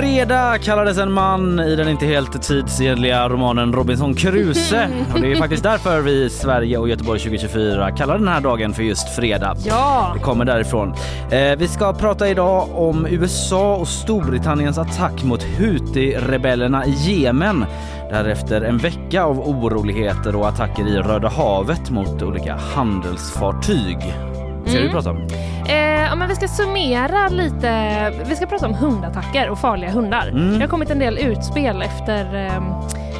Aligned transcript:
Fredag 0.00 0.58
kallades 0.58 0.98
en 0.98 1.12
man 1.12 1.60
i 1.60 1.76
den 1.76 1.88
inte 1.88 2.06
helt 2.06 2.42
tidsenliga 2.42 3.28
romanen 3.28 3.72
Robinson 3.72 4.14
Crusoe. 4.14 4.88
Och 5.14 5.20
det 5.20 5.32
är 5.32 5.36
faktiskt 5.36 5.62
därför 5.62 6.00
vi 6.00 6.24
i 6.24 6.30
Sverige 6.30 6.78
och 6.78 6.88
Göteborg 6.88 7.20
2024 7.20 7.90
kallar 7.90 8.18
den 8.18 8.28
här 8.28 8.40
dagen 8.40 8.74
för 8.74 8.82
just 8.82 9.16
fredag. 9.16 9.56
Ja! 9.64 10.12
Det 10.14 10.20
kommer 10.20 10.44
därifrån. 10.44 10.94
Eh, 11.30 11.56
vi 11.58 11.68
ska 11.68 11.92
prata 11.92 12.28
idag 12.28 12.68
om 12.72 13.06
USA 13.06 13.76
och 13.76 13.88
Storbritanniens 13.88 14.78
attack 14.78 15.24
mot 15.24 15.42
Houthi-rebellerna 15.42 16.86
i 16.86 16.90
Jemen. 16.90 17.64
Därefter 18.10 18.60
en 18.60 18.78
vecka 18.78 19.24
av 19.24 19.40
oroligheter 19.40 20.36
och 20.36 20.48
attacker 20.48 20.88
i 20.88 20.96
Röda 20.96 21.28
havet 21.28 21.90
mot 21.90 22.22
olika 22.22 22.56
handelsfartyg. 22.56 24.29
Ska 24.70 24.78
du 24.78 24.84
Mm. 24.88 24.92
prata 24.92 25.10
om? 25.10 25.26
Eh, 25.68 26.02
ja, 26.02 26.14
men 26.14 26.28
vi 26.28 26.34
ska 26.36 26.48
summera 26.48 27.28
lite. 27.28 28.10
Vi 28.28 28.36
ska 28.36 28.46
prata 28.46 28.66
om 28.66 28.74
hundattacker 28.74 29.50
och 29.50 29.58
farliga 29.58 29.90
hundar. 29.90 30.28
Mm. 30.28 30.54
Det 30.54 30.60
har 30.60 30.68
kommit 30.68 30.90
en 30.90 30.98
del 30.98 31.18
utspel 31.18 31.82
efter 31.82 32.46
eh, 32.46 32.62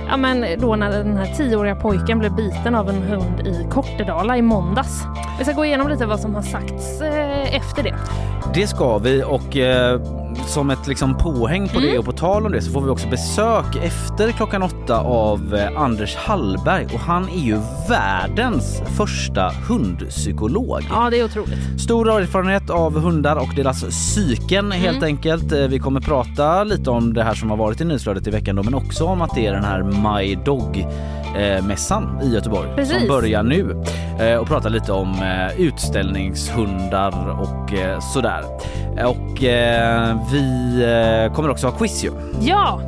ja, 0.08 0.16
men 0.16 0.46
då 0.58 0.76
när 0.76 0.90
den 0.90 1.16
här 1.16 1.26
tioåriga 1.26 1.74
pojken 1.74 2.18
blev 2.18 2.34
biten 2.34 2.74
av 2.74 2.88
en 2.88 3.02
hund 3.02 3.40
i 3.46 3.66
Kortedala 3.70 4.36
i 4.36 4.42
måndags. 4.42 5.02
Vi 5.38 5.44
ska 5.44 5.54
gå 5.54 5.64
igenom 5.64 5.88
lite 5.88 6.06
vad 6.06 6.20
som 6.20 6.34
har 6.34 6.42
sagts 6.42 7.00
eh, 7.00 7.54
efter 7.56 7.82
det. 7.82 7.94
Det 8.54 8.66
ska 8.66 8.98
vi 8.98 9.22
och 9.26 9.56
eh, 9.56 10.00
som 10.46 10.70
ett 10.70 10.86
liksom 10.86 11.14
påhäng 11.18 11.68
på 11.68 11.78
Mm. 11.78 11.90
det 11.90 11.98
och 11.98 12.04
på 12.04 12.12
tal 12.12 12.46
om 12.46 12.52
det 12.52 12.62
så 12.62 12.70
får 12.72 12.80
vi 12.80 12.90
också 12.90 13.08
besök 13.08 13.76
efter 13.82 14.32
klockan 14.32 14.62
åtta 14.62 15.00
av 15.00 15.54
eh, 15.54 15.80
Anders 15.82 16.16
Hallberg 16.16 16.84
och 16.94 17.00
han 17.00 17.28
är 17.28 17.40
ju 17.44 17.58
världens 17.88 18.82
första 18.96 19.52
hundpsykolog. 19.68 20.80
Ja, 20.90 21.10
det 21.10 21.20
är 21.20 21.24
otroligt. 21.24 21.80
Stor 21.80 22.20
erfarenhet 22.20 22.70
av 22.70 23.00
hundar 23.00 23.36
och 23.36 23.54
deras 23.56 23.84
psyken 23.84 24.72
helt 24.72 24.96
Mm. 24.96 25.06
enkelt. 25.06 25.52
Eh, 25.52 25.58
Vi 25.58 25.78
kommer 25.78 26.00
prata 26.00 26.64
lite 26.64 26.90
om 26.90 27.14
det 27.14 27.22
här 27.22 27.34
som 27.34 27.50
har 27.50 27.56
varit 27.56 27.80
i 27.80 27.84
nyhetsflödet 27.84 28.26
i 28.26 28.30
veckan 28.30 28.56
då, 28.56 28.62
men 28.62 28.74
också 28.74 29.04
om 29.04 29.22
att 29.22 29.34
det 29.34 29.46
är 29.46 29.52
den 29.52 29.64
här 29.64 29.82
My 29.82 30.34
Dog 30.34 30.86
eh, 31.36 31.64
mässan 31.64 32.20
i 32.22 32.28
Göteborg 32.34 32.68
Precis. 32.76 32.98
som 32.98 33.08
börjar 33.08 33.42
nu 33.42 33.76
och 34.40 34.46
prata 34.46 34.68
lite 34.68 34.92
om 34.92 35.14
utställningshundar 35.56 37.40
och 37.40 37.72
sådär. 38.12 38.44
Och 39.06 39.42
vi 40.32 40.72
eh, 41.26 41.34
kommer 41.34 41.50
också 41.50 41.66
ha 41.66 41.72
quiz 41.78 42.04
ju. 42.04 42.10
Ja, 42.40 42.80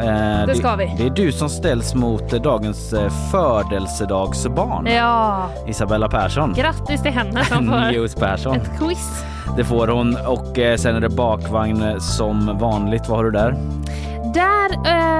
Eh, 0.00 0.46
Det 0.46 0.54
ska 0.54 0.76
vi. 0.76 0.94
Det 0.98 1.06
är 1.06 1.10
du 1.10 1.32
som 1.32 1.48
ställs 1.48 1.94
mot 1.94 2.32
eh, 2.32 2.42
dagens 2.42 2.94
födelsedagsbarn. 3.32 4.86
ja. 4.86 5.46
Isabella 5.66 6.08
Persson. 6.08 6.52
Grattis 6.54 7.02
till 7.02 7.10
henne 7.12 7.44
som 7.44 7.66
får 7.66 7.92
Persson. 8.16 8.56
ett 8.56 8.70
quiz. 8.78 9.24
Det 9.56 9.64
får 9.64 9.88
hon 9.88 10.16
och 10.26 10.58
sen 10.76 10.96
är 10.96 11.00
det 11.00 11.08
bakvagn 11.08 12.00
som 12.00 12.58
vanligt. 12.58 13.08
Vad 13.08 13.18
har 13.18 13.24
du 13.24 13.30
där? 13.30 13.56
Där 14.34 14.70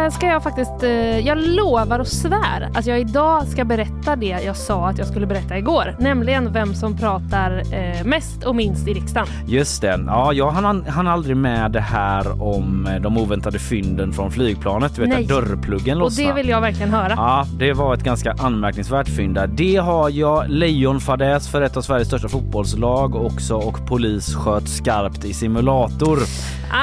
eh, 0.04 0.10
ska 0.10 0.26
jag 0.26 0.42
faktiskt, 0.42 0.82
eh, 0.82 1.18
jag 1.18 1.38
lovar 1.38 1.98
och 1.98 2.06
svär 2.06 2.70
att 2.74 2.86
jag 2.86 3.00
idag 3.00 3.46
ska 3.48 3.64
berätta 3.64 4.16
det 4.16 4.26
jag 4.44 4.56
sa 4.56 4.88
att 4.88 4.98
jag 4.98 5.06
skulle 5.06 5.26
berätta 5.26 5.58
igår. 5.58 5.96
Nämligen 5.98 6.52
vem 6.52 6.74
som 6.74 6.96
pratar 6.96 7.62
eh, 7.74 8.04
mest 8.04 8.44
och 8.44 8.56
minst 8.56 8.88
i 8.88 8.94
riksdagen. 8.94 9.28
Just 9.46 9.82
det. 9.82 10.00
Ja, 10.06 10.32
jag 10.32 10.50
hann, 10.50 10.84
hann 10.86 11.06
aldrig 11.08 11.36
med 11.36 11.70
det 11.72 11.80
här 11.80 12.42
om 12.42 12.86
eh, 12.86 13.00
de 13.00 13.18
oväntade 13.18 13.58
fynden 13.58 14.12
från 14.12 14.30
flygplanet. 14.30 14.94
Du 14.94 15.00
vet 15.00 15.10
Nej. 15.10 15.22
att 15.22 15.28
dörrpluggen 15.28 15.96
Och 15.96 16.02
lossnade. 16.04 16.28
det 16.30 16.34
vill 16.34 16.48
jag 16.48 16.60
verkligen 16.60 16.90
höra. 16.90 17.12
Ja, 17.16 17.46
det 17.58 17.72
var 17.72 17.94
ett 17.94 18.04
ganska 18.04 18.32
anmärkningsvärt 18.38 19.08
fynd 19.08 19.34
där. 19.34 19.46
Det 19.46 19.76
har 19.76 20.10
jag 20.10 20.44
lejonfadäs 20.48 21.48
för 21.48 21.62
ett 21.62 21.76
av 21.76 21.82
Sveriges 21.82 22.08
största 22.08 22.28
fotbollslag 22.28 23.14
också 23.14 23.54
och 23.56 23.86
polis 23.88 24.34
sköt 24.34 24.68
skarpt 24.68 25.24
i 25.24 25.34
simulator. 25.34 26.18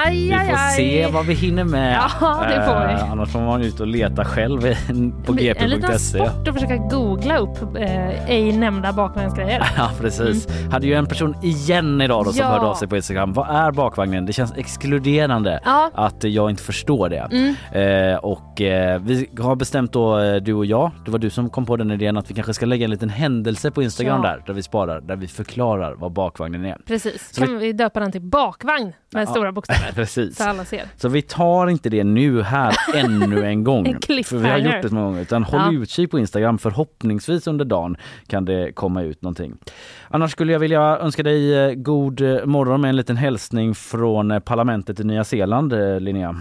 Aj, 0.05 0.15
Vi 0.27 0.33
aj, 0.33 0.47
får 0.49 0.55
aj. 0.57 0.75
se 0.75 1.07
vad 1.13 1.25
vi 1.25 1.33
hinner 1.33 1.63
med. 1.63 1.93
Ja, 1.95 2.09
det 2.49 2.65
får 2.65 2.87
vi. 2.87 2.93
Eh, 2.93 3.11
annars 3.11 3.29
får 3.31 3.39
man 3.39 3.61
ut 3.61 3.79
och 3.79 3.87
leta 3.87 4.25
själv 4.25 4.61
på 4.61 4.67
En 5.31 5.35
liten 5.35 5.79
gp.se. 5.81 5.97
sport 5.99 6.47
att 6.47 6.53
försöka 6.53 6.75
googla 6.77 7.37
upp 7.37 7.57
eh, 7.77 8.29
ej 8.31 8.57
nämnda 8.57 8.93
bakvagnsgrejer. 8.93 9.63
Ja 9.77 9.91
precis. 10.01 10.47
Hade 10.71 10.87
ju 10.87 10.93
en 10.93 11.05
person 11.05 11.35
igen 11.43 12.01
idag 12.01 12.25
då 12.25 12.31
som 12.31 12.39
Ja. 12.45 12.47
hörde 12.51 12.65
av 12.65 12.75
sig 12.75 12.87
på 12.87 12.95
Instagram. 12.95 13.33
Vad 13.33 13.49
är 13.49 13.71
bakvagnen? 13.71 14.25
Det 14.25 14.33
känns 14.33 14.53
exkluderande 14.57 15.59
Ja. 15.65 15.91
att 15.93 16.23
jag 16.23 16.49
inte 16.49 16.63
förstår 16.63 17.09
det. 17.09 17.27
Mm. 17.31 18.11
Eh, 18.11 18.17
och 18.17 18.61
eh, 18.61 19.01
vi 19.01 19.29
har 19.39 19.55
bestämt 19.55 19.93
då 19.93 20.19
eh, 20.19 20.35
du 20.35 20.53
och 20.53 20.65
jag, 20.65 20.91
det 21.05 21.11
var 21.11 21.19
du 21.19 21.29
som 21.29 21.49
kom 21.49 21.65
på 21.65 21.77
den 21.77 21.91
idén 21.91 22.17
att 22.17 22.29
vi 22.31 22.33
kanske 22.35 22.53
ska 22.53 22.65
lägga 22.65 22.83
en 22.85 22.91
liten 22.91 23.09
händelse 23.09 23.71
på 23.71 23.83
Instagram 23.83 24.21
Ja. 24.23 24.29
där, 24.29 24.43
där 24.45 24.53
vi 24.53 24.63
sparar, 24.63 25.01
där 25.01 25.15
vi 25.15 25.27
förklarar 25.27 25.93
vad 25.95 26.11
bakvagnen 26.11 26.65
är. 26.65 26.77
Precis. 26.87 27.33
Så 27.35 27.41
kan 27.45 27.57
vi... 27.57 27.73
döpa 27.73 27.99
den 27.99 28.11
till 28.11 28.21
bakvagn 28.21 28.93
med 29.13 29.21
Ja. 29.21 29.25
stora 29.31 29.51
bokstäver. 29.51 29.91
Precis. 29.95 30.37
Så 30.37 30.43
alla 30.49 30.65
ser. 30.65 30.83
Så 30.95 31.09
vi 31.09 31.21
tar 31.21 31.67
inte 31.67 31.89
det 31.89 32.03
nu 32.13 32.41
här 32.41 32.75
ännu 32.95 33.45
en 33.45 33.63
gång. 33.63 33.87
En 34.07 34.23
för 34.23 34.37
vi 34.37 34.49
har 34.49 34.57
gjort 34.57 34.81
det 34.81 34.89
så 34.89 34.95
många 34.95 35.07
gånger. 35.07 35.21
Utan 35.21 35.43
håll 35.43 35.61
Ja. 35.75 35.81
utkik 35.81 36.11
på 36.11 36.19
Instagram. 36.19 36.57
Förhoppningsvis 36.57 37.47
under 37.47 37.65
dagen 37.65 37.97
kan 38.27 38.45
det 38.45 38.71
komma 38.75 39.01
ut 39.03 39.21
någonting. 39.21 39.53
Annars 40.09 40.31
skulle 40.31 40.51
jag 40.51 40.59
vilja 40.59 40.81
önska 40.81 41.23
dig 41.23 41.55
eh, 41.65 41.73
god 41.73 42.21
eh, 42.21 42.45
morgon 42.45 42.81
med 42.81 42.89
en 42.89 42.95
liten 42.95 43.17
hälsning 43.17 43.75
från 43.75 44.31
eh, 44.31 44.39
parlamentet 44.39 44.99
i 44.99 45.03
Nya 45.03 45.23
Zeeland, 45.23 45.73
Linnea. 45.99 46.35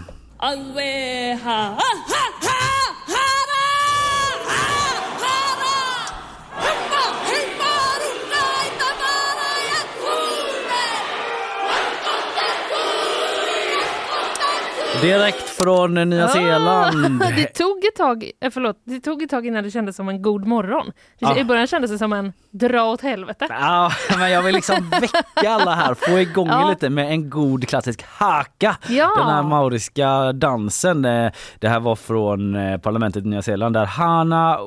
Direkt 15.01 15.49
från 15.49 15.93
Nya 15.93 16.25
Ah, 16.25 16.27
Zeeland. 16.27 17.19
det 17.35 17.45
tog 17.53 17.85
ett 17.85 17.95
tag, 17.95 18.31
eh, 18.41 18.49
förlåt, 18.51 18.81
det 18.85 18.99
tog 18.99 19.23
ett 19.23 19.29
tag 19.29 19.45
innan 19.47 19.63
det 19.63 19.71
kändes 19.71 19.95
som 19.95 20.09
en 20.09 20.21
god 20.21 20.47
morgon. 20.47 20.91
Ah. 21.21 21.35
I 21.37 21.43
början 21.43 21.67
kändes 21.67 21.91
det 21.91 21.97
som 21.97 22.13
en 22.13 22.33
dra 22.51 22.83
åt 22.83 23.01
helvete. 23.01 23.47
Ja, 23.49 23.91
men 24.17 24.31
jag 24.31 24.41
vill 24.41 24.55
liksom 24.55 24.89
väcka 24.89 25.49
alla 25.49 25.75
här, 25.75 25.93
få 25.93 26.19
igång 26.19 26.47
Ja. 26.47 26.69
lite 26.69 26.89
med 26.89 27.11
en 27.11 27.29
god 27.29 27.67
klassisk 27.67 28.03
haka. 28.07 28.77
Ja. 28.87 29.11
Den 29.17 29.27
här 29.27 29.43
mauriska 29.43 30.33
dansen. 30.33 31.05
eh, 31.05 31.31
Det 31.59 31.67
här 31.69 31.79
var 31.79 31.95
från 31.95 32.55
eh, 32.55 32.77
parlamentet 32.77 33.23
i 33.25 33.27
Nya 33.27 33.41
Zeeland 33.41 33.75
där 33.75 33.85
Hana 33.85 34.59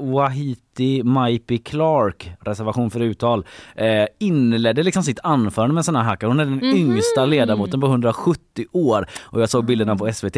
Wahiti 0.81 1.03
Maipi 1.03 1.59
Clark, 1.59 2.33
reservation 2.41 2.91
för 2.91 3.01
uttal, 3.01 3.45
eh, 3.75 4.07
inledde 4.19 4.83
liksom 4.83 5.03
sitt 5.03 5.21
anförande 5.23 5.75
med 5.75 5.81
en 5.81 5.85
sån 5.85 5.97
här 5.97 6.03
haka. 6.03 6.27
Hon 6.27 6.41
är 6.41 6.45
den 6.45 6.55
Mhm. 6.55 6.77
yngsta 6.77 7.25
ledamoten 7.27 7.81
på 7.81 7.87
170 7.87 8.67
år 8.73 9.07
och 9.23 9.41
jag 9.43 9.49
såg 9.51 9.65
bilderna 9.65 9.97
på 9.97 10.07
SVT. 10.13 10.37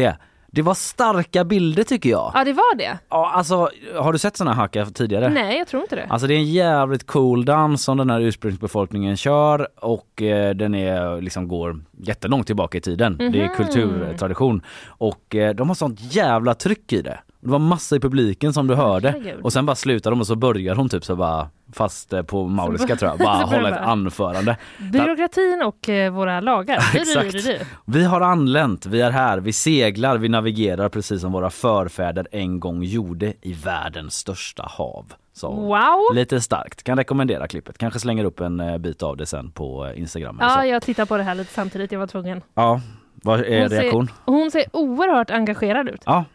Det 0.51 0.61
var 0.61 0.73
starka 0.73 1.43
bilder 1.43 1.83
tycker 1.83 2.09
jag. 2.09 2.31
Ja, 2.33 2.43
det 2.43 2.53
var 2.53 2.75
det. 2.77 2.97
Ja, 3.09 3.31
alltså, 3.33 3.69
har 3.95 4.13
du 4.13 4.19
sett 4.19 4.37
såna 4.37 4.53
haka 4.53 4.85
tidigare? 4.85 5.29
Nej, 5.29 5.57
jag 5.57 5.67
tror 5.67 5.81
inte 5.83 5.95
det. 5.95 6.05
Alltså 6.09 6.27
det 6.27 6.33
är 6.33 6.37
en 6.37 6.51
jävligt 6.51 7.07
cool 7.07 7.45
dans 7.45 7.83
som 7.83 7.97
den 7.97 8.09
här 8.09 8.19
ursprungsbefolkningen 8.21 9.17
kör 9.17 9.67
och 9.81 10.21
eh, 10.21 10.53
den 10.55 10.75
är, 10.75 11.21
liksom 11.21 11.47
går 11.47 11.79
jättelångt 12.01 12.47
tillbaka 12.47 12.77
i 12.77 12.81
tiden. 12.81 13.17
Det 13.17 13.25
är 13.25 13.29
Mhm. 13.47 13.55
kulturtradition 13.55 14.61
och 14.87 15.35
eh, 15.35 15.55
de 15.55 15.67
har 15.67 15.75
sånt 15.75 16.15
jävla 16.15 16.53
tryck 16.53 16.93
i 16.93 17.01
det. 17.01 17.19
Det 17.43 17.49
var 17.49 17.59
massa 17.59 17.95
i 17.95 17.99
publiken 17.99 18.53
som 18.53 18.67
du 18.67 18.75
hörde 18.75 19.35
och 19.43 19.53
sen 19.53 19.65
bara 19.65 19.75
slutar 19.75 20.11
de 20.11 20.19
och 20.19 20.27
så 20.27 20.35
börjar 20.35 20.75
hon 20.75 20.89
typ 20.89 21.05
så 21.05 21.15
bara 21.15 21.49
fast 21.73 22.13
eh, 22.13 22.21
på 22.23 22.47
mauriska 22.47 22.95
tror 22.95 23.11
jag, 23.11 23.19
bara 23.19 23.33
hålla 23.45 23.69
ett 23.69 23.81
anförande. 23.81 24.57
Byråkratin 24.91 25.61
och 25.65 25.89
eh, 25.89 26.13
våra 26.13 26.39
lagar. 26.39 26.83
Exakt. 26.93 27.63
Vi 27.85 28.03
har 28.03 28.21
anlänt, 28.21 28.85
vi 28.85 29.01
är 29.01 29.11
här, 29.11 29.37
vi 29.37 29.53
seglar, 29.53 30.17
vi 30.17 30.29
navigerar 30.29 30.89
precis 30.89 31.21
som 31.21 31.31
våra 31.31 31.49
förfäder 31.49 32.27
en 32.31 32.59
gång 32.59 32.83
gjorde 32.83 33.33
i 33.41 33.53
världens 33.53 34.15
största 34.15 34.63
hav. 34.69 35.13
Så 35.33 35.51
Wow! 35.51 36.15
Lite 36.15 36.41
starkt, 36.41 36.83
kan 36.83 36.97
rekommendera 36.97 37.47
klippet. 37.47 37.77
Kanske 37.77 37.99
slänger 37.99 38.25
upp 38.25 38.39
en 38.39 38.59
eh, 38.59 38.77
bit 38.77 39.03
av 39.03 39.17
det 39.17 39.25
sen 39.25 39.51
på 39.51 39.91
Instagram. 39.95 40.37
Ja, 40.41 40.65
jag 40.65 40.83
tittar 40.83 41.05
på 41.05 41.17
det 41.17 41.23
här 41.23 41.35
lite 41.35 41.53
samtidigt. 41.53 41.91
Jag 41.91 41.99
var 41.99 42.07
tvungen. 42.07 42.41
ja, 42.53 42.81
vad 43.13 43.39
är 43.39 43.61
Hon 43.61 43.69
reaktion? 43.69 44.07
Ser, 44.07 44.13
hon 44.25 44.51
ser 44.51 44.63
oerhört 44.73 45.31
engagerad 45.31 45.89
ut. 45.89 46.01
Ja. 46.05 46.25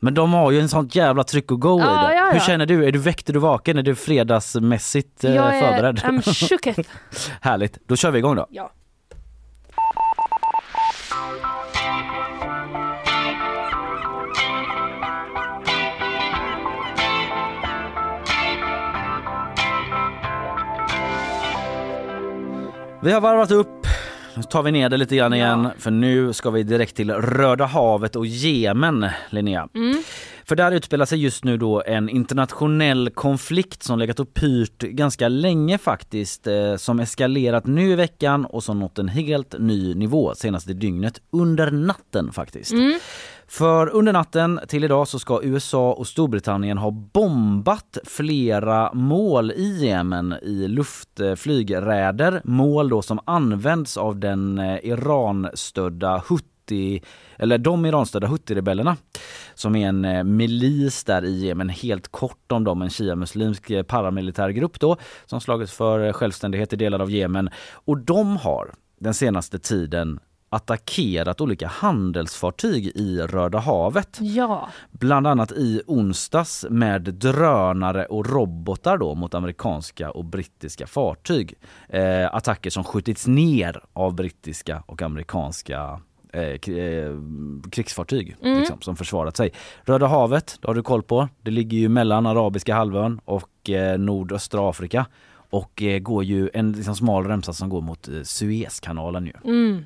Men 0.00 0.14
de 0.14 0.32
har 0.32 0.50
ju 0.50 0.60
en 0.60 0.68
sånt 0.68 0.94
jävla 0.94 1.24
tryck 1.24 1.50
och 1.50 1.60
go 1.60 1.80
Ja, 1.80 1.84
i 1.84 2.08
det. 2.08 2.14
ja, 2.18 2.24
ja. 2.26 2.32
Hur 2.32 2.40
känner 2.40 2.66
du? 2.66 2.84
Är 2.84 2.92
du 2.92 2.98
väckt, 2.98 3.28
är 3.28 3.32
du 3.32 3.38
vaken? 3.38 3.78
Är 3.78 3.82
du 3.82 3.94
fredagsmässigt 3.94 5.24
eh, 5.24 5.34
jag 5.34 5.56
är 5.56 5.60
förberedd? 5.60 5.98
I'm 5.98 6.48
shooketh. 6.48 6.90
Härligt, 7.40 7.78
då 7.88 7.96
kör 7.96 8.10
vi 8.10 8.18
igång 8.18 8.36
då. 8.36 8.46
Ja. 8.50 8.70
Vi 23.02 23.12
har 23.12 23.20
varvat 23.20 23.50
upp. 23.50 23.75
Nu 24.36 24.42
tar 24.42 24.62
vi 24.62 24.72
ner 24.72 24.88
det 24.88 24.96
lite 24.96 25.16
grann 25.16 25.34
igen 25.34 25.68
för 25.78 25.90
nu 25.90 26.32
ska 26.32 26.50
vi 26.50 26.62
direkt 26.62 26.96
till 26.96 27.10
Röda 27.10 27.64
havet 27.64 28.16
och 28.16 28.26
Jemen, 28.26 29.06
Linnea. 29.30 29.68
För 30.44 30.56
där 30.56 30.72
utspelar 30.72 31.06
sig 31.06 31.22
just 31.22 31.44
nu 31.44 31.56
då 31.56 31.82
en 31.86 32.08
internationell 32.08 33.10
konflikt 33.10 33.82
som 33.82 33.98
legat 33.98 34.20
och 34.20 34.34
pyrt 34.34 34.78
ganska 34.82 35.28
länge 35.28 35.78
faktiskt, 35.78 36.46
eh, 36.46 36.76
som 36.76 37.00
eskalerat 37.00 37.66
nu 37.66 37.90
i 37.92 37.94
veckan 37.94 38.44
och 38.44 38.64
som 38.64 38.78
nått 38.80 38.98
en 38.98 39.08
helt 39.08 39.54
ny 39.58 39.94
nivå 39.94 40.34
senaste 40.34 40.72
dygnet, 40.72 41.20
under 41.30 41.70
natten 41.70 42.32
faktiskt. 42.32 42.72
För 43.48 43.88
under 43.88 44.12
natten 44.12 44.60
till 44.68 44.84
idag 44.84 45.08
så 45.08 45.18
ska 45.18 45.40
USA 45.42 45.92
och 45.92 46.06
Storbritannien 46.06 46.78
ha 46.78 46.90
bombat 46.90 47.98
flera 48.04 48.92
mål 48.92 49.50
i 49.50 49.86
Jemen 49.86 50.34
i 50.42 50.68
luftflygräder. 50.68 52.40
Mål 52.44 52.88
då 52.88 53.02
som 53.02 53.20
används 53.24 53.96
av 53.96 54.18
den 54.18 54.58
eh, 54.58 54.78
Iranstödda 54.82 56.22
Houthi 56.28 57.02
eller 57.36 57.58
de 57.58 57.86
Iranstödda 57.86 58.26
Houthi-rebellerna 58.26 58.96
som 59.54 59.76
är 59.76 59.88
en 59.88 60.04
eh, 60.04 60.24
milis 60.24 61.04
där 61.04 61.24
i 61.24 61.46
Jemen. 61.46 61.68
Helt 61.68 62.08
kort 62.08 62.52
om 62.52 62.64
dem, 62.64 62.82
en 62.82 62.90
shia-muslimsk 62.90 63.70
eh, 63.70 63.82
paramilitär 63.82 64.48
grupp 64.48 64.80
då 64.80 64.96
som 65.26 65.40
slagits 65.40 65.72
för 65.72 66.12
självständighet 66.12 66.72
i 66.72 66.76
delar 66.76 66.98
av 66.98 67.10
Jemen. 67.10 67.50
Och 67.72 67.98
de 67.98 68.36
har 68.36 68.70
den 69.00 69.14
senaste 69.14 69.58
tiden 69.58 70.20
attackerat 70.48 71.40
olika 71.40 71.66
handelsfartyg 71.66 72.86
i 72.86 73.20
Röda 73.20 73.58
havet. 73.58 74.18
Ja. 74.20 74.68
Bland 74.90 75.26
annat 75.26 75.52
i 75.52 75.82
onsdags 75.86 76.66
med 76.70 77.02
drönare 77.02 78.06
och 78.06 78.26
robotar 78.30 78.98
då 78.98 79.14
mot 79.14 79.34
amerikanska 79.34 80.10
och 80.10 80.24
brittiska 80.24 80.86
fartyg. 80.86 81.54
Eh, 81.88 82.34
attacker 82.34 82.70
som 82.70 82.84
skjutits 82.84 83.26
ner 83.26 83.80
av 83.92 84.14
brittiska 84.14 84.82
och 84.86 85.02
amerikanska 85.02 86.00
eh, 86.32 86.42
eh, 86.42 87.12
krigsfartyg 87.70 88.36
liksom, 88.40 88.80
som 88.80 88.96
försvarat 88.96 89.36
sig. 89.36 89.52
Röda 89.84 90.06
havet, 90.06 90.58
det 90.60 90.68
har 90.68 90.74
du 90.74 90.82
koll 90.82 91.02
på. 91.02 91.28
Det 91.42 91.50
ligger 91.50 91.78
ju 91.78 91.88
mellan 91.88 92.26
Arabiska 92.26 92.74
halvön 92.74 93.20
och 93.24 93.70
eh, 93.70 93.98
nordöstra 93.98 94.70
Afrika. 94.70 95.06
Och 95.56 95.82
eh, 95.82 95.98
går 95.98 96.24
ju 96.24 96.50
en 96.54 96.72
liksom, 96.72 96.94
smal 96.94 97.24
remsa 97.26 97.52
som 97.52 97.68
går 97.68 97.80
mot 97.80 98.08
eh, 98.08 98.14
Suezkanalen 98.22 99.26
ju. 99.26 99.32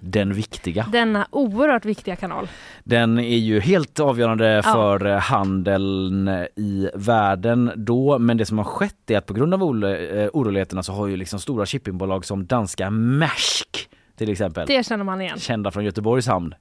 Den 0.02 0.32
viktiga. 0.34 0.86
Denna 0.92 1.26
oerhört 1.30 1.84
viktiga 1.84 2.16
kanal. 2.16 2.48
Den 2.84 3.18
är 3.18 3.36
ju 3.38 3.60
helt 3.60 4.00
avgörande 4.00 4.62
för 4.64 5.06
eh, 5.06 5.18
handeln 5.18 6.28
i 6.56 6.88
världen 6.94 7.70
då. 7.76 8.18
Men 8.18 8.36
det 8.36 8.46
som 8.46 8.58
har 8.58 8.64
skett 8.64 9.10
är 9.10 9.18
att 9.18 9.26
på 9.26 9.34
grund 9.34 9.54
av 9.54 9.62
ol- 9.64 9.84
oroligheterna 10.32 10.82
så 10.82 10.92
har 10.92 11.06
ju 11.06 11.16
liksom 11.16 11.40
stora 11.40 11.66
shippingbolag 11.66 12.24
som 12.24 12.46
danska 12.46 12.90
Maersk 12.90 13.88
till 14.16 14.30
exempel, 14.30 14.64
Det 14.66 14.86
känner 14.86 15.04
man 15.04 15.20
igen. 15.20 15.38
kända 15.38 15.70
från 15.70 15.84
Göteborgs 15.84 16.26
hamn. 16.26 16.54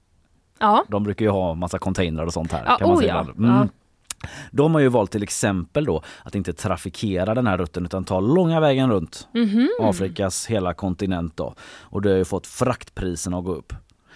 Ja. 0.60 0.84
De 0.88 1.04
brukar 1.04 1.26
ju 1.26 1.32
ha 1.32 1.54
massa 1.54 1.80
containrar 1.80 2.26
och 2.26 2.34
sånt 2.34 2.52
här. 2.52 2.64
Ja, 2.68 2.76
kan 2.78 2.88
man 2.88 2.98
oh 2.98 3.02
säga 3.02 3.26
ja. 3.28 3.44
Mm. 3.44 3.56
Ja. 3.56 3.68
De 4.52 4.74
har 4.74 4.82
ju 4.82 4.88
valt 4.90 5.12
till 5.12 5.24
exempel 5.24 5.86
då 5.86 6.02
att 6.24 6.36
inte 6.36 6.54
trafikera 6.54 7.36
den 7.36 7.48
här 7.48 7.58
rutten 7.58 7.86
utan 7.86 8.04
ta 8.04 8.20
långa 8.20 8.60
vägen 8.60 8.90
runt 8.92 9.28
Mhm. 9.34 9.70
Afrikas 9.82 10.46
hela 10.48 10.74
kontinent 10.74 11.38
då. 11.38 11.54
Och 11.82 12.02
det 12.02 12.10
har 12.10 12.18
ju 12.18 12.26
fått 12.26 12.48
fraktpriserna 12.48 13.38
att 13.38 13.46
gå 13.46 13.54
upp. 13.54 13.74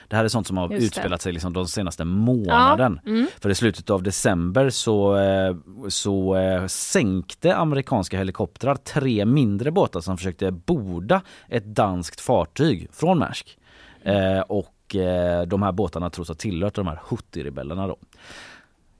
Det 0.07 0.15
här 0.15 0.23
är 0.23 0.27
sånt 0.27 0.47
som 0.47 0.57
har 0.57 0.69
Just 0.69 0.79
det. 0.79 0.85
utspelat 0.85 1.21
sig 1.21 1.33
liksom 1.33 1.53
de 1.53 1.67
senaste 1.67 2.05
månaden. 2.05 2.99
mm. 3.05 3.27
För 3.41 3.49
i 3.49 3.55
slutet 3.55 3.89
av 3.89 4.03
december 4.03 4.69
så, 4.69 5.17
eh, 5.17 5.55
så 5.89 6.35
eh, 6.35 6.65
sänkte 6.67 7.55
amerikanska 7.55 8.17
helikoptrar 8.17 8.75
tre 8.75 9.25
mindre 9.25 9.71
båtar 9.71 9.99
som 10.01 10.17
försökte 10.17 10.51
borda 10.51 11.21
ett 11.49 11.65
danskt 11.65 12.19
fartyg 12.21 12.87
från 12.91 13.19
Maersk. 13.19 13.57
Eh, 14.01 14.39
och 14.39 14.95
eh, 14.95 15.41
de 15.47 15.63
här 15.63 15.71
båtarna 15.71 16.09
tros 16.09 16.27
ha 16.27 16.35
tillhört 16.35 16.75
de 16.75 16.87
här 16.87 16.99
Houthi-rebellerna 17.09 17.87
då. 17.87 17.97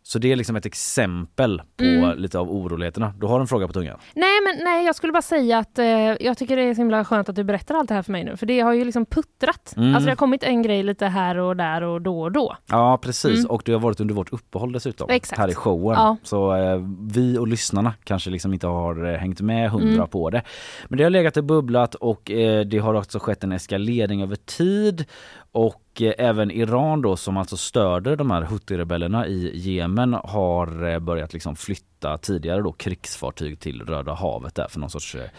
Så 0.05 0.19
det 0.19 0.31
är 0.31 0.35
liksom 0.35 0.55
ett 0.55 0.65
exempel 0.65 1.61
på 1.77 1.83
Mm. 1.83 2.17
lite 2.17 2.39
av 2.39 2.51
oroligheterna. 2.51 3.13
Du 3.19 3.25
har 3.27 3.39
en 3.39 3.47
fråga 3.47 3.67
på 3.67 3.73
tungan. 3.73 3.99
Nej, 4.15 4.39
men 4.43 4.63
nej, 4.65 4.85
jag 4.85 4.95
skulle 4.95 5.13
bara 5.13 5.21
säga 5.21 5.57
att 5.57 5.79
eh, 5.79 5.85
jag 6.19 6.37
tycker 6.37 6.55
det 6.55 6.61
är 6.63 6.73
så 6.73 6.81
himla 6.81 7.05
skönt 7.05 7.29
att 7.29 7.35
du 7.35 7.43
berättar 7.43 7.75
allt 7.75 7.89
det 7.89 7.95
här 7.95 8.01
för 8.01 8.11
mig 8.11 8.23
nu. 8.23 8.37
För 8.37 8.45
det 8.45 8.59
har 8.59 8.73
ju 8.73 8.85
liksom 8.85 9.05
puttrat. 9.05 9.73
Mm. 9.77 9.95
Alltså 9.95 10.05
det 10.05 10.11
har 10.11 10.15
kommit 10.15 10.43
en 10.43 10.61
grej 10.61 10.83
lite 10.83 11.05
här 11.07 11.37
och 11.37 11.57
där 11.57 11.81
och 11.83 12.01
då 12.01 12.21
och 12.21 12.31
då. 12.31 12.57
Ja 12.69 12.97
precis 13.01 13.45
och 13.45 13.61
det 13.65 13.71
har 13.71 13.79
varit 13.79 13.99
under 13.99 14.15
vårt 14.15 14.33
uppehåll 14.33 14.71
dessutom 14.71 15.05
Mm. 15.09 15.15
Exakt. 15.15 15.39
här 15.39 15.47
i 15.49 15.53
showen. 15.55 15.95
Ja. 15.99 16.17
Så 16.23 16.55
eh, 16.55 16.79
vi 17.11 17.37
och 17.37 17.47
lyssnarna 17.47 17.93
kanske 18.03 18.29
liksom 18.29 18.53
inte 18.53 18.67
har 18.67 19.05
eh, 19.13 19.17
hängt 19.19 19.41
med 19.41 19.69
hundra 19.71 19.93
Mm. 19.93 20.07
på 20.07 20.29
det. 20.29 20.41
Men 20.87 20.97
det 20.97 21.03
har 21.03 21.11
legat 21.11 21.37
och 21.37 21.43
bubblat 21.43 21.95
och 21.95 22.31
eh, 22.31 22.65
det 22.65 22.77
har 22.77 22.93
också 22.93 23.19
skett 23.19 23.43
en 23.43 23.51
eskalering 23.51 24.21
över 24.23 24.35
tid. 24.35 25.05
Och 25.51 25.92
och 25.93 26.01
eh, 26.01 26.13
även 26.17 26.51
Iran 26.51 27.01
då 27.01 27.15
som 27.15 27.37
alltså 27.37 27.57
stöder 27.57 28.15
de 28.15 28.31
här 28.31 28.41
Houthi-rebellerna 28.41 29.27
i 29.27 29.51
Jemen 29.57 30.13
har 30.13 30.93
eh, 30.93 30.99
börjat 30.99 31.33
liksom 31.33 31.55
flytta 31.55 32.17
tidigare 32.17 32.61
då 32.61 32.71
krigsfartyg 32.71 33.59
till 33.59 33.81
Röda 33.81 34.13
havet 34.13 34.55
där 34.55 34.67
för 34.67 34.79
någon 34.79 34.89
sorts 34.89 35.15
eh, 35.15 35.29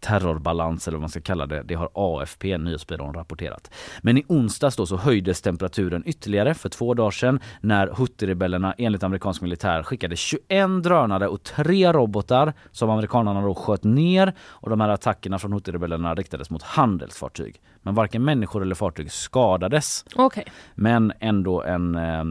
terrorbalans 0.00 0.88
eller 0.88 0.96
vad 0.96 1.00
man 1.00 1.10
ska 1.10 1.20
kalla 1.20 1.46
det. 1.46 1.62
Det 1.62 1.74
har 1.74 1.90
AFP, 1.94 2.58
nyhetsbyrån, 2.58 3.14
rapporterat. 3.14 3.70
Men 4.02 4.18
i 4.18 4.24
onsdags 4.28 4.76
då 4.76 4.86
så 4.86 4.96
höjdes 4.96 5.42
temperaturen 5.42 6.02
ytterligare 6.06 6.54
för 6.54 6.68
två 6.68 6.94
dagar 6.94 7.10
sedan 7.10 7.40
när 7.60 7.86
Houthi-rebellerna 7.86 8.74
enligt 8.78 9.02
amerikansk 9.02 9.42
militär 9.42 9.82
skickade 9.82 10.16
21 10.16 10.42
drönare 10.82 11.28
och 11.28 11.42
tre 11.42 11.92
robotar 11.92 12.52
som 12.72 12.90
amerikanerna 12.90 13.42
då 13.42 13.54
sköt 13.54 13.84
ner 13.84 14.34
och 14.40 14.70
de 14.70 14.80
här 14.80 14.88
attackerna 14.88 15.38
från 15.38 15.52
Houthi-rebellerna 15.52 16.14
riktades 16.14 16.50
mot 16.50 16.62
handelsfartyg. 16.62 17.60
Men 17.82 17.94
varken 17.94 18.24
människor 18.24 18.62
eller 18.62 18.74
fartyg 18.74 19.12
skadades. 19.12 20.04
Okej. 20.14 20.44
Men 20.74 21.12
ändå 21.20 21.62
en 21.62 21.94
eh, 21.94 22.24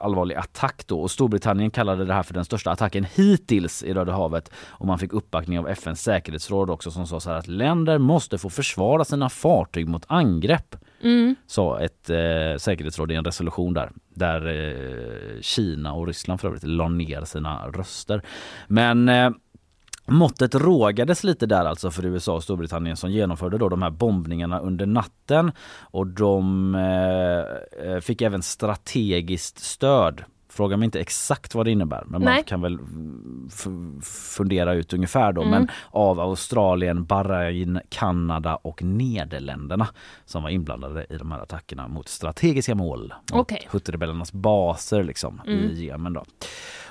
allvarlig 0.00 0.34
attack 0.34 0.86
då 0.86 1.00
och 1.00 1.10
Storbritannien 1.10 1.70
kallade 1.70 2.04
det 2.04 2.14
här 2.14 2.22
för 2.22 2.34
den 2.34 2.44
största 2.44 2.70
attacken 2.70 3.06
hittills 3.14 3.82
i 3.82 3.94
Röda 3.94 4.12
havet 4.12 4.50
och 4.68 4.86
man 4.86 4.98
fick 4.98 5.12
uppbackning 5.12 5.58
av 5.58 5.68
FNs 5.68 6.02
säkerhetsråd 6.02 6.70
också 6.70 6.90
som 6.90 7.06
sa 7.06 7.20
så 7.20 7.30
här 7.30 7.38
att 7.38 7.48
länder 7.48 7.98
måste 7.98 8.38
få 8.38 8.50
försvara 8.50 9.04
sina 9.04 9.28
fartyg 9.28 9.88
mot 9.88 10.04
angrepp. 10.06 10.76
Sa 11.46 11.80
ett 11.80 12.10
eh, 12.10 12.56
säkerhetsråd 12.58 13.12
i 13.12 13.14
en 13.14 13.24
resolution 13.24 13.74
där 13.74 13.90
där 14.16 14.46
eh, 14.46 15.40
Kina 15.40 15.92
och 15.92 16.06
Ryssland 16.06 16.40
för 16.40 16.48
övrigt 16.48 16.64
la 16.64 16.88
ner 16.88 17.24
sina 17.24 17.68
röster. 17.68 18.22
Men 18.68 19.08
eh, 19.08 19.30
Måttet 20.06 20.54
rågades 20.54 21.24
lite 21.24 21.46
där 21.46 21.64
alltså 21.64 21.90
för 21.90 22.04
USA 22.04 22.34
och 22.34 22.42
Storbritannien 22.42 22.96
som 22.96 23.10
genomförde 23.10 23.58
då 23.58 23.68
de 23.68 23.82
här 23.82 23.90
bombningarna 23.90 24.58
under 24.58 24.86
natten 24.86 25.52
och 25.80 26.06
de 26.06 26.74
eh, 26.74 27.88
eh 27.90 28.00
fick 28.00 28.22
även 28.22 28.42
strategiskt 28.42 29.58
stöd 29.58 30.24
Fråga 30.56 30.76
mig 30.76 30.84
inte 30.84 31.00
exakt 31.00 31.54
vad 31.54 31.66
det 31.66 31.70
innebär 31.70 32.04
men 32.06 32.22
Nej. 32.22 32.34
man 32.34 32.44
kan 32.44 32.60
väl 32.60 32.78
fundera 34.36 34.74
ut 34.74 34.92
ungefär 34.92 35.32
då. 35.32 35.42
Mm. 35.42 35.50
Men 35.50 35.68
av 35.90 36.20
Australien, 36.20 37.04
Bahrain, 37.04 37.80
Kanada 37.88 38.56
och 38.56 38.82
Nederländerna 38.82 39.88
som 40.24 40.42
var 40.42 40.50
inblandade 40.50 41.06
i 41.10 41.16
de 41.16 41.32
här 41.32 41.40
attackerna 41.40 41.88
mot 41.88 42.08
strategiska 42.08 42.74
mål. 42.74 43.14
Okay. 43.32 43.58
Hutterebellernas 43.70 44.32
baser 44.32 45.04
liksom 45.04 45.40
mm. 45.46 45.58
i 45.58 45.84
Jemen 45.84 46.12
då. 46.12 46.24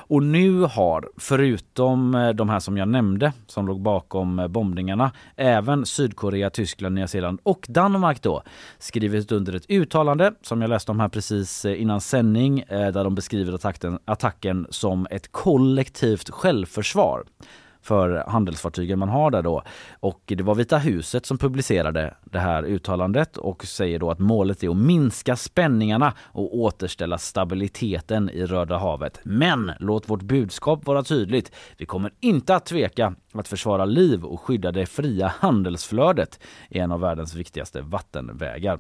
Och 0.07 0.23
nu 0.23 0.61
har, 0.61 1.09
förutom 1.17 2.15
eh, 2.15 2.29
de 2.29 2.49
här 2.49 2.59
som 2.59 2.77
jag 2.77 2.87
nämnde 2.87 3.33
som 3.47 3.67
låg 3.67 3.81
bakom 3.81 4.39
eh, 4.39 4.47
bombningarna, 4.47 5.11
även 5.35 5.85
Sydkorea, 5.85 6.49
Tyskland, 6.49 6.95
Nya 6.95 7.07
Zeeland 7.07 7.39
och 7.43 7.65
Danmark 7.69 8.21
då 8.21 8.43
skrivit 8.79 9.31
under 9.31 9.55
ett 9.55 9.69
uttalande 9.69 10.33
som 10.41 10.61
jag 10.61 10.69
läste 10.69 10.91
om 10.91 10.99
här 10.99 11.09
precis 11.09 11.65
eh, 11.65 11.81
innan 11.81 12.01
sändning 12.01 12.63
där 12.69 13.03
de 13.03 13.15
beskriver 13.15 13.53
attacken, 13.53 13.99
attacken 14.05 14.67
som 14.69 15.07
ett 15.11 15.31
kollektivt 15.31 16.29
självförsvar 16.29 17.23
för 17.85 18.23
handelsfartygen 18.27 18.99
man 18.99 19.09
har 19.09 19.31
där 19.31 19.41
då. 19.41 19.63
Och 19.99 20.21
det 20.25 20.43
var 20.43 20.55
Vita 20.55 20.77
huset 20.77 21.25
som 21.25 21.37
publicerade 21.37 22.13
det 22.23 22.39
här 22.39 22.63
uttalandet 22.63 23.37
och 23.37 23.65
säger 23.65 23.99
då 23.99 24.11
att 24.11 24.19
målet 24.19 24.63
är 24.63 24.69
att 24.69 24.77
minska 24.77 25.35
spänningarna 25.35 26.13
och 26.19 26.57
återställa 26.57 27.17
stabiliteten 27.17 28.29
i 28.29 28.45
Röda 28.45 28.77
havet. 28.77 29.19
Men 29.23 29.71
låt 29.79 30.09
vårt 30.09 30.21
budskap 30.21 30.85
vara 30.85 31.03
tydligt. 31.03 31.51
Vi 31.77 31.85
kommer 31.85 32.11
inte 32.19 32.55
att 32.55 32.65
tveka 32.65 33.15
att 33.33 33.47
försvara 33.47 33.85
liv 33.85 34.23
och 34.25 34.41
skydda 34.41 34.71
det 34.71 34.85
fria 34.85 35.33
handelsflödet 35.39 36.39
i 36.69 36.79
en 36.79 36.91
av 36.91 36.99
världens 36.99 37.35
viktigaste 37.35 37.81
vattenvägar. 37.81 38.79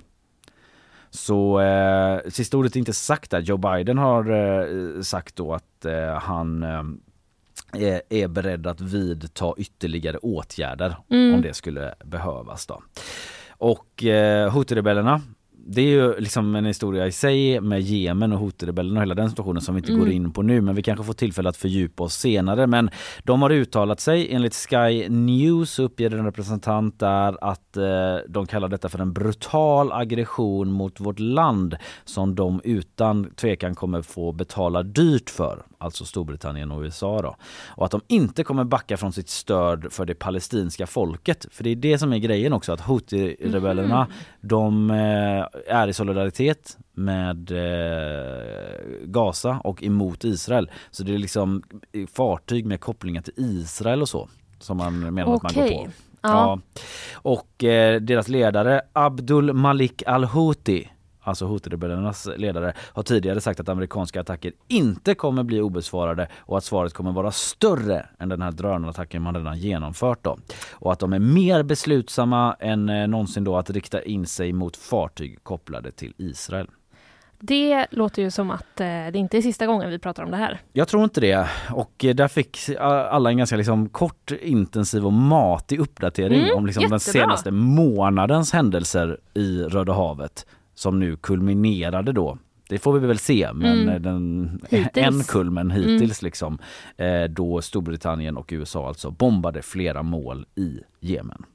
Så 1.09 1.59
eh, 1.59 2.19
sista 2.29 2.57
ordet 2.57 2.75
är 2.75 2.79
inte 2.79 2.93
sagt 2.93 3.31
där. 3.31 3.39
Joe 3.39 3.57
Biden 3.57 3.97
har 3.97 4.31
eh, 4.31 5.01
sagt 5.01 5.35
då 5.35 5.53
att 5.53 5.85
eh, 5.85 6.13
han 6.21 6.63
eh, 6.63 6.83
är, 7.75 8.01
är 8.09 8.27
beredd 8.27 8.67
att 8.67 8.81
vidta 8.81 9.53
ytterligare 9.57 10.17
åtgärder 10.17 10.95
mm. 11.09 11.35
om 11.35 11.41
det 11.41 11.53
skulle 11.53 11.95
behövas. 12.05 12.65
Då. 12.65 12.83
Och 13.57 14.03
eh, 14.03 14.51
Houthi-rebellerna 14.51 15.21
det 15.67 15.81
är 15.81 15.85
ju 15.85 16.19
liksom 16.19 16.55
en 16.55 16.65
historia 16.65 17.07
i 17.07 17.11
sig 17.11 17.61
med 17.61 17.81
Jemen 17.81 18.33
och 18.33 18.39
Houthi-rebellerna 18.39 18.95
och 18.95 19.01
hela 19.01 19.15
den 19.15 19.29
situationen 19.29 19.61
som 19.61 19.75
vi 19.75 19.79
inte 19.79 19.91
mm. 19.91 19.99
går 19.99 20.11
in 20.11 20.31
på 20.31 20.41
nu 20.41 20.61
men 20.61 20.75
vi 20.75 20.83
kanske 20.83 21.05
får 21.05 21.13
tillfälle 21.13 21.49
att 21.49 21.57
fördjupa 21.57 22.03
oss 22.03 22.15
senare. 22.15 22.67
Men 22.67 22.89
de 23.23 23.41
har 23.41 23.49
uttalat 23.49 23.99
sig 23.99 24.33
enligt 24.33 24.53
Sky 24.53 25.09
News 25.09 25.79
uppger 25.79 26.11
en 26.11 26.25
representant 26.25 26.99
där 26.99 27.37
att 27.41 27.77
eh, 27.77 27.83
de 28.27 28.47
kallar 28.47 28.67
detta 28.67 28.89
för 28.89 28.99
en 28.99 29.13
brutal 29.13 29.91
aggression 29.91 30.71
mot 30.71 30.99
vårt 30.99 31.19
land 31.19 31.75
som 32.03 32.35
de 32.35 32.61
utan 32.63 33.31
tvekan 33.35 33.75
kommer 33.75 34.01
få 34.01 34.31
betala 34.31 34.83
dyrt 34.83 35.29
för 35.29 35.65
alltså 35.85 36.05
Storbritannien 36.05 36.71
och 36.71 36.81
USA 36.81 37.21
då. 37.21 37.35
Och 37.67 37.85
att 37.85 37.91
de 37.91 38.01
inte 38.07 38.43
kommer 38.43 38.63
backa 38.63 38.97
från 38.97 39.13
sitt 39.13 39.29
stöd 39.29 39.87
för 39.93 40.05
det 40.05 40.15
palestinska 40.15 40.87
folket. 40.87 41.45
För 41.51 41.63
det 41.63 41.69
är 41.69 41.75
det 41.75 41.97
som 41.97 42.13
är 42.13 42.17
grejen 42.17 42.53
också 42.53 42.73
att 42.73 42.81
Houthi-rebellerna 42.81 44.05
mm. 44.05 44.11
de 44.41 44.91
eh, 44.91 45.75
är 45.75 45.87
i 45.87 45.93
solidaritet 45.93 46.77
med 46.93 47.51
eh, 47.51 48.73
Gaza 49.03 49.61
och 49.63 49.83
emot 49.83 50.23
Israel. 50.23 50.71
Så 50.91 51.03
det 51.03 51.13
är 51.13 51.17
liksom 51.17 51.63
fartyg 52.13 52.65
med 52.65 52.79
kopplingar 52.79 53.21
till 53.21 53.33
Israel 53.37 54.01
och 54.01 54.09
så 54.09 54.29
som 54.59 54.77
man 54.77 54.99
menar 54.99 55.33
okay. 55.33 55.35
att 55.35 55.55
man 55.55 55.67
går 55.67 55.85
på. 55.85 55.91
Ja. 56.21 56.29
ja. 56.29 56.59
Och 57.13 57.63
eh, 57.63 58.01
deras 58.01 58.27
ledare 58.27 58.81
Abdul 58.93 59.53
Malik 59.53 60.03
al-Houthi 60.05 60.87
alltså 61.25 61.45
Houthi-rebellernas 61.45 62.37
ledare, 62.37 62.73
har 62.93 63.03
tidigare 63.03 63.41
sagt 63.41 63.59
att 63.59 63.69
amerikanska 63.69 64.21
attacker 64.21 64.53
inte 64.67 65.15
kommer 65.15 65.43
bli 65.43 65.61
obesvarade 65.61 66.27
och 66.37 66.57
att 66.57 66.63
svaret 66.63 66.93
kommer 66.93 67.11
vara 67.11 67.31
större 67.31 68.05
än 68.19 68.29
den 68.29 68.41
här 68.41 68.51
drönarattacken 68.51 69.21
man 69.21 69.35
redan 69.35 69.57
genomfört. 69.57 70.23
Då. 70.23 70.37
Och 70.71 70.91
att 70.91 70.99
de 70.99 71.13
är 71.13 71.19
mer 71.19 71.63
beslutsamma 71.63 72.55
än 72.59 72.89
eh, 72.89 73.07
någonsin 73.07 73.43
då 73.43 73.57
att 73.57 73.69
rikta 73.69 74.01
in 74.01 74.25
sig 74.25 74.53
mot 74.53 74.77
fartyg 74.77 75.43
kopplade 75.43 75.91
till 75.91 76.13
Israel. 76.17 76.67
Det 77.39 77.85
låter 77.91 78.21
ju 78.21 78.31
som 78.31 78.51
att 78.51 78.79
eh, 78.79 78.85
det 78.85 79.15
inte 79.15 79.37
är 79.37 79.41
sista 79.41 79.65
gången 79.65 79.89
vi 79.89 79.99
pratar 79.99 80.23
om 80.23 80.31
det 80.31 80.37
här. 80.37 80.59
Jag 80.73 80.87
tror 80.87 81.03
inte 81.03 81.21
det. 81.21 81.47
Och 81.71 82.05
eh, 82.05 82.15
där 82.15 82.27
fick 82.27 82.57
alla 82.79 83.29
en 83.29 83.37
ganska 83.37 83.55
liksom 83.55 83.89
kort, 83.89 84.31
intensiv 84.31 85.05
och 85.05 85.13
matig 85.13 85.79
uppdatering 85.79 86.43
mm, 86.43 86.57
om 86.57 86.65
liksom 86.65 86.89
den 86.89 86.99
senaste 86.99 87.51
månadens 87.51 88.53
händelser 88.53 89.19
i 89.33 89.63
Röda 89.63 89.93
havet 89.93 90.45
som 90.75 90.99
nu 90.99 91.15
kulminerade 91.15 92.11
då 92.11 92.37
det 92.69 92.79
får 92.79 92.99
vi 92.99 93.07
väl 93.07 93.19
se, 93.19 93.49
men 93.53 93.89
mm. 93.89 94.01
den, 94.01 94.59
en 94.93 95.23
kulmen 95.23 95.71
hittills 95.71 96.21
mm. 96.21 96.27
liksom 96.27 96.57
eh, 96.97 97.23
då 97.23 97.61
Storbritannien 97.61 98.37
och 98.37 98.49
USA 98.51 98.87
alltså 98.87 99.11
bombade 99.11 99.61
flera 99.61 100.03
mål 100.03 100.45
i 100.55 100.79
Jemen. 100.99 101.45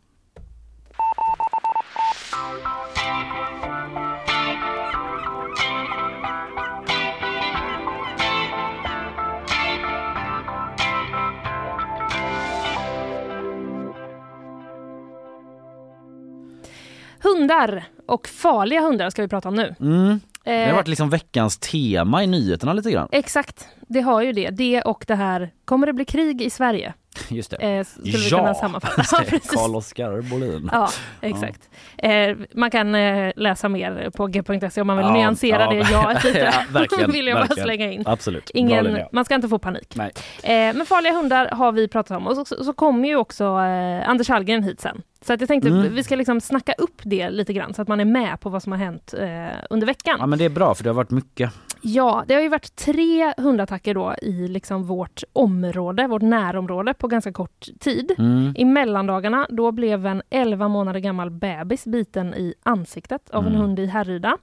Hundar 17.23 17.85
och 18.07 18.29
farliga 18.29 18.81
hundar 18.81 19.11
ska 19.11 19.23
vi 19.23 19.29
prata 19.29 19.49
om 19.49 19.55
nu. 19.55 19.75
Mm. 19.81 20.21
Det 20.45 20.51
har 20.51 20.69
eh, 20.69 20.75
varit 20.75 20.89
liksom 20.89 21.11
veckans 21.11 21.59
tema 21.59 22.25
i 22.25 22.27
nyheterna 22.27 22.73
lite 22.73 22.91
grann. 22.91 23.09
Exakt, 23.13 23.69
det 23.89 24.01
har 24.01 24.23
ju 24.23 24.33
det. 24.33 24.51
Det 24.51 24.83
och 24.83 25.05
det 25.07 25.15
här, 25.15 25.51
kommer 25.65 25.87
det 25.87 25.93
bli 25.93 26.05
krig 26.05 26.43
i 26.43 26.51
Sverige? 26.51 26.95
Just 27.29 27.51
det. 27.51 27.57
Eh, 27.57 27.85
skulle 27.85 28.13
ja, 28.13 28.19
vi 28.19 28.31
kunna 28.31 28.55
sammanfatta. 28.55 29.25
Karl-Oskar 29.49 30.21
Bolin. 30.31 30.69
Ja, 30.73 30.91
exakt. 31.21 31.69
Ja. 31.97 32.09
Eh, 32.09 32.37
man 32.55 32.71
kan 32.71 32.95
eh, 32.95 33.33
läsa 33.37 33.69
mer 33.69 34.11
på 34.11 34.27
g.se 34.27 34.81
om 34.81 34.87
man 34.87 34.97
vill 34.97 35.07
ja, 35.07 35.13
nyansera 35.13 35.63
ja, 35.63 35.71
det 35.71 35.77
ja 35.93 36.13
lite. 36.25 36.39
ja, 36.39 36.53
verkligen, 36.71 37.13
vill 37.13 37.27
jag 37.27 37.35
verkligen. 37.37 37.57
bara 37.57 37.65
slänga 37.65 37.93
in. 37.93 38.03
Absolut. 38.07 38.51
Ingen, 38.55 38.99
man 39.13 39.25
ska 39.25 39.35
inte 39.35 39.49
få 39.49 39.59
panik. 39.59 39.97
Eh, 39.97 40.11
men 40.43 40.87
farliga 40.87 41.13
hundar 41.13 41.47
har 41.47 41.73
vi 41.73 41.89
pratat 41.89 42.17
om 42.17 42.27
och 42.27 42.37
så, 42.37 42.65
så, 42.65 42.73
kommer 42.73 43.09
ju 43.09 43.17
också 43.17 43.45
eh, 43.45 44.09
Anders 44.09 44.29
Hallgren 44.29 44.63
hit 44.63 44.81
sen. 44.81 45.03
Så 45.23 45.33
att 45.33 45.41
jag 45.41 45.49
tänkte 45.49 45.69
mm. 45.69 45.95
vi 45.95 46.05
ska 46.05 46.17
liksom 46.17 46.41
snacka 46.41 46.73
upp 46.79 47.01
det 47.05 47.31
lite 47.31 47.53
grann 47.53 47.75
så 47.75 47.83
att 47.83 47.89
man 47.89 48.01
är 48.01 48.05
med 48.05 48.41
på 48.41 48.51
vad 48.51 48.63
som 48.63 48.73
har 48.73 48.79
hänt 48.79 49.15
eh, 49.19 49.59
under 49.71 49.87
veckan. 49.87 50.17
Ja 50.19 50.27
men 50.27 50.39
det 50.39 50.45
är 50.45 50.51
bra 50.51 50.75
för 50.75 50.85
det 50.85 50.91
har 50.91 50.95
varit 50.95 51.11
mycket. 51.11 51.53
Ja, 51.83 52.25
det 52.27 52.35
har 52.35 52.41
ju 52.41 52.49
varit 52.49 52.77
tre 52.77 53.35
hundattacker 53.37 53.95
då 53.95 54.15
i 54.23 54.49
liksom 54.49 54.85
vårt 54.85 55.23
område, 55.33 56.07
vårt 56.07 56.23
närområde 56.23 56.95
på 56.95 57.09
ganska 57.09 57.33
kort 57.33 57.69
tid. 57.81 58.15
Mm. 58.19 58.55
I 58.57 58.65
mellandagarna 58.65 59.47
då 59.51 59.73
blev 59.73 60.07
en 60.07 60.23
11 60.31 60.69
månader 60.69 61.01
gammal 61.01 61.31
bebis 61.31 61.85
biten 61.85 62.35
i 62.35 62.55
ansiktet 62.63 63.31
av 63.31 63.43
mm. 63.43 63.55
en 63.55 63.61
hund 63.61 63.79
i 63.79 63.87
Härryda. 63.87 64.39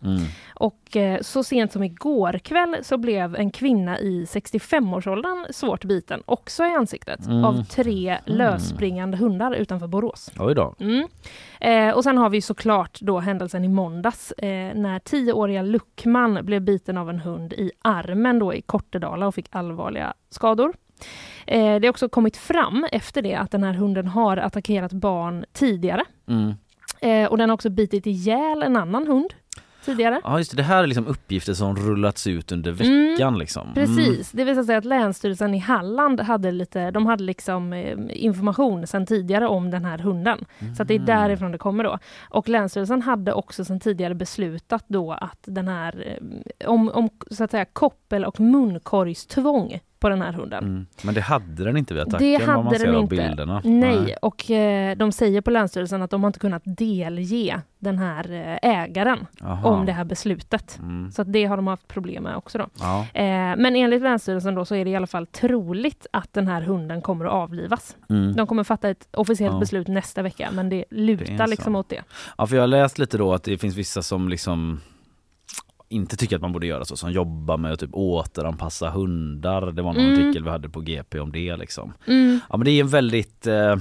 Och 0.59 0.97
eh, 0.97 1.21
så 1.21 1.43
sent 1.43 1.71
som 1.71 1.83
igår 1.83 2.37
kväll 2.37 2.77
så 2.81 2.97
blev 2.97 3.35
en 3.35 3.51
kvinna 3.51 3.99
i 3.99 4.25
65-årsåldern 4.25 5.53
svårt 5.53 5.85
biten, 5.85 6.23
också 6.25 6.65
i 6.65 6.69
ansiktet, 6.69 7.27
mm. 7.27 7.45
av 7.45 7.63
tre 7.63 8.09
mm. 8.09 8.21
lösspringande 8.25 9.17
hundar 9.17 9.53
utanför 9.53 9.87
Borås. 9.87 10.31
Oj 10.39 10.55
då. 10.55 10.75
Mm. 10.79 11.07
Eh, 11.59 11.95
och 11.95 12.03
sen 12.03 12.17
har 12.17 12.29
vi 12.29 12.41
såklart 12.41 12.99
då 13.01 13.19
händelsen 13.19 13.65
i 13.65 13.67
måndags 13.67 14.31
eh, 14.31 14.75
när 14.75 14.99
tioåriga 14.99 15.61
Luckman 15.61 16.45
blev 16.45 16.61
biten 16.61 16.97
av 16.97 17.09
en 17.09 17.19
hund 17.19 17.53
i 17.53 17.71
armen 17.81 18.39
då 18.39 18.53
i 18.53 18.61
Kortedala 18.61 19.27
och 19.27 19.35
fick 19.35 19.47
allvarliga 19.51 20.13
skador. 20.29 20.73
Eh, 21.47 21.79
det 21.79 21.87
har 21.87 21.89
också 21.89 22.09
kommit 22.09 22.37
fram 22.37 22.87
efter 22.91 23.21
det 23.21 23.35
att 23.35 23.51
den 23.51 23.63
här 23.63 23.73
hunden 23.73 24.07
har 24.07 24.37
attackerat 24.37 24.93
barn 24.93 25.45
tidigare. 25.53 26.03
Mm. 26.27 26.53
Och 27.29 27.37
den 27.37 27.49
har 27.49 27.53
också 27.53 27.69
bitit 27.69 28.05
ihjäl 28.05 28.63
en 28.63 28.77
annan 28.77 29.07
hund 29.07 29.33
tidigare. 29.87 30.21
Ja 30.23 30.37
just 30.37 30.51
det, 30.51 30.57
det 30.57 30.63
här 30.63 30.83
är 30.83 30.87
liksom 30.87 31.07
uppgifter 31.07 31.53
som 31.53 31.75
rullats 31.75 32.27
ut 32.27 32.51
under 32.51 32.71
veckan. 32.71 33.27
Mm, 33.27 33.39
liksom. 33.39 33.61
Mm. 33.61 33.73
Precis, 33.73 34.31
det 34.31 34.43
visade 34.43 34.65
sig 34.65 34.75
att 34.75 34.85
Länsstyrelsen 34.85 35.53
i 35.53 35.57
Halland 35.57 36.21
hade 36.21 36.51
lite, 36.51 36.91
de 36.91 37.05
hade 37.05 37.23
liksom 37.23 37.73
eh, 37.73 37.97
information 38.09 38.87
sedan 38.87 39.05
tidigare 39.05 39.47
om 39.47 39.71
den 39.71 39.85
här 39.85 39.97
hunden. 39.97 40.45
Mm. 40.59 40.75
Så 40.75 40.83
det 40.83 40.95
är 40.95 40.99
därifrån 40.99 41.51
det 41.51 41.57
kommer 41.57 41.83
då. 41.83 41.99
Och 42.29 42.49
Länsstyrelsen 42.49 43.01
hade 43.01 43.33
också 43.33 43.65
sedan 43.65 43.79
tidigare 43.79 44.15
beslutat 44.15 44.85
då 44.87 45.11
att 45.11 45.39
den 45.41 45.67
här, 45.67 46.19
eh, 46.59 46.69
om, 46.69 46.89
om 46.89 47.09
så 47.31 47.43
att 47.43 47.51
säga 47.51 47.65
koppel 47.65 48.25
och 48.25 48.39
munkorgstvång 48.39 49.79
på 49.99 50.09
den 50.09 50.21
här 50.21 50.33
hunden. 50.33 50.63
Mm. 50.63 50.85
Men 51.03 51.13
det 51.15 51.21
hade 51.21 51.63
den 51.63 51.77
inte 51.77 51.93
vid 51.93 52.03
attacken 52.03 52.27
Det 52.27 52.37
vad 52.47 52.55
man 52.55 52.65
hade 52.65 52.79
ser 52.79 52.85
den 52.85 52.95
av 52.95 53.01
inte. 53.01 53.15
bilderna. 53.15 53.61
Nej, 53.63 54.15
och 54.21 54.51
eh, 54.51 54.97
de 54.97 55.11
säger 55.11 55.41
på 55.41 55.51
Länsstyrelsen 55.51 56.01
att 56.01 56.09
de 56.11 56.23
har 56.23 56.27
inte 56.27 56.39
kunnat 56.39 56.61
delge 56.65 57.61
den 57.79 57.97
här 57.97 58.31
eh, 58.63 58.69
ägaren 58.71 59.25
Aha. 59.43 59.69
om 59.69 59.85
det 59.85 59.91
här 59.91 60.03
beslutet. 60.05 60.79
Mm. 60.81 61.11
Så 61.11 61.23
det 61.23 61.45
har 61.45 61.55
de 61.57 61.67
haft 61.67 61.87
problem 61.87 62.23
med 62.23 62.35
också. 62.35 62.57
Då. 62.57 62.67
Ja. 62.79 62.99
Eh, 63.13 63.23
men 63.57 63.75
enligt 63.75 64.01
Länsstyrelsen 64.01 64.55
då 64.55 64.65
så 64.65 64.75
är 64.75 64.85
det 64.85 64.91
i 64.91 64.95
alla 64.95 65.07
fall 65.07 65.27
troligt 65.27 66.07
att 66.13 66.33
den 66.33 66.47
här 66.47 66.61
hunden 66.61 67.01
kommer 67.01 67.25
att 67.25 67.31
avlivas. 67.31 67.95
Mm. 68.09 68.35
De 68.35 68.47
kommer 68.47 68.63
fatta 68.63 68.89
ett 68.89 69.07
officiellt 69.13 69.53
Ja. 69.53 69.59
beslut 69.59 69.87
nästa 69.87 70.21
vecka 70.21 70.49
men 70.53 70.69
det 70.69 70.85
Det 70.89 70.95
lutar 70.95 71.37
så. 71.45 71.49
liksom 71.49 71.75
åt 71.75 71.89
det. 71.89 72.01
ja, 72.37 72.47
för 72.47 72.55
jag 72.55 72.63
har 72.63 72.67
läst 72.67 72.97
lite 72.99 73.17
då 73.17 73.33
att 73.33 73.43
det 73.43 73.57
finns 73.57 73.75
vissa 73.75 74.01
som 74.01 74.29
liksom 74.29 74.81
inte 75.89 76.17
tycker 76.17 76.35
att 76.35 76.41
man 76.41 76.51
borde 76.53 76.67
göra 76.67 76.85
så, 76.85 76.97
som 76.97 77.11
jobbar 77.11 77.57
med 77.57 77.71
att 77.73 77.79
typ 77.79 77.89
återanpassa 77.93 78.89
hundar. 78.89 79.71
Det 79.71 79.81
var 79.81 79.93
någon 79.93 80.05
Mm. 80.05 80.13
artikel 80.19 80.43
vi 80.43 80.49
hade 80.49 80.69
på 80.69 80.81
GP 80.81 81.19
om 81.19 81.31
det 81.31 81.57
liksom. 81.57 81.93
Mm. 82.07 82.39
Ja 82.49 82.57
men 82.57 82.65
det 82.65 82.71
är 82.71 82.81
en 82.81 82.87
väldigt 82.87 83.47
eh, 83.47 83.75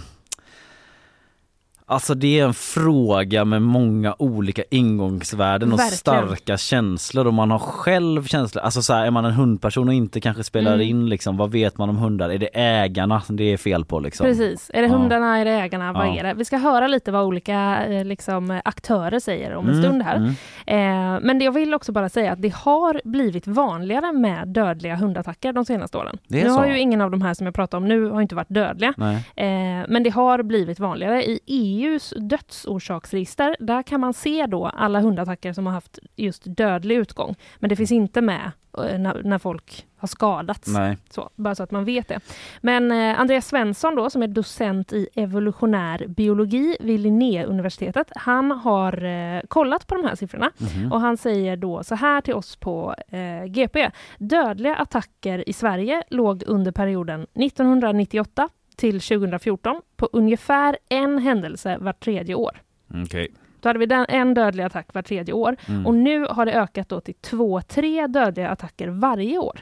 Alltså 1.88 2.14
det 2.14 2.40
är 2.40 2.45
en 2.45 2.55
fråga 2.55 3.45
med 3.45 3.62
många 3.62 4.14
olika 4.19 4.62
ingångsvärden 4.71 5.73
och 5.73 5.78
Verkligen. 5.78 5.99
starka 5.99 6.57
känslor 6.57 7.26
och 7.26 7.35
man 7.35 7.50
har 7.50 7.59
själv 7.59 8.25
känslor. 8.26 8.62
Alltså 8.64 8.83
så 8.83 8.93
här, 8.95 9.07
är 9.07 9.11
man 9.11 9.25
en 9.25 9.33
hundperson 9.33 9.88
och 9.88 9.95
inte 9.95 10.21
kanske 10.21 10.45
spelar 10.45 10.75
Mm. 10.75 10.87
in 10.88 11.09
liksom, 11.09 11.37
vad 11.37 11.52
vet 11.52 11.78
man 11.78 11.88
om 11.88 11.97
hundar? 11.97 12.28
Är 12.31 12.38
det 12.38 12.49
ägarna 12.55 13.23
det 13.28 13.45
är 13.52 13.57
fel 13.57 13.85
på 13.85 14.00
liksom? 14.00 14.26
Precis. 14.26 14.71
Är 14.75 14.83
det 14.83 14.88
Ja. 14.88 14.95
hundarna, 14.95 15.38
är 15.38 15.45
det 15.45 15.50
ägarna, 15.50 15.93
vad 15.93 16.07
Ja. 16.07 16.16
är 16.19 16.23
det? 16.25 16.35
Vi 16.35 16.45
ska 16.45 16.57
höra 16.57 16.87
lite 16.88 17.12
vad 17.12 17.25
olika 17.25 17.85
eh, 17.87 18.05
liksom, 18.05 18.61
aktörer 18.64 19.19
säger 19.21 19.55
om 19.55 19.64
en 19.69 19.71
Mm, 19.73 19.83
stund 19.85 20.02
här. 20.02 20.16
mm. 20.16 20.31
Eh, 20.66 21.21
men 21.23 21.38
det 21.38 21.45
jag 21.45 21.52
vill 21.52 21.75
också 21.75 21.93
bara 21.93 22.09
säga 22.09 22.33
att 22.33 22.43
det 22.43 22.55
har 22.55 23.00
blivit 23.05 23.47
vanligare 23.47 24.12
med 24.12 24.49
dödliga 24.49 24.97
hundattacker 24.97 25.52
de 25.52 25.64
senaste 25.64 25.99
åren. 25.99 26.19
Nu 26.28 26.49
har 26.49 26.66
ju 26.66 26.78
ingen 26.78 27.00
av 27.00 27.11
de 27.11 27.23
här 27.23 27.35
som 27.35 27.47
jag 27.47 27.55
pratar 27.55 27.78
om 27.78 27.88
nu 27.88 28.11
har 28.11 28.23
inte 28.23 28.35
varit 28.35 28.49
dödliga. 28.55 28.95
Eh, 29.37 29.47
men 29.88 30.02
det 30.02 30.11
har 30.11 30.43
blivit 30.43 30.81
vanligare. 30.81 31.25
I 31.25 31.40
EUs 31.85 32.14
dödsorsaksregister, 32.16 33.56
där 33.61 33.83
kan 33.83 34.00
man 34.00 34.14
se 34.14 34.47
då 34.47 34.66
alla 34.66 35.00
hundattacker 35.00 35.52
som 35.52 35.66
har 35.66 35.73
haft 35.73 35.99
just 36.16 36.42
dödlig 36.47 36.97
utgång. 36.97 37.35
Men 37.59 37.68
det 37.71 37.76
finns 37.76 37.92
inte 37.92 38.21
med 38.21 38.50
eh, 38.78 38.99
när, 38.99 39.23
när 39.23 39.38
folk 39.38 39.87
har 39.99 40.09
skadats. 40.09 40.68
Nej. 40.68 40.97
Så, 41.11 41.30
bara 41.37 41.54
så 41.54 41.62
att 41.62 41.71
man 41.71 41.85
vet 41.85 42.09
det. 42.09 42.21
Men 42.61 42.92
eh, 42.92 43.21
Andreas 43.21 43.47
Svensson 43.47 43.95
då, 43.95 44.11
som 44.11 44.23
är 44.23 44.26
docent 44.28 44.92
i 44.92 45.09
evolutionär 45.14 46.06
biologi 46.09 46.76
vid 46.80 47.00
Linnéuniversitetet, 47.00 48.11
han 48.16 48.50
har 48.50 49.04
eh, 49.04 49.40
kollat 49.49 49.87
på 49.87 49.95
de 49.95 50.04
här 50.04 50.14
siffrorna 50.14 50.50
Mhm. 50.59 50.92
och 50.92 51.00
han 51.00 51.16
säger 51.16 51.56
då 51.56 51.83
så 51.85 51.95
här 51.95 52.21
till 52.21 52.35
oss 52.35 52.56
på 52.56 52.95
eh, 53.09 53.45
GP. 53.45 53.90
Dödliga 54.18 54.76
attacker 54.76 55.49
i 55.49 55.52
Sverige 55.52 56.02
låg 56.11 56.42
under 56.47 56.73
perioden 56.73 57.26
1998 57.35 58.49
till 58.76 59.00
2014 59.00 59.80
på 59.97 60.09
ungefär 60.12 60.78
en 60.88 61.18
händelse 61.18 61.76
vart 61.80 62.04
tredje 62.04 62.35
år. 62.35 62.62
Okej. 63.04 63.28
Då 63.61 63.68
hade 63.68 63.78
vi 63.78 63.87
den, 63.87 64.06
en 64.09 64.35
dödlig 64.35 64.64
attack 64.64 64.87
var 64.95 65.02
tredje 65.02 65.35
år 65.35 65.56
Mm. 65.68 65.87
och 65.87 65.95
nu 65.95 66.26
har 66.26 66.47
det 66.47 66.52
ökat 66.52 66.88
då 66.88 67.00
till 67.00 67.14
två, 67.14 67.61
tre 67.61 68.06
dödliga 68.06 68.49
attacker 68.49 68.88
varje 68.88 69.38
år. 69.38 69.61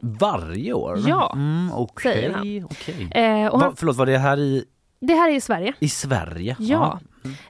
Varje 0.00 0.72
år? 0.72 0.98
Ja, 1.06 1.32
mm, 1.36 1.70
okej, 1.74 2.12
säger 2.14 2.30
han. 2.32 2.64
okej. 2.64 3.08
Eh, 3.24 3.46
och 3.46 3.60
Va, 3.60 3.64
han, 3.66 3.76
förlåt, 3.76 3.96
var 3.96 4.06
det 4.06 4.18
här 4.18 4.38
i, 4.38 4.64
det 5.00 5.14
här 5.14 5.30
är 5.30 5.34
i 5.34 5.40
Sverige. 5.40 5.74
i 5.78 5.88
Sverige? 5.88 6.56
Ja. 6.58 7.00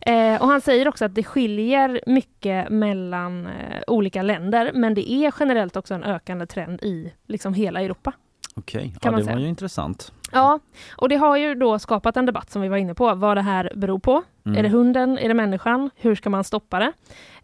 Eh, 0.00 0.42
och 0.42 0.48
han 0.48 0.60
säger 0.60 0.88
också 0.88 1.04
att 1.04 1.14
det 1.14 1.22
skiljer 1.24 2.00
mycket 2.06 2.70
mellan 2.70 3.46
eh, 3.46 3.52
olika 3.86 4.22
länder, 4.22 4.70
men 4.74 4.94
det 4.94 5.10
är 5.12 5.32
generellt 5.40 5.76
också 5.76 5.94
en 5.94 6.04
ökande 6.04 6.46
trend 6.46 6.82
i 6.82 7.12
liksom 7.26 7.54
hela 7.54 7.82
Europa. 7.82 8.12
Okej, 8.54 8.94
Kan 9.00 9.12
ja, 9.12 9.18
det 9.18 9.24
var 9.24 9.32
säga. 9.32 9.38
ju 9.38 9.48
intressant. 9.48 10.12
Ja, 10.32 10.58
och 10.96 11.08
det 11.08 11.16
har 11.16 11.36
ju 11.36 11.54
då 11.54 11.78
skapat 11.78 12.16
en 12.16 12.26
debatt 12.26 12.50
som 12.50 12.62
vi 12.62 12.68
var 12.68 12.76
inne 12.76 12.94
på, 12.94 13.14
vad 13.14 13.36
det 13.36 13.42
här 13.42 13.72
beror 13.76 13.98
på. 13.98 14.22
Mm. 14.46 14.58
Är 14.58 14.62
det 14.62 14.68
hunden? 14.68 15.18
Är 15.18 15.28
det 15.28 15.34
människan? 15.34 15.90
Hur 15.96 16.14
ska 16.14 16.30
man 16.30 16.44
stoppa 16.44 16.78
det? 16.78 16.92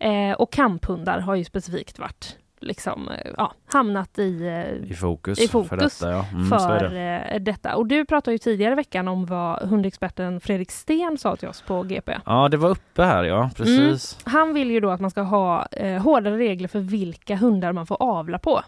Eh, 0.07 0.33
och 0.33 0.53
kamphundar 0.53 1.19
har 1.21 1.35
ju 1.35 1.45
specifikt 1.45 1.99
varit 1.99 2.37
liksom, 2.61 3.09
eh, 3.09 3.31
ja, 3.37 3.53
hamnat 3.73 4.19
i, 4.19 4.47
eh, 4.47 4.91
I 4.91 4.95
fokus, 4.95 5.39
I 5.39 5.49
fokus 5.49 5.69
för 5.69 5.77
detta 5.77 6.11
ja. 6.11 6.25
Mm, 6.33 6.49
för 6.49 6.89
det. 6.91 7.19
eh, 7.19 7.41
detta. 7.41 7.77
Och 7.77 7.87
du 7.87 8.05
pratade 8.05 8.33
ju 8.33 8.39
tidigare 8.39 8.73
i 8.73 8.77
veckan 8.77 9.09
om 9.09 9.27
vad 9.27 9.69
hundexperten 9.69 10.41
Fredrik 10.41 10.71
Sten 10.71 11.19
sa 11.19 11.37
till 11.37 11.49
oss 11.49 11.63
på 11.63 11.83
GP. 11.83 12.19
Ja 12.27 12.49
det 12.49 12.57
var 12.57 12.69
uppe 12.71 13.03
här 13.03 13.25
ja, 13.25 13.51
precis. 13.57 14.19
Han 14.25 14.55
vill 14.55 14.71
ju 14.71 14.81
då 14.81 14.91
att 14.91 15.01
man 15.01 15.11
ska 15.11 15.21
ha 15.23 15.67
eh, 15.67 16.03
hårdare 16.03 16.37
regler 16.37 16.69
för 16.69 16.81
vilka 16.81 17.37
hundar 17.37 17.73
man 17.73 17.87
får 17.87 18.03
avla 18.03 18.39
på. 18.39 18.63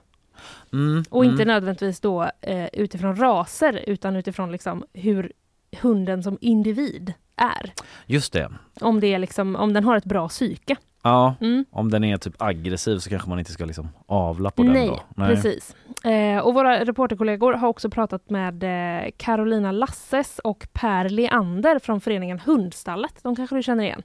Mm, 0.73 1.05
Och 1.11 1.25
mm. 1.25 1.33
inte 1.33 1.45
nödvändigtvis 1.45 2.01
då 2.01 2.31
eh, 2.41 2.67
utifrån 2.73 3.17
raser 3.17 3.83
utan 3.87 4.17
utifrån 4.17 4.53
liksom 4.53 4.85
hur 4.93 5.33
hunden 5.81 6.23
som 6.23 6.39
individ 6.41 7.13
är. 7.37 7.73
Just 8.07 8.33
det. 8.33 8.49
Om, 8.81 9.01
det 9.01 9.15
är 9.15 9.19
liksom, 9.19 9.57
om 9.57 9.73
den 9.73 9.85
har 9.85 9.97
ett 9.97 10.05
bra 10.05 10.29
psyke. 10.29 10.77
Ja, 11.03 11.35
Mm. 11.41 11.65
om 11.71 11.91
den 11.91 12.05
är 12.05 12.17
typ 12.17 12.43
aggressiv 12.43 12.99
så 12.99 13.11
kanske 13.11 13.29
man 13.29 13.39
inte 13.39 13.53
ska 13.53 13.65
liksom 13.65 13.89
avla 14.07 14.51
på 14.51 14.63
Nej, 14.63 14.87
den 14.87 14.97
då. 15.17 15.25
precis. 15.35 15.77
Eh, 16.05 16.39
och 16.39 16.55
våra 16.55 16.85
reporterkollegor 16.85 17.53
har 17.53 17.69
också 17.69 17.91
pratat 17.91 18.31
med 18.31 18.63
eh, 18.65 19.11
Carolina 19.17 19.73
Lasses 19.73 20.39
och 20.45 20.69
Per 20.73 21.09
Leander 21.09 21.79
från 21.79 22.01
föreningen 22.01 22.39
Hundstallet. 22.41 23.15
De 23.23 23.37
kanske 23.37 23.57
du 23.57 23.63
känner 23.63 23.85
igen? 23.85 24.03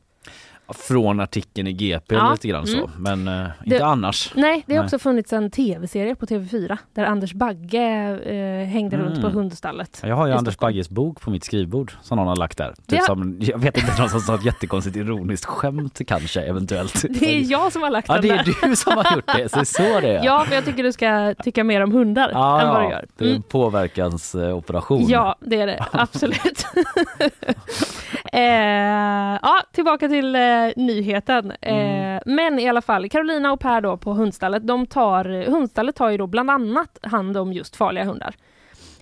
Från 0.70 1.20
artikeln 1.20 1.68
i 1.68 1.74
GP 1.74 2.16
Ja, 2.16 2.32
lite 2.32 2.48
grann 2.48 2.68
så, 2.68 2.78
mm. 2.78 2.90
men 2.98 3.28
eh, 3.28 3.50
inte 3.66 3.78
Det- 3.78 3.86
annars. 3.86 4.32
Nej, 4.36 4.64
det 4.68 4.74
har 4.74 4.80
Nej. 4.82 4.86
också 4.86 5.00
funnits 5.00 5.34
en 5.34 5.52
tv-serie 5.52 6.16
på 6.16 6.26
TV4 6.26 6.78
där 6.94 7.04
Anders 7.06 7.34
Bagge 7.34 7.82
eh, 8.26 8.68
hängde 8.68 8.98
runt 8.98 9.18
Mm. 9.18 9.22
på 9.22 9.30
Hundstallet. 9.40 10.02
Jag 10.04 10.16
har 10.16 10.28
ju 10.28 10.34
Anders 10.34 10.54
Stockholm. 10.54 10.74
Bagges 10.74 10.90
bok 10.90 11.22
på 11.22 11.30
mitt 11.32 11.44
skrivbord 11.44 11.94
som 12.02 12.18
någon 12.18 12.28
har 12.28 12.36
lagt 12.36 12.58
där. 12.58 12.74
Typ 12.88 13.00
Ja. 13.00 13.06
som, 13.06 13.38
jag 13.42 13.58
vet 13.58 13.78
inte, 13.78 14.00
någon 14.02 14.10
som 14.10 14.20
sa 14.20 14.36
ett 14.36 14.46
jättekonstigt 14.46 14.96
ironiskt 14.96 15.46
skämt 15.46 16.02
kanske 16.08 16.42
eventuellt. 16.42 17.02
Det 17.20 17.38
är 17.38 17.52
jag 17.52 17.72
som 17.74 17.82
har 17.82 17.90
lagt 17.90 18.08
Ja 18.08 18.14
den 18.14 18.22
det 18.22 18.28
där. 18.28 18.40
är 18.64 18.70
du 18.70 18.76
som 18.76 18.94
har 18.98 19.16
gjort 19.16 19.28
det, 19.38 19.50
så 19.50 19.60
är 19.60 19.64
så 19.64 20.00
det 20.00 20.18
är. 20.18 20.26
Ja, 20.26 20.46
för 20.48 20.56
jag 20.56 20.66
tycker 20.66 20.84
du 20.84 20.92
ska 20.92 21.34
tycka 21.44 21.64
mer 21.64 21.82
om 21.84 21.92
hundar 21.92 22.30
Ja, 22.34 22.62
än 22.62 22.68
vad 22.68 22.80
du 22.80 22.84
ja, 22.86 22.92
gör. 22.92 23.06
det 23.18 23.24
är 23.24 23.28
en 23.28 23.36
Mm. 23.36 23.44
påverkansoperation. 23.44 25.08
Ja, 25.08 25.36
det 25.40 25.62
är 25.62 25.68
det. 25.68 25.86
Absolut. 25.92 26.66
eh, 28.34 29.40
ja, 29.42 29.62
tillbaka 29.72 30.08
till 30.08 30.36
eh, 30.36 30.42
nyheten. 30.76 31.54
Mm. 31.62 32.16
Eh, 32.16 32.22
men 32.26 32.60
i 32.60 32.70
alla 32.70 32.82
fall, 32.82 33.10
Carolina 33.10 33.52
och 33.52 33.60
Per 33.60 33.82
då 33.82 33.98
på 33.98 34.14
Hundstallet, 34.14 34.68
de 34.68 34.86
tar, 34.88 35.46
Hundstallet 35.52 35.96
tar 35.96 36.10
ju 36.10 36.18
då 36.18 36.28
bland 36.28 36.52
annat 36.52 36.98
hand 37.04 37.38
om 37.38 37.54
just 37.54 37.76
farliga 37.76 38.04
hundar. 38.06 38.36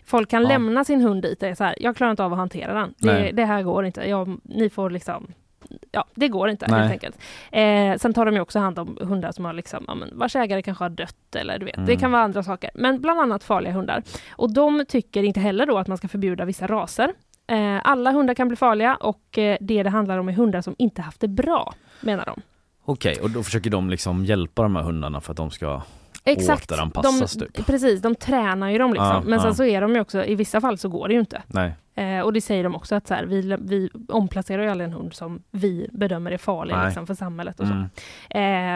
Folk 0.06 0.30
kan 0.30 0.42
Ja. 0.42 0.48
lämna 0.48 0.84
sin 0.84 1.02
hund 1.02 1.22
dit 1.22 1.44
och 1.44 1.50
är 1.50 1.56
så 1.56 1.64
här, 1.64 1.76
jag 1.80 1.96
klarar 1.98 2.12
inte 2.12 2.24
av 2.24 2.34
att 2.34 2.40
hantera 2.40 2.74
den. 2.74 2.94
Det, 2.98 3.32
det 3.34 3.46
här 3.46 3.62
går 3.64 3.86
inte. 3.86 4.10
Jag, 4.10 4.38
ni 4.44 4.70
får 4.70 4.90
liksom 4.90 5.28
Ja, 5.92 6.06
det 6.16 6.28
går 6.28 6.50
inte 6.50 6.68
Nej. 6.68 6.80
helt 6.80 6.92
enkelt. 6.92 7.18
Eh, 7.52 7.98
sen 8.02 8.14
tar 8.14 8.26
de 8.26 8.36
ju 8.36 8.42
också 8.42 8.60
hand 8.60 8.80
om 8.80 8.98
hundar 9.02 9.32
som 9.32 9.46
har 9.46 9.54
liksom, 9.54 9.84
ja, 9.88 9.96
men, 9.96 10.10
vars 10.14 10.36
ägare 10.36 10.62
kanske 10.62 10.84
har 10.84 10.90
dött 10.90 11.36
eller 11.36 11.60
du 11.60 11.66
vet, 11.66 11.76
det 11.76 11.82
Mm. 11.82 11.98
kan 12.00 12.12
vara 12.12 12.22
andra 12.22 12.44
saker. 12.44 12.70
Men 12.74 13.02
bland 13.02 13.20
annat 13.20 13.44
farliga 13.44 13.74
hundar. 13.74 14.04
Och 14.32 14.54
de 14.54 14.86
tycker 14.88 15.24
inte 15.24 15.40
heller 15.40 15.66
då 15.66 15.78
att 15.78 15.88
man 15.88 15.98
ska 15.98 16.08
förbjuda 16.08 16.46
vissa 16.46 16.68
raser. 16.68 17.14
Eh, 17.52 17.82
alla 17.84 18.12
hundar 18.12 18.34
kan 18.34 18.48
bli 18.48 18.58
farliga 18.58 18.96
och 18.96 19.38
eh, 19.38 19.58
det 19.62 19.84
det 19.84 19.90
handlar 19.90 20.18
om 20.18 20.30
är 20.30 20.34
hundar 20.34 20.62
som 20.62 20.76
inte 20.78 21.02
haft 21.02 21.22
det 21.22 21.28
bra, 21.28 21.74
menar 22.02 22.26
de. 22.26 22.42
Okej, 22.86 23.20
och 23.22 23.30
då 23.30 23.44
försöker 23.44 23.70
de 23.70 23.90
liksom 23.90 24.26
hjälpa 24.26 24.64
de 24.64 24.76
här 24.76 24.84
hundarna 24.84 25.22
för 25.22 25.32
att 25.32 25.38
de 25.38 25.52
ska 25.52 25.82
Exakt. 26.24 26.72
återanpassas 26.72 27.34
de, 27.34 27.46
typ? 27.46 27.66
Precis, 27.66 28.02
de 28.02 28.16
tränar 28.16 28.70
ju 28.70 28.78
dem 28.78 28.94
liksom. 28.94 29.08
Ja, 29.08 29.22
Men 29.26 29.40
sen 29.40 29.50
ja. 29.50 29.54
så 29.54 29.64
är 29.64 29.82
de 29.82 29.96
ju 29.96 30.02
också, 30.02 30.26
i 30.26 30.36
vissa 30.36 30.62
fall 30.62 30.78
så 30.78 30.90
går 30.90 31.08
det 31.08 31.14
ju 31.14 31.20
inte. 31.20 31.42
Nej. 31.48 31.74
Eh, 31.96 32.20
och 32.22 32.34
det 32.34 32.42
säger 32.42 32.64
de 32.64 32.76
också 32.76 32.96
att 32.96 33.08
så 33.08 33.14
här, 33.14 33.24
vi, 33.26 33.58
vi 33.62 33.90
omplacerar 34.08 34.64
ju 34.64 34.70
aldrig 34.70 34.88
en 34.90 34.94
hund 34.94 35.14
som 35.14 35.44
vi 35.52 35.88
bedömer 35.92 36.32
är 36.32 36.38
farlig 36.38 36.76
liksom, 36.86 37.08
för 37.08 37.14
samhället 37.14 37.60
och 37.60 37.68
så. 37.68 37.74
Mm. 37.74 37.86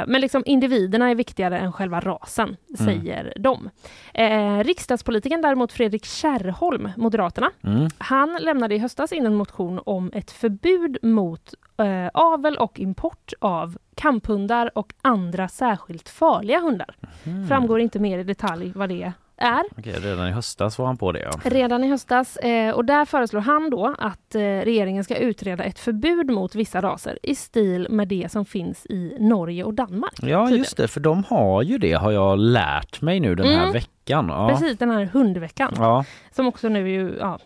Eh, 0.01 0.07
men 0.07 0.21
liksom 0.21 0.43
individerna 0.45 1.09
är 1.09 1.15
viktigare 1.15 1.59
än 1.59 1.71
själva 1.73 1.99
rasen, 1.99 2.57
Mm. 2.79 2.85
säger 2.85 3.33
de. 3.39 3.69
Eh, 4.13 4.63
riksdagspolitikern 4.63 5.41
däremot 5.41 5.71
Fredrik 5.73 6.05
Kärrholm, 6.05 6.89
Moderaterna, 6.97 7.51
Mm. 7.63 7.89
han 7.97 8.37
lämnade 8.41 8.75
i 8.75 8.77
höstas 8.79 9.11
in 9.11 9.25
en 9.25 9.35
motion 9.35 9.79
om 9.85 10.11
ett 10.13 10.31
förbud 10.31 10.97
mot 11.01 11.53
eh, 11.77 12.07
avel 12.13 12.57
och 12.57 12.79
import 12.79 13.33
av 13.39 13.77
kamphundar 13.95 14.71
och 14.77 14.93
andra 15.01 15.47
särskilt 15.47 16.09
farliga 16.09 16.59
hundar. 16.59 16.95
Mm. 17.23 17.47
Framgår 17.47 17.79
inte 17.79 17.99
mer 17.99 18.19
i 18.19 18.23
detalj 18.23 18.71
vad 18.75 18.89
det 18.89 19.13
är. 19.37 19.61
Okej, 19.77 19.93
redan 19.99 20.27
i 20.27 20.31
höstas 20.31 20.77
var 20.77 20.85
han 20.85 20.97
på 20.97 21.11
det 21.11 21.19
ja. 21.19 21.31
Redan 21.43 21.83
i 21.83 21.87
höstas. 21.89 22.37
Eh, 22.37 22.73
och 22.75 22.85
där 22.85 23.05
föreslår 23.05 23.41
han 23.41 23.69
då 23.69 23.95
att 23.99 24.35
eh, 24.35 24.39
regeringen 24.41 25.03
ska 25.03 25.15
utreda 25.15 25.63
ett 25.63 25.79
förbud 25.79 26.29
mot 26.31 26.55
vissa 26.55 26.81
raser 26.81 27.19
i 27.23 27.35
stil 27.35 27.87
med 27.89 28.07
det 28.07 28.31
som 28.31 28.45
finns 28.45 28.85
i 28.85 29.17
Norge 29.19 29.63
och 29.63 29.73
Danmark. 29.73 30.13
Ja 30.21 30.21
tydligen. 30.45 30.57
just 30.57 30.77
det, 30.77 30.87
för 30.87 30.99
de 30.99 31.23
har 31.23 31.61
ju 31.61 31.77
det 31.77 31.93
har 31.93 32.11
jag 32.11 32.39
lärt 32.39 33.01
mig 33.01 33.19
nu 33.19 33.35
den 33.35 33.45
här 33.47 33.61
Mm. 33.61 33.73
veckan 33.73 33.91
veckan. 34.05 34.27
Ja. 34.29 34.49
Precis, 34.49 34.77
den 34.77 34.91
här 34.91 35.05
hundveckan. 35.05 35.73
Ja. 35.77 36.05
Som 36.31 36.47
också 36.47 36.69
nu 36.69 36.89
ju, 36.89 37.17
ja, 37.19 37.39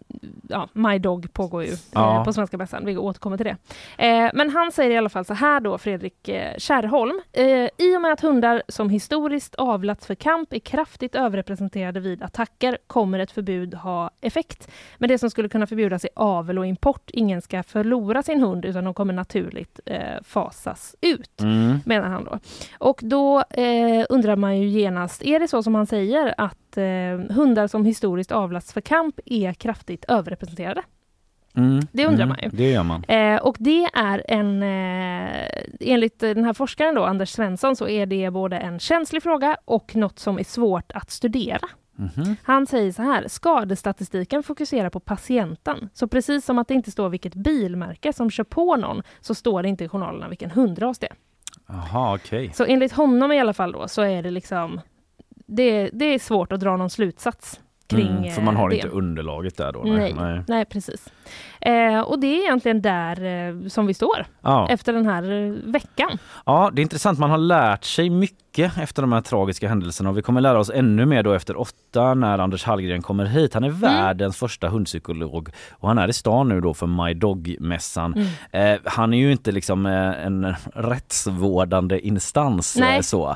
ja 0.50 0.68
My 0.74 1.00
Dog 1.00 1.34
pågår 1.34 1.64
ju 1.64 1.76
Ja. 1.94 2.18
eh, 2.18 2.24
på 2.24 2.34
Svenska 2.34 2.58
mässan. 2.58 2.86
Vi 2.86 2.98
återkommer 2.98 3.38
till 3.38 3.46
det. 3.46 3.58
Eh, 4.08 4.32
men 4.34 4.50
han 4.50 4.72
säger 4.72 4.92
i 4.92 4.98
alla 4.98 5.10
fall 5.10 5.26
så 5.26 5.34
här 5.34 5.60
då, 5.60 5.78
Fredrik 5.78 6.30
eh, 6.30 6.58
Kärrholm. 6.58 7.22
Eh, 7.34 7.46
I 7.78 7.98
och 7.98 8.02
med 8.02 8.12
att 8.14 8.22
hundar 8.22 8.64
som 8.68 8.90
historiskt 8.90 9.56
avlats 9.56 10.08
för 10.08 10.16
kamp 10.16 10.54
är 10.54 10.60
kraftigt 10.60 11.16
överrepresenterade 11.16 12.00
vid 12.00 12.24
attacker 12.24 12.78
kommer 12.88 13.20
ett 13.20 13.32
förbud 13.32 13.74
ha 13.74 14.10
effekt. 14.22 14.72
Men 14.98 15.10
det 15.10 15.18
som 15.18 15.30
skulle 15.30 15.50
kunna 15.50 15.68
förbjudas 15.68 16.04
är 16.04 16.10
avel 16.16 16.60
och 16.60 16.66
import. 16.66 17.10
Ingen 17.14 17.42
ska 17.42 17.64
förlora 17.64 18.24
sin 18.24 18.42
hund 18.42 18.66
utan 18.66 18.84
de 18.84 18.94
kommer 18.94 19.14
naturligt 19.14 19.80
eh, 19.86 20.00
fasas 20.24 20.96
ut 21.02 21.42
Mm. 21.42 21.80
menar 21.86 22.10
han 22.10 22.24
då. 22.24 22.40
Och 22.78 23.00
då 23.04 23.40
eh, 23.50 24.06
undrar 24.10 24.36
man 24.36 24.58
ju 24.58 24.68
genast, 24.68 25.22
är 25.24 25.40
det 25.40 25.48
så 25.48 25.64
som 25.64 25.76
han 25.76 25.86
säger 25.88 26.36
att 26.50 26.78
eh, 26.78 27.36
hundar 27.36 27.68
som 27.68 27.86
historiskt 27.86 28.32
avlats 28.32 28.74
för 28.74 28.82
kamp 28.82 29.20
är 29.26 29.54
kraftigt 29.54 30.06
överrepresenterade? 30.08 30.82
Mm. 31.56 31.80
Det 31.92 32.06
undrar 32.06 32.24
Mm. 32.26 32.30
man 32.30 32.38
ju. 32.44 32.50
Det 32.58 32.72
gör 32.72 32.84
man. 32.84 33.04
Eh, 33.04 33.42
och 33.42 33.56
det 33.60 33.84
är 33.94 34.24
en, 34.28 34.64
eh, 34.64 35.48
enligt 35.80 36.20
den 36.20 36.46
här 36.46 36.54
forskaren 36.54 36.96
då, 36.96 37.04
Anders 37.06 37.30
Svensson, 37.30 37.76
så 37.76 37.88
är 37.88 38.06
det 38.06 38.32
både 38.32 38.58
en 38.58 38.80
känslig 38.80 39.24
fråga 39.24 39.58
och 39.66 39.96
något 39.96 40.20
som 40.20 40.40
är 40.40 40.44
svårt 40.44 40.92
att 40.92 41.12
studera. 41.12 41.68
Mhm. 41.96 42.36
Han 42.44 42.68
säger 42.68 42.92
så 42.92 43.02
här, 43.02 43.26
skadestatistiken 43.28 44.44
fokuserar 44.44 44.90
på 44.90 45.00
patienten. 45.00 45.90
Så 45.94 46.08
precis 46.08 46.46
som 46.46 46.58
att 46.58 46.68
det 46.68 46.74
inte 46.74 46.92
står 46.92 47.10
vilket 47.10 47.36
bilmärke 47.36 48.14
som 48.14 48.30
kör 48.32 48.44
på 48.44 48.76
någon, 48.76 49.04
så 49.22 49.36
står 49.36 49.64
det 49.64 49.70
inte 49.70 49.84
i 49.84 49.88
journalerna 49.90 50.28
vilken 50.30 50.52
hundras 50.52 51.00
det 51.00 51.08
är. 51.08 51.16
Jaha, 51.68 52.16
okej. 52.16 52.52
Så 52.54 52.66
enligt 52.66 52.92
honom 52.92 53.32
i 53.32 53.40
alla 53.40 53.54
fall 53.54 53.72
då 53.72 53.88
så 53.88 54.02
är 54.02 54.24
det 54.24 54.32
liksom 54.32 54.82
det, 55.50 55.90
det 55.94 56.06
är 56.06 56.20
svårt 56.20 56.52
att 56.52 56.60
dra 56.60 56.78
någon 56.78 56.90
slutsats 56.90 57.60
kring 57.88 58.08
Mm, 58.18 58.32
för 58.32 58.42
man 58.42 58.56
har 58.56 58.70
eh, 58.70 58.76
inte 58.76 58.88
det. 58.88 58.94
underlaget 58.94 59.58
där 59.58 59.72
då? 59.72 59.84
Nej, 59.84 60.16
nej. 60.48 60.66
precis. 60.66 61.08
Eh, 61.62 62.00
och 62.00 62.20
det 62.20 62.28
är 62.28 62.42
egentligen 62.44 62.82
där 62.82 63.24
eh, 63.26 63.68
som 63.68 63.88
vi 63.88 63.94
står 63.94 64.26
Ja. 64.42 64.68
efter 64.70 64.94
den 64.94 65.06
här 65.06 65.32
eh, 65.32 65.72
veckan. 65.72 66.18
Ja, 66.46 66.70
det 66.74 66.82
är 66.82 66.84
intressant. 66.84 67.20
Man 67.20 67.30
har 67.30 67.38
lärt 67.38 67.84
sig 67.84 68.10
mycket 68.10 68.78
efter 68.78 69.02
de 69.02 69.12
här 69.12 69.22
tragiska 69.22 69.68
händelserna 69.70 70.10
och 70.10 70.18
vi 70.18 70.22
kommer 70.22 70.42
lära 70.42 70.60
oss 70.60 70.72
ännu 70.74 71.06
mer 71.06 71.24
då 71.24 71.34
efter 71.34 71.60
åtta 71.60 72.14
när 72.14 72.40
Anders 72.40 72.64
Hallgren 72.64 73.02
kommer 73.02 73.26
hit. 73.26 73.54
Han 73.54 73.64
är 73.64 73.70
världens 73.70 74.38
första 74.38 74.70
hundpsykolog 74.70 75.50
och 75.72 75.88
han 75.88 75.98
är 75.98 76.08
i 76.08 76.14
stan 76.14 76.50
nu 76.50 76.62
då 76.62 76.74
för 76.74 76.88
My 76.88 77.14
Dog-mässan. 77.14 78.26
Eh, 78.52 78.76
han 78.86 79.14
är 79.14 79.18
ju 79.18 79.32
inte 79.32 79.52
liksom 79.52 79.86
eh, 79.86 80.26
en 80.26 80.56
rättsvårdande 80.74 82.08
instans 82.08 82.76
eh, 82.76 82.82
Nej. 82.82 83.04
så, 83.04 83.36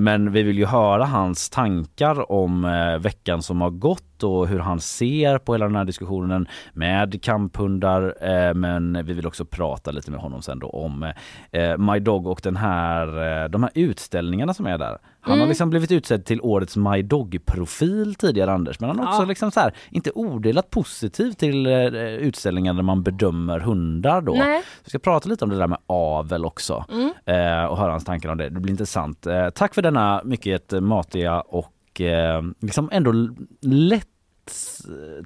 men 0.00 0.32
vi 0.32 0.42
vill 0.42 0.58
ju 0.58 0.66
höra 0.66 1.04
hans 1.04 1.50
tankar 1.50 2.32
om 2.32 2.62
veckan 3.00 3.42
som 3.42 3.60
har 3.60 3.70
gått 3.70 4.22
och 4.22 4.48
hur 4.48 4.58
han 4.58 4.80
ser 4.80 5.38
på 5.38 5.52
hela 5.54 5.64
den 5.66 5.76
här 5.76 5.84
diskussionen 5.84 6.48
med 6.72 7.22
kamphundar. 7.26 8.14
Eh, 8.20 8.54
men 8.54 9.04
vi 9.06 9.12
vill 9.12 9.26
också 9.26 9.44
prata 9.44 9.90
lite 9.90 10.10
med 10.10 10.20
honom 10.20 10.42
sen 10.42 10.58
då 10.58 10.66
om 10.68 11.12
eh, 11.52 11.78
My 11.78 11.98
Dog 11.98 12.26
och 12.26 12.40
den 12.42 12.56
här, 12.56 13.42
eh, 13.44 13.48
de 13.48 13.62
här 13.62 13.72
utställningarna 13.74 14.54
som 14.54 14.66
är 14.66 14.78
där. 14.78 14.98
Han 15.20 15.30
har 15.30 15.36
Mm. 15.36 15.48
liksom 15.48 15.70
blivit 15.70 15.92
utsedd 15.92 16.24
till 16.24 16.40
årets 16.40 16.76
My 16.76 17.02
Dog-profil 17.02 18.14
tidigare 18.14 18.52
Anders, 18.52 18.80
men 18.80 18.88
han 18.90 18.98
har 18.98 19.06
också 19.06 19.22
Ja. 19.22 19.26
liksom 19.26 19.50
så 19.50 19.60
här, 19.60 19.72
inte 19.90 20.10
odelat 20.14 20.70
positiv 20.70 21.32
till 21.32 21.66
eh, 21.66 21.72
utställningar 22.04 22.74
där 22.74 22.82
man 22.82 23.02
bedömer 23.02 23.58
hundar 23.60 24.20
då. 24.20 24.32
Nej. 24.34 24.62
Vi 24.84 24.88
ska 24.90 24.98
prata 24.98 25.28
lite 25.28 25.44
om 25.44 25.50
det 25.50 25.58
där 25.58 25.66
med 25.66 25.78
avel 25.86 26.44
också 26.44 26.84
Mm. 26.92 27.10
eh, 27.26 27.64
och 27.64 27.78
höra 27.78 27.90
hans 27.90 28.04
tankar 28.04 28.28
om 28.28 28.38
det. 28.38 28.48
Det 28.48 28.60
blir 28.60 28.70
intressant. 28.72 29.26
Eh, 29.26 29.48
tack 29.50 29.74
för 29.74 29.82
denna 29.82 30.20
mycket 30.24 30.72
matiga 30.72 31.40
och 31.40 32.00
eh, 32.00 32.42
liksom 32.60 32.88
ändå 32.92 33.12
lätt 33.62 34.08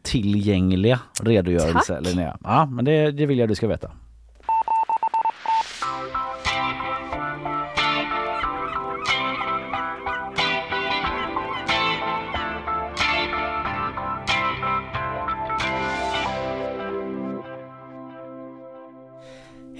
tillgängliga 0.02 1.00
redogörelse 1.22 1.94
Tack. 1.94 2.06
Linnea. 2.06 2.38
Ja, 2.44 2.66
men 2.66 2.84
det, 2.84 3.10
det 3.10 3.26
vill 3.26 3.38
jag 3.38 3.48
du 3.48 3.54
ska 3.54 3.68
veta. 3.68 3.90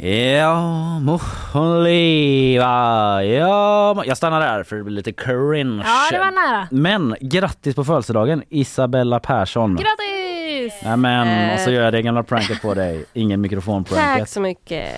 Ja, 0.03 0.55
må 1.01 1.21
hon 1.53 1.85
leva. 1.85 3.25
Ja, 3.25 3.95
må- 3.97 4.05
jag 4.05 4.17
stannar 4.17 4.41
där 4.41 4.63
för 4.63 4.77
det 4.77 4.83
blir 4.85 4.95
lite 4.95 5.13
cringe. 5.13 5.83
Ja, 5.87 6.09
det 6.11 6.19
var 6.19 6.31
nära. 6.51 6.69
Men 6.71 7.17
grattis 7.21 7.75
på 7.75 7.85
födelsedagen 7.85 8.43
Isabella 8.49 9.21
Persson. 9.21 9.77
Grattis! 9.77 10.83
Nämen, 10.85 11.55
och 11.55 11.61
så 11.61 11.71
gör 11.71 11.83
jag 11.85 11.93
det 11.93 12.03
gamla 12.03 12.23
pranket 12.23 12.63
på 12.63 12.75
dig. 12.75 13.05
Ingen 13.13 13.39
Tack 13.39 13.43
mikrofonpranket. 13.43 14.29
så 14.29 14.41
mycket. 14.41 14.89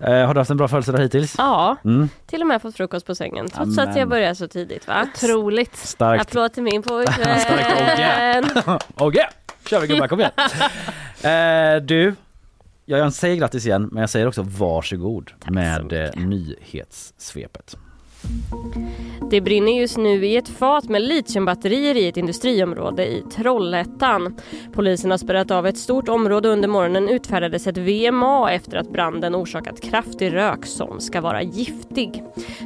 Eh, 0.00 0.26
har 0.26 0.34
du 0.34 0.40
haft 0.40 0.50
en 0.50 0.56
bra 0.56 0.68
födelsedag 0.68 0.98
hittills? 0.98 1.34
Ja, 1.38 1.76
Mm. 1.84 2.08
till 2.26 2.40
och 2.40 2.46
med 2.46 2.62
fått 2.62 2.76
frukost 2.76 3.06
på 3.06 3.14
sängen 3.14 3.48
trots 3.48 3.78
Amen. 3.78 3.88
att 3.90 3.96
jag 3.96 4.08
började 4.08 4.34
så 4.34 4.48
tidigt 4.48 4.88
va? 4.88 5.06
Otroligt. 5.14 5.76
Starkt. 5.76 6.22
Applåd 6.22 6.52
till 6.52 6.62
min 6.62 6.82
pojkvän. 6.82 7.40
Starkt, 7.40 7.72
Ogge. 7.80 8.78
Okej, 8.96 9.26
kör 9.70 9.80
vi 9.80 9.86
gubbar, 9.86 10.08
kom 10.08 10.20
igen. 10.20 10.32
Eh, 11.22 11.82
du, 11.82 12.14
jag 12.96 13.12
säger 13.12 13.36
grattis 13.36 13.66
igen 13.66 13.88
men 13.92 14.00
jag 14.00 14.10
säger 14.10 14.26
också 14.26 14.42
varsågod 14.42 15.32
så 15.44 15.52
med 15.52 15.92
eh, 15.92 16.26
nyhetssvepet. 16.26 17.76
Det 19.30 19.40
brinner 19.40 19.72
just 19.72 19.96
nu 19.96 20.26
i 20.26 20.36
ett 20.36 20.48
fat 20.48 20.88
med 20.88 21.02
litiumbatterier 21.02 21.94
i 21.94 22.08
ett 22.08 22.16
industriområde 22.16 23.06
i 23.06 23.22
Trollhättan. 23.36 24.36
Polisen 24.72 25.10
har 25.10 25.18
spärrat 25.18 25.50
av 25.50 25.66
ett 25.66 25.78
stort 25.78 26.08
område 26.08 26.48
under 26.48 26.68
morgonen 26.68 27.08
utfärdades 27.08 27.66
ett 27.66 27.78
VMA 27.78 28.52
efter 28.52 28.76
att 28.76 28.92
branden 28.92 29.34
orsakat 29.34 29.80
kraftig 29.80 30.34
rök 30.34 30.66
som 30.66 31.00
ska 31.00 31.20
vara 31.20 31.42
giftig. 31.42 32.22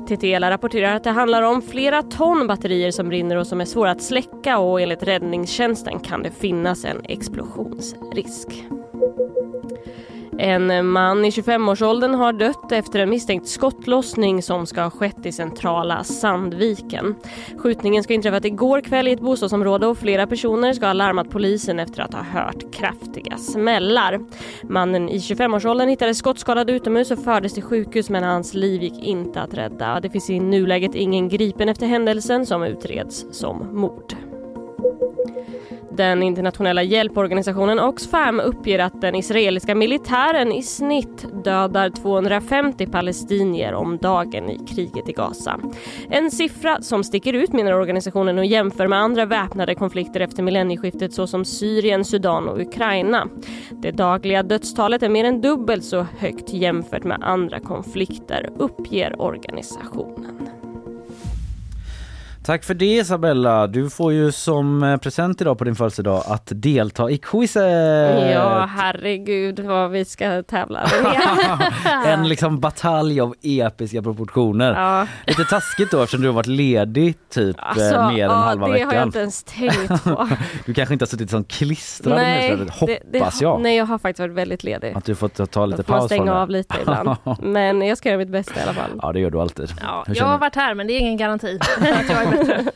TTL 0.08 0.44
rapporterar 0.44 0.96
att 0.96 1.04
det 1.04 1.10
handlar 1.10 1.42
om 1.42 1.62
flera 1.62 2.02
ton 2.02 2.46
batterier 2.46 2.90
som 2.90 3.08
brinner 3.08 3.36
och 3.36 3.46
som 3.46 3.60
är 3.60 3.64
svåra 3.64 3.90
att 3.90 4.02
släcka 4.02 4.58
och 4.58 4.80
enligt 4.80 5.02
räddningstjänsten 5.02 6.00
kan 6.00 6.22
det 6.22 6.30
finnas 6.30 6.84
en 6.84 7.00
explosionsrisk. 7.04 8.64
En 10.38 10.88
man 10.88 11.24
i 11.24 11.30
25-årsåldern 11.30 12.14
har 12.14 12.32
dött 12.32 12.72
efter 12.72 12.98
en 12.98 13.10
misstänkt 13.10 13.48
skottlossning 13.48 14.42
som 14.42 14.66
ska 14.66 14.82
ha 14.82 14.90
skett 14.90 15.26
i 15.26 15.32
centrala 15.32 16.04
Sandviken. 16.04 17.14
Skjutningen 17.58 18.02
ska 18.02 18.12
ha 18.12 18.14
inträffat 18.14 18.44
igår 18.44 18.80
kväll 18.80 19.08
i 19.08 19.12
ett 19.12 19.20
bostadsområde 19.20 19.86
och 19.86 19.98
flera 19.98 20.26
personer 20.26 20.72
ska 20.72 20.86
ha 20.86 20.92
larmat 20.92 21.30
polisen 21.30 21.78
efter 21.78 22.02
att 22.02 22.14
ha 22.14 22.22
hört 22.22 22.72
kraftiga 22.72 23.36
smällar. 23.36 24.20
Mannen 24.62 25.08
i 25.08 25.18
25-årsåldern 25.18 25.88
hittades 25.88 26.18
skottskadad 26.18 26.70
utomhus 26.70 27.10
och 27.10 27.24
fördes 27.24 27.54
till 27.54 27.62
sjukhus 27.62 28.10
men 28.10 28.24
hans 28.24 28.54
liv 28.54 28.82
gick 28.82 29.04
inte 29.04 29.40
att 29.40 29.54
rädda. 29.54 30.00
Det 30.00 30.10
finns 30.10 30.30
i 30.30 30.40
nuläget 30.40 30.94
ingen 30.94 31.28
gripen 31.28 31.68
efter 31.68 31.86
händelsen 31.86 32.46
som 32.46 32.62
utreds 32.62 33.26
som 33.30 33.80
mord. 33.80 34.14
Den 35.96 36.22
internationella 36.22 36.82
hjälporganisationen 36.82 37.78
Oxfam 37.78 38.40
uppger 38.40 38.78
att 38.78 39.00
den 39.00 39.14
israeliska 39.14 39.74
militären 39.74 40.52
i 40.52 40.62
snitt 40.62 41.44
dödar 41.44 41.90
250 41.90 42.86
palestinier 42.86 43.74
om 43.74 43.98
dagen 43.98 44.50
i 44.50 44.58
kriget 44.66 45.08
i 45.08 45.12
Gaza. 45.12 45.60
En 46.10 46.30
siffra 46.30 46.82
som 46.82 47.04
sticker 47.04 47.32
ut 47.32 47.52
menar 47.52 47.72
organisationen 47.72 48.38
och 48.38 48.44
jämför 48.44 48.86
med 48.86 48.98
andra 48.98 49.24
väpnade 49.24 49.74
konflikter 49.74 50.20
efter 50.20 50.42
millennieskiftet 50.42 51.12
såsom 51.12 51.44
Syrien, 51.44 52.04
Sudan 52.04 52.48
och 52.48 52.60
Ukraina. 52.60 53.28
Det 53.70 53.90
dagliga 53.90 54.42
dödstalet 54.42 55.02
är 55.02 55.08
mer 55.08 55.24
än 55.24 55.40
dubbelt 55.40 55.84
så 55.84 56.06
högt 56.18 56.52
jämfört 56.52 57.04
med 57.04 57.18
andra 57.22 57.60
konflikter, 57.60 58.50
uppger 58.58 59.22
organisationen. 59.22 60.51
Tack 62.44 62.64
för 62.64 62.74
det 62.74 62.84
Isabella. 62.96 63.66
Du 63.66 63.90
får 63.90 64.12
ju 64.12 64.32
som 64.32 64.82
eh, 64.82 64.96
present 64.96 65.40
idag 65.40 65.58
på 65.58 65.64
din 65.64 65.74
födelsedag 65.76 66.22
att 66.26 66.48
delta 66.54 67.10
i 67.10 67.18
quizet. 67.18 68.32
Ja, 68.32 68.68
herregud 68.76 69.60
vad 69.60 69.90
vi 69.90 70.04
ska 70.04 70.42
tävla 70.42 70.80
en 72.06 72.28
liksom 72.28 72.60
batalj 72.60 73.20
av 73.20 73.34
episka 73.42 74.02
proportioner. 74.02 74.72
Ja. 74.74 75.06
Lite 75.26 75.44
taskigt 75.44 75.90
då 75.90 76.02
eftersom 76.02 76.20
du 76.22 76.28
har 76.28 76.34
varit 76.34 76.46
ledig 76.46 77.14
typ 77.30 77.56
eh, 77.58 77.64
Alltså, 77.68 78.02
mer 78.12 78.24
än 78.24 78.30
ja, 78.30 78.36
halva 78.36 78.66
det 78.66 78.72
veckan. 78.72 78.88
har 78.88 78.94
jag 78.94 79.06
inte 79.08 79.18
ens 79.18 79.44
tänkt 79.44 80.04
på. 80.04 80.28
Du 80.66 80.74
kanske 80.74 80.92
inte 80.92 81.02
har 81.02 81.08
suttit 81.08 81.30
som 81.30 81.44
klistrad 81.44 82.16
nu 82.18 82.40
istället, 82.40 82.70
hoppas 82.70 83.38
det, 83.38 83.44
jag. 83.44 83.60
Nej, 83.60 83.76
jag 83.76 83.86
har 83.86 83.98
faktiskt 83.98 84.20
varit 84.20 84.32
väldigt 84.34 84.64
ledig. 84.64 84.92
Att 84.96 85.04
du 85.04 85.14
fått 85.14 85.50
ta- 85.50 85.66
lite 85.66 85.82
paus 85.82 86.12
från 86.12 86.26
det. 86.26 86.32
av 86.32 86.50
lite 86.50 86.76
ibland. 86.82 87.16
Men 87.42 87.82
jag 87.82 87.98
ska 87.98 88.08
göra 88.08 88.18
mitt 88.18 88.28
bästa 88.28 88.60
i 88.60 88.62
alla 88.62 88.72
fall. 88.74 88.90
Ja 89.02 89.12
det 89.12 89.20
gör 89.20 89.30
du 89.30 89.40
alltid. 89.40 89.72
Ja, 89.82 90.04
jag 90.14 90.24
har 90.24 90.38
varit 90.38 90.54
här 90.54 90.74
men 90.74 90.86
det 90.86 90.92
är 90.92 90.98
ingen 90.98 91.16
garanti 91.16 91.58
att 91.80 92.08
jag 92.10 92.22
är 92.22 92.31
bättre. 92.32 92.72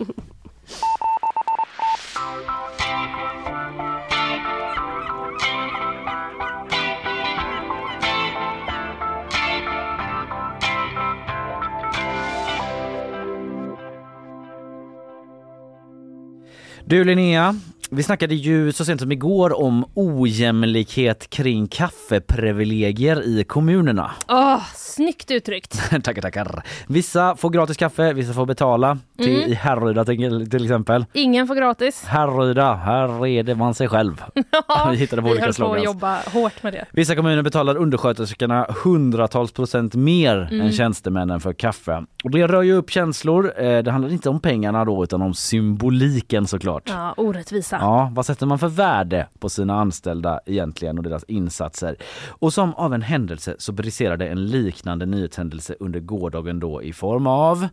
Du 16.88 17.02
Linnea, 17.02 17.54
vi 17.96 18.02
snackade 18.02 18.34
ju 18.34 18.72
så 18.72 18.84
sent 18.84 19.00
som 19.00 19.12
igår 19.12 19.60
om 19.62 19.84
ojämlikhet 19.94 21.30
kring 21.30 21.66
kaffeprivilegier 21.66 23.22
i 23.28 23.44
kommunerna. 23.44 24.10
Åh, 24.28 24.62
snyggt 24.74 25.30
uttryckt. 25.30 25.90
tackar, 26.04 26.22
tackar. 26.22 26.62
Vissa 26.86 27.36
får 27.36 27.50
gratis 27.50 27.76
kaffe, 27.76 28.12
vissa 28.12 28.32
får 28.32 28.46
betala. 28.46 28.98
Till, 29.18 29.36
Mm. 29.36 29.50
I 29.50 29.54
Härryda 29.54 30.04
till, 30.04 30.50
till 30.50 30.64
exempel. 30.64 31.04
Ingen 31.12 31.46
får 31.46 31.54
gratis. 31.54 32.04
Härryda, 32.04 32.74
här 32.74 33.20
reder 33.20 33.54
man 33.54 33.74
sig 33.74 33.88
själv. 33.88 34.22
Vi 34.90 34.96
hittade 34.96 35.22
på 35.22 35.28
vi 35.28 35.32
olika 35.34 35.52
slogans. 35.52 35.78
att 35.78 35.84
jobba 35.84 36.18
hårt 36.32 36.62
med 36.62 36.72
det. 36.72 36.84
Vissa 36.92 37.14
kommuner 37.16 37.42
betalar 37.42 37.76
undersköterskorna 37.76 38.66
hundratals 38.84 39.52
procent 39.52 39.94
mer 39.94 40.36
Mm. 40.50 40.60
än 40.66 40.72
tjänstemännen 40.72 41.40
för 41.40 41.52
kaffe. 41.52 42.04
Och 42.24 42.30
det 42.30 42.46
rör 42.46 42.62
ju 42.62 42.72
upp 42.72 42.90
känslor. 42.90 43.52
Eh, 43.62 43.78
Det 43.82 43.90
handlar 43.90 44.12
inte 44.12 44.28
om 44.28 44.40
pengarna 44.40 44.84
då 44.84 45.04
utan 45.04 45.22
om 45.22 45.34
symboliken 45.34 46.46
såklart. 46.46 46.82
Ja, 46.86 47.14
orättvisa. 47.16 47.76
Ja, 47.86 48.10
vad 48.14 48.26
sätter 48.26 48.46
man 48.46 48.58
för 48.58 48.68
värde 48.68 49.26
på 49.38 49.48
sina 49.48 49.80
anställda 49.80 50.40
egentligen 50.46 50.98
och 50.98 51.04
deras 51.04 51.24
insatser? 51.24 51.96
Och 52.28 52.52
som 52.52 52.74
av 52.74 52.94
en 52.94 53.02
händelse 53.02 53.56
så 53.58 53.72
briserade 53.72 54.28
en 54.28 54.46
liknande 54.46 55.06
nyhetshändelse 55.06 55.74
under 55.80 56.00
gårdagen 56.00 56.60
då 56.60 56.82
i 56.82 56.92
form 56.92 57.26
av 57.26 57.68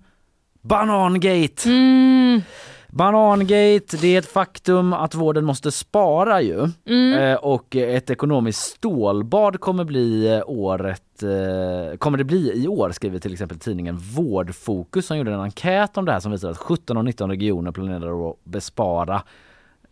Banangate! 0.61 1.69
Mm. 1.69 2.41
Banangate, 2.87 3.97
det 4.01 4.07
är 4.07 4.19
ett 4.19 4.31
faktum 4.31 4.93
att 4.93 5.15
vården 5.15 5.45
måste 5.45 5.71
spara 5.71 6.41
ju. 6.41 6.67
Mm. 6.85 7.13
Eh, 7.13 7.35
och 7.35 7.75
ett 7.75 8.09
ekonomiskt 8.09 8.59
stålbad 8.59 9.59
kommer 9.59 9.83
bli 9.83 10.35
eh, 10.35 10.43
året 10.45 11.23
eh, 11.23 11.97
kommer 11.97 12.17
det 12.17 12.23
bli 12.23 12.63
i 12.63 12.67
år 12.67 12.91
skriver 12.91 13.19
till 13.19 13.33
exempel 13.33 13.59
tidningen 13.59 13.97
Vårdfokus 13.97 15.05
som 15.05 15.17
gjorde 15.17 15.33
en 15.33 15.39
enkät 15.39 15.97
om 15.97 16.05
det 16.05 16.11
här 16.11 16.19
som 16.19 16.31
visar 16.31 16.49
att 16.49 16.57
17 16.57 16.97
av 16.97 17.03
19 17.03 17.29
regioner 17.29 17.71
planerar 17.71 18.29
att 18.29 18.43
bespara 18.43 19.23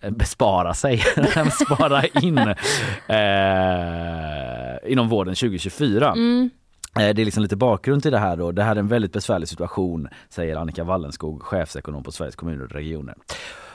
bespara 0.09 0.73
sig, 0.73 0.97
spara 1.65 2.03
in 2.05 2.37
eh, 3.07 4.91
inom 4.91 5.09
vården 5.09 5.35
2024. 5.35 6.11
Mm. 6.11 6.49
Eh, 6.99 7.09
Det 7.15 7.21
är 7.21 7.25
liksom 7.25 7.43
lite 7.43 7.55
bakgrund 7.55 8.01
till 8.01 8.11
det 8.11 8.17
här 8.19 8.35
då. 8.37 8.51
Det 8.51 8.63
här 8.63 8.75
är 8.75 8.79
en 8.79 8.87
väldigt 8.87 9.13
besvärlig 9.13 9.47
situation 9.47 10.07
säger 10.29 10.55
Annika 10.55 10.83
Wallenskog, 10.83 11.41
chefsekonom 11.43 12.03
på 12.03 12.11
Sveriges 12.11 12.35
kommuner 12.35 12.63
och 12.65 12.71
regioner. 12.71 13.15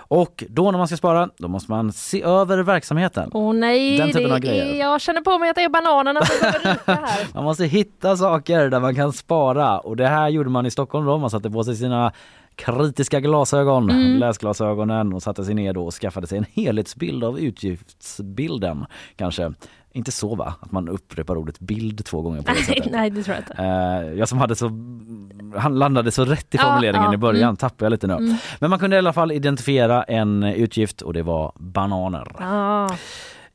Och 0.08 0.44
då 0.48 0.70
när 0.70 0.78
man 0.78 0.86
ska 0.88 0.96
spara, 0.96 1.28
då 1.38 1.48
måste 1.48 1.70
man 1.70 1.92
se 1.92 2.22
över 2.22 2.58
verksamheten. 2.58 3.30
Åh 3.32 3.54
nej, 3.54 3.98
Den 3.98 4.12
typen 4.12 4.32
av 4.32 4.38
grejer. 4.38 4.66
är, 4.74 4.78
jag 4.80 5.00
känner 5.00 5.20
på 5.20 5.38
mig 5.38 5.50
att 5.50 5.56
det 5.56 5.62
är 5.64 5.68
bananerna 5.68 6.24
som 6.24 6.36
behöver 6.40 6.58
ryka 6.72 6.92
här. 7.06 7.26
Man 7.34 7.44
måste 7.44 7.64
hitta 7.64 8.16
saker 8.16 8.68
där 8.70 8.80
man 8.80 8.94
kan 8.94 9.12
spara 9.12 9.78
och 9.78 9.96
det 9.96 10.06
här 10.08 10.28
gjorde 10.28 10.50
man 10.50 10.66
i 10.66 10.70
Stockholm 10.70 11.06
då. 11.06 11.18
Man 11.18 11.30
satte 11.30 11.50
på 11.50 11.64
sig 11.64 11.76
sina 11.76 12.12
kritiska 12.57 13.21
glasögon, 13.21 13.90
Mm. 13.90 14.16
läsglasögonen 14.19 15.12
och 15.12 15.23
satte 15.23 15.45
sig 15.45 15.55
ner 15.55 15.73
då 15.73 15.87
och 15.87 15.95
skaffade 15.95 16.27
sig 16.27 16.38
en 16.38 16.47
helhetsbild 16.53 17.25
av 17.25 17.38
utgiftsbilden. 17.38 18.87
Kanske 19.16 19.53
inte 19.92 20.12
så 20.12 20.35
va? 20.35 20.55
Att 20.61 20.73
man 20.73 20.88
upprepar 20.88 21.37
ordet 21.37 21.59
bild 21.59 22.05
två 22.05 22.23
gånger 22.23 22.42
på 22.42 22.53
det 22.53 22.62
sättet. 22.62 22.87
nej, 22.92 23.11
det 23.11 23.23
tror 23.23 23.37
jag 23.37 23.42
inte. 23.42 23.62
Eh, 23.62 24.19
jag 24.19 24.29
som 24.29 24.38
hade 24.38 24.57
så, 24.57 24.71
han 25.57 25.79
landade 25.79 26.11
så 26.11 26.25
rätt 26.25 26.55
i 26.55 26.57
Ja, 26.57 26.62
formuleringen 26.62 27.05
ja, 27.05 27.14
i 27.14 27.16
början, 27.16 27.42
mm. 27.42 27.57
tappade 27.57 27.85
jag 27.85 27.90
lite 27.90 28.07
nu. 28.07 28.37
Men 28.59 28.71
man 28.71 28.79
kunde 28.79 28.97
i 28.97 28.99
alla 28.99 29.12
fall 29.12 29.33
identifiera 29.33 30.03
en 30.03 30.42
utgift 30.42 31.03
och 31.03 31.12
det 31.12 31.23
var 31.23 31.53
bananer. 31.57 32.33
Ja. 32.38 32.97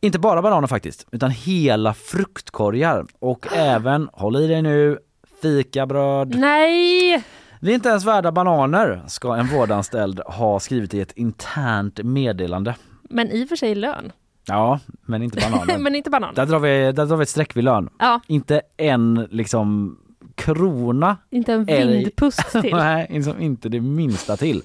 Inte 0.02 0.20
bara 0.20 0.42
bananer 0.42 0.68
faktiskt, 0.68 1.08
utan 1.12 1.32
hela 1.32 1.94
fruktkorgar 1.94 3.06
och 3.20 3.48
även, 3.56 4.10
håll 4.14 4.36
i 4.36 4.48
dig 4.48 4.62
nu, 4.62 4.98
fikabröd. 5.42 6.36
Nej! 6.36 7.24
Vi 7.64 7.72
är 7.72 7.76
inte 7.76 7.90
ens 7.90 8.06
värda 8.06 8.32
bananer, 8.32 9.02
ska 9.08 9.36
en 9.36 9.48
vårdanställd 9.48 10.20
ha 10.20 10.60
skrivit 10.60 10.94
i 10.94 11.02
ett 11.02 11.12
internt 11.12 12.04
meddelande. 12.04 12.76
Men 13.10 13.32
i 13.32 13.44
och 13.46 13.50
för 13.50 13.56
sig 13.56 13.76
lön. 13.76 14.12
Ja, 14.48 14.80
men 15.02 15.24
inte 15.24 15.40
bananer. 15.52 15.78
Men 15.84 15.96
inte 15.96 16.10
banan. 16.10 16.34
där, 16.36 16.46
drar 16.46 16.60
vi, 16.60 16.92
där 16.92 17.06
drar 17.06 17.18
vi 17.18 17.24
ett 17.24 17.30
streck 17.30 17.56
vid 17.56 17.64
lön. 17.64 17.90
Ja, 18.00 18.22
Inte 18.28 18.62
en 18.78 19.28
liksom 19.32 19.98
krona 20.36 21.18
inte 21.30 21.54
en 21.54 21.66
vindpust 21.66 22.52
till. 22.62 22.76
Nej, 22.76 23.08
liksom 23.10 23.42
inte 23.42 23.70
det 23.70 23.82
minsta 23.82 24.38
till. 24.38 24.64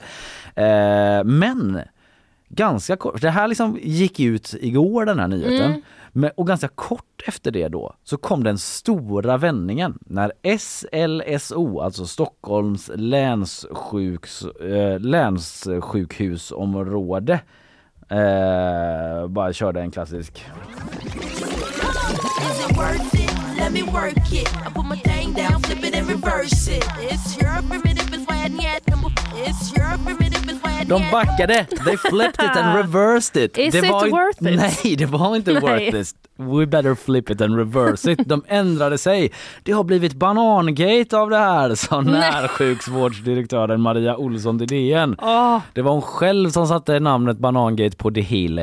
Eh, 0.55 1.25
men 1.25 1.81
ganska 2.49 2.97
kort, 2.97 3.21
det 3.21 3.31
här 3.31 3.49
liksom 3.49 3.79
gick 3.83 4.21
ut 4.21 4.55
igår 4.61 5.05
den 5.05 5.19
här 5.19 5.29
nyheten. 5.29 5.71
Mm. 5.71 5.83
Men, 6.17 6.31
och 6.35 6.47
ganska 6.47 6.69
kort 6.69 7.23
efter 7.27 7.51
det 7.51 7.69
då 7.69 7.95
så 8.05 8.17
kom 8.17 8.45
den 8.45 8.59
stora 8.59 9.37
vändningen 9.37 9.99
när 10.01 10.33
SLSO, 10.59 11.81
alltså 11.81 12.07
Stockholms 12.07 12.91
länssjuks, 12.95 14.45
eh, 14.45 15.01
länssjukhusområde 15.01 17.41
eh, 18.09 19.27
bara 19.29 19.53
körde 19.53 19.81
en 19.81 19.91
klassisk. 19.91 20.45
Mm. 30.07 30.26
De 30.89 31.03
backade, 31.13 31.67
they 31.85 31.97
flipped 31.97 32.45
it 32.45 32.57
and 32.57 32.77
reversed 32.83 33.37
it. 33.45 33.59
Is 33.59 33.73
det 33.73 33.85
it 33.85 33.91
var 33.93 34.09
worth 34.11 34.43
it? 34.53 34.57
Nej, 34.85 34.97
det 34.97 35.07
var 35.07 35.37
inte 35.37 35.53
Nej. 35.61 35.61
worth 35.63 35.97
it. 36.01 36.15
We 36.37 36.67
better 36.67 36.95
flip 36.95 37.31
it 37.31 37.41
and 37.41 37.57
reverse 37.57 38.13
it. 38.13 38.19
De 38.29 38.45
ändrade 38.49 38.99
sig. 38.99 39.33
Det 39.63 39.73
har 39.73 39.85
blivit 39.85 40.15
banangate 40.15 41.19
av 41.19 41.31
det 41.31 41.37
här, 41.39 41.75
sa 41.75 42.01
närsjukvårdsdirektören 42.01 43.81
Maria 43.81 44.17
Olsson 44.17 44.59
till 44.59 44.69
DN. 44.69 45.17
Åh, 45.23 45.59
Det 45.73 45.83
var 45.83 45.93
hon 45.93 46.03
själv 46.03 46.51
som 46.51 46.67
satte 46.67 47.01
namnet 47.01 47.39
banangate 47.39 47.97
på 47.97 48.11
det 48.11 48.21
hela. 48.21 48.63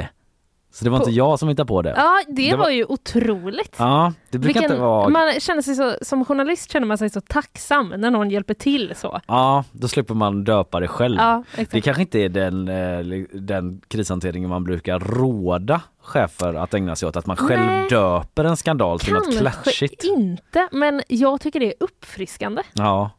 Så 0.76 0.84
det 0.86 0.90
var 0.92 0.98
På- 0.98 1.04
inte 1.04 1.12
jag 1.18 1.40
som 1.40 1.50
hittade 1.50 1.68
på 1.68 1.82
det. 1.82 1.94
ja, 1.98 2.22
det, 2.28 2.34
Det 2.50 2.52
var- 2.52 2.64
var 2.64 2.70
ju 2.70 2.86
otroligt. 2.86 3.76
Ja, 3.80 4.14
det 4.30 4.38
brukar 4.40 4.60
Vilken, 4.60 4.64
inte 4.72 4.82
vara... 4.86 5.10
man 5.10 5.40
känner 5.40 5.62
sig 5.62 5.76
så, 5.76 5.96
som 6.02 6.26
journalist 6.26 6.72
känner 6.72 6.88
man 6.88 6.98
sig 6.98 7.10
så 7.10 7.22
tacksam 7.22 7.94
när 7.98 8.12
någon 8.12 8.30
hjälper 8.30 8.54
till 8.54 8.94
så. 8.96 9.20
Ja, 9.28 9.64
då 9.72 9.88
slipper 9.88 10.14
man 10.14 10.44
döpa 10.44 10.80
det 10.80 10.88
själv. 10.88 11.18
Ja, 11.20 11.44
Det 11.72 11.82
kanske 11.82 12.02
inte 12.02 12.20
är 12.20 12.30
den, 12.30 12.68
eh, 12.68 13.24
den 13.34 13.82
krishanteringen 13.88 14.50
man 14.50 14.64
brukar 14.64 15.00
råda 15.00 15.82
chefer 16.02 16.54
att 16.54 16.74
ägna 16.74 16.96
sig 16.96 17.08
åt, 17.10 17.16
att 17.18 17.26
man 17.26 17.38
själv 17.38 17.66
Nej. 17.66 17.90
döper 17.90 18.44
en 18.46 18.58
skandal 18.58 19.00
till 19.00 19.14
något 19.14 19.24
Kanske 19.24 19.40
klatschigt. 19.42 20.04
inte, 20.04 20.68
men 20.72 21.02
jag 21.08 21.42
tycker 21.42 21.60
det 21.60 21.68
är 21.68 21.74
uppfriskande. 21.80 22.62
Ja. 22.74 23.10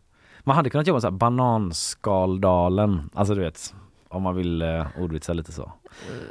Man 0.47 0.57
hade 0.57 0.71
kunnat 0.71 0.87
jobba 0.87 1.01
så 1.01 1.07
här, 1.07 1.13
bananskaldalen, 1.13 3.11
alltså 3.15 3.35
du 3.35 3.41
vet, 3.41 3.75
om 4.15 4.23
man 4.23 4.37
vill 4.37 4.63
eh, 4.63 4.87
ordvitsa 4.99 5.33
lite 5.33 5.53
så. 5.53 5.73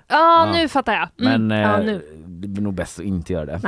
Ja, 0.08 0.46
Ja. 0.48 0.52
nu 0.54 0.67
fattar 0.69 0.93
jag. 0.93 1.28
Mm. 1.28 1.48
Men 1.48 1.60
ja, 1.60 1.80
eh, 1.80 1.86
nu. 1.86 2.02
det 2.28 2.60
är 2.60 2.62
nog 2.63 2.74
bäst 2.74 3.00
att 3.00 3.06
inte 3.06 3.34
göra 3.34 3.46
det. 3.46 3.60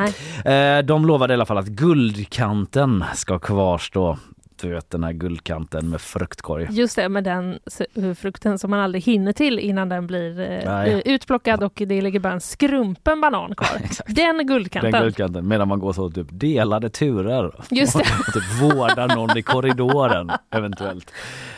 Nej. 0.43 0.77
Eh, 0.77 0.85
de 0.85 1.05
lovade 1.05 1.33
i 1.33 1.35
alla 1.35 1.45
fall 1.45 1.57
att 1.57 1.67
guldkanten 1.67 3.03
ska 3.15 3.39
kvarstå. 3.39 4.17
Du 4.61 4.69
vet 4.69 4.89
den 4.89 5.03
här 5.03 5.11
guldkanten 5.11 5.89
med 5.89 6.01
fruktkorg. 6.01 6.67
Just 6.71 6.95
det, 6.95 7.09
med 7.09 7.23
den 7.23 7.59
s- 7.65 8.17
frukten 8.19 8.59
som 8.59 8.69
man 8.71 8.79
aldrig 8.79 9.03
hinner 9.03 9.33
till 9.33 9.59
innan 9.59 9.89
den 9.89 10.07
blir 10.07 10.39
eh, 10.39 10.83
eh, 10.83 10.99
utplockad 11.05 11.63
och 11.63 11.73
det 11.85 12.01
ligger 12.01 12.19
bara 12.19 12.33
en 12.33 12.41
skrumpen 12.41 13.21
banan 13.21 13.55
kvar. 13.55 13.81
Den 14.07 14.47
guldkanten. 14.47 14.91
Den 14.91 15.01
guldkanten 15.01 15.47
medan 15.47 15.67
man 15.67 15.79
går 15.79 15.93
så 15.93 16.09
typ 16.09 16.27
delade 16.31 16.89
turer. 16.89 17.55
Just 17.71 17.93
det. 17.97 17.99
Och 18.27 18.33
typ 18.33 18.61
vårdar 18.61 19.15
någon 19.15 19.37
i 19.37 19.41
korridoren 19.41 20.31
eventuellt. 20.51 21.11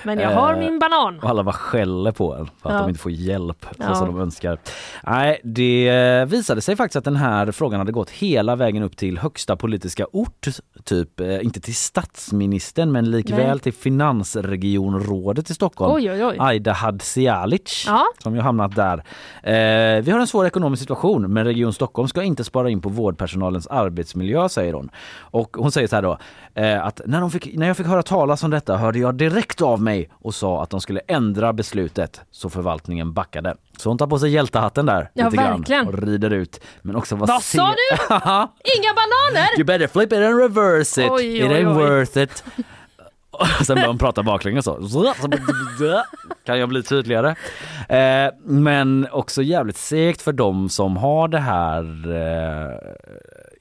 Men 0.03 0.19
jag 0.19 0.29
har 0.31 0.53
Eh, 0.53 0.59
min 0.59 0.79
banan. 0.79 1.19
Och 1.19 1.29
alla 1.29 1.43
bara 1.43 1.53
skäller 1.53 2.11
på 2.11 2.35
en 2.35 2.45
för 2.61 2.69
att 2.69 2.75
Ja. 2.75 2.79
de 2.81 2.89
inte 2.89 2.99
får 3.01 3.11
hjälp 3.11 3.65
så 3.77 3.83
Ja. 3.83 3.95
som 3.95 4.07
de 4.07 4.19
önskar. 4.21 4.57
Nej, 5.03 5.41
det 5.43 6.25
visade 6.27 6.61
sig 6.61 6.75
faktiskt 6.75 6.95
att 6.95 7.03
den 7.03 7.15
här 7.15 7.51
frågan 7.51 7.79
hade 7.79 7.91
gått 7.91 8.09
hela 8.09 8.55
vägen 8.55 8.83
upp 8.83 8.97
till 8.97 9.17
högsta 9.17 9.55
politiska 9.55 10.05
ort, 10.11 10.47
typ 10.83 11.19
eh, 11.19 11.43
inte 11.45 11.61
till 11.61 11.75
statsministern 11.75 12.86
men 12.91 13.11
likväl 13.11 13.47
Nej. 13.47 13.59
till 13.59 13.73
finansregionrådet 13.73 15.49
i 15.49 15.53
Stockholm. 15.53 15.93
Oj, 15.95 16.11
oj, 16.11 16.25
oj. 16.25 16.37
Aida 16.39 16.73
Hadzialic 16.73 17.83
Ja. 17.87 18.05
som 18.23 18.35
ju 18.35 18.41
hamnat 18.41 18.75
där. 18.75 18.97
Eh, 19.43 20.01
vi 20.03 20.11
har 20.11 20.19
en 20.19 20.27
svår 20.27 20.45
ekonomisk 20.45 20.81
situation 20.81 21.33
men 21.33 21.45
Region 21.45 21.73
Stockholm 21.73 22.07
ska 22.07 22.23
inte 22.23 22.43
spara 22.43 22.69
in 22.69 22.81
på 22.81 22.89
vårdpersonalens 22.89 23.67
arbetsmiljö 23.67 24.49
säger 24.49 24.73
hon. 24.73 24.89
Och 25.19 25.57
hon 25.57 25.71
säger 25.71 25.87
så 25.87 25.95
här 25.95 26.03
då 26.03 26.17
eh, 26.55 26.85
att 26.85 27.01
när, 27.05 27.29
fick, 27.29 27.55
när 27.57 27.67
jag 27.67 27.77
fick 27.77 27.87
höra 27.87 28.03
talas 28.03 28.43
om 28.43 28.49
detta 28.51 28.77
hörde 28.77 28.99
jag 28.99 29.15
direkt 29.15 29.61
av 29.61 29.81
mig 29.81 30.09
och 30.13 30.35
sa 30.35 30.63
att 30.63 30.69
de 30.69 30.81
skulle 30.81 30.99
ändra 31.07 31.53
beslutet 31.53 32.21
så 32.31 32.49
förvaltningen 32.49 33.13
backade. 33.13 33.55
Så 33.77 33.89
hon 33.89 33.97
tar 33.97 34.07
på 34.07 34.19
sig 34.19 34.29
hjältehatten 34.31 34.85
där 34.85 35.09
Ja, 35.13 35.25
lite 35.29 35.37
verkligen. 35.43 35.63
grann 35.85 35.87
och 35.93 36.03
rider 36.03 36.29
ut. 36.29 36.59
Men 36.81 36.95
också 36.95 37.15
vad, 37.15 37.29
Vad 37.29 37.43
sa 37.43 37.67
du? 37.67 37.97
Inga 38.77 38.93
bananer! 38.95 39.57
You 39.57 39.63
better 39.65 39.87
flip 39.87 40.11
it 40.13 40.19
and 40.19 40.39
reverse 40.39 41.05
it. 41.05 41.11
Oj, 41.11 41.37
it 41.37 41.43
oj, 41.43 41.49
ain't 41.49 41.77
oj. 41.77 41.89
worth 41.89 42.17
it. 42.17 42.43
Sen 43.65 43.75
börjar 43.75 43.87
hon 43.87 43.97
prata 43.97 44.23
baklänges 44.23 44.65
så. 44.65 45.13
Kan 46.45 46.59
jag 46.59 46.69
bli 46.69 46.83
tydligare? 46.83 47.35
Eh, 47.89 48.33
men 48.43 49.07
också 49.11 49.41
jävligt 49.43 49.77
segt 49.77 50.21
för 50.21 50.33
dem 50.33 50.69
som 50.69 50.97
har 50.97 51.27
det 51.27 51.39
här 51.39 51.83
eh, 52.15 52.77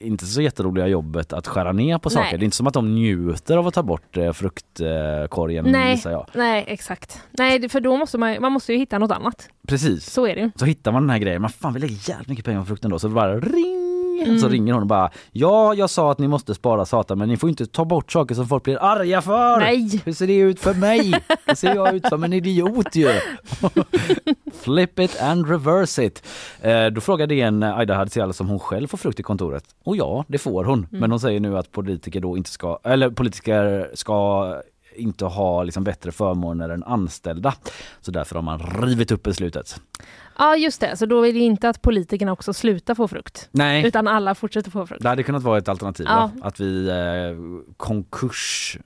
inte 0.00 0.26
så 0.26 0.42
jätteroliga 0.42 0.86
jobbet 0.86 1.32
att 1.32 1.46
skära 1.46 1.72
ner 1.72 1.98
på 1.98 2.10
saker. 2.10 2.24
Nej. 2.30 2.38
Det 2.38 2.42
är 2.42 2.44
inte 2.44 2.56
som 2.56 2.66
att 2.66 2.74
de 2.74 2.94
njuter 2.94 3.56
av 3.56 3.66
att 3.66 3.74
ta 3.74 3.82
bort 3.82 4.16
eh, 4.16 4.32
fruktkorgen 4.32 5.64
Nej, 5.64 5.94
gissar 5.94 6.10
jag. 6.10 6.26
nej 6.34 6.64
exakt. 6.68 7.20
Nej, 7.30 7.68
för 7.68 7.80
då 7.80 7.96
måste 7.96 8.18
man, 8.18 8.36
man 8.40 8.52
måste 8.52 8.72
ju 8.72 8.78
hitta 8.78 8.98
något 8.98 9.10
annat. 9.10 9.48
Precis. 9.68 10.10
Så 10.12 10.26
är 10.26 10.34
det 10.34 10.40
ju. 10.40 10.50
Så 10.56 10.64
hittar 10.64 10.92
man 10.92 11.02
den 11.02 11.10
här 11.10 11.18
grejen, 11.18 11.42
man 11.42 11.50
fan 11.50 11.74
vi 11.74 11.80
lägger 11.80 12.08
jävligt 12.10 12.28
mycket 12.28 12.44
pengar 12.44 12.60
på 12.60 12.66
frukten 12.66 12.90
då 12.90 12.98
så 12.98 13.08
bara 13.08 13.40
ring 13.40 13.85
Mm. 14.22 14.38
så 14.38 14.48
ringer 14.48 14.72
hon 14.72 14.82
och 14.82 14.88
bara 14.88 15.10
ja 15.32 15.74
jag 15.74 15.90
sa 15.90 16.12
att 16.12 16.18
ni 16.18 16.28
måste 16.28 16.54
spara 16.54 16.84
satan 16.84 17.18
men 17.18 17.28
ni 17.28 17.36
får 17.36 17.48
inte 17.48 17.66
ta 17.66 17.84
bort 17.84 18.12
saker 18.12 18.34
som 18.34 18.46
folk 18.46 18.64
blir 18.64 18.82
arga 18.82 19.22
för. 19.22 19.58
Nej. 19.58 20.02
Hur 20.04 20.12
ser 20.12 20.26
det 20.26 20.36
ut 20.36 20.60
för 20.60 20.74
mig? 20.74 21.14
Hur 21.46 21.54
ser 21.54 21.74
jag 21.74 21.94
ut 21.94 22.06
som 22.06 22.24
en 22.24 22.32
idiot 22.32 22.96
ju? 22.96 23.08
Flip 24.62 24.98
it 24.98 25.20
and 25.20 25.48
reverse 25.48 26.04
it. 26.04 26.22
Eh, 26.60 26.86
då 26.86 27.00
frågade 27.00 27.34
en 27.34 27.62
Aida 27.62 27.94
Hadziala 27.94 28.32
som 28.32 28.48
hon 28.48 28.58
själv 28.58 28.86
får 28.86 28.98
frukt 28.98 29.20
i 29.20 29.22
kontoret. 29.22 29.64
Och 29.84 29.96
ja, 29.96 30.24
det 30.28 30.38
får 30.38 30.64
hon. 30.64 30.78
Mm. 30.78 31.00
Men 31.00 31.10
hon 31.10 31.20
säger 31.20 31.40
nu 31.40 31.58
att 31.58 31.72
politiker 31.72 32.20
då 32.20 32.36
inte 32.36 32.50
ska, 32.50 32.78
eller 32.84 33.10
politiker 33.10 33.90
ska 33.94 34.46
inte 34.96 35.24
ha 35.24 35.62
liksom 35.62 35.84
bättre 35.84 36.12
förmåner 36.12 36.68
än 36.68 36.84
anställda. 36.84 37.54
Så 38.00 38.10
därför 38.10 38.34
har 38.34 38.42
man 38.42 38.58
rivit 38.58 39.12
upp 39.12 39.22
beslutet. 39.22 39.80
Ja 40.38 40.56
just 40.56 40.80
det, 40.80 40.96
så 40.96 41.06
då 41.06 41.26
är 41.26 41.32
det 41.32 41.38
inte 41.38 41.68
att 41.68 41.82
politikerna 41.82 42.32
också 42.32 42.52
slutar 42.52 42.94
få 42.94 43.08
frukt. 43.08 43.48
Nej. 43.52 43.86
Utan 43.86 44.08
alla 44.08 44.34
fortsätter 44.34 44.70
få 44.70 44.86
frukt. 44.86 45.02
Det 45.02 45.08
hade 45.08 45.22
kunnat 45.22 45.42
vara 45.42 45.58
ett 45.58 45.68
alternativ. 45.68 46.06
Ja. 46.08 46.30
Att 46.42 46.60
vi 46.60 46.88
eh, 46.88 47.74
konkurs 47.76 48.78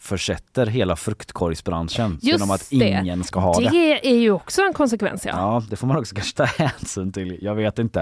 försätter 0.00 0.66
hela 0.66 0.96
fruktkorgsbranschen 0.96 2.10
Just 2.10 2.24
genom 2.24 2.50
att 2.50 2.70
det. 2.70 3.00
ingen 3.02 3.24
ska 3.24 3.40
ha 3.40 3.60
det. 3.60 3.68
Det 3.70 4.08
är 4.10 4.18
ju 4.18 4.30
också 4.30 4.62
en 4.62 4.72
konsekvens 4.72 5.26
ja. 5.26 5.32
Ja, 5.36 5.62
det 5.70 5.76
får 5.76 5.86
man 5.86 5.96
också 5.96 6.14
kanske 6.14 6.36
ta 6.36 6.44
hänsyn 6.44 7.12
till. 7.12 7.38
Jag 7.40 7.54
vet 7.54 7.78
inte. 7.78 8.00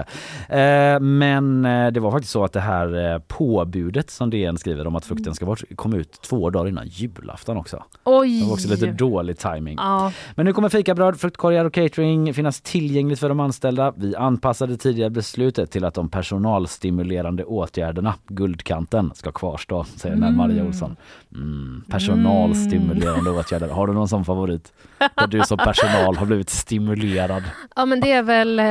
Eh, 0.49 0.99
men 0.99 1.65
eh, 1.65 1.87
det 1.91 1.99
var 1.99 2.11
faktiskt 2.11 2.31
så 2.31 2.43
att 2.43 2.53
det 2.53 2.59
här 2.59 3.13
eh, 3.13 3.19
påbudet 3.19 4.09
som 4.09 4.29
DN 4.29 4.57
skriver 4.57 4.87
om 4.87 4.95
att 4.95 5.05
frukten 5.05 5.35
ska 5.35 5.45
bort 5.45 5.63
kom 5.75 5.93
ut 5.93 6.21
två 6.21 6.49
dagar 6.49 6.67
innan 6.67 6.87
julafton 6.87 7.57
också. 7.57 7.83
Oj! 8.03 8.39
Det 8.39 8.45
var 8.45 8.53
också 8.53 8.67
lite 8.67 8.85
dålig 8.85 9.37
timing. 9.37 9.75
Ja. 9.77 10.11
Men 10.35 10.45
nu 10.45 10.53
kommer 10.53 10.69
fikabröd, 10.69 11.19
fruktkorgar 11.19 11.65
och 11.65 11.73
catering 11.73 12.33
finnas 12.33 12.61
tillgängligt 12.61 13.19
för 13.19 13.29
de 13.29 13.39
anställda. 13.39 13.93
Vi 13.97 14.15
anpassade 14.15 14.77
tidigare 14.77 15.09
beslutet 15.09 15.71
till 15.71 15.85
att 15.85 15.93
de 15.93 16.09
personalstimulerande 16.09 17.43
åtgerderna, 17.43 18.13
guldkanten, 18.27 19.11
ska 19.15 19.31
kvarstå, 19.31 19.83
säger 19.83 20.15
mm. 20.15 20.37
Maria 20.37 20.63
Olsson. 20.63 20.95
Mm, 21.31 21.83
personalstimulerande 21.89 23.29
åtgärder. 23.31 23.69
Har 23.69 23.87
du 23.87 23.93
någon 23.93 24.07
sån 24.07 24.25
favorit? 24.25 24.73
Där 25.15 25.27
du 25.27 25.41
som 25.41 25.57
personal 25.57 26.15
har 26.17 26.25
blivit 26.25 26.49
stimulerad? 26.49 27.43
ja 27.75 27.85
men 27.85 27.99
det 27.99 28.11
är 28.11 28.23
väl, 28.23 28.59
eh, 28.59 28.65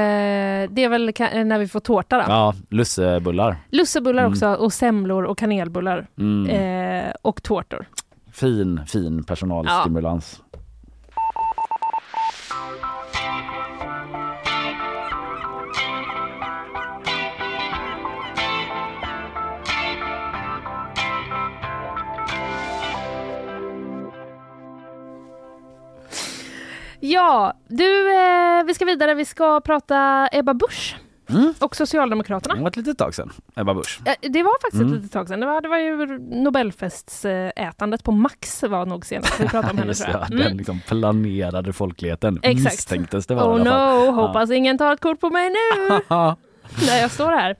det 0.75 0.85
är 0.85 0.89
väl 0.89 1.11
ka- 1.11 1.45
när 1.45 1.59
vi 1.59 1.69
får 1.69 1.81
tårta 1.81 2.17
då. 2.17 2.25
Ja, 2.29 2.55
lussebullar. 2.71 3.57
Lussebullar 3.71 4.23
Mm. 4.23 4.33
också 4.33 4.47
och 4.55 4.73
semlor 4.73 5.25
och 5.25 5.39
kanelbullar. 5.39 6.07
Mm. 6.19 6.51
Eh, 7.07 7.13
och 7.23 7.43
tårtor. 7.43 7.87
Fin, 8.33 8.81
fin 8.87 9.25
personalstimulans. 9.25 10.37
Ja, 10.41 10.46
du, 27.69 28.15
eh, 28.15 28.65
vi 28.67 28.75
ska 28.75 28.85
vidare. 28.85 29.15
Vi 29.15 29.25
ska 29.25 29.61
prata 29.61 30.29
Ebba 30.33 30.55
Busch 30.55 30.97
Mm. 31.31 31.55
och 31.61 31.77
Socialdemokraterna. 31.77 32.55
Det 32.55 32.61
var 32.61 32.69
ett 32.69 32.77
litet 32.77 32.99
tag 32.99 33.15
sedan, 33.15 33.33
Ebba 33.57 33.75
Busch. 33.75 34.01
Eh, 34.05 34.15
Det 34.31 34.43
var 34.43 34.61
faktiskt 34.63 34.81
Mm. 34.83 34.93
ett 34.93 34.99
litet 34.99 35.13
tag 35.13 35.29
sedan. 35.29 35.41
Det 35.41 35.47
var, 35.47 35.61
det 35.61 35.69
var 35.69 35.79
ju 35.79 36.19
Nobelfestsätandet 36.43 38.05
på 38.05 38.13
Max 38.13 38.63
var 38.63 38.87
nog 38.87 39.07
senast 39.07 39.41
vi 39.41 39.49
pratade 39.49 39.71
om 39.73 39.79
henne 39.79 39.89
Just 39.91 40.07
det, 40.07 40.11
jag. 40.13 40.31
Den 40.31 40.41
Mm. 40.41 40.57
liksom 40.59 40.81
planerade 40.89 41.73
folkligheten 41.73 42.39
Exakt. 42.43 42.65
misstänktes 42.75 43.27
det 43.27 43.35
vara 43.35 43.55
Oh 43.55 43.65
no, 43.65 44.11
hoppas 44.11 44.51
ingen 44.51 44.79
tar 44.79 44.93
ett 44.93 45.01
kort 45.01 45.21
på 45.21 45.31
mig 45.31 45.51
nu 45.51 45.99
Ja. 46.09 46.37
när 46.89 47.01
jag 47.01 47.11
står 47.11 47.31
här. 47.33 47.57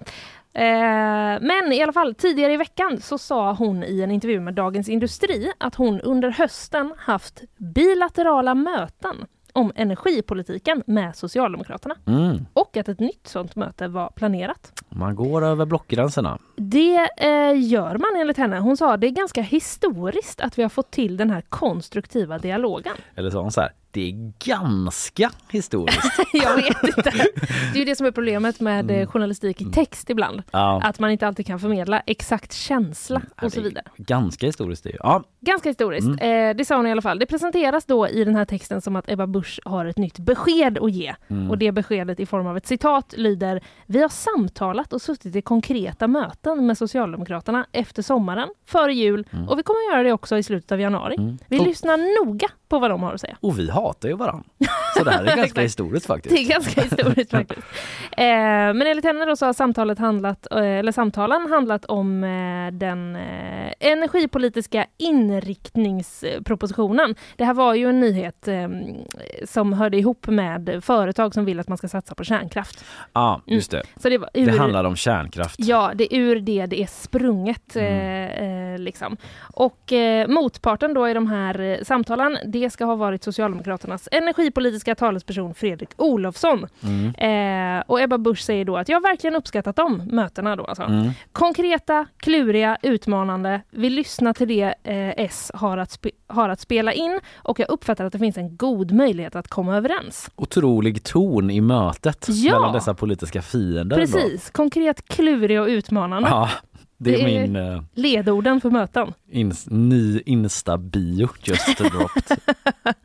Eh, 0.57 1.41
men 1.41 1.73
i 1.73 1.83
alla 1.83 1.93
fall, 1.93 2.15
tidigare 2.15 2.53
i 2.53 2.57
veckan 2.57 3.01
så 3.01 3.19
sa 3.19 3.53
hon 3.53 3.85
i 3.85 4.01
en 4.01 4.11
intervju 4.11 4.41
med 4.41 4.55
Dagens 4.55 4.89
Industri 4.89 5.53
att 5.59 5.75
hon 5.75 6.01
under 6.01 6.31
hösten 6.31 6.93
haft 6.99 7.43
bilaterala 7.57 8.55
möten 8.55 9.17
om 9.53 9.73
energipolitiken 9.75 10.83
med 10.87 11.17
Socialdemokraterna 11.17 11.95
Mm. 12.07 12.47
och 12.53 12.77
att 12.77 12.89
ett 12.89 13.01
nytt 13.01 13.27
sådant 13.29 13.57
möte 13.57 13.89
var 13.89 14.11
planerat. 14.11 14.73
Man 14.89 15.15
går 15.17 15.45
över 15.45 15.65
blockgränserna. 15.67 16.39
Det 16.57 16.97
eh, 17.19 17.61
gör 17.69 17.99
man 17.99 18.21
enligt 18.21 18.37
henne. 18.37 18.59
Hon 18.59 18.77
sa 18.77 18.97
det 18.97 19.07
är 19.07 19.11
ganska 19.11 19.43
historiskt 19.43 20.41
att 20.41 20.59
vi 20.59 20.63
har 20.63 20.69
fått 20.71 20.91
till 20.91 21.17
den 21.17 21.31
här 21.31 21.41
konstruktiva 21.49 22.39
dialogen. 22.39 22.95
Eller 23.15 23.31
sa 23.31 23.41
hon 23.43 23.53
så 23.53 23.61
här, 23.61 23.71
det 23.97 24.09
är 24.09 24.33
ganska 24.45 25.31
historiskt. 25.51 26.13
Jag 26.33 26.57
vet 26.57 26.83
inte. 26.97 27.11
Det 27.73 27.79
är 27.79 27.79
ju 27.79 27.85
det 27.85 27.97
som 27.97 28.07
är 28.07 28.11
problemet 28.11 28.61
med 28.61 28.77
Mm. 28.91 29.01
eh, 29.03 29.07
journalistik 29.07 29.61
i 29.61 29.65
text 29.65 30.11
ibland. 30.11 30.43
Ja. 30.51 30.81
Att 30.85 30.99
man 30.99 31.11
inte 31.11 31.27
alltid 31.27 31.47
kan 31.47 31.61
förmedla 31.61 32.01
exakt 32.07 32.53
känsla 32.53 33.23
och 33.43 33.53
så 33.53 33.61
vidare. 33.61 33.85
Ganska 33.97 34.47
historiskt 34.47 34.83
det 34.85 34.89
är 34.91 34.93
ju. 34.93 34.99
Ja, 35.03 35.23
Ganska 35.41 35.69
historiskt. 35.69 36.07
Mm. 36.07 36.51
Eh, 36.51 36.57
det 36.57 36.65
sa 36.65 36.77
hon 36.77 36.87
i 36.87 36.91
alla 36.91 37.03
fall. 37.03 37.19
Det 37.19 37.27
presenteras 37.27 37.85
då 37.85 38.09
i 38.09 38.25
den 38.25 38.35
här 38.35 38.45
texten 38.45 38.81
som 38.81 38.97
att 38.97 39.11
Ebba 39.11 39.27
Busch 39.27 39.61
har 39.65 39.87
ett 39.87 39.99
nytt 39.99 40.19
besked 40.19 40.79
att 40.79 40.93
ge. 40.93 41.15
Mm. 41.29 41.51
Och 41.51 41.59
det 41.59 41.73
beskedet 41.73 42.21
i 42.21 42.27
form 42.27 42.47
av 42.47 42.57
ett 42.57 42.67
citat 42.67 43.15
lyder 43.17 43.61
Vi 43.87 44.03
har 44.03 44.09
samtalat 44.09 44.93
och 44.93 45.03
suttit 45.03 45.37
i 45.37 45.43
konkreta 45.43 46.09
möten 46.09 46.67
med 46.67 46.79
Socialdemokraterna 46.79 47.67
efter 47.73 48.03
sommaren, 48.03 48.49
före 48.67 48.95
jul 48.95 49.27
och 49.49 49.59
vi 49.59 49.63
kommer 49.63 49.93
göra 49.93 50.03
det 50.03 50.13
också 50.13 50.39
i 50.39 50.43
slutet 50.43 50.73
av 50.73 50.81
januari. 50.81 51.15
Mm. 51.19 51.39
Vi 51.49 51.59
lyssnar 51.59 52.25
noga 52.25 52.49
på 52.69 52.79
vad 52.79 52.91
de 52.91 53.03
har 53.03 53.15
att 53.15 53.21
säga. 53.21 53.37
och 53.41 53.59
vi 53.59 53.71
hatar 53.71 54.09
ju 54.09 54.17
varandra. 54.17 54.45
Så 54.97 55.05
det 55.05 55.11
här 55.11 55.25
är 55.25 55.37
ganska 55.43 55.61
historiskt 55.61 56.07
faktiskt. 56.07 56.35
Det 56.35 56.43
är 56.43 56.49
ganska 56.49 56.83
historiskt 56.83 57.31
faktiskt. 57.39 57.67
Eh, 58.13 58.77
men 58.77 58.83
enligt 58.83 59.05
henne 59.05 59.25
då 59.25 59.37
så 59.37 59.47
har 59.47 59.53
samtalet 59.53 59.99
handlat, 59.99 60.47
eh, 60.51 60.59
eller 60.59 60.93
samtalen 60.93 61.47
handlat 61.51 61.85
om 61.85 62.25
eh, 62.25 62.73
den 62.73 63.17
eh, 63.17 63.73
energipolitiska 63.81 64.87
inriktningspropositionen. 64.97 67.15
Det 67.37 67.45
här 67.45 67.55
var 67.55 67.75
ju 67.75 67.89
en 67.89 68.01
nyhet 68.01 68.49
som 69.45 69.73
hörde 69.73 69.97
ihop 69.97 70.27
med 70.27 70.85
företag 70.85 71.35
som 71.35 71.45
vill 71.45 71.61
att 71.61 71.69
man 71.69 71.79
ska 71.79 71.89
satsa 71.89 72.15
på 72.15 72.25
kärnkraft. 72.25 72.85
Ja, 73.13 73.43
just 73.47 73.71
det. 73.71 73.83
Så 73.97 74.09
det, 74.09 74.19
var 74.19 74.31
ur, 74.35 74.47
Det 74.47 74.59
handlar 74.59 74.85
om 74.85 74.97
kärnkraft. 74.97 75.57
Ja, 75.59 75.93
det 75.95 76.15
är 76.15 76.19
ur 76.19 76.41
det 76.41 76.67
det 76.67 76.83
är 76.83 76.87
sprunget. 76.87 77.77
Mm. 77.77 78.81
Liksom. 78.81 79.17
Och 79.41 79.93
motparten 80.29 80.95
då 80.95 81.09
i 81.09 81.15
de 81.15 81.27
här 81.27 81.81
samtalen, 81.83 82.39
det 82.45 82.71
ska 82.71 82.85
ha 82.85 82.95
varit 82.95 83.25
Socialdemokraternas 83.25 84.09
energipolitiska 84.13 84.86
talesperson 84.95 85.55
Fredrik 85.55 85.89
Olofsson. 85.97 86.67
Mm. 86.83 87.77
Eh, 87.79 87.85
och 87.87 88.01
Ebba 88.01 88.19
Busch 88.19 88.39
säger 88.41 88.65
då 88.65 88.77
att 88.77 88.89
jag 88.89 88.97
har 88.97 89.03
verkligen 89.03 89.37
uppskattat 89.37 89.77
de 89.77 90.03
mötena 90.13 90.57
då. 90.57 90.65
Alltså. 90.65 90.83
Mm. 90.83 91.11
Konkreta, 91.33 92.07
kluriga, 92.17 92.79
utmanande. 92.83 93.63
Vi 93.71 93.91
lyssnar 93.91 94.33
till 94.33 94.49
det 94.49 94.75
eh, 94.85 95.09
S 95.25 95.51
har 95.55 95.79
att, 95.79 96.07
har 96.27 96.49
att 96.49 96.61
spela 96.61 96.93
in 96.93 97.21
och 97.37 97.61
jag 97.61 97.71
uppfattar 97.71 98.05
att 98.05 98.13
det 98.13 98.19
finns 98.19 98.37
en 98.37 98.57
god 98.57 98.93
möjlighet 98.93 99.37
att 99.37 99.49
komma 99.49 99.77
överens. 99.77 100.31
Otrolig 100.37 101.03
ton 101.03 101.51
i 101.51 101.61
mötet 101.61 102.27
Ja. 102.29 102.55
mellan 102.55 102.73
dessa 102.73 102.95
politiska 102.95 103.43
fiender. 103.43 103.81
ändå. 103.81 103.97
Precis, 103.97 104.51
konkret, 104.51 105.09
klurig 105.09 105.61
och 105.61 105.67
utmanande. 105.67 106.29
Ja, 106.29 106.49
det 106.99 107.15
är, 107.15 107.25
Det 107.27 107.37
är- 107.37 107.41
min 107.43 107.57
eh, 107.57 107.83
Ledorden 107.95 108.61
för 108.61 108.71
möten. 108.71 109.13
ins- 109.33 109.67
ny 109.71 110.21
Insta-bio 110.27 111.29
just 111.43 111.79
dropped. 111.79 112.39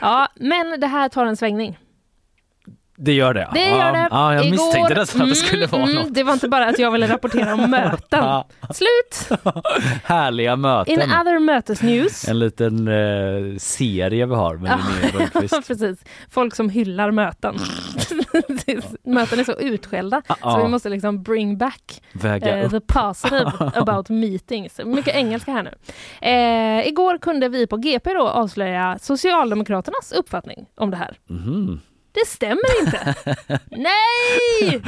Ja, 0.00 0.28
men 0.34 0.80
det 0.80 0.86
här 0.86 1.08
tar 1.08 1.26
en 1.26 1.36
svängning. 1.36 1.78
Det 2.98 3.12
gör 3.12 3.34
det? 3.34 3.48
Det 3.54 3.68
gör 3.68 3.92
det. 3.92 4.08
Ja, 4.10 4.34
jag 4.34 4.44
Igår- 4.44 4.50
misstänkte 4.50 4.94
nästan 4.94 5.22
att 5.22 5.28
det 5.28 5.34
skulle 5.34 5.64
Mm, 5.64 5.70
vara 5.80 5.82
mm, 5.90 5.94
något. 5.94 6.14
Det 6.14 6.22
var 6.22 6.32
inte 6.32 6.48
bara 6.48 6.66
att 6.66 6.78
jag 6.78 6.90
ville 6.90 7.08
rapportera 7.08 7.54
om 7.54 7.70
möten. 7.70 8.24
Ja. 8.24 8.48
Slut! 8.74 9.40
Härliga 10.04 10.56
möten. 10.56 10.94
In 10.94 11.00
other 11.00 11.38
mötesnews. 11.38 12.28
En 12.28 12.38
liten 12.38 12.88
eh, 12.88 13.56
serie 13.58 14.26
vi 14.26 14.34
har 14.34 14.56
med 14.56 14.78
Linnea. 15.02 15.28
Precis. 15.66 16.04
Folk 16.30 16.54
som 16.54 16.68
hyllar 16.70 17.10
möten. 17.10 17.54
möten 19.04 19.38
är 19.40 19.44
så 19.44 19.52
utskällda 19.52 20.22
så 20.42 20.62
vi 20.62 20.68
måste 20.68 20.88
liksom 20.88 21.22
bring 21.22 21.58
back 21.58 22.02
eh, 22.24 22.70
the 22.70 22.80
positive 22.80 23.52
about 23.74 24.08
meetings. 24.08 24.80
Mycket 24.84 25.14
engelska 25.14 25.52
här 25.52 25.62
nu. 25.62 25.72
Eh, 26.20 26.88
igår 26.88 27.18
kunde 27.18 27.48
vi 27.48 27.66
på 27.66 27.76
GP 27.76 28.14
då 28.14 28.28
avslöja 28.28 28.98
Socialdemokraternas 29.00 30.12
uppfattning 30.12 30.66
om 30.76 30.90
det 30.90 30.96
här. 30.96 31.18
Mhm. 31.28 31.80
Det 32.16 32.26
stämmer 32.26 32.80
inte! 32.80 33.14
Nej! 33.70 34.82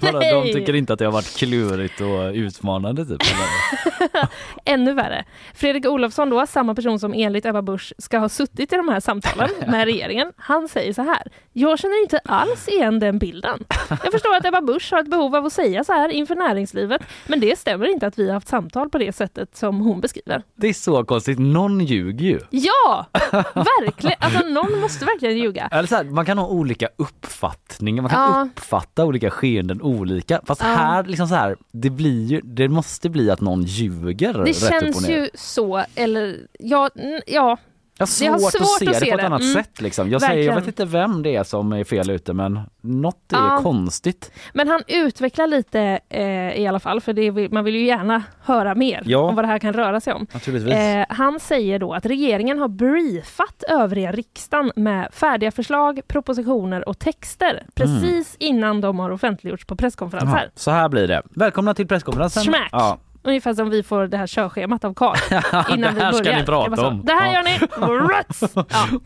Vadå, 0.00 0.20
De 0.20 0.52
tycker 0.52 0.74
inte 0.74 0.92
att 0.92 0.98
det 0.98 1.04
har 1.04 1.12
varit 1.12 1.36
klurigt 1.36 2.00
och 2.00 2.32
utmanande 2.34 3.04
typ? 3.06 3.18
Ännu 4.64 4.94
värre. 4.94 5.24
Fredrik 5.54 5.86
Olofsson 5.86 6.30
då, 6.30 6.46
samma 6.46 6.74
person 6.74 6.98
som 7.00 7.14
enligt 7.16 7.46
Ebba 7.46 7.62
Busch 7.62 7.92
ska 7.98 8.18
ha 8.18 8.28
suttit 8.28 8.72
i 8.72 8.76
de 8.76 8.88
här 8.88 9.00
samtalen 9.00 9.50
med 9.66 9.84
regeringen. 9.84 10.32
Han 10.36 10.68
säger 10.68 10.92
så 10.92 11.02
här. 11.02 11.22
Jag 11.52 11.78
känner 11.78 12.02
inte 12.02 12.18
alls 12.24 12.68
igen 12.68 12.98
den 12.98 13.18
bilden. 13.18 13.64
Jag 13.88 14.12
förstår 14.12 14.36
att 14.36 14.44
Ebba 14.46 14.60
Busch 14.60 14.92
har 14.92 14.98
ett 15.00 15.10
behov 15.10 15.36
av 15.36 15.46
att 15.46 15.52
säga 15.52 15.84
så 15.84 15.92
här 15.92 16.08
inför 16.08 16.34
näringslivet, 16.34 17.02
men 17.26 17.40
det 17.40 17.58
stämmer 17.58 17.86
inte 17.86 18.06
att 18.06 18.18
vi 18.18 18.26
har 18.26 18.34
haft 18.34 18.48
samtal 18.48 18.90
på 18.90 18.98
det 18.98 19.12
sättet 19.12 19.56
som 19.56 19.80
hon 19.80 20.00
beskriver. 20.00 20.42
Det 20.54 20.68
är 20.68 20.72
så 20.72 21.04
konstigt, 21.04 21.38
någon 21.38 21.80
ljuger 21.80 22.24
ju. 22.26 22.40
Ja, 22.50 23.06
verkligen. 23.54 24.16
Alltså 24.20 24.46
någon 24.46 24.80
måste 24.80 25.04
verkligen 25.04 25.38
ljuga. 25.38 25.68
Eller 25.72 25.88
så 25.88 25.96
här, 25.96 26.04
man 26.04 26.26
kan 26.26 26.38
ha 26.38 26.46
olika 26.46 26.88
uppfattningar, 26.96 28.02
man 28.02 28.10
kan 28.10 28.20
Ja. 28.20 28.48
uppfatta 28.56 29.04
olika 29.04 29.30
skeenden 29.30 29.61
olika. 29.82 30.40
Fast 30.46 30.60
Ja. 30.60 30.66
här, 30.66 31.04
liksom 31.04 31.28
så 31.28 31.34
här, 31.34 31.56
det 31.72 31.90
blir 31.90 32.24
ju, 32.26 32.40
det 32.40 32.68
måste 32.68 33.08
bli 33.08 33.30
att 33.30 33.40
någon 33.40 33.62
ljuger 33.62 34.44
Det 34.44 34.54
känns 34.54 35.08
ju 35.08 35.28
så, 35.34 35.84
eller 35.94 36.36
ja, 36.58 36.90
ja. 37.26 37.56
Jag 37.98 38.02
har 38.06 38.06
svårt, 38.06 38.28
har 38.28 38.34
att 38.46 38.52
svårt 38.52 38.78
se 38.78 38.86
att 38.88 39.00
det 39.00 39.06
på 39.06 39.12
ett 39.14 39.20
det. 39.20 39.26
annat 39.26 39.40
Mm. 39.40 39.52
sätt 39.54 39.80
liksom. 39.80 40.10
Jag 40.10 40.20
säger, 40.22 40.46
jag 40.46 40.54
vet 40.54 40.66
inte 40.66 40.84
vem 40.84 41.22
det 41.22 41.36
är 41.36 41.44
som 41.44 41.72
är 41.72 41.84
fel 41.84 42.10
ute 42.10 42.32
men 42.32 42.60
något 42.80 43.32
är 43.32 43.36
Ja. 43.36 43.60
konstigt. 43.62 44.32
Men 44.54 44.68
han 44.68 44.82
utvecklar 44.88 45.46
lite 45.46 45.98
eh, 46.08 46.52
i 46.60 46.66
alla 46.66 46.80
fall, 46.80 47.00
för 47.00 47.12
vill, 47.30 47.52
man 47.52 47.64
vill 47.64 47.74
ju 47.74 47.84
gärna 47.86 48.22
höra 48.44 48.74
mer 48.74 49.02
Ja. 49.06 49.18
om 49.18 49.34
vad 49.34 49.44
det 49.44 49.48
här 49.48 49.58
kan 49.58 49.72
röra 49.72 50.00
sig 50.00 50.12
om. 50.12 50.26
Eh, 50.68 51.06
han 51.08 51.40
säger 51.40 51.78
då 51.78 51.92
att 51.94 52.06
regeringen 52.06 52.58
har 52.58 52.68
briefat 52.68 53.62
övriga 53.68 54.12
riksdagen 54.12 54.72
med 54.76 55.08
färdiga 55.12 55.50
förslag, 55.50 56.00
propositioner 56.06 56.88
och 56.88 56.98
texter 56.98 57.66
precis 57.74 58.36
innan 58.38 58.80
de 58.80 58.98
har 58.98 59.10
offentliggjorts 59.10 59.64
på 59.64 59.76
presskonferens 59.76 60.24
Jaha, 60.30 60.36
här. 60.38 60.50
så 60.54 60.70
här 60.70 60.88
blir 60.88 61.08
det. 61.08 61.22
Välkomna 61.30 61.74
till 61.74 61.88
presskonferensen. 61.88 62.42
Smack! 62.42 62.98
Ja. 63.22 63.28
Ungefär 63.30 63.54
som 63.54 63.70
vi 63.70 63.82
får 63.82 64.06
det 64.06 64.16
här 64.16 64.26
körschemat 64.26 64.84
av 64.84 64.94
Karl 64.94 65.16
innan 65.74 65.94
det 65.94 66.00
här 66.00 66.10
vi 66.12 66.16
ska 66.16 66.24
börjar. 66.24 66.38
ni 66.38 66.44
prata 66.46 66.70
Det 66.70 66.76
så, 66.76 66.86
om. 66.86 67.02
Det 67.04 67.12
här 67.12 67.26
Ja. 67.26 67.34
gör 67.34 67.42
ni! 67.42 67.58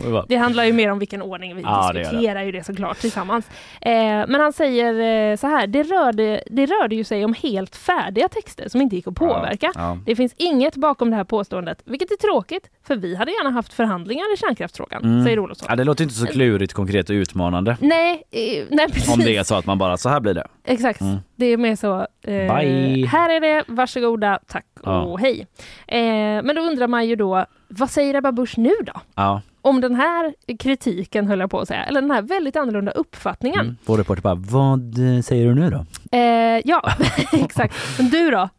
Ja. 0.13 0.25
Det 0.29 0.37
handlar 0.37 0.65
ju 0.65 0.73
mer 0.73 0.91
om 0.91 0.99
vilken 0.99 1.23
ordning 1.23 1.57
vi 1.57 1.63
Ja, 1.63 1.91
det 1.93 1.99
gör 2.01 2.05
det. 2.05 2.11
diskuterar 2.11 2.43
ju 2.43 2.53
det 2.53 2.65
såklart 2.65 2.99
tillsammans. 2.99 3.47
Eh, 3.81 3.91
men 4.29 4.35
han 4.35 4.53
säger 4.53 5.31
eh, 5.33 5.37
så 5.37 5.47
här, 5.47 5.67
det 5.67 5.83
rörde, 5.83 6.43
det 6.51 6.67
rörde 6.67 6.95
ju 6.97 7.05
sig 7.05 7.25
om 7.25 7.35
helt 7.43 7.77
färdiga 7.77 8.29
texter 8.29 8.69
som 8.69 8.81
inte 8.81 8.97
gick 8.97 9.07
att 9.07 9.15
påverka. 9.15 9.73
Ja. 9.75 9.99
Det 10.07 10.17
finns 10.17 10.35
inget 10.37 10.77
bakom 10.77 11.11
det 11.11 11.17
här 11.17 11.25
påståendet, 11.25 11.83
vilket 11.85 12.11
är 12.11 12.17
tråkigt, 12.17 12.71
för 12.87 12.97
vi 12.97 13.15
hade 13.17 13.31
gärna 13.31 13.51
haft 13.51 13.73
förhandlingar 13.73 14.35
i 14.35 14.37
kärnkraftsfrågan, 14.37 15.05
Mm. 15.05 15.25
säger 15.25 15.39
Olofsson. 15.39 15.67
Ja, 15.71 15.77
det 15.77 15.85
låter 15.85 16.03
inte 16.05 16.15
så 16.17 16.27
klurigt, 16.27 16.73
konkret 16.73 17.11
och 17.11 17.15
utmanande. 17.15 17.77
Nej, 17.81 18.23
eh, 18.31 18.65
nej 18.71 18.87
precis. 18.93 19.15
Om 19.15 19.19
det 19.21 19.37
är 19.37 19.43
så 19.43 19.55
att 19.55 19.67
man 19.67 19.79
bara, 19.79 19.97
så 19.97 20.09
här 20.09 20.21
blir 20.21 20.35
det. 20.35 20.47
Exakt. 20.65 21.01
Mm. 21.01 21.17
Det 21.37 21.47
är 21.47 21.57
mer 21.57 21.77
så. 21.77 22.07
Eh. 22.23 23.07
Här 23.09 23.31
är 23.37 23.41
det, 23.41 23.65
varsågoda, 23.69 24.39
tack 24.47 24.67
Ja. 24.85 25.03
och 25.03 25.21
hej. 25.21 25.47
Eh, 25.89 25.99
men 26.43 26.55
då 26.55 26.63
undrar 26.63 26.89
man 26.89 27.07
ju 27.07 27.17
då, 27.17 27.45
vad 27.69 27.91
säger 27.91 28.15
Ebba 28.15 28.33
Busch 28.33 28.59
nu 28.59 28.73
då? 28.87 28.93
Ja. 29.15 29.41
Om 29.67 29.81
den 29.81 29.95
här 29.95 30.35
kritiken 30.59 31.27
höll 31.27 31.41
jag 31.41 31.51
på 31.51 31.61
att 31.61 31.69
säga, 31.69 31.85
eller 31.85 32.01
den 32.01 32.11
här 32.11 32.23
väldigt 32.23 32.57
annorlunda 32.57 32.93
uppfattningen. 32.93 33.61
Mm. 33.61 33.77
Vår 33.85 33.99
reporter 33.99 34.23
bara, 34.23 34.35
vad 34.35 35.17
eh, 35.17 35.23
säger 35.23 35.47
du 35.47 35.55
nu 35.55 35.71
då? 35.71 35.87
Eh, 36.19 36.61
ja, 36.65 36.93
exakt. 37.33 37.75
Men 37.99 38.09
du 38.09 38.31
då? 38.31 38.49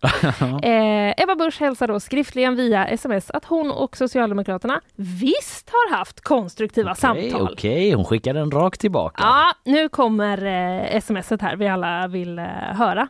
Eh, 0.68 1.24
Ebba 1.24 1.36
Busch 1.36 1.60
hälsar 1.60 1.88
då 1.88 2.00
skriftligen 2.00 2.56
via 2.56 2.88
sms 2.88 3.32
att 3.32 3.46
hon 3.46 3.72
och 3.72 3.98
Socialdemokraterna 3.98 4.82
visst 4.96 5.70
har 5.70 5.98
haft 5.98 6.22
konstruktiva 6.22 6.92
Okej, 6.92 7.02
samtal. 7.02 7.50
Okej, 7.54 7.92
hon 7.92 8.06
skickar 8.06 8.34
den 8.34 8.52
rakt 8.52 8.82
tillbaka. 8.82 9.24
Ja, 9.24 9.52
nu 9.66 9.90
kommer 9.90 10.46
eh, 10.94 11.02
smset 11.02 11.42
här 11.42 11.56
vi 11.56 11.68
alla 11.68 12.08
vill 12.08 12.40
eh, 12.40 12.46
höra. 12.74 13.08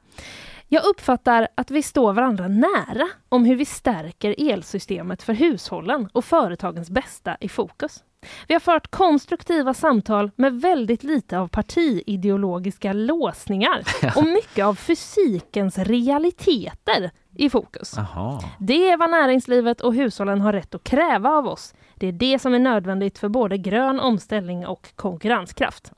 Jag 0.70 0.86
uppfattar 0.86 1.48
att 1.56 1.72
vi 1.72 1.84
står 1.84 2.14
varandra 2.14 2.48
nära 2.48 3.08
om 3.30 3.46
hur 3.46 3.56
vi 3.56 3.66
stärker 3.66 4.36
elsystemet 4.52 5.24
för 5.24 5.34
hushållen 5.34 6.10
och 6.14 6.26
företagens 6.26 6.90
bästa 6.90 7.38
i 7.40 7.50
fokus. 7.50 8.04
Vi 8.48 8.54
har 8.56 8.60
fört 8.60 8.88
konstruktiva 8.88 9.74
samtal 9.74 10.32
med 10.36 10.62
väldigt 10.62 11.04
lite 11.04 11.40
av 11.40 11.48
partiideologiska 11.48 12.94
låsningar 12.94 13.84
och 14.16 14.24
mycket 14.24 14.66
av 14.66 14.76
fysikens 14.76 15.78
realiteter 15.78 17.12
i 17.36 17.50
fokus. 17.50 17.94
Jaha. 17.98 18.40
Det 18.60 18.90
är 18.90 18.98
vad 18.98 19.10
näringslivet 19.10 19.82
och 19.82 19.94
hushållen 19.94 20.42
har 20.42 20.54
rätt 20.54 20.76
att 20.76 20.84
kräva 20.84 21.30
av 21.30 21.48
oss. 21.48 21.74
Det 21.96 22.08
är 22.08 22.12
det 22.12 22.40
som 22.40 22.54
är 22.54 22.60
nödvändigt 22.60 23.18
för 23.18 23.30
både 23.30 23.58
grön 23.58 24.00
omställning 24.00 24.68
och 24.68 24.92
konkurrenskraft. 24.96 25.92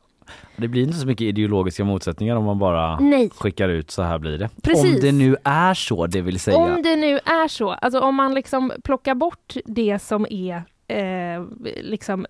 Det 0.55 0.67
blir 0.67 0.83
inte 0.83 0.97
så 0.97 1.07
mycket 1.07 1.21
ideologiska 1.21 1.83
motsättningar 1.83 2.35
om 2.35 2.43
man 2.43 2.59
bara 2.59 2.99
Nej. 2.99 3.29
skickar 3.35 3.69
ut 3.69 3.91
så 3.91 4.01
här 4.01 4.19
blir 4.19 4.37
det. 4.37 4.49
Precis. 4.63 4.95
Om 4.95 5.01
det 5.01 5.11
nu 5.11 5.35
är 5.43 5.73
så, 5.73 6.07
det 6.07 6.21
vill 6.21 6.39
säga. 6.39 6.57
Om 6.57 6.81
det 6.83 6.95
nu 6.95 7.15
är 7.15 7.47
så, 7.47 7.69
alltså 7.69 7.99
om 7.99 8.15
man 8.15 8.33
liksom 8.33 8.71
plockar 8.83 9.15
bort 9.15 9.53
det 9.65 9.99
som 9.99 10.27
är 10.29 10.63
eh, 10.89 11.43
liksom 11.81 12.25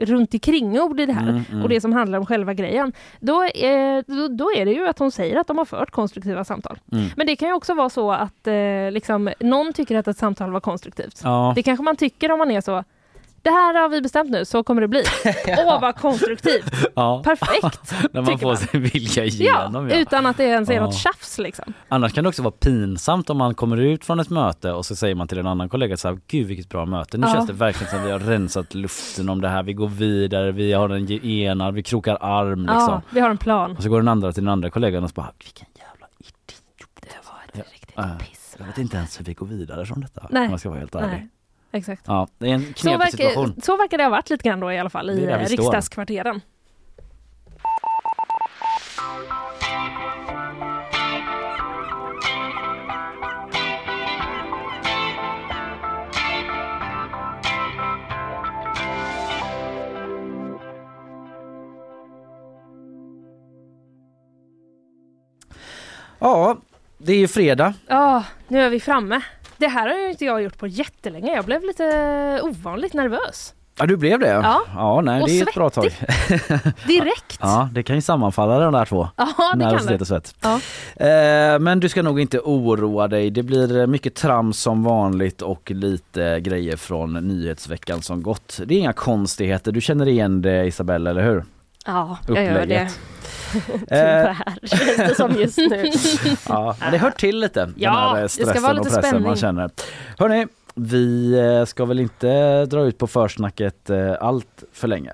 runt 0.00 0.34
omkring 0.34 0.80
ord 0.80 1.00
i 1.00 1.06
det 1.06 1.12
här 1.12 1.28
Mm, 1.28 1.42
mm. 1.50 1.62
och 1.62 1.68
det 1.68 1.80
som 1.80 1.92
handlar 1.92 2.18
om 2.18 2.26
själva 2.26 2.54
grejen, 2.54 2.92
då, 3.20 3.44
eh, 3.44 4.02
då, 4.06 4.28
då 4.28 4.50
är 4.56 4.64
det 4.64 4.72
ju 4.72 4.88
att 4.88 4.98
hon 4.98 5.10
säger 5.10 5.36
att 5.36 5.46
de 5.46 5.58
har 5.58 5.64
fört 5.64 5.90
konstruktiva 5.90 6.44
samtal. 6.44 6.78
Mm. 6.92 7.04
Men 7.16 7.26
det 7.26 7.36
kan 7.36 7.48
ju 7.48 7.54
också 7.54 7.74
vara 7.74 7.90
så 7.90 8.12
att 8.12 8.46
eh, 8.46 8.90
liksom, 8.90 9.30
någon 9.40 9.72
tycker 9.72 9.96
att 9.96 10.08
ett 10.08 10.18
samtal 10.18 10.50
var 10.50 10.60
konstruktivt. 10.60 11.20
Ja. 11.24 11.52
Det 11.56 11.62
kanske 11.62 11.82
man 11.82 11.96
tycker 11.96 12.32
om 12.32 12.38
man 12.38 12.50
är 12.50 12.60
så 12.60 12.84
det 13.42 13.50
här 13.50 13.74
har 13.82 13.88
vi 13.88 14.00
bestämt 14.02 14.30
nu, 14.30 14.44
så 14.44 14.62
kommer 14.62 14.80
det 14.82 14.88
bli. 14.88 15.02
Åh, 15.58 15.80
vad 15.80 15.96
konstruktivt! 15.96 16.74
Ja. 16.96 17.22
Perfekt! 17.24 17.92
När 18.12 18.22
man 18.22 18.38
får 18.38 18.46
man. 18.46 18.56
sin 18.56 18.82
vilja 18.82 19.08
Ja, 19.16 19.22
igenom. 19.24 19.88
Ja, 19.90 19.96
utan 19.96 20.26
att 20.26 20.36
det 20.36 20.44
ens 20.44 20.70
är 20.70 20.74
Ja. 20.74 20.82
något 20.82 20.94
tjafs 20.94 21.38
liksom. 21.38 21.72
Annars 21.88 22.12
kan 22.12 22.24
det 22.24 22.28
också 22.28 22.42
vara 22.42 22.54
pinsamt 22.60 23.30
om 23.30 23.38
man 23.38 23.54
kommer 23.54 23.76
ut 23.76 24.04
från 24.04 24.20
ett 24.20 24.30
möte 24.30 24.72
och 24.72 24.86
så 24.86 24.96
säger 24.96 25.14
man 25.14 25.28
till 25.28 25.38
en 25.38 25.46
annan 25.46 25.68
kollega 25.68 25.96
så 25.96 26.08
här, 26.08 26.18
gud 26.26 26.46
vilket 26.46 26.68
bra 26.68 26.86
möte. 26.86 27.18
Nu 27.18 27.26
Ja. 27.26 27.34
känns 27.34 27.46
det 27.46 27.52
verkligen 27.52 27.90
som 27.90 28.02
vi 28.04 28.10
har 28.10 28.18
rensat 28.18 28.74
luften 28.74 29.28
om 29.28 29.40
det 29.40 29.48
här. 29.48 29.62
Vi 29.62 29.72
går 29.72 29.88
vidare, 29.88 30.52
vi 30.52 30.72
har 30.72 30.88
en 30.88 31.12
enad, 31.26 31.74
vi 31.74 31.82
krokar 31.82 32.18
arm 32.20 32.60
liksom. 32.62 32.78
Ja, 32.88 33.02
vi 33.10 33.20
har 33.20 33.30
en 33.30 33.38
plan. 33.38 33.76
Och 33.76 33.82
så 33.82 33.88
går 33.88 33.98
den 33.98 34.08
andra 34.08 34.32
till 34.32 34.42
den 34.44 34.52
andra 34.52 34.70
kollegan 34.70 35.04
och 35.04 35.10
så 35.10 35.14
bara, 35.14 35.32
vilken 35.38 35.66
jävla 35.74 36.06
idiot. 36.18 36.90
Det 37.00 37.08
var 37.28 37.38
ett 37.48 37.50
Ja. 37.66 37.72
riktigt 37.74 37.92
Ja. 37.96 38.08
piss. 38.30 38.56
Jag 38.58 38.66
vet 38.66 38.78
inte 38.78 38.96
ens 38.96 39.20
hur 39.20 39.24
vi 39.24 39.34
går 39.34 39.46
vidare 39.46 39.86
från 39.86 40.00
detta. 40.00 40.26
Nej. 40.30 40.44
Om 40.44 40.50
jag 40.50 40.60
ska 40.60 40.68
vara 40.68 40.78
helt 40.78 40.94
ärlig. 40.94 41.08
Nej, 41.08 41.28
exakt. 41.72 42.02
Ja, 42.06 42.28
det 42.38 42.50
är 42.50 42.54
en 42.54 42.74
Så 42.76 42.88
knepig 42.88 43.10
situation. 43.10 43.44
verkar, 43.46 43.62
så 43.62 43.76
verkar 43.76 43.98
det 43.98 44.04
ha 44.04 44.10
varit 44.10 44.30
lite 44.30 44.48
grann 44.48 44.60
då 44.60 44.72
i 44.72 44.78
alla 44.78 44.90
fall 44.90 45.10
i 45.10 45.26
riksdagskvarteren. 45.26 46.40
Ja, 66.18 66.56
det 66.98 67.12
är 67.12 67.16
ju 67.18 67.28
fredag. 67.28 67.74
Ja, 67.86 68.24
nu 68.48 68.60
är 68.60 68.70
vi 68.70 68.80
framme. 68.80 69.20
Det 69.58 69.68
här 69.68 69.88
har 69.88 69.96
ju 69.98 70.10
inte 70.10 70.24
jag 70.24 70.42
gjort 70.42 70.58
på 70.58 70.66
jättelänge. 70.66 71.34
Jag 71.34 71.44
blev 71.44 71.62
lite 71.62 72.40
ovanligt 72.42 72.94
nervös. 72.94 73.54
Ja, 73.78 73.86
du 73.86 73.96
blev 73.96 74.18
det? 74.18 74.28
Ja. 74.28 74.62
Ja, 74.74 75.00
nej, 75.00 75.22
Och 75.22 75.28
det 75.28 75.38
är 75.40 75.42
ett 75.48 75.54
bra 75.54 75.70
tag. 75.70 75.84
Direkt. 76.86 77.38
Ja, 77.40 77.68
det 77.72 77.82
kan 77.82 77.96
ju 77.96 78.02
sammanfalla 78.02 78.58
de 78.58 78.72
där 78.72 78.84
två. 78.84 79.08
Ja, 79.16 79.26
det 79.56 79.64
kan 79.64 79.86
det. 79.86 80.00
och 80.00 80.06
svett. 80.06 80.34
Ja. 80.40 80.54
Eh, 81.06 81.58
men 81.58 81.80
du 81.80 81.88
ska 81.88 82.02
nog 82.02 82.20
inte 82.20 82.38
oroa 82.40 83.08
dig. 83.08 83.30
Det 83.30 83.42
blir 83.42 83.86
mycket 83.86 84.14
trams 84.14 84.60
som 84.60 84.82
vanligt 84.84 85.42
och 85.42 85.70
lite 85.70 86.40
grejer 86.40 86.76
från 86.76 87.12
nyhetsveckan 87.28 88.02
som 88.02 88.22
gått. 88.22 88.60
Det 88.64 88.74
är 88.74 88.78
inga 88.78 88.92
konstigheter. 88.92 89.72
Du 89.72 89.80
känner 89.80 90.08
igen 90.08 90.42
det 90.42 90.64
Isabelle, 90.66 91.10
eller 91.10 91.22
hur? 91.22 91.44
Ja, 91.88 92.18
jag 92.26 92.44
gör 92.44 92.52
det. 92.52 92.62
Upplägget. 92.62 92.98
Tyvärr 93.88 94.36
känns 94.62 94.96
det 94.96 95.14
som 95.14 95.34
just 95.34 95.58
nu. 95.58 95.90
Ja, 96.48 96.76
men 96.80 96.92
det 96.92 96.98
hör 96.98 97.10
till 97.10 97.40
lite. 97.40 97.70
Ja, 97.76 97.90
den 97.90 97.98
här 97.98 98.14
det 98.14 98.20
eh, 98.22 98.26
ska 98.28 98.42
stressen 98.42 98.62
vara 98.62 98.72
och 98.72 98.78
lite 98.78 98.88
pressen 98.88 99.02
spänning. 99.02 99.28
man 99.28 99.36
känner. 99.36 99.70
Hörni, 100.18 100.46
vi 100.74 101.32
eh, 101.38 101.64
ska 101.64 101.84
väl 101.84 102.00
inte 102.00 102.64
dra 102.66 102.80
ut 102.84 102.98
på 102.98 103.06
försnacket 103.06 103.90
eh, 103.90 104.14
allt 104.20 104.64
för 104.72 104.88
länge. 104.88 105.12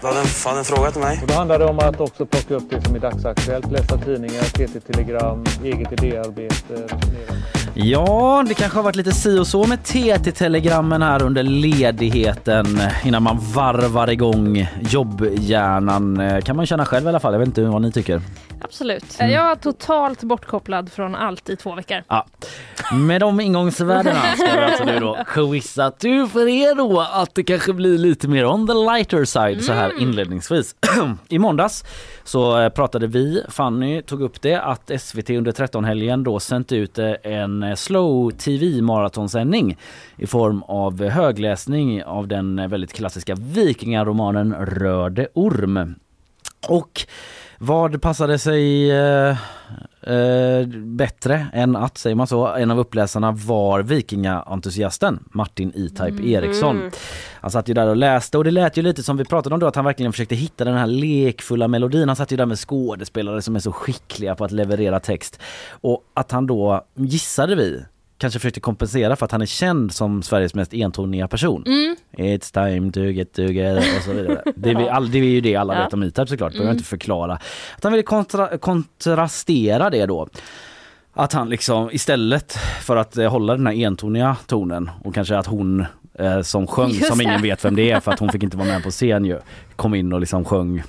Du 0.00 0.06
hade 0.06 0.20
en, 0.20 0.26
fan 0.26 0.58
en 0.58 0.64
fråga 0.64 0.90
till 0.90 1.00
mig. 1.00 1.18
Och 1.22 1.28
då 1.28 1.34
handlar 1.34 1.58
det 1.58 1.64
om 1.64 1.78
att 1.78 2.00
också 2.00 2.26
plocka 2.26 2.54
upp 2.54 2.70
det 2.70 2.82
som 2.82 2.94
är 2.94 2.98
dagsaktuellt, 2.98 3.72
läsa 3.72 3.98
tidningar, 3.98 4.42
TT-telegram, 4.42 5.44
eget 5.64 5.92
idéarbete. 5.92 6.96
Ja, 7.74 8.44
det 8.48 8.54
kanske 8.54 8.78
har 8.78 8.82
varit 8.82 8.96
lite 8.96 9.12
si 9.12 9.38
och 9.38 9.46
så 9.46 9.64
med 9.66 9.84
TT-telegrammen 9.84 11.02
här 11.02 11.22
under 11.22 11.42
ledigheten 11.42 12.66
innan 13.04 13.22
man 13.22 13.38
varvar 13.54 14.10
igång 14.10 14.68
jobbhjärnan 14.80 16.20
eh, 16.20 16.40
kan 16.40 16.56
man 16.56 16.66
känna 16.66 16.84
själv 16.86 17.06
i 17.06 17.08
alla 17.08 17.20
fall. 17.20 17.32
Jag 17.32 17.38
vet 17.38 17.48
inte 17.48 17.62
vad 17.62 17.82
ni 17.82 17.92
tycker. 17.92 18.22
Absolut. 18.62 19.04
Eh, 19.20 19.30
Jag 19.30 19.44
var 19.44 19.56
totalt 19.56 20.22
bortkopplad 20.22 20.92
från 20.92 21.14
allt 21.14 21.48
i 21.48 21.56
två 21.56 21.74
veckor. 21.74 22.02
Ja. 22.08 22.26
Med 22.92 23.20
de 23.20 23.40
ingångsvärdena 23.40 24.20
ska 24.36 24.46
vi 24.56 24.64
alltså 24.64 24.84
nu 24.84 24.98
då 25.00 25.18
quizza 25.26 25.92
du 26.00 26.28
för 26.28 26.48
er 26.48 26.74
då 26.74 27.00
att 27.00 27.34
det 27.34 27.42
kanske 27.42 27.72
blir 27.72 27.98
lite 27.98 28.28
mer 28.28 28.46
on 28.46 28.66
the 28.66 28.74
lighter 28.74 29.24
side 29.24 29.64
så 29.64 29.72
här 29.72 30.00
inledningsvis. 30.00 30.74
I 31.28 31.38
måndags 31.38 31.84
så 32.24 32.60
eh, 32.60 32.68
pratade 32.68 33.06
vi, 33.06 33.42
Fanny 33.48 34.02
tog 34.02 34.22
upp 34.22 34.40
det, 34.42 34.54
att 34.54 34.90
SVT 35.00 35.30
under 35.30 35.52
13-helgen 35.52 36.24
då 36.24 36.40
sänt 36.40 36.72
ut 36.72 36.98
eh, 36.98 37.10
en 37.62 37.70
eh, 37.70 37.74
slow 37.74 38.30
tv 38.30 38.82
maratonsändning 38.82 39.76
i 40.16 40.26
form 40.26 40.62
av 40.62 41.02
högläsning 41.02 42.04
av 42.04 42.28
den 42.28 42.58
eh, 42.58 42.68
väldigt 42.68 42.92
klassiska 42.92 43.34
vikingaromanen 43.34 44.54
Röde 44.54 45.28
orm. 45.34 45.94
Och 46.68 47.06
vad 47.62 48.02
passade 48.02 48.38
sig 48.38 48.90
eh, 48.90 49.36
eh, 50.02 50.66
bättre 50.68 51.46
än 51.52 51.76
att, 51.76 51.98
säger 51.98 52.16
man 52.16 52.26
så, 52.26 52.46
en 52.46 52.70
av 52.70 52.78
uppläsarna 52.78 53.32
var 53.32 53.82
vikingaentusiasten 53.82 55.24
Martin 55.32 55.72
E-Type 55.76 56.28
Eriksson. 56.28 56.90
Han 57.40 57.50
satt 57.50 57.68
ju 57.68 57.74
där 57.74 57.88
och 57.88 57.96
läste 57.96 58.38
och 58.38 58.44
det 58.44 58.50
lät 58.50 58.76
ju 58.76 58.82
lite 58.82 59.02
som 59.02 59.16
vi 59.16 59.24
pratade 59.24 59.54
om 59.54 59.60
då 59.60 59.66
att 59.66 59.76
han 59.76 59.84
verkligen 59.84 60.12
försökte 60.12 60.34
hitta 60.34 60.64
den 60.64 60.74
här 60.74 60.86
lekfulla 60.86 61.68
melodin. 61.68 62.08
Han 62.08 62.16
satt 62.16 62.32
ju 62.32 62.36
där 62.36 62.46
med 62.46 62.58
skådespelare 62.58 63.42
som 63.42 63.56
är 63.56 63.60
så 63.60 63.72
skickliga 63.72 64.34
på 64.34 64.44
att 64.44 64.52
leverera 64.52 65.00
text. 65.00 65.40
Och 65.70 66.02
att 66.14 66.32
han 66.32 66.46
då, 66.46 66.84
gissade 66.94 67.54
vi, 67.54 67.84
kanske 68.20 68.38
försökte 68.38 68.60
kompensera 68.60 69.16
för 69.16 69.24
att 69.26 69.32
han 69.32 69.42
är 69.42 69.46
känd 69.46 69.92
som 69.94 70.22
Sveriges 70.22 70.54
mest 70.54 70.74
entoniga 70.74 71.28
person. 71.28 71.64
It's 72.16 72.52
time 72.68 72.92
to 72.92 73.00
get 73.00 73.32
together 73.32 73.84
och 73.96 74.02
så 74.04 74.12
vidare. 74.12 74.42
Det 74.56 74.70
är, 74.70 74.74
vi, 74.74 74.88
all, 74.88 75.10
det 75.10 75.18
är 75.18 75.22
ju 75.24 75.40
det 75.40 75.56
alla 75.56 75.74
Ja. 75.74 75.84
vet 75.84 75.94
om 75.94 76.02
E-Type 76.02 76.26
såklart, 76.26 76.52
behöver 76.52 76.68
jag 76.70 76.74
inte 76.74 76.84
förklara. 76.88 77.32
Att 77.76 77.82
han 77.84 77.92
ville 77.92 78.02
kontra, 78.02 78.58
kontrastera 78.58 79.90
det 79.90 80.06
då. 80.06 80.28
Att 81.12 81.32
han 81.32 81.48
liksom 81.48 81.90
istället 81.92 82.52
för 82.82 82.96
att 82.96 83.16
eh, 83.16 83.30
hålla 83.30 83.56
den 83.56 83.66
här 83.66 83.86
entoniga 83.86 84.36
tonen 84.46 84.90
och 85.04 85.14
kanske 85.14 85.36
att 85.38 85.46
hon 85.46 85.84
eh, 86.14 86.40
som 86.42 86.66
sjöng, 86.66 86.90
Just 86.90 87.06
som 87.06 87.18
det. 87.18 87.24
ingen 87.24 87.42
vet 87.42 87.64
vem 87.64 87.76
det 87.76 87.90
är 87.90 88.00
för 88.00 88.12
att 88.12 88.18
hon 88.18 88.28
fick 88.28 88.42
inte 88.42 88.56
vara 88.56 88.68
med 88.68 88.82
på 88.82 88.90
scen 88.90 89.24
ju, 89.24 89.38
kom 89.76 89.94
in 89.94 90.12
och 90.12 90.20
liksom 90.20 90.44
sjöng 90.44 90.82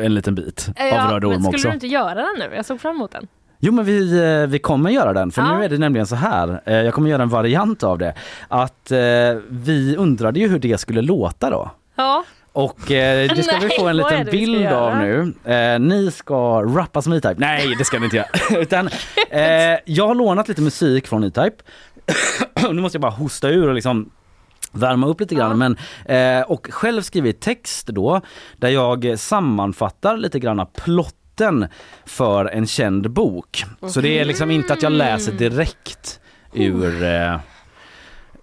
en 0.00 0.14
liten 0.14 0.34
bit 0.34 0.68
Eh, 0.76 1.04
av 1.04 1.10
Röd 1.10 1.22
men 1.22 1.30
Orm 1.32 1.42
skulle 1.42 1.56
också. 1.56 1.68
du 1.68 1.74
inte 1.74 1.86
göra 1.86 2.14
den 2.14 2.34
nu? 2.38 2.56
Jag 2.56 2.66
såg 2.66 2.80
fram 2.80 2.96
emot 2.96 3.10
den. 3.12 3.26
Jo 3.66 3.72
men 3.72 3.84
vi, 3.84 4.18
eh, 4.42 4.46
vi 4.46 4.58
kommer 4.58 4.90
göra 4.90 5.12
den 5.12 5.30
för 5.30 5.42
Ja. 5.42 5.58
nu 5.58 5.64
är 5.64 5.68
det 5.68 5.78
nämligen 5.78 6.06
så 6.06 6.16
här. 6.16 6.60
eh, 6.64 6.74
Jag 6.74 6.94
kommer 6.94 7.10
göra 7.10 7.22
en 7.22 7.28
variant 7.28 7.82
av 7.82 7.98
det. 7.98 8.14
Att 8.48 8.90
eh, 8.90 8.98
vi 9.48 9.96
undrade 9.98 10.40
ju 10.40 10.48
hur 10.48 10.58
det 10.58 10.78
skulle 10.80 11.02
låta 11.02 11.50
då. 11.50 11.70
Ja. 11.96 12.24
Och 12.52 12.90
eh, 12.90 13.28
det 13.36 13.42
ska 13.42 13.58
vi 13.58 13.66
Nej, 13.68 13.78
få 13.78 13.88
en 13.88 13.96
liten 13.96 14.24
vi 14.24 14.30
bild 14.30 14.66
av 14.66 14.96
nu. 14.96 15.34
Eh, 15.52 15.78
ni 15.78 16.10
ska 16.10 16.62
rappa 16.62 17.02
som 17.02 17.12
E-Type. 17.12 17.34
Nej 17.38 17.74
det 17.78 17.84
ska 17.84 17.98
ni 17.98 18.04
inte 18.04 18.16
göra. 18.16 18.26
Utan, 18.60 18.88
eh, 19.30 19.42
jag 19.84 20.06
har 20.08 20.14
lånat 20.14 20.48
lite 20.48 20.62
musik 20.62 21.06
från 21.06 21.24
E-Type. 21.24 21.56
nu 22.72 22.80
måste 22.80 22.96
jag 22.96 23.02
bara 23.02 23.12
hosta 23.12 23.48
ur 23.48 23.68
och 23.68 23.74
liksom 23.74 24.10
värma 24.72 25.06
upp 25.06 25.20
lite 25.20 25.34
grann. 25.34 25.58
Men, 25.58 25.76
eh, 26.04 26.42
och 26.50 26.66
själv 26.70 27.02
skrivit 27.02 27.40
text 27.40 27.86
då 27.86 28.20
där 28.56 28.68
jag 28.68 29.18
sammanfattar 29.18 30.16
lite 30.16 30.38
grann 30.38 30.60
plotten 31.36 31.66
för 32.06 32.44
en 32.46 32.66
känd 32.66 33.10
bok. 33.10 33.64
Så 33.88 34.00
det 34.00 34.18
är 34.18 34.24
liksom 34.24 34.50
inte 34.50 34.72
att 34.72 34.82
jag 34.82 34.92
läser 34.92 35.32
direkt 35.32 36.20
ur 36.52 37.02
eh, 37.04 37.36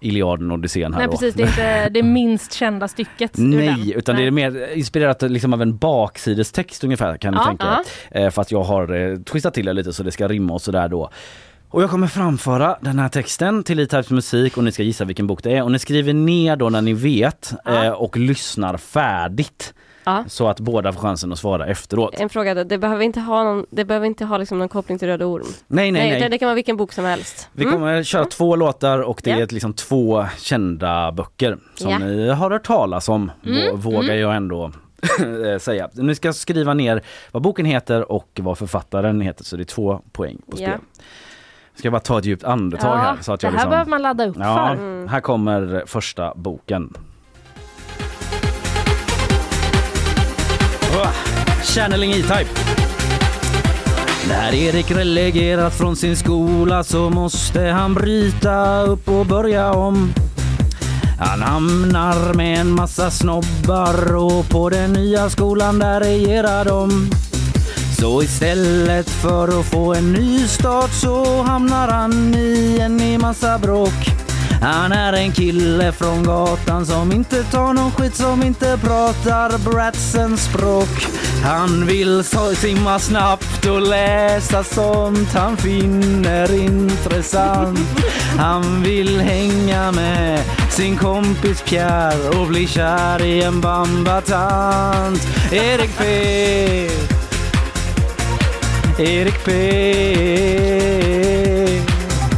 Iliaden 0.00 0.50
och 0.50 0.54
Odysseen 0.58 0.92
här 0.92 0.98
Nej 1.00 1.06
då. 1.06 1.12
precis, 1.12 1.34
det 1.34 1.42
är 1.42 1.46
inte 1.46 1.88
det 1.88 2.02
minst 2.02 2.52
kända 2.52 2.88
stycket. 2.88 3.30
Nej, 3.34 3.92
utan 3.96 4.16
det 4.16 4.26
är 4.26 4.30
mer 4.30 4.72
inspirerat 4.74 5.22
liksom 5.22 5.52
av 5.52 5.62
en 5.62 5.76
baksidestext 5.76 6.84
ungefär 6.84 7.16
kan 7.16 7.34
Ja, 7.34 7.44
tänka 7.44 7.80
er. 8.10 8.24
Eh, 8.24 8.30
För 8.30 8.42
att 8.42 8.50
jag 8.52 8.62
har 8.62 8.94
eh, 8.94 9.18
twistat 9.18 9.54
till 9.54 9.66
det 9.66 9.72
lite 9.72 9.92
så 9.92 10.02
det 10.02 10.10
ska 10.10 10.28
rimma 10.28 10.52
och 10.54 10.62
sådär 10.62 10.88
då. 10.88 11.10
Och 11.68 11.82
jag 11.82 11.90
kommer 11.90 12.06
framföra 12.06 12.76
den 12.80 12.98
här 12.98 13.08
texten 13.08 13.64
till 13.64 13.78
E-Types 13.80 14.10
musik 14.10 14.56
och 14.56 14.64
ni 14.64 14.72
ska 14.72 14.82
gissa 14.82 15.04
vilken 15.04 15.26
bok 15.26 15.42
det 15.42 15.56
är. 15.56 15.62
Och 15.62 15.72
ni 15.72 15.78
skriver 15.78 16.12
ner 16.12 16.56
då 16.56 16.68
när 16.70 16.80
ni 16.82 16.92
vet 16.92 17.52
eh, 17.66 17.88
och 17.88 18.16
lyssnar 18.16 18.76
färdigt. 18.76 19.74
Ja. 20.04 20.24
Så 20.28 20.48
att 20.48 20.60
båda 20.60 20.92
får 20.92 21.00
chansen 21.00 21.32
att 21.32 21.38
svara 21.38 21.66
efteråt. 21.66 22.14
En 22.18 22.28
fråga 22.28 22.54
då, 22.54 22.64
det 22.64 22.78
behöver 22.78 23.04
inte 23.04 23.20
ha 23.20 23.44
någon, 23.44 23.66
det 23.70 23.84
behöver 23.84 24.06
inte 24.06 24.24
ha 24.24 24.36
liksom 24.36 24.58
någon 24.58 24.68
koppling 24.68 24.98
till 24.98 25.08
Röda 25.08 25.24
Orm. 25.26 25.44
Nej, 25.66 25.90
nej, 25.92 26.08
utan 26.08 26.20
nej. 26.20 26.30
Det 26.30 26.38
kan 26.38 26.46
vara 26.46 26.54
vilken 26.54 26.76
bok 26.76 26.92
som 26.92 27.04
helst. 27.04 27.48
Vi 27.52 27.62
Mm. 27.64 27.74
kommer 27.74 28.02
köra 28.02 28.24
två 28.24 28.56
låtar 28.56 28.98
och 28.98 29.20
det 29.24 29.30
Ja. 29.30 29.36
är 29.36 29.46
liksom 29.54 29.72
två 29.74 30.26
kända 30.38 31.12
böcker 31.12 31.58
som 31.74 31.90
Ja. 31.90 31.98
ni 31.98 32.28
har 32.28 32.50
hört 32.50 32.64
talas 32.66 33.08
om, 33.08 33.30
Mm, 33.46 33.58
vå- 33.58 33.76
vågar 33.76 34.14
jag 34.14 34.36
ändå 34.36 34.64
eh, 35.52 35.58
säga. 35.58 35.88
Ni 35.92 36.14
ska 36.14 36.32
skriva 36.32 36.74
ner 36.74 37.02
vad 37.32 37.42
boken 37.42 37.66
heter 37.66 38.12
och 38.12 38.28
vad 38.42 38.58
författaren 38.58 39.20
heter 39.20 39.44
så 39.44 39.56
det 39.56 39.62
är 39.62 39.64
två 39.64 40.00
poäng 40.12 40.38
på 40.50 40.56
spel. 40.56 40.70
Ja. 40.70 40.78
Ska 41.74 41.86
jag 41.86 41.92
bara 41.92 42.00
ta 42.00 42.18
ett 42.18 42.24
djupt 42.24 42.44
andetag 42.44 42.96
här 42.96 43.16
så 43.20 43.32
att 43.32 43.40
det 43.40 43.46
jag 43.46 43.50
här 43.50 43.56
liksom... 43.58 43.70
behöver 43.70 43.90
man 43.90 44.02
ladda 44.02 44.26
upp 44.26 44.36
Ja, 44.38 44.74
för. 44.76 45.06
här 45.08 45.20
kommer 45.20 45.82
första 45.86 46.32
boken. 46.36 46.94
Channeling 51.62 52.10
E-Type. 52.10 52.50
När 54.28 54.54
Erik 54.54 54.90
relegerat 54.90 55.74
från 55.74 55.96
sin 55.96 56.16
skola 56.16 56.84
så 56.84 57.10
måste 57.10 57.60
han 57.60 57.94
bryta 57.94 58.82
upp 58.82 59.08
och 59.08 59.26
börja 59.26 59.72
om. 59.72 60.12
Han 61.18 61.42
hamnar 61.42 62.34
med 62.34 62.60
en 62.60 62.70
massa 62.70 63.10
snobbar 63.10 64.14
och 64.14 64.48
på 64.48 64.68
den 64.68 64.92
nya 64.92 65.30
skolan 65.30 65.78
där 65.78 66.00
regerar 66.00 66.64
de. 66.64 67.10
Så 67.98 68.22
istället 68.22 69.10
för 69.10 69.60
att 69.60 69.66
få 69.66 69.94
en 69.94 70.12
ny 70.12 70.48
start 70.48 70.90
så 70.92 71.42
hamnar 71.42 71.88
han 71.88 72.34
i 72.34 72.78
en 72.80 73.20
massa 73.20 73.58
bråk. 73.58 74.11
Han 74.62 74.92
är 74.92 75.12
en 75.12 75.32
kille 75.32 75.92
från 75.92 76.22
gatan 76.22 76.86
som 76.86 77.12
inte 77.12 77.44
tar 77.44 77.72
någon 77.72 77.90
skit, 77.90 78.16
som 78.16 78.42
inte 78.42 78.78
pratar 78.82 79.58
bratsens 79.58 80.44
språk. 80.44 81.06
Han 81.44 81.86
vill 81.86 82.24
simma 82.56 82.98
snabbt 82.98 83.66
och 83.66 83.80
läsa 83.80 84.64
sånt 84.64 85.32
han 85.34 85.56
finner 85.56 86.54
intressant. 86.54 87.78
Han 88.38 88.82
vill 88.82 89.20
hänga 89.20 89.92
med 89.92 90.40
sin 90.70 90.96
kompis 90.96 91.62
Pierre 91.62 92.28
och 92.28 92.46
bli 92.46 92.66
kär 92.66 93.24
i 93.24 93.42
en 93.42 93.60
bambatant. 93.60 95.28
Erik 95.52 95.98
P. 95.98 96.04
Erik 98.98 99.44
P. 99.44 99.52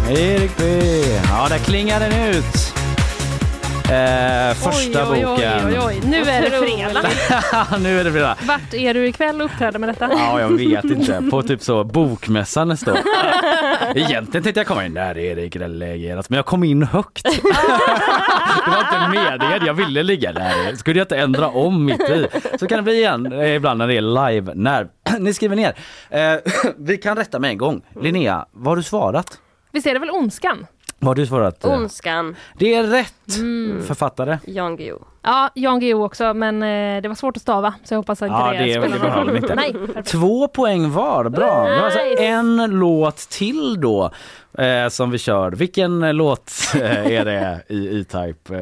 Erik 0.09 0.57
P. 0.57 0.94
Ja, 1.45 1.49
där 1.49 1.59
klingar 1.59 2.01
den 2.01 2.35
ut. 2.35 2.45
Eh, 3.91 4.55
första 4.55 5.11
oj, 5.11 5.19
oj, 5.19 5.25
boken. 5.25 5.67
Oj, 5.67 5.79
oj, 5.79 5.81
oj. 5.87 6.01
Nu 6.11 6.17
är 6.17 6.43
det 6.43 6.51
fredag. 6.51 7.09
nu 7.81 8.01
är 8.01 8.05
det 8.05 8.13
fredag. 8.13 8.37
Vart 8.43 8.75
är 8.75 8.95
du 8.95 9.07
ikväll 9.07 9.41
och 9.41 9.47
uppträder 9.47 9.79
med 9.79 9.89
detta? 9.89 10.09
Ja, 10.13 10.41
jag 10.41 10.49
vet 10.49 10.85
inte. 10.85 11.23
På 11.31 11.43
typ 11.43 11.63
så 11.63 11.85
bokmässan 11.85 12.69
nästa 12.69 12.93
år. 12.93 12.99
Egentligen 13.95 14.43
tänkte 14.43 14.61
jag 14.61 14.67
komma 14.67 14.87
in 14.87 14.95
där 14.95 15.19
Erik 15.19 15.57
relegerat, 15.57 16.31
men 16.31 16.37
jag 16.37 16.47
kom 16.47 16.65
in 16.65 16.83
högt. 16.83 17.25
det 17.25 18.71
var 18.71 18.81
inte 18.81 19.09
meningen, 19.09 19.67
jag 19.67 19.75
ville 19.75 20.03
ligga 20.03 20.33
där. 20.33 20.77
Skulle 20.77 20.99
jag 20.99 21.05
inte 21.05 21.17
ändra 21.17 21.49
om 21.49 21.85
mitt 21.85 22.01
i. 22.01 22.27
Så 22.61 22.67
kan 22.67 22.77
det 22.77 22.83
bli 22.83 22.95
igen 22.95 23.33
eh, 23.33 23.55
ibland 23.55 23.79
när 23.79 23.89
det 23.89 23.97
är 23.97 24.31
live. 24.31 24.53
När 24.55 24.89
ni 25.19 25.35
skriver 25.35 25.57
ner. 25.57 25.75
Eh, 26.11 26.39
vi 26.79 26.97
kan 26.97 27.17
rätta 27.17 27.39
med 27.39 27.51
en 27.51 27.59
gång. 27.59 27.83
Linnea, 28.01 28.47
vad 28.53 28.67
har 28.67 28.77
du 28.77 28.83
svarat? 28.83 29.41
Visst 29.75 29.87
är 29.87 29.95
det 29.95 30.01
väl 30.01 30.11
Ondskan? 30.11 30.67
Vad 30.99 31.09
har 31.09 31.15
du 31.15 31.27
svarat? 31.27 31.65
eh? 31.65 31.71
Ondskan, 31.73 32.37
Det 32.59 32.75
är 32.75 32.83
rätt. 32.83 33.35
Författare. 33.87 34.39
Jan 34.47 34.77
Guillou. 34.77 34.99
Ja, 35.23 35.51
Jan 35.55 35.81
Guillou 35.81 36.03
också, 36.05 36.35
men 36.35 36.63
eh, 36.63 37.03
det 37.03 37.09
var 37.09 37.15
svårt 37.15 37.37
att 37.37 37.43
stava 37.43 37.75
så 37.85 37.95
jag 37.95 37.99
hoppas 37.99 38.23
att 38.23 38.29
Ja, 38.29 38.53
det, 38.53 38.65
det, 38.65 38.73
spelar 38.73 38.99
det 38.99 39.09
någon 39.17 39.29
roll. 39.29 39.57
Nej, 39.57 39.73
perfekt. 39.73 40.09
Två 40.09 40.49
poäng 40.49 40.91
var, 40.91 41.29
bra. 41.29 41.69
Alltså 41.69 41.99
Nice. 42.05 42.25
en 42.25 42.57
låt 42.71 43.17
till 43.17 43.81
då 43.81 44.11
eh, 44.59 44.89
som 44.89 45.11
vi 45.11 45.19
kör. 45.19 45.51
Vilken 45.53 46.03
eh, 46.03 46.13
låt 46.15 46.53
eh, 46.75 47.07
är 47.07 47.25
det 47.25 47.63
i 47.69 48.01
E-Type 48.01 48.55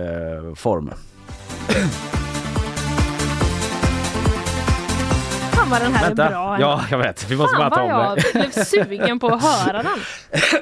vad 5.72 5.80
den 5.82 5.94
här 5.94 6.06
Vänta. 6.06 6.24
är 6.26 6.30
bra. 6.30 6.56
Ja, 6.60 6.80
jag 6.90 6.98
vet. 6.98 7.30
Vi 7.30 7.36
måste 7.36 7.56
Fan 7.56 7.70
bara 7.70 7.76
ta 7.76 7.82
om 7.82 7.88
jag 7.90 8.16
det. 8.16 8.32
blev 8.32 8.64
sugen 8.64 9.18
på 9.18 9.26
att 9.28 9.42
höra 9.66 9.82
den. 9.82 9.98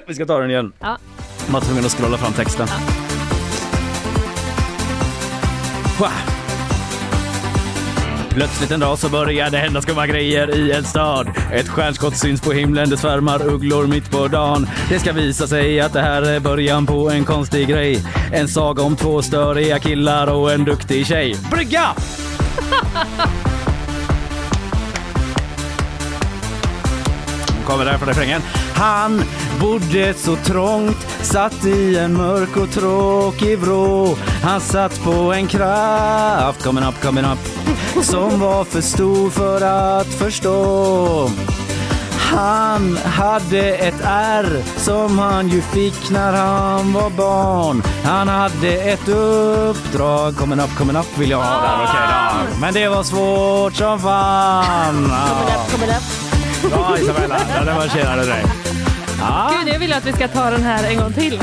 Vi 0.06 0.14
ska 0.14 0.26
ta 0.26 0.38
den 0.38 0.50
igen. 0.50 0.72
Ja. 0.78 0.96
Man 1.46 1.52
var 1.52 1.60
tvungen 1.60 1.84
att 1.84 1.92
scrolla 1.92 2.16
fram 2.18 2.32
texten. 2.32 2.66
Wow. 5.98 6.08
Plötsligt 8.30 8.70
en 8.70 8.80
dag 8.80 8.98
så 8.98 9.08
börjar 9.08 9.50
det 9.50 9.58
hända 9.58 9.82
skumma 9.82 10.06
grejer 10.06 10.56
i 10.56 10.72
en 10.72 10.84
stad. 10.84 11.28
Ett 11.52 11.68
stjärnskott 11.68 12.16
syns 12.16 12.40
på 12.40 12.52
himlen, 12.52 12.90
det 12.90 12.96
svärmar 12.96 13.46
ugglor 13.46 13.86
mitt 13.86 14.10
på 14.10 14.28
dagen. 14.28 14.68
Det 14.88 14.98
ska 14.98 15.12
visa 15.12 15.46
sig 15.46 15.80
att 15.80 15.92
det 15.92 16.00
här 16.00 16.22
är 16.22 16.40
början 16.40 16.86
på 16.86 17.10
en 17.10 17.24
konstig 17.24 17.68
grej. 17.68 18.02
En 18.32 18.48
saga 18.48 18.82
om 18.82 18.96
två 18.96 19.22
störiga 19.22 19.78
killar 19.78 20.26
och 20.26 20.52
en 20.52 20.64
duktig 20.64 21.06
tjej. 21.06 21.36
Brygga! 21.50 21.84
Kommer 27.70 27.84
därför 27.84 28.06
refrängen. 28.06 28.42
Han 28.74 29.22
bodde 29.60 30.14
så 30.14 30.36
trångt, 30.36 31.06
satt 31.22 31.64
i 31.64 31.98
en 31.98 32.16
mörk 32.16 32.56
och 32.56 32.70
tråkig 32.70 33.58
vrå. 33.58 34.16
Han 34.42 34.60
satt 34.60 35.04
på 35.04 35.32
en 35.32 35.46
kraft, 35.46 36.62
coming 36.62 36.84
up, 36.84 37.02
coming 37.02 37.24
up, 37.24 37.38
som 38.04 38.40
var 38.40 38.64
för 38.64 38.80
stor 38.80 39.30
för 39.30 39.60
att 39.60 40.06
förstå. 40.06 41.30
Han 42.18 42.96
hade 42.96 43.60
ett 43.60 44.00
R 44.04 44.62
som 44.76 45.18
han 45.18 45.48
ju 45.48 45.60
fick 45.62 46.10
när 46.10 46.32
han 46.32 46.92
var 46.92 47.10
barn. 47.10 47.82
Han 48.04 48.28
hade 48.28 48.68
ett 48.68 49.08
uppdrag, 49.08 50.36
coming 50.36 50.60
up, 50.60 50.76
coming 50.78 50.96
up 50.96 51.18
vill 51.18 51.30
jag 51.30 51.38
ha 51.38 51.60
där, 51.60 51.84
okej 51.84 52.00
då. 52.08 52.60
Men 52.60 52.74
det 52.74 52.88
var 52.88 53.02
svårt 53.02 53.74
som 53.74 54.00
fan. 54.00 55.10
Ja. 55.10 56.39
Bra 56.68 56.98
Isabella, 56.98 57.36
ja, 57.56 57.64
det 57.64 57.72
var 57.72 57.88
tjenare 57.88 58.20
dig. 58.24 58.44
Ja. 59.20 59.50
Gud, 59.58 59.74
jag 59.74 59.78
vill 59.78 59.92
att 59.92 60.06
vi 60.06 60.12
ska 60.12 60.28
ta 60.28 60.50
den 60.50 60.62
här 60.62 60.90
en 60.90 60.98
gång 60.98 61.12
till. 61.12 61.40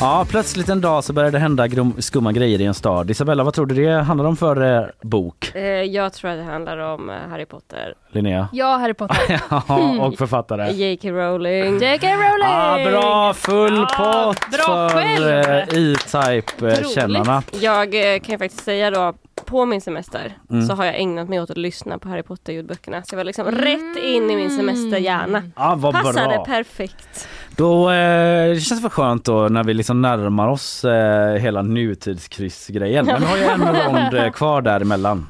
ja, 0.00 0.26
plötsligt 0.30 0.68
en 0.68 0.80
dag 0.80 1.04
så 1.04 1.12
började 1.12 1.38
det 1.38 1.40
hända 1.40 1.68
skumma 1.98 2.32
grejer 2.32 2.60
i 2.60 2.64
en 2.64 2.74
stad. 2.74 3.10
Isabella, 3.10 3.44
vad 3.44 3.54
tror 3.54 3.66
du 3.66 3.74
det 3.74 4.02
handlar 4.02 4.24
om 4.26 4.36
för 4.36 4.78
eh, 4.78 4.86
bok? 5.02 5.54
Eh, 5.54 5.62
jag 5.62 6.12
tror 6.12 6.30
att 6.30 6.38
det 6.38 6.44
handlar 6.44 6.78
om 6.78 7.10
eh, 7.10 7.16
Harry 7.30 7.46
Potter. 7.46 7.94
Linnea? 8.12 8.48
Ja, 8.52 8.76
Harry 8.76 8.94
Potter. 8.94 9.40
Ja, 9.50 9.62
och 10.00 10.18
författare. 10.18 10.72
J.K. 10.72 11.08
Rowling. 11.10 11.78
J.K. 11.78 12.06
Rowling! 12.06 12.48
Ja, 12.48 12.90
bra, 12.90 13.34
full 13.34 13.76
Ja, 13.76 13.96
pott 13.96 14.50
bra 14.50 14.88
för 14.88 15.28
eh, 15.28 15.58
E-Type-kännarna. 15.58 17.42
Jag 17.60 18.14
eh, 18.14 18.20
kan 18.20 18.32
ju 18.32 18.38
faktiskt 18.38 18.64
säga 18.64 18.90
då, 18.90 19.14
på 19.48 19.66
min 19.66 19.80
semester 19.80 20.36
Mm. 20.50 20.66
så 20.66 20.74
har 20.74 20.84
jag 20.84 21.00
ägnat 21.00 21.28
mig 21.28 21.40
åt 21.40 21.50
att 21.50 21.56
lyssna 21.58 21.98
på 21.98 22.08
Harry 22.08 22.22
Potter-ljudböckerna. 22.22 23.02
Så 23.02 23.14
jag 23.14 23.16
var 23.16 23.24
liksom 23.24 23.46
rätt 23.50 23.96
in 24.04 24.30
i 24.30 24.36
min 24.36 24.50
semesterhjärna. 24.50 25.42
Vad 25.76 25.94
Passade 25.94 26.26
bra. 26.34 26.44
perfekt. 26.44 27.28
Då 27.56 27.90
eh, 27.90 28.48
det 28.54 28.60
känns 28.60 28.82
det 28.82 28.90
skönt 28.90 29.24
då 29.24 29.48
när 29.48 29.64
vi 29.64 29.74
liksom 29.74 30.02
närmar 30.02 30.48
oss 30.48 30.84
eh, 30.84 31.34
hela 31.34 31.62
nutidskryssgrejen. 31.62 33.06
Men 33.06 33.20
vi 33.20 33.26
har 33.26 33.36
ju 33.36 33.42
en 33.44 33.60
rond 33.74 34.14
eh, 34.14 34.30
kvar 34.30 34.62
däremellan. 34.62 35.26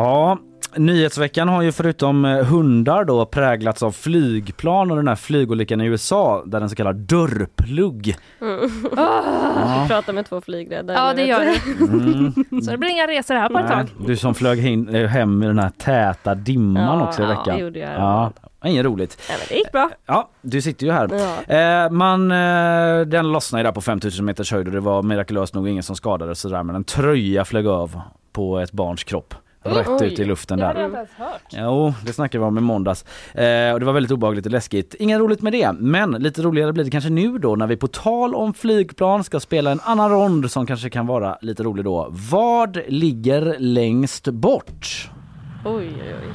Ja, 0.00 0.38
nyhetsveckan 0.76 1.48
har 1.48 1.62
ju 1.62 1.72
förutom 1.72 2.24
eh, 2.24 2.44
hundar 2.44 3.04
då 3.04 3.26
präglats 3.26 3.82
av 3.82 3.92
flygplan 3.92 4.90
och 4.90 4.96
den 4.96 5.08
här 5.08 5.14
flygolyckan 5.14 5.80
i 5.80 5.86
USA 5.86 6.42
där 6.46 6.60
en 6.60 6.68
så 6.70 6.76
kallad 6.76 6.96
dörrplugg. 6.96 8.16
Jag 8.96 9.88
pratar 9.88 10.12
med 10.12 10.26
två 10.26 10.40
flygräddare. 10.40 10.96
Ja, 10.96 11.14
det 11.14 11.24
gör 11.26 11.40
du. 11.40 11.46
det. 11.86 11.92
Mm. 12.50 12.62
Så 12.62 12.70
det 12.70 12.78
blir 12.78 12.90
inga 12.90 13.06
resor 13.06 13.34
här 13.34 13.48
på 13.48 13.58
ett 13.58 13.64
Nej, 13.68 13.74
tag. 13.76 14.06
du 14.06 14.16
som 14.16 14.34
flög 14.34 14.66
in, 14.66 14.94
eh, 14.94 15.06
hem 15.08 15.42
i 15.42 15.46
den 15.46 15.58
här 15.58 15.70
täta 15.70 16.34
dimman 16.34 16.98
Ja, 16.98 17.06
också 17.08 17.22
i 17.22 17.24
ja, 17.24 17.28
veckan. 17.30 17.56
det 17.56 17.62
gjorde 17.62 17.78
jag. 17.78 17.90
Ja, 17.92 18.32
inget 18.64 18.84
roligt. 18.84 19.18
Nej, 19.28 19.38
men 19.40 19.46
det 19.48 19.54
gick 19.54 19.72
bra. 19.72 19.90
Ja, 20.06 20.28
du 20.42 20.62
sitter 20.62 20.86
ju 20.86 20.92
här. 20.92 21.08
Ja. 21.48 21.54
Eh, 21.56 21.90
man, 21.90 22.30
eh, 22.30 23.06
den 23.06 23.32
lossnade 23.32 23.64
där 23.64 23.72
på 23.72 23.80
5000 23.80 24.24
meters 24.24 24.52
höjd 24.52 24.66
och 24.66 24.72
det 24.72 24.80
var 24.80 25.02
mirakulöst 25.02 25.54
nog 25.54 25.68
ingen 25.68 25.82
som 25.82 25.96
skadades 25.96 26.40
sådär 26.40 26.62
men 26.62 26.76
en 26.76 26.84
tröja 26.84 27.44
flög 27.44 27.66
av 27.66 28.00
på 28.32 28.58
ett 28.58 28.72
barns 28.72 29.04
kropp. 29.04 29.34
Rätt 29.62 29.88
Oj. 29.88 30.06
ut 30.06 30.18
i 30.18 30.24
luften 30.24 30.58
Det 30.58 30.64
där. 30.64 30.68
hade 30.68 30.80
jag 30.80 30.88
inte 30.88 30.96
ens 30.98 31.10
hört. 31.10 31.42
Jo, 31.50 31.94
det 32.06 32.12
snackade 32.12 32.44
vi 32.44 32.48
om 32.48 32.58
i 32.58 32.60
måndags. 32.60 33.04
Eh, 33.34 33.72
och 33.72 33.80
det 33.80 33.86
var 33.86 33.92
väldigt 33.92 34.12
obehagligt 34.12 34.46
och 34.46 34.52
läskigt. 34.52 34.94
Inget 34.98 35.18
roligt 35.20 35.42
med 35.42 35.52
det, 35.52 35.72
men 35.72 36.10
lite 36.10 36.42
roligare 36.42 36.72
blir 36.72 36.84
det 36.84 36.90
kanske 36.90 37.10
nu 37.10 37.38
då 37.38 37.56
när 37.56 37.66
vi 37.66 37.76
på 37.76 37.86
tal 37.88 38.34
om 38.34 38.54
flygplan 38.54 39.24
ska 39.24 39.40
spela 39.40 39.70
en 39.70 39.80
annan 39.84 40.10
rond 40.10 40.50
som 40.50 40.66
kanske 40.66 40.90
kan 40.90 41.06
vara 41.06 41.38
lite 41.40 41.62
rolig 41.62 41.84
då. 41.84 42.06
Vad 42.30 42.78
ligger 42.88 43.56
längst 43.58 44.28
bort? 44.28 45.10
Oj, 45.64 45.92
oj, 46.00 46.14
oj. 46.20 46.34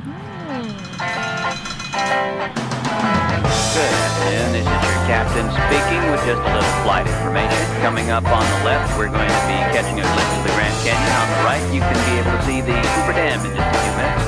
Good 3.75 3.83
afternoon. 3.83 4.53
this 4.53 4.63
is 4.63 4.83
your 4.87 5.03
captain 5.03 5.47
speaking 5.51 5.99
with 6.09 6.23
just 6.23 6.39
a 6.39 6.47
little 6.47 6.75
flight 6.87 7.05
information. 7.07 7.59
Coming 7.81 8.09
up 8.09 8.23
on 8.23 8.45
the 8.53 8.59
left, 8.63 8.97
we're 8.97 9.11
going 9.11 9.27
to 9.27 9.47
be 9.51 9.57
catching 9.75 9.99
a 9.99 10.03
glimpse 10.03 10.37
of 10.37 10.43
the 10.47 10.53
Grand 10.55 10.75
Canyon. 10.85 11.11
On 11.19 11.27
the 11.27 11.39
right, 11.43 11.65
you 11.75 11.81
can 11.81 11.99
be 12.07 12.13
able 12.21 12.31
to 12.31 12.43
see 12.47 12.61
the 12.61 12.77
Cooper 12.95 13.11
Dam 13.19 13.39
in 13.43 13.51
just 13.51 13.67
a 13.67 13.79
few 13.83 13.93
minutes. 13.99 14.23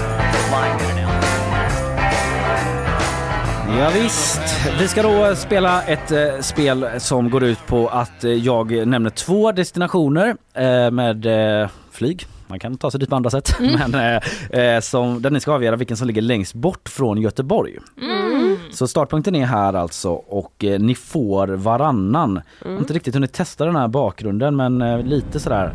Flying 0.50 0.80
in 0.80 0.98
an. 0.98 1.10
Ja, 3.80 3.90
visst. 3.90 4.42
vi 4.80 4.88
ska 4.88 5.04
då 5.04 5.36
spela 5.36 5.84
ett 5.84 6.12
eh, 6.12 6.40
spel 6.42 6.88
som 6.98 7.30
går 7.30 7.44
ut 7.44 7.68
på 7.68 7.88
att 7.88 8.24
eh, 8.24 8.32
jag 8.32 8.88
nämner 8.88 9.10
två 9.10 9.52
destinationer 9.52 10.36
eh, 10.54 10.92
med 10.92 11.26
eh, 11.62 11.70
flyg. 11.92 12.28
Man 12.48 12.60
kan 12.60 12.78
ta 12.78 12.92
sig 12.92 13.00
dit 13.00 13.10
på 13.10 13.16
andra 13.16 13.30
sätt. 13.30 13.56
Men 13.60 13.96
eh, 13.96 14.60
eh, 14.62 14.80
som, 14.80 15.22
där 15.22 15.30
ni 15.30 15.40
ska 15.40 15.54
avgöra 15.54 15.76
vilken 15.76 15.98
som 15.98 16.08
ligger 16.08 16.22
längst 16.22 16.54
bort 16.54 16.90
från 16.90 17.22
Göteborg. 17.22 17.78
Så 18.72 18.88
startpunkten 18.88 19.36
är 19.36 19.46
här 19.46 19.74
alltså 19.74 20.10
och 20.12 20.64
eh, 20.64 20.80
ni 20.80 20.96
får 20.96 21.48
varannan. 21.48 22.42
Jag 22.64 22.72
har 22.72 22.78
inte 22.78 22.94
riktigt 22.94 23.14
hunnit 23.14 23.34
testa 23.34 23.66
den 23.66 23.76
här 23.76 23.88
bakgrunden 23.88 24.56
men 24.56 24.82
eh, 24.82 25.04
lite 25.04 25.40
sådär. 25.40 25.74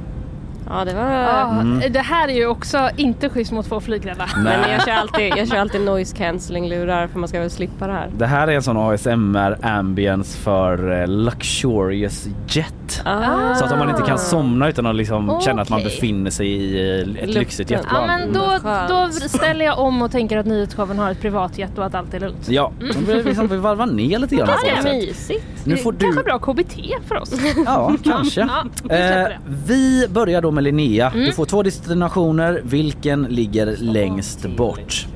Ja, 0.68 0.84
det 0.84 0.94
var... 0.94 1.10
Ja, 1.10 1.48
Mm. 1.62 1.92
Det 1.92 1.98
här 2.00 2.28
är 2.28 2.32
ju 2.32 2.46
också 2.46 2.88
inte 2.96 3.28
schysst 3.28 3.52
mot 3.52 3.68
två 3.68 3.80
flygrädda. 3.80 4.26
Men 4.36 4.70
jag 4.70 4.84
kör, 4.84 4.92
alltid, 5.00 5.32
jag 5.36 5.48
kör 5.48 5.56
alltid 5.56 5.80
noise 5.80 6.16
cancelling 6.16 6.68
lurar 6.68 7.06
för 7.06 7.18
man 7.18 7.28
ska 7.28 7.40
väl 7.40 7.50
slippa 7.50 7.86
det 7.86 7.92
här. 7.92 8.10
Det 8.16 8.26
här 8.26 8.48
är 8.48 8.52
en 8.52 8.62
sån 8.62 8.76
ASMR 8.76 9.58
ambience 9.66 10.38
för 10.38 11.00
eh, 11.00 11.06
luxurious 11.08 12.26
jet. 12.48 13.02
Ah. 13.04 13.54
Så 13.54 13.64
att 13.64 13.72
om 13.72 13.78
man 13.78 13.90
inte 13.90 14.02
kan 14.02 14.18
somna 14.18 14.68
utan 14.68 14.86
att 14.86 14.94
liksom 14.96 15.40
känna 15.44 15.62
att 15.62 15.68
man 15.68 15.82
befinner 15.82 16.30
sig 16.30 16.46
i 16.48 16.90
eh, 16.94 17.00
ett 17.00 17.06
Luften. 17.06 17.30
lyxigt 17.30 17.70
Ja, 17.70 17.76
jetplan. 17.78 18.06
men 18.06 18.32
då, 18.32 18.58
då 18.88 19.10
ställer 19.28 19.64
jag 19.64 19.78
om 19.78 20.02
och 20.02 20.10
tänker 20.10 20.38
att 20.38 20.46
nyhetsshowen 20.46 20.98
har 20.98 21.10
ett 21.10 21.20
privatjet 21.20 21.78
och 21.78 21.84
att 21.86 21.94
allt 21.94 22.14
är 22.14 22.20
lugnt. 22.20 22.48
Ja, 22.48 22.72
liksom 23.08 23.48
vi 23.48 23.56
varvar 23.56 23.86
ner 23.86 24.18
lite 24.18 24.36
grann. 24.36 24.48
Ja, 24.48 24.56
det 24.64 24.76
något 24.76 24.84
är 24.86 25.06
mysigt. 25.06 25.44
Nu 25.64 25.76
får 25.76 25.92
Kanske 25.92 26.20
du... 26.20 26.24
bra 26.24 26.38
KBT 26.38 26.74
för 27.08 27.20
oss. 27.20 27.32
Ja, 27.66 27.92
kanske. 28.04 28.40
Ja, 28.52 28.64
vi 28.84 28.96
Eh, 29.22 29.28
vi 29.66 30.06
börjar 30.08 30.42
då 30.42 30.50
med 30.52 30.64
Linnea. 30.64 31.10
Du 31.14 31.32
får 31.32 31.44
två 31.44 31.62
destinationer. 31.62 32.60
Vilken 32.64 33.22
ligger 33.22 33.76
längst 33.78 34.56
bort? 34.56 35.06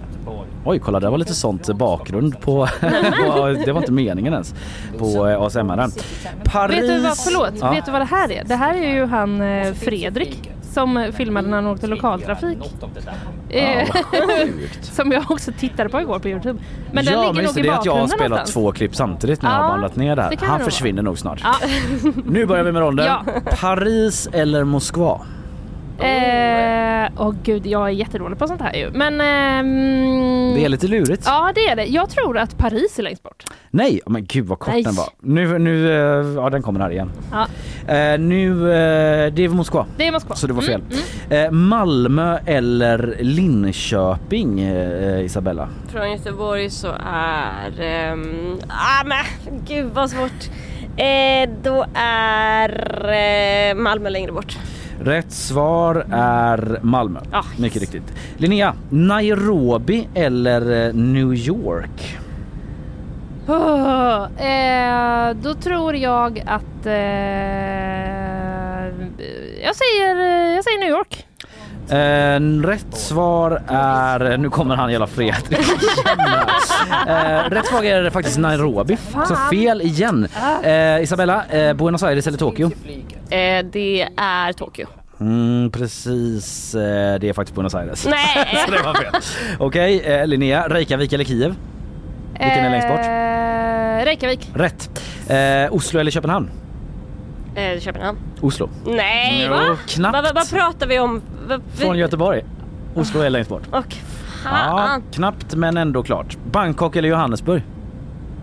Oj, 0.64 0.78
kolla 0.78 1.00
det 1.00 1.10
var 1.10 1.18
lite 1.18 1.34
sånt 1.34 1.66
bakgrund 1.78 2.40
på... 2.40 2.68
på 3.26 3.46
det 3.64 3.72
var 3.72 3.80
inte 3.80 3.92
meningen 3.92 4.32
ens. 4.32 4.54
På 4.98 5.28
eh, 5.28 5.42
ASMR. 5.42 5.90
Paris. 6.44 6.78
Vet 6.78 6.88
du 6.88 7.00
vad, 7.00 7.18
förlåt, 7.18 7.52
Ja. 7.60 7.70
vet 7.70 7.84
du 7.86 7.92
vad 7.92 8.00
det 8.00 8.04
här 8.04 8.32
är? 8.32 8.44
Det 8.44 8.54
här 8.54 8.74
är 8.74 8.94
ju 8.94 9.04
han 9.06 9.40
eh, 9.40 9.72
Fredrik 9.74 10.50
som 10.76 11.12
filmade 11.12 11.48
när 11.48 11.56
han 11.56 11.66
åkte 11.66 11.86
lokaltrafik. 11.86 12.58
Eh, 13.48 13.88
som 14.82 15.12
jag 15.12 15.30
också 15.30 15.52
tittade 15.58 15.88
på 15.88 16.00
igår 16.00 16.18
på 16.18 16.28
Youtube. 16.28 16.58
Men 16.92 17.04
den 17.04 17.14
ja, 17.14 17.20
ligger 17.20 17.34
men 17.34 17.44
nog 17.44 17.58
i 17.58 17.62
det 17.62 17.68
är 17.68 17.72
att 17.72 17.84
jag 17.84 17.92
har 17.92 17.98
bakgrunden 18.00 18.08
spelat 18.08 18.30
någonstans. 18.30 18.52
två 18.52 18.72
klipp 18.72 18.94
samtidigt 18.96 19.42
när 19.42 19.50
jag 19.50 19.56
har 19.56 19.64
Ja, 19.64 19.68
bandlat 19.68 19.96
ner 19.96 20.16
det 20.16 20.22
här. 20.22 20.30
det 20.30 20.36
kan 20.36 20.48
Han 20.48 20.58
det 20.58 20.64
nog 20.64 20.72
försvinner 20.72 21.02
nog 21.02 21.18
snart. 21.18 21.42
Nu 22.26 22.46
börjar 22.46 22.64
vi 22.64 22.72
med 22.72 22.82
ronden. 22.82 23.06
Ja. 23.06 23.24
Paris 23.60 24.28
eller 24.32 24.64
Moskva? 24.64 25.20
Eh, 25.98 27.10
Åh 27.18 27.34
gud, 27.42 27.66
jag 27.66 27.86
är 27.86 27.90
jättedålig 27.90 28.38
på 28.38 28.46
sånt 28.48 28.60
här 28.60 28.74
ju. 28.74 28.90
Men... 28.90 29.20
ehm, 29.20 30.54
Det 30.54 30.64
är 30.64 30.68
lite 30.68 30.86
lurigt. 30.88 31.22
Ja 31.26 31.52
det 31.54 31.60
är 31.60 31.76
det. 31.76 31.84
Jag 31.84 32.10
tror 32.10 32.38
att 32.38 32.58
Paris 32.58 32.98
är 32.98 33.02
längst 33.02 33.22
bort. 33.22 33.44
Nej, 33.70 34.00
men 34.06 34.24
gud 34.26 34.46
vad 34.46 34.58
kort 34.58 34.74
Nej. 34.74 34.82
den 34.82 34.94
var. 34.94 35.06
Nu, 35.20 35.58
nu, 35.58 35.90
eh, 35.92 36.26
ja 36.42 36.50
den 36.50 36.62
kommer 36.62 36.80
här 36.80 36.90
igen. 36.90 37.10
Ja, 37.32 37.46
Eh, 37.94 38.18
nu, 38.18 38.50
eh, 38.72 39.32
det 39.32 39.44
är 39.44 39.48
Moskva. 39.48 39.86
det 39.96 40.06
är 40.06 40.12
Moskva. 40.12 40.34
Så 40.34 40.46
det 40.46 40.52
var 40.52 40.62
fel. 40.62 40.82
Mm, 41.30 41.44
Eh, 41.46 41.50
Malmö 41.50 42.38
eller 42.46 43.16
Linköping, 43.20 44.60
eh, 44.60 45.20
Isabella? 45.24 45.68
Från 45.88 46.10
Göteborg 46.12 46.70
så 46.70 46.88
är... 47.12 47.80
ehm, 47.80 48.58
ah 48.68 49.04
men 49.04 49.24
gud 49.68 49.90
vad 49.94 50.10
svårt. 50.10 50.50
Eh, 50.96 51.50
då 51.62 51.84
är 51.94 53.08
eh, 53.70 53.74
Malmö 53.74 54.08
längre 54.10 54.32
bort. 54.32 54.58
Rätt 55.00 55.32
svar 55.32 56.06
är 56.12 56.78
Malmö. 56.82 57.20
Ah, 57.32 57.44
Mycket 57.58 57.80
riktigt. 57.80 58.12
Linnea, 58.36 58.74
Nairobi 58.90 60.08
eller 60.14 60.86
eh, 60.86 60.94
New 60.94 61.34
York? 61.34 62.16
Åh, 63.48 64.24
eh, 64.46 65.36
då 65.42 65.54
tror 65.54 65.96
jag 65.96 66.42
att... 66.46 66.86
Eh, 66.86 66.92
jag, 69.64 69.76
säger, 69.76 70.16
jag 70.54 70.64
säger 70.64 70.78
New 70.80 70.88
York. 70.90 71.26
Eh, 71.90 72.40
rätt 72.66 72.96
svar 72.96 73.62
är, 73.68 74.36
nu 74.38 74.50
kommer 74.50 74.76
han 74.76 74.92
jävla 74.92 75.06
Fredrik 75.06 75.58
eh, 77.06 77.50
Rätt 77.50 77.66
svar 77.66 77.84
är 77.84 78.10
faktiskt 78.10 78.38
Nairobi, 78.38 78.96
så 79.28 79.36
fel 79.50 79.80
igen. 79.82 80.28
Eh, 80.62 81.02
Isabella, 81.02 81.44
eh, 81.50 81.72
Buenos 81.74 82.02
Aires 82.02 82.26
eller 82.26 82.38
Tokyo? 82.38 82.70
Eh, 83.30 83.64
det 83.72 84.08
är 84.16 84.52
Tokyo. 84.52 84.86
Mm, 85.20 85.70
precis, 85.70 86.74
eh, 86.74 87.18
det 87.18 87.28
är 87.28 87.32
faktiskt 87.32 87.54
Buenos 87.54 87.74
Aires. 87.74 88.06
Nej! 88.06 88.62
så 88.66 88.72
det 88.72 88.82
var 88.82 88.94
fel. 88.94 89.12
Okej, 89.58 90.00
eh, 90.00 90.26
Linnea, 90.26 90.68
Reykjavik 90.68 91.12
eller 91.12 91.24
Kiev? 91.24 91.54
Vilken 92.32 92.64
är 92.64 92.70
längst 92.70 92.88
bort? 92.88 93.00
Eh, 93.00 94.04
Reykjavik. 94.04 94.50
Rätt. 94.54 95.02
Eh, 95.28 95.74
Oslo 95.74 96.00
eller 96.00 96.10
Köpenhamn? 96.10 96.50
Eh, 97.56 97.80
Köpenhamn. 97.80 98.18
Oslo. 98.40 98.68
Nej, 98.86 99.48
va? 99.48 99.60
knappt. 99.88 100.14
Vad 100.14 100.24
va, 100.24 100.30
vad 100.34 100.50
pratar 100.50 100.86
vi 100.86 100.98
om? 100.98 101.22
Va, 101.48 101.58
vi- 101.76 101.84
Från 101.84 101.98
Göteborg. 101.98 102.44
Oslo 102.94 103.20
är 103.20 103.30
längst 103.30 103.50
bort. 103.50 103.62
Och 103.70 103.96
Ja, 104.44 104.50
fan. 104.50 105.02
knappt 105.12 105.54
men 105.54 105.76
ändå 105.76 106.02
klart. 106.02 106.36
Bangkok 106.52 106.96
eller 106.96 107.08
Johannesburg? 107.08 107.62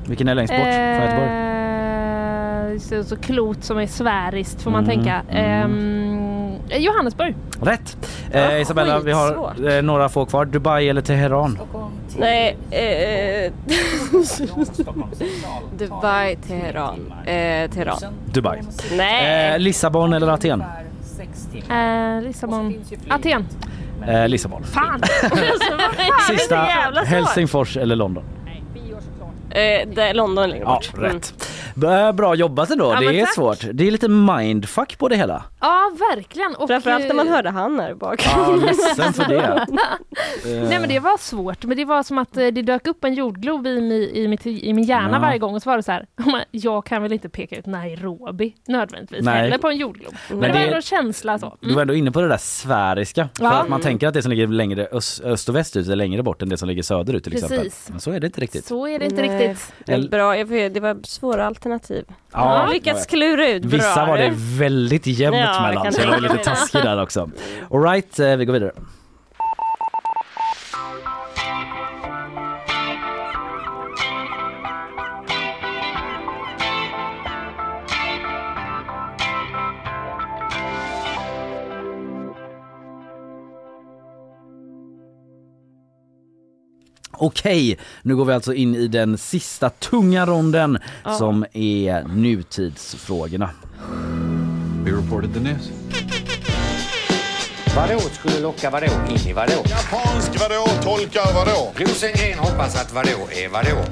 Vilken 0.05 0.27
är 0.27 0.35
längst 0.35 0.53
bort 0.53 0.59
från 0.59 1.01
Göteborg? 1.01 1.29
Eh, 2.73 2.79
så, 2.79 3.03
så 3.03 3.15
klot 3.15 3.63
som 3.63 3.77
är 3.79 3.87
sfäriskt 3.87 4.61
får 4.61 4.71
man 4.71 4.83
Mm, 4.83 4.95
tänka. 4.95 5.21
Ehm, 5.29 6.32
Johannesburg. 6.69 7.35
Rätt! 7.61 7.97
Eh, 8.31 8.61
Isabella, 8.61 8.99
vi 8.99 9.11
har 9.11 9.53
eh, 9.69 9.81
några 9.81 10.09
få 10.09 10.25
kvar. 10.25 10.45
Dubai 10.45 10.89
eller 10.89 11.01
Teheran? 11.01 11.59
Nej. 12.17 12.57
Eh, 12.71 13.51
Dubai, 15.77 16.35
Teheran. 16.47 17.13
Eh, 17.25 17.69
Teheran. 17.71 17.97
Dubai. 18.25 18.61
Nej. 18.97 19.53
Eh, 19.53 19.59
Lissabon 19.59 20.13
eller 20.13 20.27
Aten? 20.27 20.63
Eh, 21.69 22.21
Lissabon. 22.21 22.75
Aten. 23.09 23.45
Eh, 24.07 24.27
Lissabon. 24.27 24.63
Fan! 24.63 25.01
Sista, 26.29 26.67
jävla 26.67 26.99
svårt. 27.01 27.07
Helsingfors 27.09 27.77
eller 27.77 27.95
London? 27.95 28.23
Eh, 29.49 29.87
det, 29.95 30.13
London 30.13 30.53
Ja, 30.59 30.65
bort. 30.65 30.91
Mm. 30.97 31.11
rätt. 31.11 31.33
B- 31.75 32.11
Bra 32.13 32.35
jobbat 32.35 32.69
ändå. 32.71 32.85
Ja, 32.93 32.99
det 32.99 33.19
är 33.19 33.25
tack. 33.25 33.33
svårt. 33.35 33.65
Det 33.73 33.87
är 33.87 33.91
lite 33.91 34.07
mindfuck 34.07 34.97
på 34.97 35.07
det 35.09 35.15
hela. 35.15 35.43
Ja, 35.61 35.91
verkligen. 36.15 36.55
Och, 36.55 36.67
Framförallt 36.67 37.07
när 37.07 37.15
man 37.15 37.27
eh, 37.27 37.33
hörde 37.33 37.49
han 37.49 37.79
här 37.79 37.93
bak. 37.93 38.25
Ja, 38.25 38.55
ledsen 38.65 39.13
för 39.13 39.25
det. 39.29 39.65
Nej 40.45 40.79
men 40.79 40.89
det 40.89 40.99
var 40.99 41.17
svårt, 41.17 41.63
men 41.65 41.77
det 41.77 41.85
var 41.85 42.03
som 42.03 42.17
att 42.17 42.37
eh, 42.37 42.47
det 42.47 42.61
dök 42.61 42.87
upp 42.87 43.03
en 43.03 43.13
jordglob 43.13 43.67
i, 43.67 43.81
mi, 43.81 44.11
i, 44.13 44.27
mitt, 44.27 44.45
i 44.45 44.73
min 44.73 44.83
hjärna 44.85 45.09
Ja. 45.13 45.19
varje 45.19 45.37
gång 45.39 45.55
och 45.55 45.61
så 45.61 45.69
var 45.69 45.77
det 45.77 45.83
så 45.83 45.91
här, 45.91 46.05
jag 46.51 46.85
kan 46.85 47.01
väl 47.03 47.13
inte 47.13 47.29
peka 47.29 47.55
ut 47.55 47.65
Nairobi 47.65 48.55
nödvändigtvis 48.67 49.25
Nej. 49.25 49.35
heller 49.35 49.57
på 49.57 49.69
en 49.69 49.77
jordglob. 49.77 50.13
Men, 50.29 50.39
Men 50.39 50.51
det 50.51 50.57
var 50.57 50.63
ändå 50.65 50.75
en 50.75 50.81
känsla 50.81 51.39
så. 51.39 51.57
Du 51.61 51.73
var 51.73 51.81
ändå 51.81 51.93
inne 51.93 52.11
på 52.11 52.21
det 52.21 52.27
där 52.27 52.37
sfäriska. 52.37 53.29
För 53.37 53.45
Ja. 53.45 53.51
att 53.51 53.69
man 53.69 53.81
tänker 53.81 54.07
att 54.07 54.13
det 54.13 54.21
som 54.21 54.29
ligger 54.31 54.47
längre 54.47 54.87
öst, 54.91 55.23
öst 55.23 55.49
och 55.49 55.55
väst 55.55 55.75
ut 55.75 55.87
är 55.87 55.95
längre 55.95 56.23
bort 56.23 56.41
än 56.41 56.49
det 56.49 56.57
som 56.57 56.67
ligger 56.69 56.83
söderut 56.83 57.23
till 57.23 57.33
exempel. 57.33 57.57
Precis. 57.59 57.89
Men 57.89 57.99
så 57.99 58.11
är 58.11 58.19
det 58.19 58.25
inte 58.27 58.41
riktigt. 58.41 58.65
Så 58.65 58.87
är 58.87 58.99
det 58.99 59.05
inte 59.05 59.21
Nej. 59.21 59.47
riktigt. 59.47 59.73
Det 59.85 59.93
är 59.93 60.07
bra, 60.09 60.35
det 60.69 60.79
var 60.79 61.07
svåra 61.07 61.45
alternativ. 61.47 61.62
Ja, 62.33 62.55
jag 62.55 62.65
har 62.65 62.73
lyckats 62.73 63.05
klura 63.05 63.49
ut 63.49 63.61
bra. 63.63 63.77
Vissa 63.77 64.05
var 64.05 64.17
det 64.17 64.33
väldigt 64.35 65.07
jämnt 65.07 65.37
Ja, 65.37 65.53
det 65.59 65.67
mellan 65.67 65.93
så 65.93 66.01
jag 66.01 66.07
var 66.07 66.19
lite 66.19 66.37
taskig 66.37 66.81
där 66.83 67.01
också. 67.01 67.29
Alright, 67.71 68.19
eh, 68.19 68.35
vi 68.35 68.45
går 68.45 68.53
vidare. 68.53 68.71
Okej, 87.17 87.77
nu 88.01 88.15
går 88.15 88.25
vi 88.25 88.33
alltså 88.33 88.53
in 88.53 88.75
i 88.75 88.87
den 88.87 89.17
sista 89.17 89.69
tunga 89.69 90.25
ronden 90.25 90.77
som 91.17 91.45
är 91.53 92.03
nutidsfrågorna. 92.03 93.49
We 94.85 94.91
reported 94.91 95.33
the 95.33 95.39
news. 95.39 95.69
Vadå 97.75 97.99
skulle 97.99 98.39
locka 98.39 98.69
vadå 98.69 98.85
in 99.09 99.27
i 99.29 99.33
vadå? 99.33 99.51
Japansk 99.65 100.39
vadå 100.39 100.67
tolkar 100.83 101.33
vadå? 101.33 101.71
Rosengren 101.75 102.39
hoppas 102.39 102.81
att 102.81 102.93
vadå 102.93 103.09
är 103.31 103.49
vadå? 103.49 103.83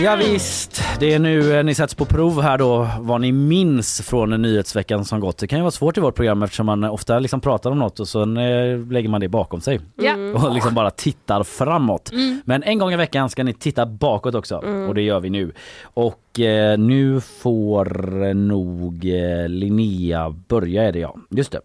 Ja, 0.00 0.16
visst, 0.16 0.82
det 1.00 1.14
är 1.14 1.18
nu 1.18 1.56
eh, 1.58 1.64
ni 1.64 1.74
sätts 1.74 1.94
på 1.94 2.04
prov 2.04 2.42
här 2.42 2.58
då 2.58 2.88
vad 3.00 3.20
ni 3.20 3.32
minns 3.32 4.00
från 4.00 4.42
nyhetsveckan 4.42 5.04
som 5.04 5.20
gått. 5.20 5.38
Det 5.38 5.46
kan 5.46 5.58
ju 5.58 5.62
vara 5.62 5.70
svårt 5.70 5.98
i 5.98 6.00
vårt 6.00 6.14
program 6.14 6.42
eftersom 6.42 6.66
man 6.66 6.84
ofta 6.84 7.18
liksom 7.18 7.40
pratar 7.40 7.70
om 7.70 7.78
något 7.78 8.00
och 8.00 8.08
så 8.08 8.22
eh, 8.22 8.78
lägger 8.90 9.08
man 9.08 9.20
det 9.20 9.28
bakom 9.28 9.60
sig 9.60 9.80
Ja. 9.96 10.14
och 10.34 10.54
liksom 10.54 10.74
bara 10.74 10.90
tittar 10.90 11.42
framåt. 11.44 12.12
Mm. 12.12 12.40
Men 12.44 12.62
en 12.62 12.78
gång 12.78 12.92
i 12.92 12.96
veckan 12.96 13.30
ska 13.30 13.44
ni 13.44 13.54
titta 13.54 13.86
bakåt 13.86 14.34
också 14.34 14.56
och 14.88 14.94
det 14.94 15.02
gör 15.02 15.20
vi 15.20 15.30
nu. 15.30 15.52
Och 15.82 16.40
eh, 16.40 16.78
nu 16.78 17.20
får 17.20 18.22
eh, 18.26 18.34
nog 18.34 19.04
eh, 19.04 19.48
Linnea 19.48 20.30
börja 20.48 20.82
är 20.82 20.92
det 20.92 20.98
ja. 20.98 21.16
Just 21.30 21.52
det. 21.52 21.60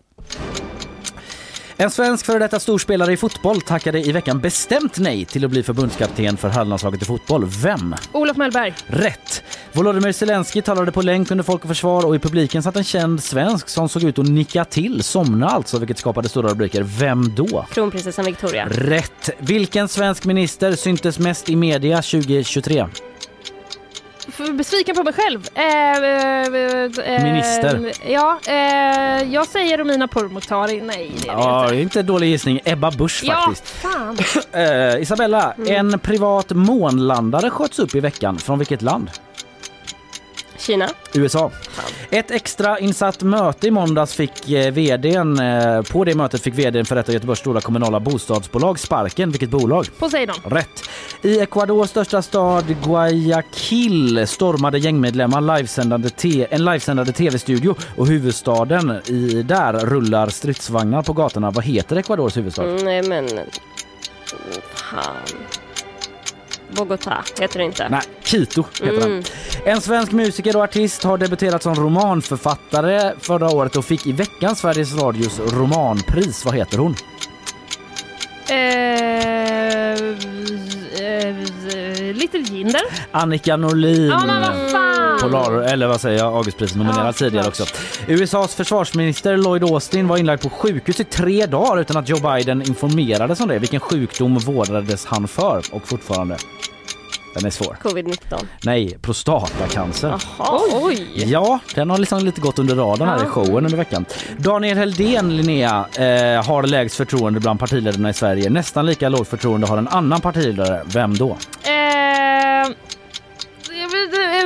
En 1.80 1.92
svensk 1.92 2.26
före 2.26 2.40
detta 2.40 2.60
storspelare 2.60 3.14
i 3.14 3.18
fotboll 3.18 3.62
tackade 3.62 4.00
i 4.00 4.12
veckan 4.12 4.40
bestämt 4.40 5.00
nej 5.00 5.26
till 5.26 5.46
att 5.46 5.52
bli 5.52 5.64
förbundskapten 5.64 6.38
för 6.38 6.50
herrlandslaget 6.50 7.02
i 7.02 7.06
fotboll. 7.06 7.46
Vem? 7.46 7.96
Olof 8.12 8.38
Mellberg. 8.38 8.74
Rätt! 8.88 9.44
Volodymyr 9.74 10.12
Zelensky 10.12 10.62
talade 10.62 10.92
på 10.92 11.02
länk 11.02 11.32
under 11.32 11.44
Folk 11.44 11.62
och 11.64 11.68
Försvar 11.68 12.06
och 12.06 12.16
i 12.16 12.20
publiken 12.20 12.64
satt 12.64 12.76
en 12.76 12.84
känd 12.84 13.24
svensk 13.24 13.70
som 13.70 13.90
såg 13.90 14.04
ut 14.04 14.20
att 14.20 14.28
nicka 14.28 14.66
till, 14.66 15.04
somna 15.04 15.48
alltså, 15.48 15.80
vilket 15.80 15.98
skapade 15.98 16.30
stora 16.30 16.50
rubriker. 16.50 16.84
Vem 16.84 17.36
då? 17.36 17.66
Kronprinsessan 17.72 18.26
Victoria. 18.26 18.68
Rätt! 18.72 19.30
Vilken 19.38 19.88
svensk 19.88 20.26
minister 20.26 20.72
syntes 20.76 21.20
mest 21.20 21.50
i 21.50 21.56
media 21.56 21.96
2023? 21.96 22.86
Besviken 24.54 24.96
på 24.96 25.04
mig 25.04 25.14
själv. 25.14 25.48
Eh, 25.56 25.64
eh, 25.64 27.16
eh, 27.16 27.24
Minister. 27.24 27.92
Ja, 28.12 28.40
eh, 28.48 29.34
jag 29.34 29.48
säger 29.48 29.78
Romina 29.78 30.08
Pourmokhtari. 30.08 30.82
Nej, 30.82 31.12
det 31.22 31.30
är 31.30 31.34
Ja, 31.34 31.64
inte. 31.66 31.76
inte 31.78 32.02
dålig 32.02 32.28
gissning. 32.30 32.60
Ebba 32.66 32.92
Busch 32.92 33.22
Ja, 33.24 33.34
faktiskt. 33.48 33.68
fan. 33.78 34.18
Eh, 34.52 35.02
Isabella, 35.02 35.54
en 35.68 36.00
privat 36.00 36.50
månlandare 36.50 37.50
sköts 37.50 37.80
upp 37.80 37.96
i 37.96 38.00
veckan. 38.00 38.38
Från 38.38 38.60
vilket 38.60 38.82
land? 38.82 39.10
Kina. 40.60 40.90
USA. 41.14 41.52
Ett 42.10 42.32
extra 42.32 42.80
insatt 42.80 43.22
möte 43.24 43.68
i 43.68 43.72
måndags 43.72 44.14
fick 44.14 44.50
eh, 44.52 44.72
vdn, 44.72 45.40
eh, 45.40 45.82
på 45.82 46.04
det 46.04 46.16
mötet 46.16 46.42
fick 46.42 46.54
vdn 46.54 46.86
för 46.86 46.96
ett 46.96 47.08
av 47.10 47.14
Göteborgs 47.14 47.40
stora 47.40 47.62
kommunala 47.62 48.00
bostadsbolag 48.00 48.80
sparken. 48.80 49.32
Vilket 49.32 49.50
bolag? 49.50 49.88
Poseidon. 50.00 50.36
Rätt. 50.46 50.90
I 51.22 51.40
Ecuadors 51.40 51.90
största 51.90 52.22
stad 52.22 52.76
Guayaquil 52.84 54.28
stormade 54.28 54.78
gängmedlemmar 54.80 55.42
livesändande 55.58 56.10
te- 56.10 56.48
en 56.50 56.66
livesändande 56.66 57.12
tv-studio 57.14 57.76
och 57.98 58.08
huvudstaden 58.08 58.92
i 59.06 59.44
där 59.44 59.74
rullar 59.74 60.30
stridsvagnar 60.30 61.02
på 61.02 61.14
gatorna. 61.14 61.52
Vad 61.52 61.64
heter 61.64 61.96
Ecuadors 61.96 62.38
huvudstad? 62.38 62.64
Mm, 62.64 62.84
nej 62.86 63.02
men... 63.04 63.30
Fan. 64.74 65.16
Bogotá 66.72 67.24
heter 67.40 67.60
det 67.60 67.66
inte. 67.66 67.90
Nej, 67.90 68.02
Quito 68.24 68.64
heter 68.82 68.98
Mm. 69.08 69.10
den. 69.12 69.24
En 69.76 69.82
svensk 69.82 70.12
musiker 70.12 70.56
och 70.56 70.64
artist 70.64 71.04
har 71.04 71.18
debuterat 71.18 71.64
som 71.64 71.76
romanförfattare 71.76 73.14
förra 73.20 73.50
året 73.50 73.76
och 73.76 73.86
fick 73.86 74.08
i 74.08 74.12
veckan 74.12 74.56
Sveriges 74.56 74.96
Radios 74.96 75.40
romanpris. 75.40 76.46
Vad 76.46 76.56
heter 76.56 76.78
hon? 76.78 76.96
Eh, 78.50 79.92
eh, 81.08 81.36
Little 82.16 82.40
Jinder. 82.40 82.82
Annika 83.12 83.58
Norlin. 83.58 84.08
Ja, 84.08 84.26
men 84.26 84.42
vad 84.42 84.72
fan! 84.72 85.20
Polar, 85.22 85.62
eller 85.62 85.88
vad 85.88 86.02
säger 86.02 86.18
jag, 86.20 86.34
Augustpriset 86.34 86.78
nominerad 86.78 87.08
Ja, 87.08 87.14
tidigare 87.14 87.48
också. 87.48 87.66
USAs 88.08 88.56
försvarsminister 88.56 89.38
Lloyd 89.38 89.64
Austin 89.64 90.08
var 90.08 90.18
inlagd 90.18 90.42
på 90.42 90.50
sjukhus 90.50 91.00
i 91.00 91.04
tre 91.04 91.46
dagar 91.46 91.82
utan 91.82 91.98
att 91.98 92.10
Joe 92.10 92.20
Biden 92.36 92.62
informerades 92.62 93.40
om 93.40 93.48
det. 93.48 93.60
Vilken 93.60 93.80
sjukdom 93.80 94.38
vårdades 94.38 95.06
han 95.06 95.28
för? 95.28 95.62
Och 95.72 95.88
fortfarande. 95.88 96.38
Den 97.38 97.46
är 97.46 97.50
svår. 97.50 97.78
Covid-19. 97.84 98.46
Nej, 98.64 98.98
prostatacancer. 99.02 100.08
Jaha, 100.38 100.60
oj! 100.74 101.24
Ja, 101.26 101.60
den 101.76 101.90
har 101.90 101.98
liksom 101.98 102.26
lite 102.26 102.42
gått 102.42 102.60
under 102.60 102.76
radarn 102.76 103.10
här 103.10 103.24
i 103.24 103.28
showen 103.28 103.66
under 103.66 103.78
veckan. 103.78 104.06
Daniel 104.38 104.78
Heldén, 104.78 105.38
Linnea, 105.38 105.86
eh, 105.96 106.46
har 106.46 106.64
lägst 106.64 106.96
förtroende 106.96 107.40
bland 107.40 107.60
partiledarna 107.60 108.10
i 108.10 108.14
Sverige. 108.14 108.50
Nästan 108.50 108.86
lika 108.86 109.10
lågt 109.10 109.28
förtroende 109.28 109.68
har 109.68 109.78
en 109.78 109.88
annan 109.88 110.22
partiledare. 110.22 110.82
Vem 110.86 111.18
då? 111.18 111.30
Eh, 111.30 111.38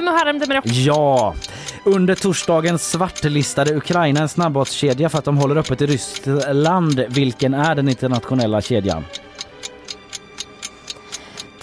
Muharrem 0.02 0.40
Demirok. 0.40 0.66
Ja! 0.66 1.36
Under 1.86 2.16
torsdagen 2.16 2.80
svartlistade 2.80 3.76
Ukraina 3.76 4.20
en 4.20 4.30
snabbmatskedja 4.30 5.10
för 5.10 5.18
att 5.18 5.26
de 5.26 5.38
håller 5.38 5.56
öppet 5.56 5.82
i 5.82 5.86
Ryssland. 5.86 7.06
Vilken 7.10 7.54
är 7.54 7.76
den 7.76 7.90
internationella 7.90 8.62
kedjan? 8.62 9.04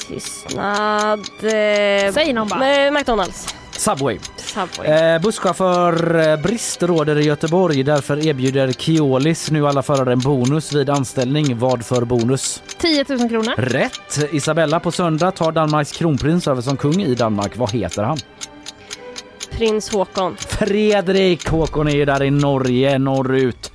Tystnad. 0.09 1.21
Eh, 1.43 2.13
Säg 2.13 2.33
någon 2.33 2.49
bara. 2.49 2.91
McDonalds. 2.91 3.55
Subway. 3.71 4.19
Subway. 4.37 4.89
Eh, 4.89 5.21
busschaufför 5.21 6.29
eh, 6.29 6.37
brist 6.37 6.83
råder 6.83 7.19
i 7.19 7.25
Göteborg. 7.25 7.83
Därför 7.83 8.27
erbjuder 8.27 8.73
Keolis 8.73 9.51
nu 9.51 9.67
alla 9.67 9.83
förare 9.83 10.13
en 10.13 10.19
bonus 10.19 10.73
vid 10.73 10.91
anställning. 10.91 11.59
Vad 11.59 11.87
för 11.87 12.05
bonus? 12.05 12.63
10 12.79 13.05
000 13.09 13.29
kronor. 13.29 13.55
Rätt! 13.57 14.19
Isabella 14.33 14.81
på 14.81 14.91
söndag 14.93 15.31
tar 15.31 15.53
Danmarks 15.53 15.93
kronprins 15.93 16.49
över 16.49 16.63
som 16.63 16.77
kung 16.77 17.03
i 17.03 17.15
Danmark. 17.15 17.57
Vad 17.57 17.71
heter 17.73 18.03
han? 18.03 18.19
Prins 19.51 19.91
Håkon. 19.93 20.37
Fredrik 20.37 21.49
Håkon 21.49 21.89
är 21.89 21.93
ju 21.97 22.05
där 22.05 22.23
i 22.23 22.31
Norge, 22.31 22.99
norrut. 22.99 23.68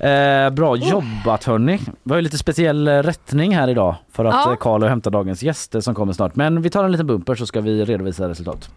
Eh, 0.00 0.50
bra 0.50 0.76
jobbat 0.76 1.44
hörni. 1.44 1.80
Vi 2.02 2.10
har 2.10 2.16
ju 2.16 2.22
lite 2.22 2.38
speciell 2.38 2.88
eh, 2.88 2.92
rättning 3.02 3.54
här 3.56 3.68
idag 3.68 3.94
för 4.12 4.24
att 4.24 4.34
Ja. 4.34 4.50
eh, 4.52 4.56
Karl 4.56 4.82
ja. 4.82 4.88
hämtar 4.88 5.10
dagens 5.10 5.42
gäster 5.42 5.80
som 5.80 5.94
kommer 5.94 6.12
snart. 6.12 6.36
Men 6.36 6.62
vi 6.62 6.70
tar 6.70 6.84
en 6.84 6.92
liten 6.92 7.06
bumper 7.06 7.34
så 7.34 7.46
ska 7.46 7.60
vi 7.60 7.84
redovisa 7.84 8.28
resultat. 8.28 8.70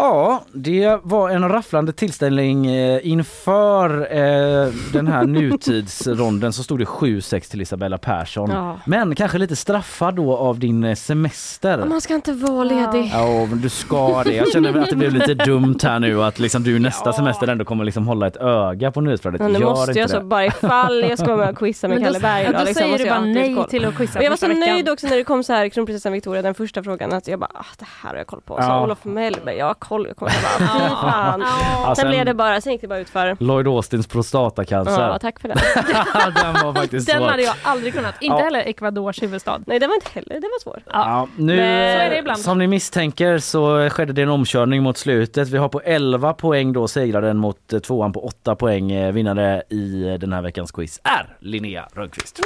Ja, 0.00 0.42
det 0.52 0.98
var 1.02 1.30
en 1.30 1.48
rafflande 1.48 1.92
tillställning 1.92 2.66
eh, 2.66 3.00
inför 3.08 4.00
eh, 4.00 4.68
den 4.92 5.06
här 5.06 5.26
nutidsronden 5.26 6.52
så 6.52 6.62
stod 6.62 6.78
det 6.78 6.84
7-6 6.84 7.50
till 7.50 7.60
Isabella 7.62 7.98
Persson. 7.98 8.50
Ja. 8.50 8.78
Men 8.86 9.14
kanske 9.14 9.38
lite 9.38 9.56
straffad 9.56 10.14
då 10.14 10.36
av 10.36 10.58
din 10.58 10.84
eh, 10.84 10.94
semester. 10.94 11.84
Man 11.86 12.00
ska 12.00 12.14
inte 12.14 12.32
vara 12.32 12.64
ledig. 12.64 13.10
Ja, 13.14 13.46
men 13.50 13.60
du 13.60 13.68
ska 13.68 14.22
det. 14.24 14.34
Jag 14.34 14.48
känner 14.52 14.78
att 14.78 14.90
det 14.90 14.96
blev 14.96 15.12
lite 15.12 15.34
dumt 15.34 15.78
här 15.82 15.98
nu 16.00 16.22
att 16.24 16.38
liksom 16.38 16.62
du 16.62 16.78
nästa 16.78 17.12
semester 17.12 17.48
ändå 17.48 17.64
kommer 17.64 17.84
liksom 17.84 18.06
hålla 18.06 18.26
ett 18.26 18.36
öga 18.36 18.90
på 18.92 19.00
nyhetsflödet. 19.00 19.40
Men 19.40 19.52
det 19.52 19.58
Gör 19.58 19.68
måste 19.68 19.90
inte 19.90 20.00
jag 20.00 20.10
så 20.10 20.20
bara 20.20 20.46
ifall 20.46 21.00
jag 21.08 21.18
ska 21.18 21.36
med 21.36 21.48
och 21.48 21.58
quizza 21.58 21.88
med 21.88 21.98
då- 21.98 22.04
Kalle 22.04 22.20
Berg 22.20 22.42
ja, 22.42 22.48
idag, 22.48 22.60
då 22.60 22.64
liksom, 22.64 22.82
säger 22.82 22.98
du 22.98 23.04
bara 23.08 23.20
nej 23.20 23.54
koll. 23.54 23.64
till 23.68 23.84
att 23.84 23.94
quizza 23.96 24.18
Och 24.18 24.24
jag 24.24 24.30
var 24.30 24.36
så 24.36 24.46
veckan. 24.48 24.60
nöjd 24.60 24.88
också 24.88 25.06
när 25.06 25.16
det 25.16 25.24
kom 25.24 25.44
så 25.44 25.52
här 25.52 25.68
kronprinsessan 25.68 26.12
Victoria 26.12 26.42
den 26.42 26.54
första 26.54 26.82
frågan 26.82 27.12
att 27.12 27.28
jag 27.28 27.38
bara 27.40 27.50
ah, 27.54 27.64
det 27.78 27.86
här 28.02 28.10
har 28.10 28.16
jag 28.16 28.26
koll 28.26 28.40
på. 28.44 28.54
Så 28.56 28.62
Ja. 28.62 28.82
Olof 28.84 29.04
Mellberg, 29.04 29.56
jag 29.56 29.78
Jag 29.90 30.16
kommer 30.16 30.30
bara 30.32 30.68
fy 30.88 30.94
fan. 30.94 31.40
Ja, 31.84 31.94
Sen 31.96 32.08
blev 32.08 32.24
det 32.24 32.34
bara, 32.34 32.60
sen 32.60 32.72
gick 32.72 32.80
det 32.80 32.88
bara 32.88 32.98
ut 32.98 33.08
för. 33.08 33.36
Lloyd 33.40 33.66
Austins 33.68 34.06
prostatacancer. 34.06 35.02
Ja, 35.08 35.18
tack 35.18 35.40
för 35.40 35.48
det. 35.48 35.54
den 36.42 36.54
var 36.66 36.74
faktiskt 36.74 37.06
Den 37.06 37.16
svår. 37.18 37.26
hade 37.26 37.42
jag 37.42 37.54
aldrig 37.62 37.94
kunnat. 37.94 38.14
Inte 38.22 38.36
Ja. 38.38 38.44
heller 38.44 38.60
Ecuadors 38.60 39.22
huvudstad. 39.22 39.60
Nej, 39.66 39.78
det 39.78 39.86
var 39.86 39.94
inte 39.94 40.10
heller, 40.12 40.34
det 40.34 40.40
var 40.48 40.60
svårt. 40.62 40.82
Ja, 40.92 41.28
nu, 41.36 41.56
Men 41.56 41.96
så 41.98 42.02
är 42.04 42.10
det 42.10 42.18
ibland. 42.18 42.38
som 42.40 42.58
ni 42.58 42.66
misstänker 42.66 43.38
så 43.38 43.90
skedde 43.90 44.12
det 44.12 44.22
en 44.22 44.28
omkörning 44.28 44.82
mot 44.82 44.96
slutet. 44.98 45.48
Vi 45.48 45.58
har 45.58 45.68
på 45.68 45.80
11 45.80 46.32
poäng 46.34 46.72
då 46.72 46.88
segraren 46.88 47.36
mot 47.36 47.72
eh, 47.72 47.78
tvåan 47.78 48.12
på 48.12 48.24
8 48.26 48.54
poäng. 48.56 48.92
Eh, 48.92 49.12
Vinnare 49.12 49.62
i 49.70 50.08
eh, 50.08 50.14
den 50.14 50.32
här 50.32 50.42
veckans 50.42 50.72
quiz 50.72 51.00
är 51.04 51.36
Linnea 51.40 51.88
Rönnqvist. 51.94 52.40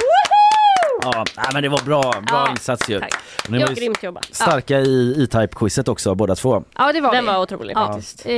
Ja, 1.01 1.25
nej, 1.37 1.45
men 1.53 1.63
det 1.63 1.69
var 1.69 1.81
bra, 1.85 2.01
bra 2.01 2.21
Ja, 2.45 2.51
insats 2.51 2.89
ju. 2.89 2.99
tack. 2.99 3.13
Ni 3.49 3.59
Ja, 3.59 3.65
var 3.65 3.73
ju 3.73 3.75
grymt 3.81 4.03
jobbat. 4.03 4.25
starka 4.31 4.79
i 4.79 5.23
E-Type-quizet 5.23 5.87
också 5.89 6.15
båda 6.15 6.35
två. 6.35 6.63
Ja 6.77 6.91
det 6.93 7.01
var 7.01 7.11
Den 7.13 7.25
vi. 7.25 7.31
var 7.31 7.39
otrolig 7.41 7.73
Ja. 7.77 7.87
faktiskt. 7.87 8.25
Eh, 8.25 8.33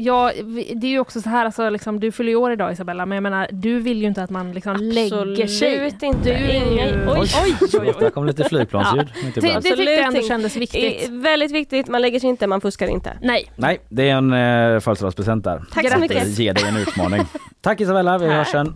ja, 0.00 0.32
vi- 0.42 0.72
det 0.76 0.86
är 0.86 0.90
ju 0.90 0.98
också 1.00 1.20
så 1.20 1.28
här, 1.28 1.44
alltså, 1.44 1.70
liksom, 1.70 2.00
du 2.00 2.12
fyller 2.12 2.30
ju 2.30 2.36
år 2.36 2.52
idag 2.52 2.72
Isabella, 2.72 3.06
men 3.06 3.16
jag 3.16 3.22
menar, 3.22 3.48
du 3.52 3.78
vill 3.80 4.00
ju 4.02 4.06
inte 4.06 4.22
att 4.22 4.30
man 4.30 4.52
liksom 4.52 4.76
lägger 4.76 5.46
sig. 5.46 5.74
Absolut 5.86 6.02
inte. 6.02 6.24
Du 6.24 6.30
är 6.30 6.72
Ingen- 6.72 7.08
Oj, 7.08 7.18
oj, 7.44 7.56
oj, 7.60 7.68
oj. 7.80 7.94
Där 8.00 8.10
kom 8.10 8.26
lite 8.26 8.44
flygplansljud. 8.44 9.08
Ja. 9.14 9.26
Inte 9.26 9.40
Det- 9.40 9.46
bra. 9.46 9.60
det- 9.60 9.68
tyckte 9.68 9.82
jag 9.82 9.98
ändå 10.04 10.16
inte. 10.16 10.28
kändes 10.28 10.56
viktigt. 10.56 11.02
Eh, 11.08 11.10
Väldigt 11.14 11.50
viktigt, 11.52 11.88
man 11.88 12.02
lägger 12.02 12.20
sig 12.20 12.28
inte, 12.28 12.46
man 12.46 12.60
fuskar 12.60 12.86
inte. 12.86 13.12
Nej. 13.22 13.52
Nej, 13.56 13.80
det 13.88 14.08
är 14.10 14.14
en 14.14 14.32
eh, 14.32 14.80
födelsedagspresent 14.80 15.44
där. 15.44 15.62
Tack 15.72 15.88
så 15.88 15.94
Att, 15.94 16.00
mycket. 16.00 16.22
eh, 16.26 16.40
Ge 16.40 16.52
dig 16.52 16.64
en 16.68 16.76
utmaning. 16.76 17.22
Tack 17.60 17.80
Isabella, 17.80 18.18
vi 18.18 18.26
Tack. 18.26 18.36
hörs 18.36 18.48
sen. 18.48 18.74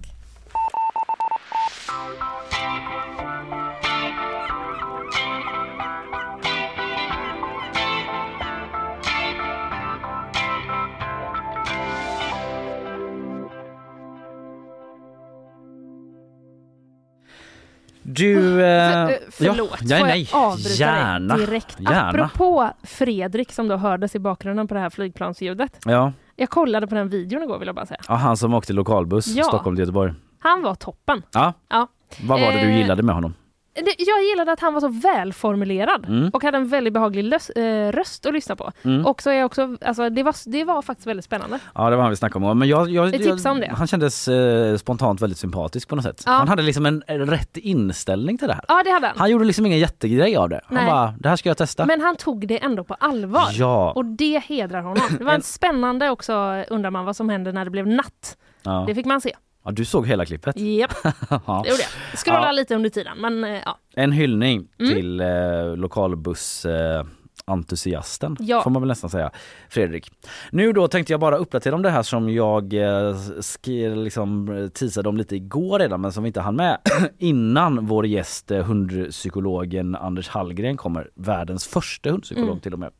Du... 18.07 18.65
Eh, 18.65 19.07
För, 19.07 19.11
eh, 19.11 19.17
förlåt, 19.31 19.71
ja, 19.81 19.87
nej, 19.89 19.99
får 20.01 20.07
nej. 20.07 20.29
jag 20.33 20.41
avbryta 20.43 20.69
Gärna. 20.85 21.37
dig 21.37 21.47
direkt? 21.47 21.81
Gärna. 21.81 22.09
Apropå 22.25 22.71
Fredrik 22.83 23.53
som 23.53 23.69
då 23.69 23.77
hördes 23.77 24.15
i 24.15 24.19
bakgrunden 24.19 24.69
på 24.69 24.75
det 24.75 24.81
här 24.81 24.91
flygplansljudet. 24.91 25.79
Ja. 25.85 26.13
Jag 26.37 26.51
kollade 26.51 26.87
på 26.87 26.95
den 26.95 27.09
videon 27.09 27.43
igår 27.43 27.59
vill 27.59 27.67
jag 27.67 27.75
bara 27.77 27.87
säga. 27.87 28.01
ja, 28.09 28.15
han 28.15 28.37
som 28.37 28.55
åkte 28.55 28.73
lokalbuss 28.73 29.27
Ja. 29.27 29.45
Stockholm 29.45 29.77
till 29.77 29.81
Göteborg. 29.83 30.13
Han 30.39 30.63
var 30.63 30.75
toppen. 30.75 31.23
Ja. 31.33 31.53
Ja. 31.71 31.89
Vad 32.23 32.41
var 32.41 32.53
det 32.53 32.61
du 32.61 32.69
Eh, 32.71 32.79
gillade 32.79 33.03
med 33.03 33.15
honom? 33.15 33.35
Det, 33.75 33.95
jag 33.99 34.25
gillade 34.25 34.53
att 34.53 34.61
han 34.61 34.75
var 34.75 34.81
så 34.81 34.89
välformulerad 34.89 36.07
Mm. 36.09 36.31
och 36.33 36.43
hade 36.43 36.57
en 36.57 36.69
väldigt 36.69 36.93
behaglig 36.93 37.25
lös, 37.25 37.51
eh, 37.51 37.93
röst 37.93 38.27
att 38.27 38.33
lyssna 38.33 38.57
på. 38.57 38.73
Mm. 38.83 39.07
Och 39.07 39.23
så 39.23 39.31
är 39.31 39.35
jag 39.35 39.47
också, 39.47 39.77
alltså, 39.81 40.11
det, 40.11 40.23
var, 40.23 40.51
det 40.51 40.65
var 40.65 40.83
faktiskt 40.83 41.07
väldigt 41.07 41.25
spännande. 41.25 41.59
Ja 41.75 41.91
det 41.91 41.97
var 41.97 42.03
han 42.03 42.11
vi 42.11 42.17
snackade 42.17 42.47
om. 42.47 42.59
Men 42.59 42.69
jag, 42.69 42.91
jag, 42.91 43.13
tips 43.13 43.45
om 43.45 43.61
det. 43.61 43.73
Han 43.77 43.87
kändes 43.87 44.29
eh, 44.29 44.77
spontant 44.77 45.21
väldigt 45.21 45.39
sympatisk 45.39 45.89
på 45.89 45.97
något 45.97 46.05
sätt. 46.05 46.23
Ja. 46.27 46.33
Han 46.33 46.49
hade 46.49 46.63
liksom 46.63 46.87
en, 46.87 47.03
rätt 47.07 47.57
inställning 47.57 48.39
till 48.39 48.49
det 48.49 48.55
här. 48.55 48.65
Ja 48.69 48.83
det 48.85 48.91
hade 48.91 49.07
han. 49.07 49.17
Han 49.19 49.31
gjorde 49.31 49.45
liksom 49.45 49.67
ingen 49.67 49.79
jättegrej 49.79 50.37
av 50.37 50.49
det. 50.49 50.61
Han 50.65 50.75
Nej. 50.75 50.87
bara, 50.87 51.15
det 51.19 51.29
här 51.29 51.37
ska 51.37 51.49
jag 51.51 51.57
testa. 51.57 51.87
Men 51.87 52.01
han 52.01 52.17
tog 52.17 52.49
det 52.49 52.65
ändå 52.65 52.85
på 52.85 52.95
allvar. 52.95 53.49
Ja. 53.53 53.93
Och 53.93 54.05
det 54.05 54.43
hedrar 54.45 54.81
honom. 54.81 55.17
Det 55.19 55.25
var 55.25 55.33
en 55.35 55.43
spännande 55.43 56.11
också, 56.11 56.65
undrar 56.71 56.91
man 56.91 57.05
vad 57.05 57.17
som 57.17 57.29
hände 57.29 57.53
när 57.53 57.65
det 57.65 57.71
blev 57.71 57.87
natt. 57.87 58.37
Ja. 58.63 58.85
Det 58.87 58.95
fick 58.95 59.07
man 59.07 59.21
se. 59.21 59.33
Ja, 59.65 59.71
du 59.71 59.85
såg 59.85 60.07
hela 60.07 60.25
klippet? 60.27 60.57
Japp, 60.57 60.95
Ja. 61.31 61.61
det 61.65 61.69
gjorde 61.71 61.83
jag. 61.83 62.19
Scrolla 62.19 62.47
Ja. 62.47 62.53
lite 62.53 62.75
under 62.75 62.91
tiden 62.91 63.19
men 63.19 63.45
eh, 63.45 63.61
ja. 63.65 63.79
En 63.97 64.13
hyllning 64.13 64.69
Mm. 64.81 64.95
till 64.95 65.21
eh, 65.21 65.77
lokalbuss 65.77 66.65
eh, 66.65 67.05
entusiasten 67.47 68.37
Ja. 68.41 68.63
får 68.63 68.71
man 68.71 68.83
väl 68.83 68.89
nästan 68.89 69.11
säga. 69.11 69.31
Fredrik. 69.69 70.11
Nu 70.51 70.73
då 70.73 70.89
tänkte 70.89 71.13
jag 71.13 71.21
bara 71.21 71.37
uppdatera 71.37 71.75
om 71.75 71.83
det 71.83 71.91
här 71.91 72.03
som 72.03 72.31
jag 72.33 72.73
eh, 72.75 73.17
liksom 73.97 74.57
eh, 74.57 74.69
teasade 74.69 75.09
om 75.09 75.17
lite 75.17 75.37
igår 75.37 75.79
redan 75.79 76.01
men 76.01 76.13
som 76.13 76.23
vi 76.23 76.27
inte 76.27 76.41
hann 76.41 76.57
med 76.57 76.79
innan 77.19 77.87
vår 77.87 78.07
gäst 78.07 78.51
eh, 78.51 78.65
hundpsykologen 78.65 79.95
Anders 79.97 80.29
Hallgren 80.29 80.77
kommer. 80.77 81.11
Världens 81.15 81.67
första 81.67 82.11
hundpsykolog 82.11 82.49
Mm. 82.49 82.61
till 82.61 82.73
och 82.73 82.79
med. 82.79 82.91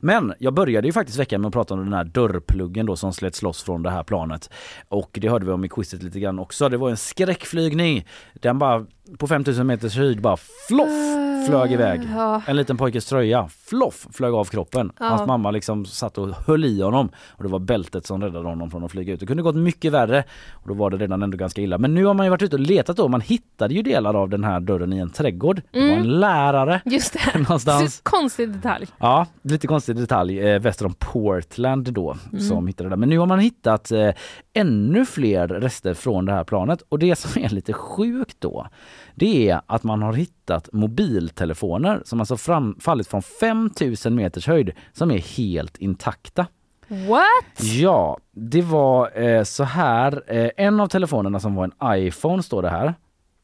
Men 0.00 0.34
jag 0.38 0.54
började 0.54 0.86
ju 0.88 0.92
faktiskt 0.92 1.18
veckan 1.18 1.40
med 1.40 1.48
att 1.48 1.52
prata 1.54 1.74
om 1.74 1.80
den 1.84 1.92
här 1.92 2.04
dörrpluggen 2.04 2.86
då 2.86 2.96
som 2.96 3.12
slets 3.12 3.42
loss 3.42 3.62
från 3.62 3.82
det 3.82 3.90
här 3.90 4.02
planet. 4.02 4.50
Och 4.88 5.18
det 5.20 5.28
hörde 5.28 5.46
vi 5.46 5.52
om 5.52 5.64
i 5.64 5.68
quizet 5.68 6.02
lite 6.02 6.20
grann 6.20 6.38
också. 6.38 6.68
Det 6.68 6.76
var 6.76 6.90
en 6.90 6.96
skräckflygning. 6.96 8.06
Den 8.34 8.58
bara 8.58 8.86
på 9.18 9.26
5000 9.26 9.66
meters 9.66 9.96
höjd 9.96 10.20
bara 10.20 10.36
floff 10.68 11.16
flög 11.46 11.72
iväg. 11.72 12.00
Ja. 12.16 12.42
En 12.46 12.56
liten 12.56 12.76
pojkes 12.76 13.04
tröja, 13.06 13.48
floff, 13.48 14.06
flög 14.12 14.34
av 14.34 14.44
kroppen. 14.44 14.92
Ja. 14.98 15.06
Hans 15.08 15.26
mamma 15.26 15.50
liksom 15.50 15.84
satt 15.86 16.18
och 16.18 16.28
höll 16.46 16.64
i 16.64 16.82
honom 16.82 17.08
och 17.28 17.42
det 17.42 17.48
var 17.48 17.58
bältet 17.58 18.06
som 18.06 18.22
räddade 18.22 18.48
honom 18.48 18.70
från 18.70 18.84
att 18.84 18.90
flyga 18.90 19.12
ut. 19.12 19.20
Det 19.20 19.26
kunde 19.26 19.42
gått 19.42 19.56
mycket 19.56 19.92
värre 19.92 20.24
och 20.52 20.68
då 20.68 20.74
var 20.74 20.90
det 20.90 20.96
redan 20.96 21.22
ändå 21.22 21.36
ganska 21.36 21.60
illa. 21.62 21.78
Men 21.78 21.94
nu 21.94 22.04
har 22.04 22.14
man 22.14 22.26
ju 22.26 22.30
varit 22.30 22.42
ute 22.42 22.56
och 22.56 22.60
letat 22.60 22.96
då. 22.96 23.08
Man 23.08 23.20
hittade 23.20 23.74
ju 23.74 23.82
delar 23.82 24.14
av 24.14 24.28
den 24.28 24.44
här 24.44 24.60
dörren 24.60 24.92
i 24.92 24.98
en 24.98 25.10
trädgård. 25.10 25.62
Det 25.70 25.78
var 25.80 25.86
Mm. 25.86 26.00
en 26.00 26.20
lärare 26.20 26.80
Just 26.84 27.12
det. 27.12 27.38
någonstans. 27.38 27.96
Så 27.96 28.02
Konstig 28.02 28.52
detalj. 28.52 28.86
Ja, 28.98 29.26
lite 29.42 29.66
konstig 29.66 29.96
detalj 29.96 30.40
eh, 30.40 30.60
väster 30.60 30.86
om 30.86 30.94
Portland 30.98 31.92
då 31.92 32.16
Mm. 32.32 32.40
som 32.44 32.66
hittade 32.66 32.90
det. 32.90 32.96
Men 32.96 33.08
nu 33.08 33.18
har 33.18 33.26
man 33.26 33.38
hittat 33.38 33.90
eh, 33.92 34.10
ännu 34.52 35.06
fler 35.06 35.48
rester 35.48 35.94
från 35.94 36.24
det 36.24 36.32
här 36.32 36.44
planet 36.44 36.82
och 36.88 36.98
det 36.98 37.16
som 37.16 37.42
är 37.42 37.48
lite 37.48 37.72
sjukt 37.72 38.36
då 38.40 38.66
det 39.14 39.50
är 39.50 39.60
att 39.66 39.82
man 39.82 40.02
har 40.02 40.12
hittat 40.12 40.68
mobiltelefoner 40.72 42.02
som 42.04 42.20
alltså 42.20 42.36
fram, 42.36 42.76
fallit 42.80 43.06
från 43.08 43.22
5000 43.22 44.14
meters 44.14 44.46
höjd 44.46 44.72
som 44.92 45.10
är 45.10 45.18
helt 45.18 45.76
intakta. 45.76 46.46
What? 46.88 47.62
Ja, 47.62 48.18
det 48.32 48.62
var 48.62 49.18
eh, 49.22 49.42
så 49.42 49.64
här. 49.64 50.22
Eh, 50.26 50.50
en 50.56 50.80
av 50.80 50.86
telefonerna 50.86 51.40
som 51.40 51.54
var 51.54 51.64
en 51.64 51.98
iPhone 52.06 52.42
står 52.42 52.62
det 52.62 52.70
här. 52.70 52.94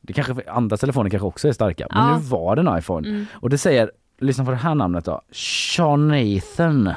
Det 0.01 0.13
kanske, 0.13 0.35
andra 0.49 0.77
telefoner 0.77 1.11
kanske 1.11 1.27
också 1.27 1.49
är 1.49 1.53
starka, 1.53 1.87
men 1.91 2.09
Ja. 2.09 2.17
nu 2.19 2.23
var 2.25 2.57
det 2.57 2.63
en 2.71 2.79
iPhone. 2.79 3.09
Mm. 3.09 3.27
Och 3.33 3.51
det 3.51 3.59
säger, 3.59 3.91
lyssna 4.19 4.45
på 4.45 4.51
det 4.51 4.57
här 4.57 4.75
namnet 4.75 5.05
då, 5.05 5.21
Sean 5.33 6.09
Nathan. 6.09 6.91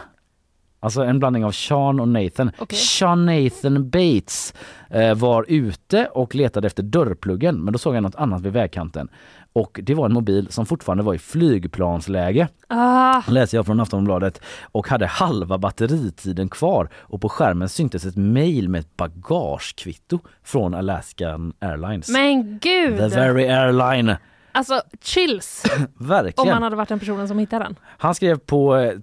Alltså 0.79 1.01
en 1.03 1.19
blandning 1.19 1.45
av 1.45 1.51
Sean 1.51 1.99
och 1.99 2.07
Nathan. 2.07 2.51
Okej. 2.57 2.79
Sean 2.79 3.25
Nathan 3.25 3.89
Bates 3.89 4.53
eh, 4.89 5.13
var 5.15 5.45
ute 5.47 6.05
och 6.13 6.35
letade 6.35 6.67
efter 6.67 6.83
dörrpluggen 6.83 7.63
men 7.63 7.71
då 7.73 7.79
såg 7.79 7.93
han 7.93 8.03
något 8.03 8.15
annat 8.15 8.41
vid 8.41 8.53
vägkanten. 8.53 9.09
Och 9.53 9.79
det 9.83 9.93
var 9.93 10.05
en 10.05 10.13
mobil 10.13 10.47
som 10.49 10.65
fortfarande 10.65 11.03
var 11.03 11.13
i 11.13 11.17
flygplansläge 11.17 12.47
Ah, 12.67 13.21
läser 13.27 13.57
jag 13.57 13.65
från 13.65 13.79
Aftonbladet 13.79 14.41
och 14.61 14.87
hade 14.89 15.07
halva 15.07 15.57
batteritiden 15.57 16.49
kvar 16.49 16.89
och 16.95 17.21
på 17.21 17.29
skärmen 17.29 17.69
syntes 17.69 18.05
ett 18.05 18.15
mejl 18.15 18.69
med 18.69 18.79
ett 18.79 18.97
bagagekvitto 18.97 20.19
från 20.43 20.73
Alaskan 20.73 21.53
Airlines. 21.59 22.09
men 22.09 22.59
gud! 22.59 22.97
The 22.97 23.07
very 23.07 23.47
airline 23.47 24.15
Alltså 24.51 24.81
chills! 25.01 25.63
Om 25.99 26.07
Verkligen. 26.07 26.53
man 26.53 26.63
hade 26.63 26.75
varit 26.75 26.89
den 26.89 26.99
personen 26.99 27.27
som 27.27 27.39
hittade 27.39 27.63
den. 27.65 27.75
Han 27.97 28.15
skrev 28.15 28.37
på 28.37 28.75
eh, 28.77 28.93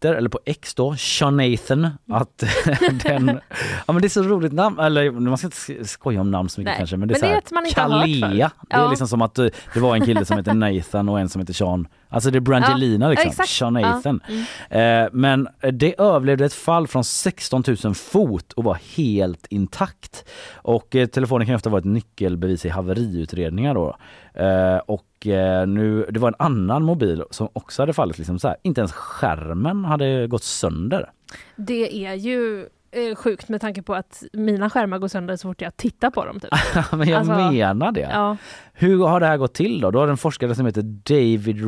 Twitter, 0.00 0.14
eller 0.14 0.28
på 0.28 0.38
X 0.44 0.74
då, 0.74 0.96
Sean 0.96 1.36
Nathan, 1.36 1.88
att 2.12 2.38
den... 3.04 3.40
Ja 3.86 3.92
men 3.92 4.02
det 4.02 4.06
är 4.06 4.08
så 4.08 4.22
roligt 4.22 4.52
namn, 4.52 4.78
eller 4.78 5.10
man 5.10 5.38
ska 5.38 5.46
inte 5.46 5.56
sk- 5.56 5.84
skoja 5.84 6.20
om 6.20 6.30
namn 6.30 6.48
så 6.48 6.60
mycket 6.60 6.70
Nej, 6.70 6.78
kanske 6.78 6.96
men 6.96 7.08
det 7.08 7.12
är 7.12 7.14
men 7.14 7.20
så 7.20 7.26
det 7.26 7.32
här, 7.32 7.42
man 7.54 7.66
inte 7.66 7.80
har 7.80 7.88
hört 7.90 8.02
förr. 8.08 8.20
Kalea. 8.20 8.50
Det 8.70 8.76
är 8.76 8.80
Ja. 8.80 8.88
liksom 8.90 9.08
som 9.08 9.22
att 9.22 9.38
eh, 9.38 9.46
det 9.74 9.80
var 9.80 9.94
en 9.94 10.04
kille 10.06 10.24
som 10.24 10.36
heter 10.36 10.54
Nathan 10.54 11.08
och 11.08 11.20
en 11.20 11.28
som 11.28 11.40
heter 11.40 11.52
Sean. 11.54 11.88
Alltså 12.08 12.30
det 12.30 12.38
är 12.38 12.40
Brangelina 12.40 13.06
Ja, 13.06 13.10
liksom, 13.10 13.28
exakt. 13.30 13.48
Sean 13.48 13.74
Ja. 13.74 14.02
Mm. 14.04 15.04
Eh, 15.04 15.08
men 15.12 15.48
det 15.72 16.00
överlevde 16.00 16.44
ett 16.44 16.52
fall 16.54 16.86
från 16.86 17.04
16 17.04 17.62
000 17.84 17.94
fot 17.94 18.52
och 18.52 18.64
var 18.64 18.78
helt 18.96 19.46
intakt. 19.50 20.24
Och 20.54 20.96
eh, 20.96 21.06
telefonen 21.06 21.46
kan 21.46 21.54
ofta 21.56 21.70
vara 21.70 21.78
ett 21.78 21.84
nyckelbevis 21.84 22.64
i 22.64 22.68
haveriutredningar 22.68 23.74
då. 23.74 23.96
Eh, 24.34 24.76
och 24.76 25.04
eh, 25.26 25.66
nu, 25.66 26.06
det 26.10 26.20
var 26.20 26.28
en 26.28 26.34
annan 26.38 26.82
mobil 26.84 27.24
som 27.30 27.48
också 27.52 27.82
hade 27.82 27.92
fallit 27.92 28.18
liksom 28.18 28.38
så 28.38 28.48
här. 28.48 28.56
Inte 28.62 28.80
ens 28.80 28.92
skärmen 28.92 29.84
hade 29.84 30.26
gått 30.26 30.42
sönder. 30.42 31.10
Det 31.56 32.06
är 32.06 32.14
ju 32.14 32.66
eh, 32.90 33.16
sjukt 33.16 33.48
med 33.48 33.60
tanke 33.60 33.82
på 33.82 33.94
att 33.94 34.22
mina 34.32 34.70
skärmar 34.70 34.98
går 34.98 35.08
sönder 35.08 35.36
så 35.36 35.48
fort 35.48 35.60
jag 35.60 35.76
tittar 35.76 36.10
på 36.10 36.24
dem. 36.24 36.40
Typ. 36.40 36.50
Men 36.92 37.08
jag 37.08 37.18
Alltså, 37.18 37.50
menar 37.52 37.92
det. 37.92 38.08
Ja. 38.12 38.36
Hur 38.72 39.06
har 39.06 39.20
det 39.20 39.26
här 39.26 39.36
gått 39.36 39.54
till 39.54 39.80
då? 39.80 39.90
Då 39.90 39.98
har 39.98 40.08
en 40.08 40.16
forskare 40.16 40.54
som 40.54 40.66
heter 40.66 40.82
David 40.82 41.60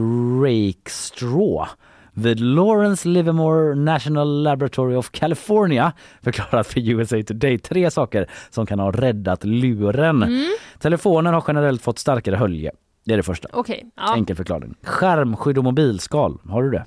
Rakestraw 0.45 1.69
vid 2.15 2.41
Lawrence 2.41 3.09
Livermore 3.09 3.75
National 3.75 4.43
Laboratory 4.43 4.97
of 4.97 5.11
California 5.11 5.93
förklarat 6.23 6.67
för 6.67 6.81
USA 6.89 7.23
Today 7.23 7.59
tre 7.59 7.91
saker 7.91 8.27
som 8.51 8.67
kan 8.67 8.79
ha 8.79 8.91
räddat 8.91 9.45
luren. 9.45 10.23
Mm. 10.23 10.51
Telefonen 10.79 11.35
har 11.35 11.45
generellt 11.49 11.83
fått 11.83 11.99
starkare 11.99 12.37
hölje. 12.37 12.71
Det 13.05 13.13
är 13.13 13.17
det 13.17 13.23
första. 13.23 13.49
Okej, 13.53 13.91
ja. 13.97 14.15
Enkel 14.15 14.37
förklaring. 14.37 14.75
Skärmskydd 14.83 15.59
och 15.59 15.65
mobilskal, 15.65 16.41
har 16.49 16.63
du 16.63 16.71
det? 16.71 16.85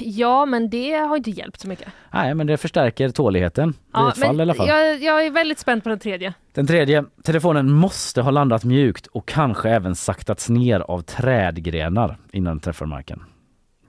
ja 0.00 0.46
men 0.46 0.70
det 0.70 0.92
har 0.92 1.16
inte 1.16 1.30
hjälpt 1.30 1.60
så 1.60 1.68
mycket. 1.68 1.88
Nej 2.12 2.34
men 2.34 2.46
det 2.46 2.56
förstärker 2.56 3.08
tåligheten 3.08 3.70
i 3.70 3.74
Ja, 3.92 4.08
ett 4.10 4.18
fall 4.18 4.38
i 4.38 4.42
alla 4.42 4.54
fall. 4.54 4.68
Jag, 4.68 5.02
jag 5.02 5.26
är 5.26 5.30
väldigt 5.30 5.58
spänd 5.58 5.82
på 5.82 5.88
den 5.88 5.98
tredje. 5.98 6.34
Den 6.52 6.66
tredje, 6.66 7.04
telefonen 7.24 7.72
måste 7.72 8.22
ha 8.22 8.30
landat 8.30 8.64
mjukt 8.64 9.06
och 9.06 9.28
kanske 9.28 9.70
även 9.70 9.96
saktats 9.96 10.48
ner 10.48 10.80
av 10.80 11.00
trädgrenar 11.02 12.18
innan 12.32 12.50
den 12.52 12.60
träffar 12.60 12.86
marken. 12.86 13.22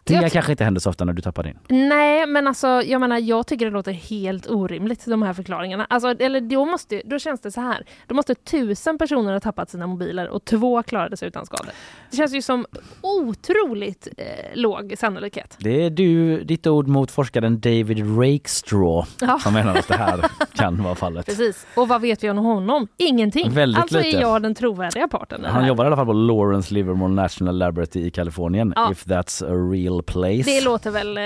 Det 0.03 0.13
Jag- 0.13 0.31
kanske 0.31 0.51
inte 0.51 0.63
händer 0.63 0.81
så 0.81 0.89
ofta 0.89 1.05
när 1.05 1.13
du 1.13 1.21
tappar 1.21 1.43
din. 1.43 1.57
Nej, 1.69 2.25
men 2.27 2.47
alltså 2.47 2.67
jag 2.67 3.01
menar, 3.01 3.17
jag 3.19 3.47
tycker 3.47 3.65
det 3.65 3.71
låter 3.71 3.91
helt 3.91 4.47
orimligt 4.49 5.05
de 5.05 5.21
här 5.21 5.33
förklaringarna. 5.33 5.85
Alltså, 5.89 6.07
eller 6.19 6.41
då, 6.41 6.65
måste, 6.65 7.01
då 7.05 7.19
känns 7.19 7.41
det 7.41 7.51
så 7.51 7.61
här. 7.61 7.83
Då 8.07 8.15
måste 8.15 8.35
tusen 8.35 8.97
personer 8.97 9.33
ha 9.33 9.39
tappat 9.39 9.69
sina 9.69 9.87
mobiler 9.87 10.29
och 10.29 10.45
två 10.45 10.83
klarade 10.83 11.17
sig 11.17 11.27
utan 11.27 11.45
skador. 11.45 11.71
Det 12.11 12.17
känns 12.17 12.33
ju 12.35 12.41
som 12.41 12.65
otroligt 13.01 14.07
eh, 14.17 14.25
låg 14.53 14.93
sannolikhet. 14.97 15.55
Det 15.59 15.85
är 15.85 15.89
du, 15.89 16.43
ditt 16.43 16.67
ord 16.67 16.87
mot 16.87 17.11
forskaren 17.11 17.59
David 17.59 17.99
Rakestraw 18.19 19.07
Ja. 19.21 19.39
som 19.39 19.53
menar 19.53 19.75
att 19.75 19.87
det 19.87 19.93
här 19.97 20.19
kan 20.55 20.83
vara 20.83 20.95
fallet. 20.95 21.25
Precis. 21.25 21.67
Och 21.75 21.87
vad 21.87 22.01
vet 22.01 22.23
vi 22.23 22.29
om 22.29 22.37
honom? 22.37 22.87
Ingenting. 22.97 23.51
Väldigt 23.51 23.81
alltså 23.81 23.97
lite. 23.97 24.17
är 24.17 24.21
jag 24.21 24.41
den 24.41 24.55
trovärdiga 24.55 25.07
parten. 25.07 25.45
Han 25.45 25.67
jobbar 25.67 25.83
i 25.83 25.87
alla 25.87 25.95
fall 25.95 26.05
på 26.05 26.13
Lawrence 26.13 26.73
Livermore 26.73 27.13
National 27.13 27.57
Laboratory 27.57 28.05
i 28.05 28.11
Kalifornien, 28.11 28.73
Ja. 28.75 28.91
if 28.91 29.05
that's 29.05 29.45
a 29.45 29.71
real 29.73 29.90
place. 29.99 30.43
Det 30.45 30.61
låter 30.63 30.91
väl 30.91 31.17
eh, 31.17 31.23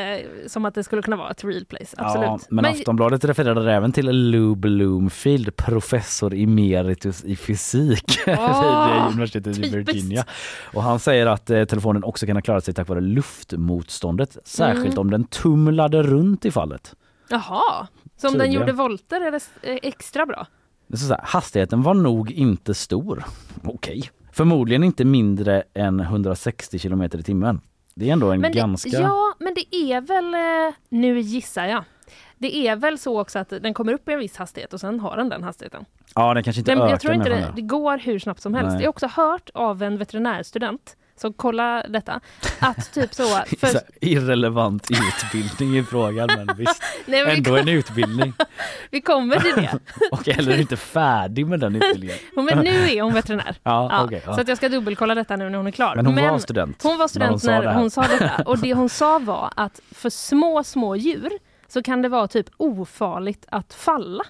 som 0.47 0.66
att 0.66 0.76
det 0.76 0.84
skulle 0.84 1.01
kunna 1.01 1.16
vara 1.18 1.32
ett 1.32 1.43
real 1.43 1.66
place. 1.66 1.95
Absolut. 1.97 2.26
Ja, 2.28 2.39
men, 2.49 2.66
Aftonbladet 2.66 3.26
refererade 3.26 3.74
även 3.74 3.91
till 3.91 4.05
Lou 4.32 4.55
Bloomfield, 4.55 5.55
professor 5.55 6.34
emeritus 6.34 7.24
i 7.24 7.36
fysik 7.36 8.20
Åh, 8.28 8.93
vid 9.03 9.11
universitetet 9.13 9.57
i. 9.57 9.70
Virginia. 9.70 10.26
Och 10.74 10.84
han 10.84 10.99
säger 10.99 11.26
att 11.26 11.49
eh, 11.49 11.66
telefonen 11.66 12.03
också 12.03 12.26
kan 12.26 12.36
ha 12.38 12.41
klarat 12.41 12.66
sig 12.66 12.74
tack 12.74 12.88
vare 12.88 13.01
luftmotståndet, 13.01 14.38
särskilt 14.45 14.86
Mm. 14.86 14.99
om 14.99 15.11
den 15.11 15.24
tumlade 15.24 16.03
runt 16.03 16.45
i 16.45 16.51
fallet. 16.51 16.95
Jaha, 17.30 17.88
så 18.18 18.28
om 18.28 18.38
den 18.38 18.51
gjorde 18.51 18.72
volter 18.74 19.22
är 19.22 19.32
det 19.32 19.39
eh, 19.61 19.78
extra 19.82 20.26
bra? 20.26 20.47
Det 20.88 20.97
så 20.97 21.07
här, 21.07 21.22
hastigheten 21.24 21.84
var 21.84 21.93
nog 21.93 22.32
inte 22.32 22.74
stor. 22.74 23.24
Okej. 23.63 24.09
Förmodligen 24.32 24.84
inte 24.84 25.05
mindre 25.05 25.63
än 25.74 25.99
160 25.99 26.80
kilometer 26.80 27.18
i 27.20 27.24
timmen. 27.24 27.61
Det 27.95 28.09
är 28.09 28.13
ändå 28.13 28.31
en 28.31 28.41
Men 28.41 28.51
det, 28.51 28.57
ganska... 28.57 28.89
Ja, 28.89 29.35
men 29.39 29.53
det 29.53 29.75
är 29.75 30.01
väl, 30.01 30.33
eh, 30.33 30.75
nu 30.89 31.19
gissar 31.19 31.65
jag, 31.65 31.83
det 32.37 32.67
är 32.67 32.75
väl 32.75 32.97
så 32.97 33.21
också 33.21 33.39
att 33.39 33.49
den 33.49 33.73
kommer 33.73 33.93
upp 33.93 34.09
i 34.09 34.13
en 34.13 34.19
viss 34.19 34.37
hastighet 34.37 34.73
och 34.73 34.79
sen 34.79 34.99
har 34.99 35.17
den 35.17 35.29
den 35.29 35.43
hastigheten. 35.43 35.85
Ja, 36.15 36.33
den 36.33 36.43
kanske 36.43 36.59
inte 36.59 36.71
Den, 36.71 36.81
ökar 36.81 36.89
jag 36.89 36.99
tror 36.99 37.13
inte 37.13 37.29
det, 37.29 37.53
det 37.55 37.61
går 37.61 37.97
hur 37.97 38.19
snabbt 38.19 38.41
som 38.41 38.53
helst. 38.53 38.73
Nej. 38.73 38.81
Jag 38.81 38.87
har 38.87 38.89
också 38.89 39.07
hört 39.07 39.49
av 39.53 39.83
en 39.83 39.97
veterinärstudent 39.97 40.97
som 41.18 41.34
kollar 41.34 41.86
detta, 41.89 42.20
att 42.59 42.93
typ 42.93 43.13
så... 43.13 43.24
Så 43.49 43.55
För, 43.57 43.68
här, 43.68 43.82
irrelevant 44.01 44.88
utbildning 44.91 45.78
i 45.78 45.84
frågan 45.84 46.30
men 46.36 46.49
visst. 46.57 46.84
Nej, 47.05 47.20
men 47.26 47.32
vi 47.32 47.38
Ändå 47.38 47.49
kom- 47.49 47.59
en 47.59 47.68
utbildning. 47.68 48.34
vi 48.91 49.01
kommer 49.01 49.39
till 49.39 49.55
det. 49.55 49.80
Och 50.11 50.28
eller 50.28 50.59
inte 50.59 50.78
färdig 50.78 51.47
med 51.47 51.59
den 51.59 51.76
utbildningen. 51.76 52.18
Men 52.36 52.59
nu 52.59 52.89
är 52.89 53.01
hon 53.01 53.13
veterinär. 53.13 53.55
Ja, 53.63 54.03
okej, 54.05 54.24
ja. 54.26 54.36
Så 54.36 54.41
att 54.41 54.47
jag 54.47 54.57
ska 54.57 54.70
dubbelkolla 54.70 55.16
detta 55.16 55.36
nu 55.36 55.49
när 55.49 55.57
hon 55.57 55.68
är 55.68 55.72
klar. 55.72 55.95
Men 55.95 56.05
hon 56.05 56.16
var 56.16 56.39
student 56.39 56.84
Hon 56.84 56.91
var 56.97 57.03
när 57.03 57.07
student 57.07 57.41
hon 57.43 57.51
när 57.51 57.61
det 57.61 57.70
här. 57.70 57.76
hon 57.76 57.91
sa 57.91 58.01
detta. 58.01 58.43
Och 58.45 58.57
det 58.57 58.74
hon 58.74 58.89
sa 58.89 59.20
var 59.20 59.53
att 59.55 59.82
för 59.91 60.09
små, 60.09 60.63
små 60.63 60.95
djur 60.95 61.30
så 61.68 61.84
kan 61.84 62.01
det 62.01 62.09
vara 62.09 62.28
typ 62.28 62.47
ofarligt 62.57 63.45
att 63.49 63.74
falla. 63.74 64.24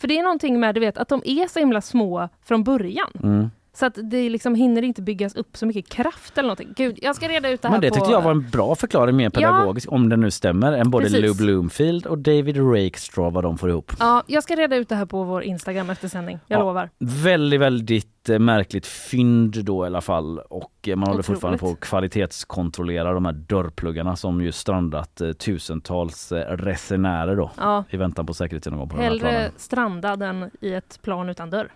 För 0.00 0.08
det 0.08 0.18
är 0.18 0.22
någonting 0.22 0.60
med 0.60 0.74
du 0.74 0.80
vet, 0.80 0.98
att 0.98 1.08
de 1.08 1.22
är 1.24 1.48
så 1.48 1.58
himla 1.58 1.80
små 1.80 2.28
från 2.44 2.64
början. 2.64 3.10
Mm. 3.22 3.50
Så 3.74 3.86
att 3.86 3.98
det 4.02 4.28
liksom 4.30 4.54
hinner 4.54 4.82
inte 4.82 5.02
byggas 5.02 5.34
upp 5.34 5.56
så 5.56 5.66
mycket 5.66 5.88
kraft 5.88 6.38
eller 6.38 6.46
någonting. 6.46 6.72
Gud, 6.76 6.98
jag 7.02 7.16
ska 7.16 7.28
reda 7.28 7.48
ut 7.50 7.62
det 7.62 7.68
här 7.68 7.72
Men 7.74 7.80
det 7.80 7.88
på... 7.88 7.94
tyckte 7.94 8.10
jag 8.10 8.22
var 8.22 8.30
en 8.30 8.50
bra 8.50 8.74
förklaring, 8.74 9.16
mer 9.16 9.30
pedagogisk, 9.30 9.92
om 9.92 10.08
den 10.08 10.20
nu 10.20 10.30
stämmer, 10.30 10.72
än 10.72 10.90
både 10.90 11.04
Precis. 11.04 11.20
Lou 11.22 11.34
Bloomfield 11.34 12.06
och 12.06 12.18
David 12.18 12.56
Rakestraw 12.56 13.34
vad 13.34 13.44
de 13.44 13.58
får 13.58 13.70
ihop. 13.70 13.92
Ja, 13.98 14.22
jag 14.26 14.42
ska 14.42 14.56
reda 14.56 14.76
ut 14.76 14.88
det 14.88 14.94
här 14.94 15.06
på 15.06 15.24
vår 15.24 15.42
Instagram 15.42 15.90
efter 15.90 16.08
sändning. 16.08 16.38
Jag 16.46 16.60
Ja. 16.60 16.64
lovar. 16.64 16.90
Väldigt, 16.98 17.60
väldigt 17.60 18.28
eh, 18.28 18.38
märkligt 18.38 18.86
fynd 18.86 19.64
då 19.64 19.84
i 19.84 19.86
alla 19.86 20.00
fall 20.00 20.38
och 20.38 20.72
eh, 20.88 20.96
man 20.96 21.08
håller 21.08 21.10
Otroligt. 21.20 21.26
fortfarande 21.26 21.58
på 21.58 21.68
att 21.70 21.80
kvalitetskontrollera 21.80 23.12
de 23.12 23.24
här 23.24 23.32
dörrpluggarna 23.32 24.16
som 24.16 24.40
ju 24.42 24.52
strandat 24.52 25.20
eh, 25.20 25.32
tusentals 25.32 26.32
resenärer 26.48 27.36
då 27.36 27.50
Ja. 27.56 27.84
i 27.90 27.96
väntan 27.96 28.26
på 28.26 28.34
säkerhetsgenomgång 28.34 28.88
på 28.88 28.96
Hellre 28.96 29.50
strandad 29.56 30.22
än 30.22 30.50
i 30.60 30.72
ett 30.74 30.98
plan 31.02 31.28
utan 31.28 31.50
dörr. 31.50 31.68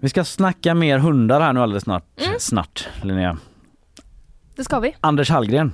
Vi 0.00 0.08
ska 0.08 0.24
snacka 0.24 0.74
mer 0.74 0.98
hundar 0.98 1.40
här 1.40 1.52
nu 1.52 1.60
alldeles 1.60 1.84
snart, 1.84 2.04
Mm. 2.16 2.34
snart 2.38 2.88
Linnea. 3.02 3.36
Det 4.58 4.64
ska 4.64 4.80
vi. 4.80 4.94
Anders 5.00 5.30
Hallgren, 5.30 5.72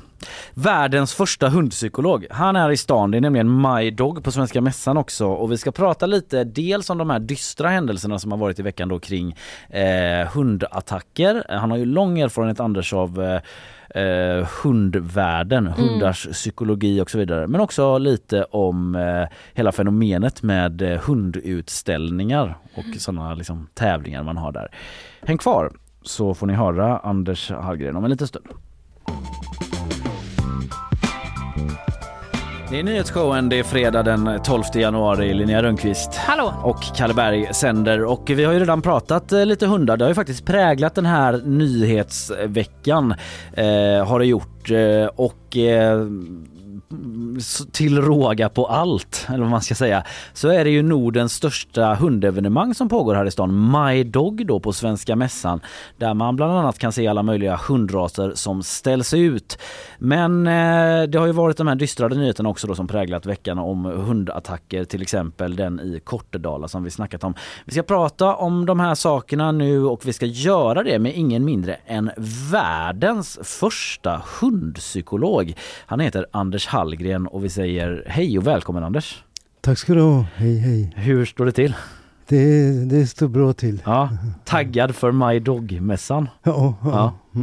världens 0.55 1.15
första 1.15 1.49
hundpsykolog. 1.49 2.27
Han 2.31 2.57
är 2.57 2.71
i 2.71 2.77
stan, 2.77 3.11
det 3.11 3.17
är 3.17 3.21
nämligen 3.21 3.63
My 3.63 3.91
Dog 3.91 4.25
på 4.25 4.33
Svenska 4.33 4.61
Mässan 4.61 4.97
också 4.97 5.27
och 5.27 5.53
vi 5.53 5.59
ska 5.59 5.73
prata 5.73 6.07
lite 6.07 6.45
dels 6.45 6.91
om 6.91 6.99
de 6.99 7.11
här 7.11 7.19
dystra 7.19 7.69
händelserna 7.69 8.19
som 8.19 8.33
har 8.33 8.39
varit 8.39 8.59
i 8.59 8.63
veckan 8.63 8.89
då 8.89 8.99
kring 8.99 9.37
eh, 9.69 10.29
hundattacker. 10.35 11.45
Han 11.49 11.71
har 11.71 11.79
ju 11.79 11.85
lång 11.85 12.19
erfarenhet 12.19 12.61
Anders 12.61 12.93
av 12.93 13.23
eh, 13.23 14.03
eh, 14.03 14.49
hundvärlden, 14.63 15.67
hundars 15.67 16.29
psykologi 16.33 17.01
och 17.01 17.11
så 17.11 17.19
vidare. 17.19 17.47
Men 17.47 17.61
också 17.61 17.99
lite 17.99 18.45
om 18.45 18.95
eh, 18.95 19.29
hela 19.55 19.73
fenomenet 19.73 20.43
med 20.43 20.83
eh, 20.83 21.01
hundutställningar 21.01 22.57
och 22.75 22.85
sådana 22.99 23.35
liksom, 23.35 23.69
tävlingar 23.75 24.23
man 24.23 24.37
har 24.37 24.53
där. 24.53 24.69
Häng 25.23 25.39
kvar 25.39 25.73
så 26.03 26.35
får 26.35 26.47
ni 26.47 26.53
höra 26.53 26.99
Anders 26.99 27.51
Hallgren 27.51 27.97
om 27.97 28.05
en 28.05 28.11
liten 28.11 28.29
stund. 28.29 28.47
Det 32.75 32.81
är 32.81 32.85
nyhetsshowen, 32.85 33.49
det 33.49 33.59
är 33.59 33.63
fredag 33.63 34.03
den 34.03 34.41
12 34.45 34.63
januari, 34.75 35.35
Linnea 35.35 35.63
Rönnqvist 35.63 36.15
Hallå! 36.15 36.55
och 36.63 36.83
Kalle 36.97 37.15
Berg 37.15 37.55
sänder. 37.55 38.05
Och 38.05 38.31
vi 38.31 38.45
har 38.45 38.53
ju 38.53 38.59
redan 38.59 38.83
pratat 38.83 39.33
eh, 39.33 39.47
lite 39.47 39.67
hundar. 39.67 39.97
Det 39.97 40.05
har 40.05 40.11
ju 40.11 40.15
faktiskt 40.15 40.45
präglat 40.47 40.95
den 40.95 41.07
här 41.07 41.43
nyhetsveckan. 41.45 43.15
Eh, 43.53 44.07
har 44.07 44.19
det 44.19 44.27
gjort. 44.27 44.71
Eh, 44.71 45.07
och 45.17 45.57
eh, 45.57 46.07
till 47.73 48.03
råga 48.03 48.49
på 48.49 48.67
allt, 48.67 49.27
eller 49.29 49.39
vad 49.39 49.51
man 49.51 49.61
ska 49.61 49.75
säga, 49.75 50.05
så 50.33 50.49
är 50.49 50.65
det 50.65 50.71
ju 50.71 50.83
Nordens 50.83 51.33
största 51.33 51.95
hundevenemang 51.95 52.75
som 52.75 52.89
pågår 52.89 53.15
här 53.15 53.27
i 53.27 53.31
stan, 53.31 53.71
My 53.71 54.05
Dog 54.05 54.47
då 54.47 54.61
på 54.61 54.73
Svenska 54.73 55.17
Mässan, 55.17 55.61
där 55.97 56.15
man 56.15 56.37
bland 56.37 56.53
annat 56.53 56.79
kan 56.79 56.93
se 56.93 57.07
alla 57.07 57.23
möjliga 57.23 57.57
hundraser 57.57 58.33
som 58.35 58.63
ställs 58.63 59.15
ut. 59.15 59.59
Men 59.99 60.47
eh, 60.47 61.03
det 61.03 61.19
har 61.19 61.27
ju 61.27 61.33
varit 61.33 61.57
de 61.57 61.67
här 61.67 61.75
dystrade 61.75 62.17
nyheterna 62.17 62.49
också 62.49 62.67
då 62.67 62.75
som 62.75 62.87
präglat 62.87 63.27
veckan 63.27 63.59
om 63.59 63.85
hundattacker, 63.85 64.85
till 64.85 65.03
exempel 65.03 65.57
den 65.57 65.81
i 65.81 66.01
Kortedala 66.05 66.69
som 66.69 66.85
vi 66.85 66.91
snackat 66.91 67.25
om. 67.25 67.35
Vi 67.65 67.73
ska 67.73 67.83
prata 67.83 68.35
om 68.35 68.67
de 68.67 68.81
här 68.81 68.95
sakerna 68.95 69.53
nu 69.53 69.85
och 69.85 70.07
vi 70.07 70.13
ska 70.13 70.27
göra 70.27 70.83
det 70.83 70.99
med 70.99 71.17
ingen 71.17 71.45
mindre 71.45 71.75
än 71.87 72.11
världens 72.51 73.39
första 73.43 74.23
hundpsykolog. 74.41 75.55
Han 75.87 76.01
heter 76.01 76.27
Anders 76.31 76.67
Hallgren 76.75 77.27
och 77.27 77.45
vi 77.45 77.49
säger 77.49 78.03
hej 78.07 78.39
och 78.39 78.47
välkommen 78.47 78.85
Anders. 78.85 79.25
Tack 79.61 79.79
ska 79.79 79.95
du 79.95 80.01
ha. 80.01 80.27
Hej 80.35 80.59
hej. 80.59 80.93
Hur 80.97 81.25
står 81.25 81.47
det 81.47 81.53
till? 81.53 81.75
Det, 82.29 82.71
det 82.85 83.07
står 83.07 83.29
bra 83.29 83.53
till. 83.53 83.83
Ja, 83.85 84.09
taggad 84.45 84.95
för 84.95 85.13
My 85.13 85.41
Dog-mässan. 85.41 86.29
Ja, 86.43 86.75
ja. 86.85 87.15
Ja. 87.33 87.41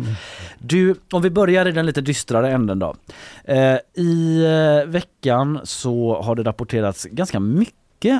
Du, 0.59 0.95
om 1.11 1.21
vi 1.21 1.29
börjar 1.29 1.67
i 1.67 1.71
den 1.71 1.86
lite 1.86 2.01
dystrare 2.01 2.51
änden 2.51 2.79
då. 2.79 2.95
Eh, 3.45 3.77
I 3.93 4.43
eh, 4.45 4.89
veckan 4.89 5.59
så 5.63 6.21
har 6.21 6.36
det 6.36 6.43
rapporterats 6.43 7.05
ganska 7.05 7.39
mycket 7.39 7.75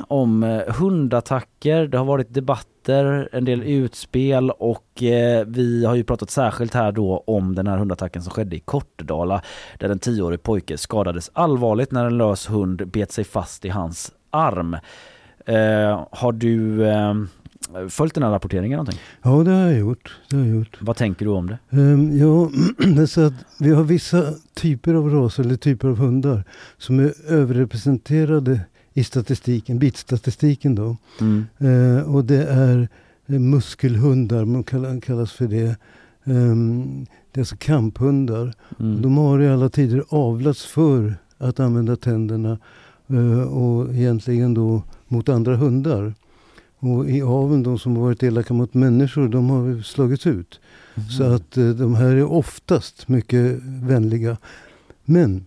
om 0.08 0.42
eh, 0.42 0.74
hundattacker. 0.74 1.86
Det 1.86 1.98
har 1.98 2.04
varit 2.04 2.34
debatter, 2.34 3.28
en 3.32 3.44
del 3.44 3.62
utspel 3.62 4.50
och 4.50 5.02
eh, 5.02 5.46
vi 5.46 5.84
har 5.84 5.94
ju 5.94 6.04
pratat 6.04 6.30
särskilt 6.30 6.74
här 6.74 6.92
då 6.92 7.24
om 7.26 7.54
den 7.54 7.66
här 7.66 7.76
hundattacken 7.76 8.22
som 8.22 8.32
skedde 8.32 8.56
i 8.56 8.60
Kortedala 8.60 9.42
där 9.78 9.88
en 9.88 9.98
tioårig 9.98 10.42
pojke 10.42 10.78
skadades 10.78 11.30
allvarligt 11.32 11.92
när 11.92 12.06
en 12.06 12.18
lös 12.18 12.50
hund 12.50 12.88
bet 12.88 13.12
sig 13.12 13.24
fast 13.24 13.64
i 13.64 13.68
hans 13.68 14.12
arm. 14.30 14.76
Eh, 15.46 16.06
har 16.10 16.32
du 16.32 16.86
eh, 16.88 17.14
följt 17.88 18.14
den 18.14 18.22
här 18.22 18.30
rapporteringen 18.30 18.76
någonting? 18.76 19.00
Ja, 19.22 19.30
det 19.30 19.50
har 19.50 19.66
jag 19.66 19.78
gjort. 19.78 20.16
Det 20.30 20.36
har 20.36 20.44
jag 20.44 20.56
gjort. 20.56 20.78
Vad 20.80 20.96
tänker 20.96 21.24
du 21.24 21.30
om 21.30 21.46
det? 21.46 21.58
Um, 21.70 22.18
ja, 22.18 22.50
det 22.94 23.02
är 23.02 23.06
så 23.06 23.26
att 23.26 23.34
vi 23.58 23.70
har 23.70 23.84
vissa 23.84 24.24
typer 24.54 24.94
av 24.94 25.10
raser 25.10 25.44
eller 25.44 25.56
typer 25.56 25.88
av 25.88 25.96
hundar 25.98 26.44
som 26.78 26.98
är 27.00 27.12
överrepresenterade 27.28 28.60
i 28.94 29.04
statistiken, 29.04 29.78
bitstatistiken 29.78 30.74
då. 30.74 30.96
Mm. 31.20 31.46
Eh, 31.58 32.14
och 32.14 32.24
det 32.24 32.44
är 32.44 32.88
eh, 33.26 33.38
muskelhundar, 33.38 34.44
man 34.44 34.64
kallar, 34.64 35.00
kallas 35.00 35.32
för 35.32 35.46
det. 35.46 35.76
Ehm, 36.24 37.06
det 37.32 37.38
är 37.38 37.42
alltså 37.42 37.56
kamphundar. 37.56 38.54
Mm. 38.80 39.02
De 39.02 39.16
har 39.16 39.40
i 39.40 39.48
alla 39.48 39.68
tider 39.68 40.04
avlats 40.08 40.64
för 40.64 41.14
att 41.38 41.60
använda 41.60 41.96
tänderna 41.96 42.58
eh, 43.06 43.42
och 43.42 43.94
egentligen 43.94 44.54
då 44.54 44.82
mot 45.08 45.28
andra 45.28 45.56
hundar. 45.56 46.14
Och 46.78 47.10
i 47.10 47.22
aveln, 47.22 47.62
de 47.62 47.78
som 47.78 47.96
har 47.96 48.02
varit 48.02 48.22
elaka 48.22 48.54
mot 48.54 48.74
människor, 48.74 49.28
de 49.28 49.50
har 49.50 49.82
slagits 49.82 50.26
ut. 50.26 50.60
Så 51.18 51.24
att 51.24 51.56
eh, 51.56 51.68
de 51.68 51.94
här 51.94 52.16
är 52.16 52.24
oftast 52.24 53.08
mycket 53.08 53.58
vänliga. 53.62 54.36
Men 55.04 55.46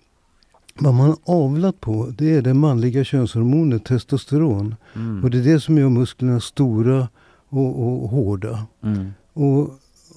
vad 0.79 0.93
man 0.93 1.15
avlat 1.25 1.81
på, 1.81 2.13
det 2.17 2.35
är 2.35 2.41
det 2.41 2.53
manliga 2.53 3.03
könshormonet 3.03 3.85
testosteron. 3.85 4.75
Mm. 4.95 5.23
Och 5.23 5.29
det 5.31 5.37
är 5.37 5.43
det 5.43 5.59
som 5.59 5.77
gör 5.77 5.89
musklerna 5.89 6.39
stora 6.39 7.07
och, 7.49 7.79
och 8.03 8.09
hårda. 8.09 8.65
Mm. 8.83 9.09
Och 9.33 9.69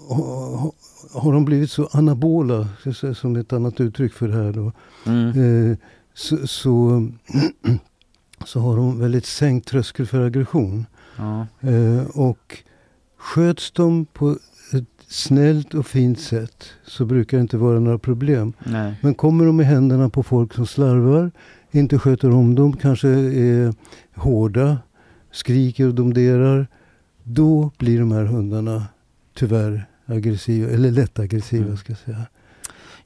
ha- 0.09 0.72
har 1.12 1.32
de 1.32 1.44
blivit 1.44 1.70
så 1.70 1.88
anabola, 1.92 2.68
som 3.14 3.36
ett 3.36 3.52
annat 3.52 3.80
uttryck 3.80 4.12
för 4.12 4.28
det 4.28 4.34
här 4.34 4.52
då, 4.52 4.72
Mm. 5.06 5.70
eh, 5.70 5.76
så, 6.14 6.46
så, 6.46 7.06
så 8.44 8.61
har 8.61 8.76
de 8.76 8.98
väldigt 8.98 9.26
sänkt 9.26 9.68
tröskel 9.68 10.06
för 10.06 10.26
aggression. 10.26 10.86
Ja. 11.16 11.46
Eh, 11.61 12.06
och 12.14 12.56
sköts 13.18 13.70
de 13.70 14.06
på 14.06 14.36
snällt 15.09 15.74
och 15.74 15.86
fint 15.86 16.20
sätt 16.20 16.64
så 16.86 17.04
brukar 17.04 17.36
det 17.36 17.40
inte 17.40 17.56
vara 17.56 17.80
några 17.80 17.98
problem. 17.98 18.52
Nej. 18.66 18.94
Men 19.00 19.14
kommer 19.14 19.44
de 19.46 19.61
i 19.61 19.64
händerna 19.64 20.09
på 20.09 20.22
folk 20.22 20.54
som 20.54 20.66
slarvar, 20.66 21.30
inte 21.70 21.98
sköter 21.98 22.30
om 22.30 22.54
dem, 22.54 22.76
kanske 22.76 23.09
är 23.09 23.74
hårda, 24.14 24.78
skriker 25.32 25.86
och 25.88 25.94
domderar, 25.94 26.66
då 27.24 27.70
blir 27.78 27.98
de 28.00 28.12
här 28.12 28.24
hundarna 28.24 28.86
tyvärr 29.34 29.86
aggressiva, 30.06 30.70
eller 30.70 30.90
lätt 30.90 31.18
aggressiva 31.18 31.64
Mm. 31.64 31.76
ska 31.76 31.92
jag 31.92 31.98
säga. 31.98 32.26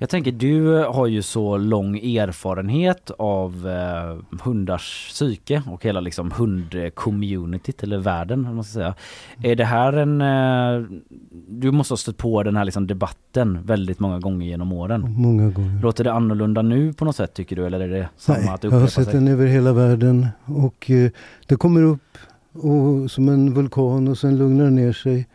Jag 0.02 0.08
tänker 0.08 0.32
du 0.32 0.84
har 0.84 1.06
ju 1.06 1.22
så 1.22 1.56
lång 1.56 1.96
erfarenhet 1.96 3.10
av 3.18 3.68
eh, 3.68 4.38
hundars 4.42 5.08
psyke 5.10 5.62
och 5.70 5.84
hela 5.84 6.00
liksom 6.00 6.30
hundcommunityt 6.30 7.82
eller 7.82 7.98
världen 7.98 8.46
om 8.46 8.54
man 8.54 8.64
ska 8.64 8.72
säga. 8.72 8.94
Är 9.42 9.56
det 9.56 9.64
här 9.64 9.92
en... 9.92 10.20
Eh, 10.20 11.00
du 11.48 11.70
måste 11.70 11.92
ha 11.92 11.96
stött 11.96 12.16
på 12.16 12.42
den 12.42 12.56
här 12.56 12.64
liksom 12.64 12.86
debatten 12.86 13.62
väldigt 13.64 14.00
många 14.00 14.18
gånger 14.18 14.46
genom 14.46 14.72
åren. 14.72 15.14
Många 15.16 15.50
gånger. 15.50 15.82
Låter 15.82 16.04
det 16.04 16.12
annorlunda 16.12 16.62
nu 16.62 16.92
på 16.92 17.04
något 17.04 17.16
sätt 17.16 17.34
tycker 17.34 17.56
du 17.56 17.66
eller 17.66 17.80
är 17.80 17.88
det 17.88 18.08
samma 18.16 18.38
Nej, 18.38 18.48
att 18.48 18.60
det 18.60 18.68
jag 18.68 18.80
har 18.80 18.86
sett 18.86 19.04
sig? 19.04 19.14
den 19.14 19.28
över 19.28 19.46
hela 19.46 19.72
världen 19.72 20.26
och 20.44 20.90
eh, 20.90 21.10
det 21.46 21.56
kommer 21.56 21.82
upp 21.82 22.18
och, 22.52 23.10
som 23.10 23.28
en 23.28 23.54
vulkan 23.54 24.08
och 24.08 24.18
sen 24.18 24.38
lugnar 24.38 24.64
det 24.64 24.70
ner 24.70 24.92
sig. 24.92 25.26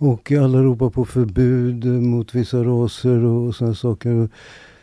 Och 0.00 0.32
alla 0.32 0.62
ropar 0.62 0.90
på 0.90 1.04
förbud 1.04 1.84
eh, 1.84 1.90
mot 1.90 2.34
vissa 2.34 2.64
raser 2.64 3.24
och 3.24 3.54
sådana 3.54 3.74
saker. 3.74 4.28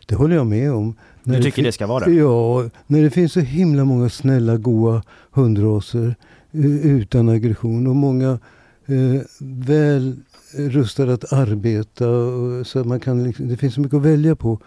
Det 0.08 0.16
håller 0.16 0.36
jag 0.36 0.48
med 0.48 0.72
om. 0.72 0.96
Du 1.24 1.32
När 1.32 1.38
tycker 1.42 1.52
fin- 1.56 1.64
det 1.66 1.72
ska 1.72 1.88
vara 1.88 2.06
det? 2.06 2.14
Ja, 2.14 2.70
när 2.88 3.02
det 3.02 3.10
finns 3.10 3.34
så 3.34 3.40
himla 3.40 3.86
många 3.86 4.10
snälla, 4.10 4.58
goa 4.58 5.04
hundraser 5.32 6.16
eh, 6.52 6.66
utan 6.86 7.30
aggression 7.30 7.88
och 7.88 7.96
många 7.96 8.40
eh, 8.86 9.22
väl 9.40 10.16
rustade 10.58 11.14
att 11.14 11.34
arbeta. 11.34 12.10
Och, 12.10 12.68
så 12.68 12.80
att 12.80 12.86
man 12.88 13.00
kan 13.00 13.24
liksom, 13.24 13.48
det 13.48 13.58
finns 13.58 13.74
så 13.74 13.82
mycket 13.82 13.98
att 13.98 14.04
välja 14.06 14.36
på. 14.36 14.60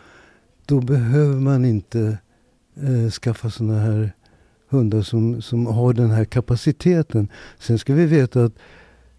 Då 0.66 0.80
behöver 0.80 1.36
man 1.36 1.64
inte 1.64 2.18
eh, 2.82 3.10
skaffa 3.10 3.50
sådana 3.50 3.78
här 3.78 4.12
hundar 4.68 5.02
som, 5.02 5.42
som 5.42 5.66
har 5.66 5.92
den 5.92 6.10
här 6.10 6.24
kapaciteten. 6.24 7.28
Sen 7.58 7.78
ska 7.78 7.94
vi 7.94 8.06
veta 8.06 8.44
att 8.44 8.52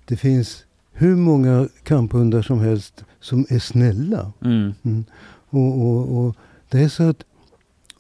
det 0.06 0.16
finns 0.18 0.66
hur 1.00 1.16
många 1.16 1.68
kamphundar 1.84 2.42
som 2.42 2.60
helst 2.60 3.04
som 3.20 3.46
är 3.50 3.60
snälla. 3.60 4.32
Mm. 4.42 4.74
Mm. 4.84 5.06
Och, 5.50 5.82
och, 5.82 6.18
och 6.18 6.36
det 6.70 6.80
är 6.80 6.88
så 6.90 7.10
att 7.10 7.24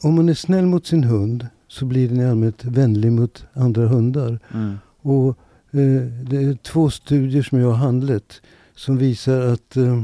om 0.01 0.15
man 0.15 0.29
är 0.29 0.33
snäll 0.33 0.65
mot 0.65 0.85
sin 0.85 1.03
hund 1.03 1.47
så 1.67 1.85
blir 1.85 2.09
den 2.09 2.19
i 2.19 2.25
allmänhet 2.25 2.65
vänlig 2.65 3.11
mot 3.11 3.45
andra 3.53 3.87
hundar. 3.87 4.39
Mm. 4.53 4.77
Och 5.01 5.27
eh, 5.71 6.01
det 6.29 6.37
är 6.37 6.55
två 6.63 6.89
studier 6.89 7.43
som 7.43 7.59
jag 7.59 7.67
har 7.67 7.75
handlat 7.75 8.41
som 8.75 8.97
visar 8.97 9.41
att, 9.41 9.77
eh, 9.77 10.03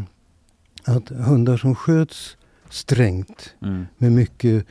att 0.86 1.10
hundar 1.10 1.58
som 1.58 1.76
sköts 1.76 2.38
strängt 2.70 3.54
Mm. 3.62 3.86
med 3.98 4.12
mycket 4.12 4.66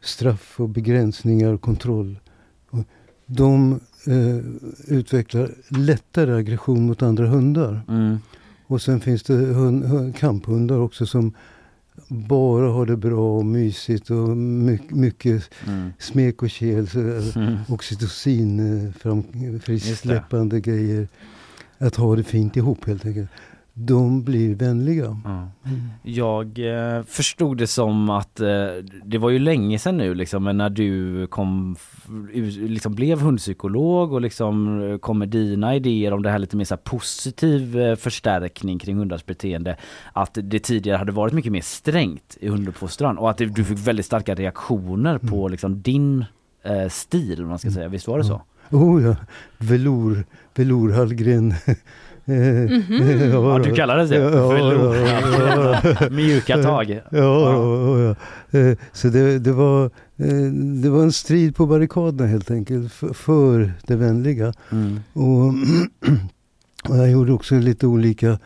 straff 0.00 0.60
och 0.60 0.68
begränsningar 0.68 1.52
och 1.52 1.60
kontroll. 1.60 2.19
De 3.32 3.80
eh, 4.06 4.36
utvecklar 4.86 5.50
lättare 5.68 6.32
aggression 6.34 6.86
mot 6.86 7.02
andra 7.02 7.26
hundar. 7.26 7.80
Mm. 7.88 8.18
Och 8.66 8.82
sen 8.82 9.00
finns 9.00 9.22
det 9.22 9.34
hund, 9.34 9.84
hund, 9.84 10.16
kamphundar 10.16 10.78
också 10.78 11.06
som 11.06 11.32
bara 12.08 12.68
har 12.70 12.86
det 12.86 12.96
bra 12.96 13.36
och 13.38 13.46
mysigt 13.46 14.10
och 14.10 14.28
mycket, 14.36 14.90
mycket 14.90 15.50
Mm. 15.68 15.90
smek 15.98 16.42
och 16.42 16.50
kel. 16.50 16.88
Mm. 16.94 17.56
Oxytocin, 17.68 18.60
eh, 18.60 18.84
Just 18.84 19.02
det. 19.32 19.60
frisläppande 19.60 20.60
grejer. 20.60 21.08
Att 21.78 21.96
ha 21.96 22.16
det 22.16 22.24
fint 22.24 22.56
ihop 22.56 22.86
helt 22.86 23.06
enkelt. 23.06 23.30
De 23.82 24.22
blir 24.22 24.54
vänliga. 24.54 25.16
Ja. 25.24 25.48
Jag 26.02 26.58
eh, 26.58 27.02
förstod 27.02 27.58
det 27.58 27.66
som 27.66 28.10
att 28.10 28.40
eh, 28.40 28.46
det 29.04 29.18
var 29.18 29.30
ju 29.30 29.38
länge 29.38 29.78
sedan 29.78 29.96
nu 29.96 30.14
liksom 30.14 30.44
men 30.44 30.56
när 30.56 30.70
du 30.70 31.26
kom, 31.26 31.76
liksom 32.58 32.94
blev 32.94 33.20
hundpsykolog 33.20 34.12
och 34.12 34.20
liksom 34.20 34.82
eh, 34.82 34.98
kom 34.98 35.18
med 35.18 35.28
dina 35.28 35.74
idéer 35.74 36.12
om 36.12 36.22
det 36.22 36.30
här 36.30 36.38
lite 36.38 36.56
mer 36.56 36.64
så 36.64 36.74
här 36.74 36.82
positiv 36.82 37.78
eh, 37.80 37.96
förstärkning 37.96 38.78
kring 38.78 38.96
hundars 38.96 39.26
beteende. 39.26 39.76
Att 40.12 40.38
det 40.42 40.58
tidigare 40.58 40.96
hade 40.96 41.12
varit 41.12 41.34
mycket 41.34 41.52
mer 41.52 41.60
strängt 41.60 42.36
i 42.40 42.48
hunduppfostran 42.48 43.18
och 43.18 43.30
att 43.30 43.38
det, 43.38 43.46
du 43.46 43.64
fick 43.64 43.78
väldigt 43.78 44.06
starka 44.06 44.34
reaktioner 44.34 45.18
på 45.18 45.48
liksom 45.48 45.82
din 45.82 46.24
eh, 46.62 46.88
stil 46.88 47.42
om 47.42 47.48
man 47.48 47.58
ska 47.58 47.70
säga. 47.70 47.88
Visst 47.88 48.08
var 48.08 48.18
det 48.18 48.24
så? 48.24 48.42
Oh 48.70 49.02
ja, 49.02 49.16
velour, 49.58 50.24
velour 50.54 50.92
Hallgren. 50.92 51.54
Eh, 52.30 52.70
Mhm. 52.70 53.30
Ja, 53.32 53.58
du 53.64 53.74
kallades 53.74 54.10
det. 54.10 54.18
Velour. 54.18 56.10
Mjuka 56.16 56.62
tag. 56.62 57.00
Ja, 57.10 58.14
ja. 58.50 58.74
Så 58.92 59.08
det, 59.08 59.38
det, 59.38 59.52
var, 59.52 59.84
eh, 60.16 60.52
det 60.82 60.88
var 60.90 61.02
en 61.02 61.12
strid 61.12 61.56
på 61.56 61.66
barrikaderna 61.66 62.26
helt 62.30 62.50
enkelt 62.50 62.92
för, 62.92 63.12
för 63.12 63.72
det 63.86 63.96
vänliga. 63.96 64.52
Mm. 64.72 65.00
Och, 65.12 65.54
och 66.88 66.96
jag 66.96 67.10
gjorde 67.10 67.32
också 67.32 67.54
lite 67.54 67.86
olika 67.86 68.38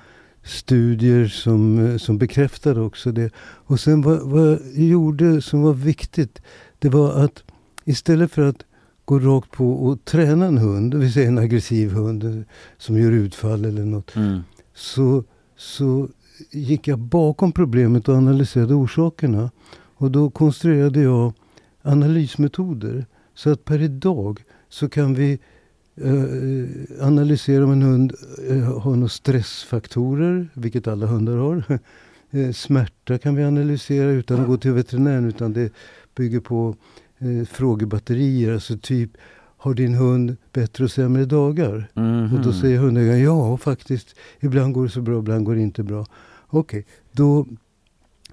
studier 0.42 1.26
som, 1.26 1.86
eh, 1.86 1.96
som 1.96 2.18
bekräftade 2.18 2.80
också 2.80 3.12
det. 3.12 3.30
Och 3.66 3.80
sen 3.80 4.02
vad, 4.02 4.20
vad 4.22 4.50
jag 4.52 4.58
gjorde 4.74 5.42
som 5.42 5.62
var 5.62 5.72
viktigt, 5.74 6.42
det 6.78 6.88
var 6.88 7.24
att 7.24 7.42
istället 7.84 8.32
för 8.32 8.42
att 8.48 8.64
gå 9.04 9.18
rakt 9.18 9.50
på 9.50 9.72
och 9.72 10.04
träna 10.04 10.46
en 10.46 10.58
hund, 10.58 10.90
det 10.90 10.98
vill 10.98 11.12
säga 11.12 11.28
en 11.28 11.38
aggressiv 11.38 11.90
hund 11.90 12.44
som 12.78 12.98
gör 12.98 13.12
utfall 13.12 13.64
eller 13.64 13.84
något. 13.84 14.16
Mm. 14.16 14.40
Så, 14.74 15.24
så 15.56 16.08
gick 16.50 16.88
jag 16.88 16.98
bakom 16.98 17.52
problemet 17.52 18.08
och 18.08 18.16
analyserade 18.16 18.74
orsakerna. 18.74 19.50
Och 19.96 20.10
då 20.10 20.30
konstruerade 20.30 21.00
jag 21.00 21.32
analysmetoder. 21.82 23.06
Så 23.34 23.50
att 23.50 23.64
per 23.64 23.82
idag 23.82 24.44
så 24.68 24.88
kan 24.88 25.14
vi 25.14 25.38
eh, 25.96 27.06
analysera 27.06 27.64
om 27.64 27.72
en 27.72 27.82
hund 27.82 28.12
eh, 28.48 28.80
har 28.80 28.96
några 28.96 29.08
stressfaktorer, 29.08 30.48
vilket 30.54 30.88
alla 30.88 31.06
hundar 31.06 31.36
har. 31.36 31.64
Eh, 32.30 32.52
smärta 32.52 33.18
kan 33.18 33.34
vi 33.34 33.44
analysera 33.44 34.10
utan 34.10 34.40
att 34.40 34.46
gå 34.46 34.56
till 34.56 34.72
veterinären, 34.72 35.24
utan 35.24 35.52
det 35.52 35.72
bygger 36.14 36.40
på 36.40 36.76
eh, 37.18 37.46
frågebatterier. 37.46 38.52
Alltså 38.54 38.76
typ, 38.78 39.10
har 39.56 39.74
din 39.74 39.94
hund 39.94 40.36
bättre 40.52 40.84
och 40.84 40.90
sämre 40.90 41.24
dagar? 41.24 41.90
Mhm. 41.94 42.34
Och 42.34 42.40
då 42.44 42.52
säger 42.52 42.78
hundägaren, 42.78 43.22
ja 43.22 43.56
faktiskt, 43.56 44.16
ibland 44.40 44.74
går 44.74 44.84
det 44.84 44.90
så 44.90 45.00
bra, 45.02 45.18
ibland 45.18 45.44
går 45.44 45.54
det 45.54 45.60
inte 45.60 45.82
bra. 45.82 46.06
Okej, 46.46 46.86
då, 47.12 47.46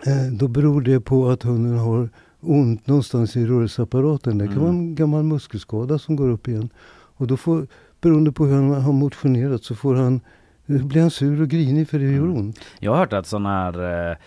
eh, 0.05 0.31
då 0.33 0.47
beror 0.47 0.81
det 0.81 0.99
på 0.99 1.29
att 1.29 1.43
hunden 1.43 1.77
har 1.77 2.09
ont 2.39 2.87
någonstans 2.87 3.35
i 3.37 3.45
rörelseapparaten. 3.45 4.37
Det 4.37 4.45
kan 4.45 4.53
Mm. 4.53 4.63
vara 4.63 4.73
en 4.73 4.95
gammal 4.95 5.23
muskelskada 5.23 5.99
som 5.99 6.15
går 6.15 6.29
upp 6.29 6.47
igen. 6.47 6.69
Och 6.89 7.27
då 7.27 7.37
får, 7.37 7.67
beroende 8.01 8.31
på 8.31 8.45
hur 8.45 8.55
han 8.55 8.69
har 8.81 8.93
motionerat 8.93 9.63
så 9.63 9.75
får 9.75 9.95
han, 9.95 10.21
blir 10.65 11.01
han 11.01 11.11
sur 11.11 11.41
och 11.41 11.47
grinig 11.47 11.89
för 11.89 11.99
det 11.99 12.05
gör 12.11 12.23
Mm. 12.23 12.35
ont. 12.37 12.59
Jag 12.79 12.91
har 12.91 12.97
hört 12.97 13.13
att 13.13 13.27
sådana 13.27 13.49
här 13.49 14.09
eh, 14.11 14.17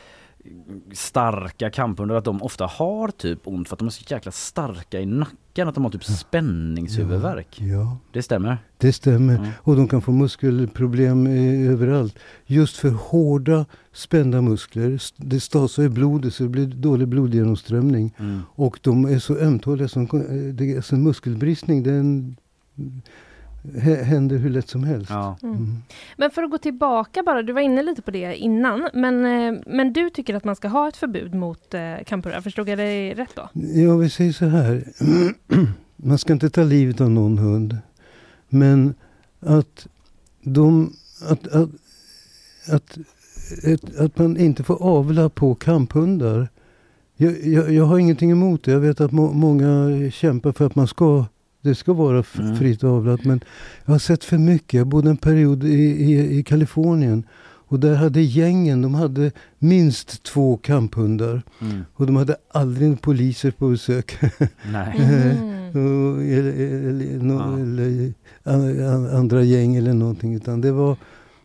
starka 0.92 1.70
kamphundar 1.70 2.14
att 2.14 2.24
de 2.24 2.42
ofta 2.42 2.66
har 2.66 3.08
typ 3.08 3.40
ont 3.44 3.68
för 3.68 3.74
att 3.74 3.78
de 3.78 3.86
är 3.86 3.90
så 3.90 4.04
jäkla 4.14 4.32
starka 4.32 5.00
i 5.00 5.06
nacken 5.06 5.68
att 5.68 5.74
de 5.74 5.84
har 5.84 5.90
typ 5.90 6.04
spänningshuvudvärk. 6.04 7.60
Ja, 7.60 7.98
Det 8.12 8.22
stämmer. 8.22 8.58
det 8.78 8.92
stämmer. 8.92 9.36
Mm. 9.36 9.48
Och 9.56 9.76
de 9.76 9.88
kan 9.88 10.02
få 10.02 10.12
muskelproblem 10.12 11.26
eh, 11.26 11.70
överallt. 11.72 12.18
Just 12.46 12.76
för 12.76 12.90
hårda 12.90 13.66
spända 13.92 14.40
muskler. 14.42 15.00
Det 15.16 15.40
stasar 15.40 15.82
i 15.82 15.88
blodet 15.88 16.34
så 16.34 16.42
det 16.42 16.48
blir 16.48 16.66
dålig 16.66 17.08
blodgenomströmning. 17.08 18.14
Mm. 18.18 18.40
Och 18.54 18.78
de 18.82 19.04
är 19.04 19.18
så 19.18 19.36
ömtåliga 19.38 19.88
som 19.88 20.02
eh, 20.02 20.54
det, 20.54 20.76
alltså 20.76 20.94
en 20.94 21.02
muskelbristning 21.02 21.82
den 21.82 22.36
hä- 22.76 23.00
händer 23.82 24.36
hur 24.36 24.50
lätt 24.50 24.68
som 24.68 24.84
helst. 24.84 25.10
Ja. 25.10 25.36
Mm. 25.42 25.82
Men 26.16 26.30
för 26.30 26.42
att 26.42 26.50
gå 26.50 26.58
tillbaka 26.58 27.22
bara, 27.22 27.42
du 27.42 27.52
var 27.52 27.60
inne 27.60 27.82
lite 27.82 28.02
på 28.02 28.10
det 28.10 28.36
innan, 28.36 28.88
men, 28.94 29.26
eh, 29.26 29.60
men 29.66 29.92
du 29.92 30.10
tycker 30.10 30.34
att 30.34 30.44
man 30.44 30.56
ska 30.56 30.68
ha 30.68 30.88
ett 30.88 30.96
förbud 30.96 31.34
mot 31.34 31.74
eh, 31.74 31.94
kamphundar, 32.06 32.40
förstod 32.40 32.68
jag 32.68 32.78
det 32.78 33.14
rätt 33.14 33.34
då? 33.34 33.48
Ja, 33.52 33.96
vi 33.96 34.10
säger 34.10 34.32
så 34.32 34.46
här. 34.46 34.84
Man 35.96 36.18
ska 36.18 36.32
inte 36.32 36.50
ta 36.50 36.62
livet 36.62 37.00
av 37.00 37.10
någon 37.10 37.38
hund. 37.38 37.78
Men 38.48 38.94
att 39.40 39.86
de... 40.42 40.92
Att, 41.28 41.46
att, 41.46 41.70
att, 42.68 42.98
att, 43.64 43.96
att 43.96 44.18
man 44.18 44.36
inte 44.36 44.62
får 44.62 44.82
avla 44.82 45.28
på 45.28 45.54
kamphundar. 45.54 46.48
Jag, 47.16 47.46
jag, 47.46 47.72
jag 47.72 47.84
har 47.84 47.98
ingenting 47.98 48.30
emot 48.30 48.64
det. 48.64 48.72
Jag 48.72 48.80
vet 48.80 49.00
att 49.00 49.12
må, 49.12 49.32
många 49.32 49.88
kämpar 50.10 50.52
för 50.52 50.66
att 50.66 50.74
man 50.74 50.86
ska 50.86 51.24
det 51.64 51.74
ska 51.74 51.92
vara 51.92 52.18
f- 52.18 52.38
Mm. 52.38 52.56
fritt 52.56 52.84
avlat. 52.84 53.24
Men 53.24 53.40
jag 53.84 53.92
har 53.94 53.98
sett 53.98 54.24
för 54.24 54.38
mycket. 54.38 54.78
Jag 54.78 54.86
bodde 54.86 55.10
en 55.10 55.16
period 55.16 55.64
i, 55.64 55.68
i, 55.74 56.38
i 56.38 56.42
Kalifornien. 56.42 57.24
Och 57.68 57.80
där 57.80 57.94
hade 57.94 58.20
gängen, 58.22 58.82
de 58.82 58.94
hade 58.94 59.32
minst 59.58 60.22
två 60.22 60.56
kamphundar. 60.56 61.42
Mm. 61.60 61.80
Och 61.94 62.06
de 62.06 62.16
hade 62.16 62.36
aldrig 62.52 63.00
poliser 63.00 63.50
på 63.50 63.68
besök. 63.68 64.18
Nej. 64.72 64.94
Och- 65.74 66.22
eller, 66.22 66.52
eller, 66.88 67.18
nå- 67.22 67.56
eller 67.56 68.12
a- 68.44 68.90
a- 68.94 69.18
andra 69.18 69.42
gäng 69.42 69.76
eller 69.76 69.94
någonting. 69.94 70.34
Utan 70.34 70.60
det 70.60 70.72
var, 70.72 70.96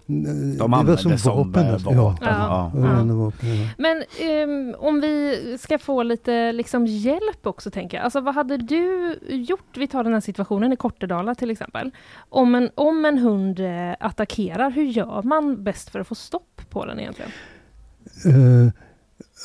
det 0.10 0.58
var 0.60 0.66
använde 0.66 0.98
som 1.02 1.18
som, 1.18 1.38
vapen. 1.38 1.66
eh, 1.66 1.72
vapen, 1.72 1.98
Ja, 1.98 2.16
ja. 2.22 2.72
Ja. 2.76 3.04
vapen. 3.14 3.48
Men 3.78 4.04
ehm, 4.20 4.76
om 4.78 5.02
vi 5.02 5.58
ska 5.60 5.78
få 5.80 6.04
lite 6.04 6.52
liksom, 6.52 6.86
hjälp 6.88 7.48
också 7.48 7.72
tänker 7.72 7.98
jag. 7.98 8.04
Alltså 8.04 8.22
vad 8.22 8.36
hade 8.36 8.58
du 8.58 9.16
gjort, 9.30 9.78
vi 9.78 9.88
tar 9.88 10.04
den 10.04 10.14
här 10.14 10.20
situationen 10.20 10.74
i 10.74 10.76
Kortedala 10.76 11.36
till 11.36 11.52
exempel. 11.52 11.92
Om 12.30 12.56
en, 12.56 12.70
om 12.76 13.06
en 13.06 13.18
hund 13.18 13.60
eh, 13.60 13.96
attackerar, 14.00 14.72
hur 14.72 14.84
gör 14.84 15.22
man 15.24 15.64
bäst 15.64 15.90
för 15.90 16.00
att 16.00 16.08
få 16.08 16.16
stopp 16.16 16.62
på 16.70 16.86
den 16.86 17.00
egentligen? 17.00 17.32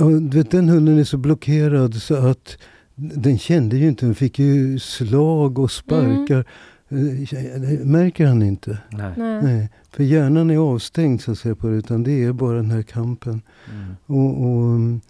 Och 0.00 0.22
du 0.22 0.38
vet, 0.38 0.50
den 0.50 0.68
hunden 0.68 0.98
är 0.98 1.04
så 1.04 1.16
blockerad 1.16 1.94
så 1.94 2.14
att 2.28 2.58
den 2.94 3.38
kände 3.38 3.76
ju 3.76 3.88
inte. 3.88 4.06
Den 4.06 4.14
fick 4.14 4.38
ju 4.38 4.78
slag 4.78 5.58
och 5.58 5.70
sparkar. 5.70 6.44
Eh, 6.88 7.86
märker 7.86 8.26
han 8.26 8.42
inte. 8.42 8.78
Nej. 8.90 9.12
Nej. 9.16 9.68
För 9.90 10.04
hjärnan 10.04 10.50
är 10.50 10.56
avstängd 10.56 11.20
så 11.20 11.32
att 11.32 11.38
säga 11.38 11.54
på 11.54 11.68
det. 11.68 11.74
Utan 11.76 12.02
det 12.02 12.24
är 12.24 12.32
bara 12.32 12.56
den 12.56 12.70
här 12.70 12.82
kampen. 12.82 13.42
Mm. 13.72 13.94
Och, 14.06 14.40
och 14.44 14.74
mm, 14.74 15.00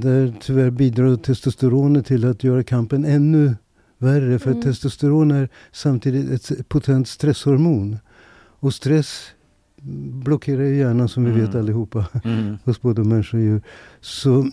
där 0.00 0.34
tyvärr 0.40 0.70
bidrar 0.70 1.16
testosteronet 1.16 2.06
till 2.06 2.24
att 2.24 2.44
göra 2.44 2.62
kampen 2.62 3.04
ännu 3.04 3.54
värre. 3.98 4.38
För 4.38 4.50
Mm. 4.50 4.62
testosteron 4.62 5.30
är 5.30 5.48
samtidigt 5.72 6.50
ett 6.50 6.68
potent 6.68 7.08
stresshormon. 7.08 7.98
Och 8.60 8.74
stress 8.74 9.26
blockerar 10.24 10.62
hjärnan 10.62 11.08
som 11.08 11.24
vi 11.24 11.30
Mm. 11.30 11.46
vet 11.46 11.54
allihopa. 11.54 12.06
Mm. 12.24 12.58
Hos 12.64 12.82
både 12.82 13.04
människor 13.04 13.38
och 13.38 13.44
djur. 13.44 13.62
Så, 14.00 14.38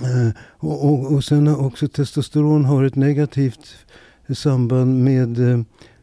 eh, 0.00 0.30
och, 0.40 0.84
och, 0.84 1.12
och 1.14 1.24
sen 1.24 1.46
har 1.46 1.66
också 1.66 1.88
testosteron 1.88 2.64
har 2.64 2.84
ett 2.84 2.96
negativt 2.96 3.74
samband 4.34 5.04
med 5.04 5.50
eh, 5.52 5.60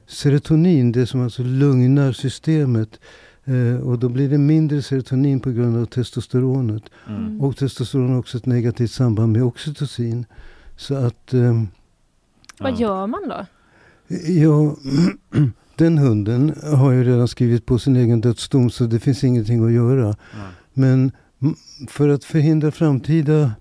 serotonin. 0.08 0.92
Det 0.92 1.06
som 1.08 1.22
alltså 1.22 1.44
lugnar 1.44 2.12
systemet. 2.12 3.00
Eh, 3.46 3.88
och 3.88 4.00
då 4.00 4.10
blir 4.10 4.30
det 4.30 4.38
mindre 4.38 4.82
serotonin 4.82 5.40
på 5.40 5.52
grund 5.52 5.78
av 5.78 5.86
testosteronet. 5.86 6.84
Mm. 7.08 7.42
Och 7.42 7.58
testosteron 7.58 8.10
har 8.10 8.20
också 8.20 8.38
ett 8.38 8.46
negativt 8.46 8.92
samband 8.92 9.32
med 9.34 9.44
oxytocin. 9.44 10.26
Så 10.78 10.96
att 10.96 11.34
eh, 11.34 11.64
Vad 12.60 12.80
gör 12.80 13.08
man 13.08 13.30
då? 13.30 13.46
Ja, 14.28 14.76
den 15.76 15.98
hunden 15.98 16.54
har 16.64 16.92
ju 16.92 17.04
redan 17.04 17.28
skrivit 17.28 17.66
på 17.66 17.80
sin 17.80 17.96
egen 17.96 18.22
dödsdom 18.22 18.70
så 18.70 18.84
det 18.86 19.00
finns 19.00 19.24
ingenting 19.24 19.66
att 19.66 19.72
göra. 19.72 20.16
Men 20.74 21.12
m- 21.42 21.56
för 21.90 22.10
att 22.10 22.24
förhindra 22.24 22.72
framtida 22.72 23.52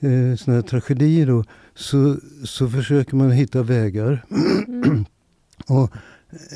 eh, 0.00 0.36
såna 0.36 0.54
här 0.54 0.62
tragedier 0.62 1.26
då, 1.26 1.44
så, 1.74 2.16
så 2.44 2.68
försöker 2.68 3.16
man 3.16 3.30
hitta 3.30 3.62
vägar. 3.62 4.24
Och 5.66 5.92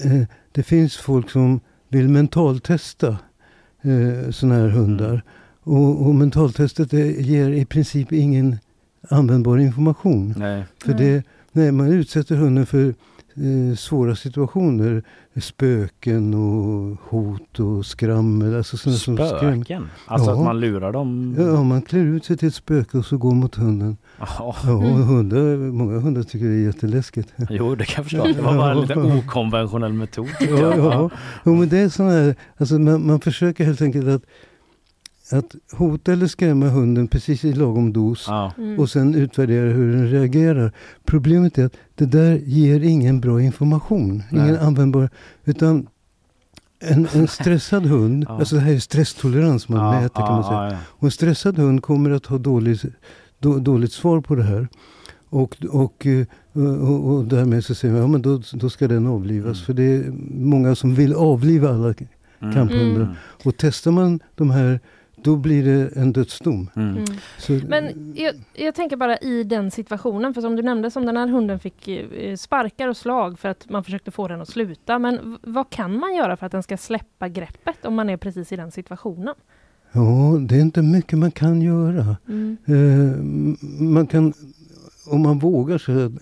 eh, 0.05 0.23
Det 0.53 0.63
finns 0.63 0.97
folk 0.97 1.31
som 1.31 1.61
vill 1.89 2.09
mentaltesta 2.09 3.09
eh, 3.83 4.31
såna 4.31 4.55
här 4.55 4.69
hundar. 4.69 5.23
Och, 5.63 6.07
och 6.07 6.15
mentaltestet 6.15 6.93
är, 6.93 7.21
ger 7.21 7.51
i 7.51 7.65
princip 7.65 8.13
ingen 8.13 8.59
användbar 9.09 9.59
information. 9.59 10.35
Nej. 10.37 10.65
För 10.85 10.95
det, 10.95 11.25
nej, 11.53 11.73
man 11.73 11.93
utsätter 11.93 12.37
hunden 12.37 12.67
för 12.67 12.95
eh, 13.37 13.77
svåra 13.77 14.17
situationer. 14.17 15.03
Spöken 15.41 16.35
och 16.35 16.97
hot 17.09 17.61
och 17.61 17.87
skrammel. 17.87 18.57
Alltså 18.57 18.77
sådana 18.77 18.99
som 18.99 19.17
skräm- 19.19 19.39
Spöken? 19.39 19.89
Alltså 20.07 20.31
Ja. 20.31 20.37
att 20.39 20.45
man 20.45 20.61
lurar 20.61 20.93
dem? 20.93 21.35
Ja, 21.39 21.63
man 21.63 21.83
klär 21.83 22.01
ut 22.01 22.25
sig 22.25 22.37
till 22.37 22.49
ett 22.49 22.55
spöke 22.55 22.99
och 22.99 23.05
så 23.07 23.17
går 23.19 23.35
mot 23.35 23.55
hunden. 23.55 23.97
Ja. 24.21 24.57
Ja, 24.65 24.73
och 24.73 24.83
hundar, 24.83 25.57
många 25.73 25.99
hundar 25.99 26.23
tycker 26.23 26.47
det 26.47 26.55
är 26.55 26.65
jätteläskigt. 26.67 27.33
Jo, 27.51 27.75
det 27.75 27.85
kan 27.85 27.95
jag 27.97 28.05
förstå. 28.05 28.25
Det 28.37 28.43
var 28.43 28.57
bara 28.57 28.73
en 28.73 28.81
lite 28.81 28.95
okonventionell 28.99 29.93
metod. 29.93 30.27
Ja, 30.41 30.77
ja. 30.77 31.11
Jo, 31.45 31.55
men 31.55 31.69
det 31.69 31.79
är 31.79 31.89
sådana 31.89 32.13
här, 32.13 32.35
alltså 32.57 32.79
man, 32.79 33.07
man 33.07 33.21
försöker 33.21 33.65
helt 33.65 33.83
enkelt 33.83 34.09
att, 34.09 34.23
att 35.33 35.55
hota 35.73 36.13
eller 36.13 36.27
skrämma 36.27 36.67
hunden 36.69 37.09
precis 37.09 37.45
i 37.45 37.53
lagom 37.53 37.93
dos. 37.93 38.25
Ja. 38.29 38.53
Mm. 38.59 38.79
Och 38.79 38.91
sen 38.91 39.15
utvärdera 39.15 39.71
hur 39.73 39.93
den 39.93 40.09
reagerar. 40.11 40.73
Problemet 41.05 41.59
är 41.59 41.65
att 41.65 41.77
det 41.95 42.07
där 42.07 42.35
ger 42.45 42.81
ingen 42.81 43.21
bra 43.21 43.43
information. 43.43 44.23
Nej. 44.31 44.43
Ingen 44.49 44.57
användbar. 44.61 45.11
Utan 45.45 45.87
en, 46.81 47.09
en 47.13 47.29
stressad 47.39 47.87
hund, 47.87 48.25
Ja. 48.29 48.39
alltså 48.39 48.55
det 48.55 48.61
här 48.61 48.73
är 48.73 48.79
stresstolerans 48.79 49.69
man 49.69 49.81
Ja, 49.95 50.01
mäter 50.01 50.27
kan 50.27 50.33
man 50.35 50.45
säga. 50.45 50.55
ja, 50.65 50.71
ja. 50.73 50.79
Och 50.87 51.05
en 51.05 51.11
stressad 51.11 51.57
hund 51.59 51.83
kommer 51.83 52.11
att 52.11 52.27
ha 52.27 52.39
dåligt, 52.39 52.85
då, 53.39 53.59
dåligt 53.59 53.93
svar 53.93 54.21
på 54.21 54.35
det 54.35 54.43
här. 54.45 54.69
Och, 55.29 55.57
och, 55.71 56.07
eh, 56.07 56.27
och, 56.83 57.11
och 57.15 57.25
därmed 57.25 57.65
så 57.65 57.75
säger 57.75 57.95
man, 57.95 58.03
ja 58.03 58.09
men 58.09 58.23
då, 58.23 58.41
då 58.53 58.71
ska 58.71 58.89
den 58.89 59.07
avlivas. 59.07 59.57
Mm. 59.57 59.65
För 59.67 59.73
det 59.73 59.83
är 59.83 60.13
många 60.31 60.75
som 60.75 60.95
vill 60.95 61.15
avliva 61.15 61.69
alla 61.69 61.95
Mm. 62.43 62.55
kamphundar. 62.55 63.03
Mm. 63.03 63.15
Och 63.45 63.55
testar 63.57 63.91
man 63.91 64.21
de 64.35 64.51
här 64.51 64.81
då 65.23 65.37
blir 65.37 65.65
det 65.65 65.97
en 65.97 66.13
dödsdom. 66.13 66.71
Mm. 66.77 67.05
Så, 67.39 67.53
Men 67.69 68.13
jag, 68.17 68.35
jag 68.55 68.75
tänker 68.75 68.97
bara 68.97 69.17
i 69.17 69.45
den 69.45 69.71
situationen, 69.71 70.35
för 70.35 70.41
som 70.41 70.57
du 70.57 70.63
nämnde, 70.63 70.91
som 70.91 71.07
den 71.07 71.17
här 71.17 71.29
hunden 71.29 71.59
fick 71.59 71.89
eh, 71.89 72.37
sparkar 72.37 72.89
och 72.89 72.97
slag 72.97 73.39
för 73.39 73.49
att 73.49 73.71
man 73.71 73.85
försökte 73.85 74.11
få 74.11 74.29
den 74.29 74.41
att 74.41 74.49
sluta. 74.49 74.99
Men 74.99 75.39
vad 75.43 75.71
kan 75.71 75.99
man 75.99 76.15
göra 76.15 76.37
för 76.37 76.47
att 76.47 76.53
den 76.53 76.63
ska 76.63 76.77
släppa 76.77 77.29
greppet 77.29 77.85
om 77.85 77.95
man 77.95 78.11
är 78.11 78.17
precis 78.17 78.53
i 78.53 78.57
den 78.57 78.71
situationen? 78.71 79.35
Ja, 79.93 80.39
det 80.41 80.57
är 80.57 80.61
inte 80.61 80.83
mycket 80.83 81.19
man 81.19 81.31
kan 81.31 81.63
göra. 81.63 82.17
Mm. 82.29 82.57
Eh, 82.67 83.23
man 83.83 84.07
kan, 84.07 84.33
om 85.07 85.23
man 85.23 85.39
vågar, 85.39 85.79
så 85.79 86.13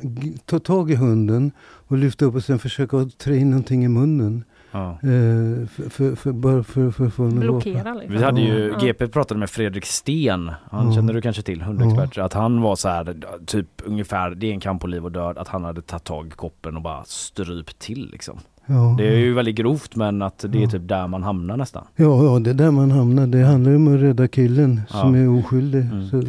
ta 0.45 0.59
tag 0.59 0.91
i 0.91 0.95
hunden 0.95 1.53
och 1.61 1.97
lyfta 1.97 2.25
upp 2.25 2.35
och 2.35 2.45
sen 2.45 2.59
försöka 2.59 3.05
trä 3.19 3.37
in 3.37 3.51
någonting 3.51 3.85
i 3.85 3.89
munnen. 3.89 4.45
Ja. 4.73 4.91
Eh, 4.91 5.67
för, 5.69 6.15
för, 6.17 6.91
för, 7.11 7.31
Blockera 7.31 7.95
liksom. 7.95 8.17
Vi 8.17 8.25
hade 8.25 8.41
ju, 8.41 8.69
Ja. 8.69 8.79
GP 8.87 9.09
pratade 9.09 9.41
med 9.41 9.51
Fredrik 9.51 9.85
Sten, 9.87 10.53
han 10.71 10.87
Ja. 10.89 10.95
känner 10.95 11.13
du 11.15 11.21
kanske 11.21 11.43
till, 11.43 11.63
hundexpert, 11.63 12.19
att 12.19 12.33
han 12.33 12.61
var 12.63 12.77
så 12.77 12.89
här, 12.89 13.17
typ 13.47 13.69
ungefär, 13.85 14.31
det 14.31 14.47
är 14.47 14.53
en 14.53 14.61
kamp 14.61 14.81
på 14.83 14.87
liv 14.87 15.05
och 15.05 15.13
död, 15.13 15.39
att 15.39 15.49
han 15.49 15.65
hade 15.65 15.83
tagit 15.83 16.05
tag 16.05 16.27
i 16.27 16.31
koppen 16.31 16.77
och 16.77 16.83
bara 16.83 17.05
strypt 17.05 17.79
till 17.79 18.09
liksom. 18.13 18.39
Ja. 18.71 18.95
Det 18.99 19.09
är 19.09 19.19
ju 19.19 19.35
väldigt 19.35 19.55
grovt 19.55 19.97
men 19.97 20.23
att 20.23 20.45
det 20.49 20.63
är 20.63 20.67
typ 20.67 20.89
där 20.89 21.07
man 21.07 21.23
hamnar 21.23 21.57
nästan. 21.57 21.85
Ja, 21.97 22.25
ja, 22.25 22.39
det 22.39 22.51
är 22.51 22.55
där 22.55 22.71
man 22.71 22.91
hamnar. 22.91 23.27
Det 23.27 23.43
handlar 23.43 23.71
ju 23.71 23.77
om 23.77 23.95
att 23.95 24.01
rädda 24.01 24.29
killen 24.29 24.81
som 24.89 25.15
är 25.15 25.39
oskyldig. 25.39 25.81
Mm. 25.81 26.09
Så. 26.09 26.23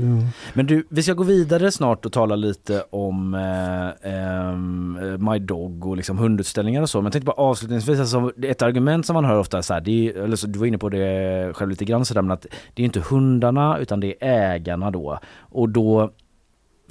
Men 0.53 0.65
du, 0.65 0.87
vi 0.89 1.03
ska 1.03 1.13
gå 1.13 1.23
vidare 1.23 1.71
snart 1.71 2.05
och 2.05 2.11
tala 2.11 2.35
lite 2.35 2.83
om 2.89 3.33
eh, 3.33 4.11
ehm, 4.13 4.97
eh, 5.01 5.31
My 5.31 5.39
Dog 5.39 5.85
och 5.85 5.97
liksom 5.97 6.17
hundutställningar 6.17 6.81
och 6.81 6.89
så. 6.89 6.97
Men 6.97 7.05
jag 7.05 7.13
tänkte 7.13 7.25
bara 7.25 7.41
avslutningsvis, 7.41 7.99
alltså, 7.99 8.31
ett 8.43 8.61
argument 8.61 9.05
som 9.05 9.13
man 9.13 9.25
hör 9.25 9.39
ofta 9.39 9.57
är 9.57 9.61
så 9.61 9.73
här, 9.73 9.81
det 9.81 10.09
är, 10.09 10.23
eller 10.23 10.35
så, 10.35 10.47
du 10.47 10.59
var 10.59 10.65
inne 10.65 10.77
på 10.77 10.89
det 10.89 11.51
själv 11.55 11.69
lite 11.69 11.85
grann 11.85 12.05
sådär, 12.05 12.21
men 12.21 12.31
att 12.31 12.45
det 12.73 12.83
är 12.83 12.85
inte 12.85 13.03
hundarna 13.09 13.77
utan 13.77 13.99
det 13.99 14.15
är 14.19 14.55
ägarna 14.55 14.91
då. 14.91 15.19
Och 15.39 15.69
då 15.69 16.11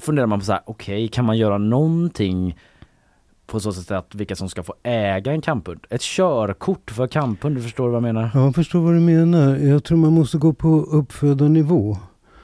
funderar 0.01 0.27
man 0.27 0.39
på 0.39 0.45
så 0.45 0.53
här, 0.53 0.63
okej, 0.65 1.09
kan 1.09 1.25
man 1.25 1.39
göra 1.39 1.59
någonting 1.59 2.57
på 3.51 3.61
så 3.61 3.73
sätt 3.73 3.91
att 3.91 4.15
vilka 4.15 4.37
som 4.37 4.49
ska 4.49 4.63
få 4.63 4.75
äga 4.83 5.33
en 5.33 5.41
kamphund? 5.41 5.81
Ett 5.91 6.03
körkort 6.03 6.91
för 6.91 7.07
kamphund, 7.07 7.57
du 7.57 7.63
förstår 7.63 7.89
vad 7.89 7.97
jag 7.97 8.03
menar? 8.03 8.31
ja, 8.35 8.45
jag 8.45 8.55
förstår 8.55 8.81
vad 8.81 8.95
du 8.95 9.01
menar. 9.01 9.57
Jag 9.57 9.85
tror 9.85 9.99
man 9.99 10.13
måste 10.13 10.39
gå 10.39 10.53
på 10.53 10.69
uppfödarnivå. 10.69 11.97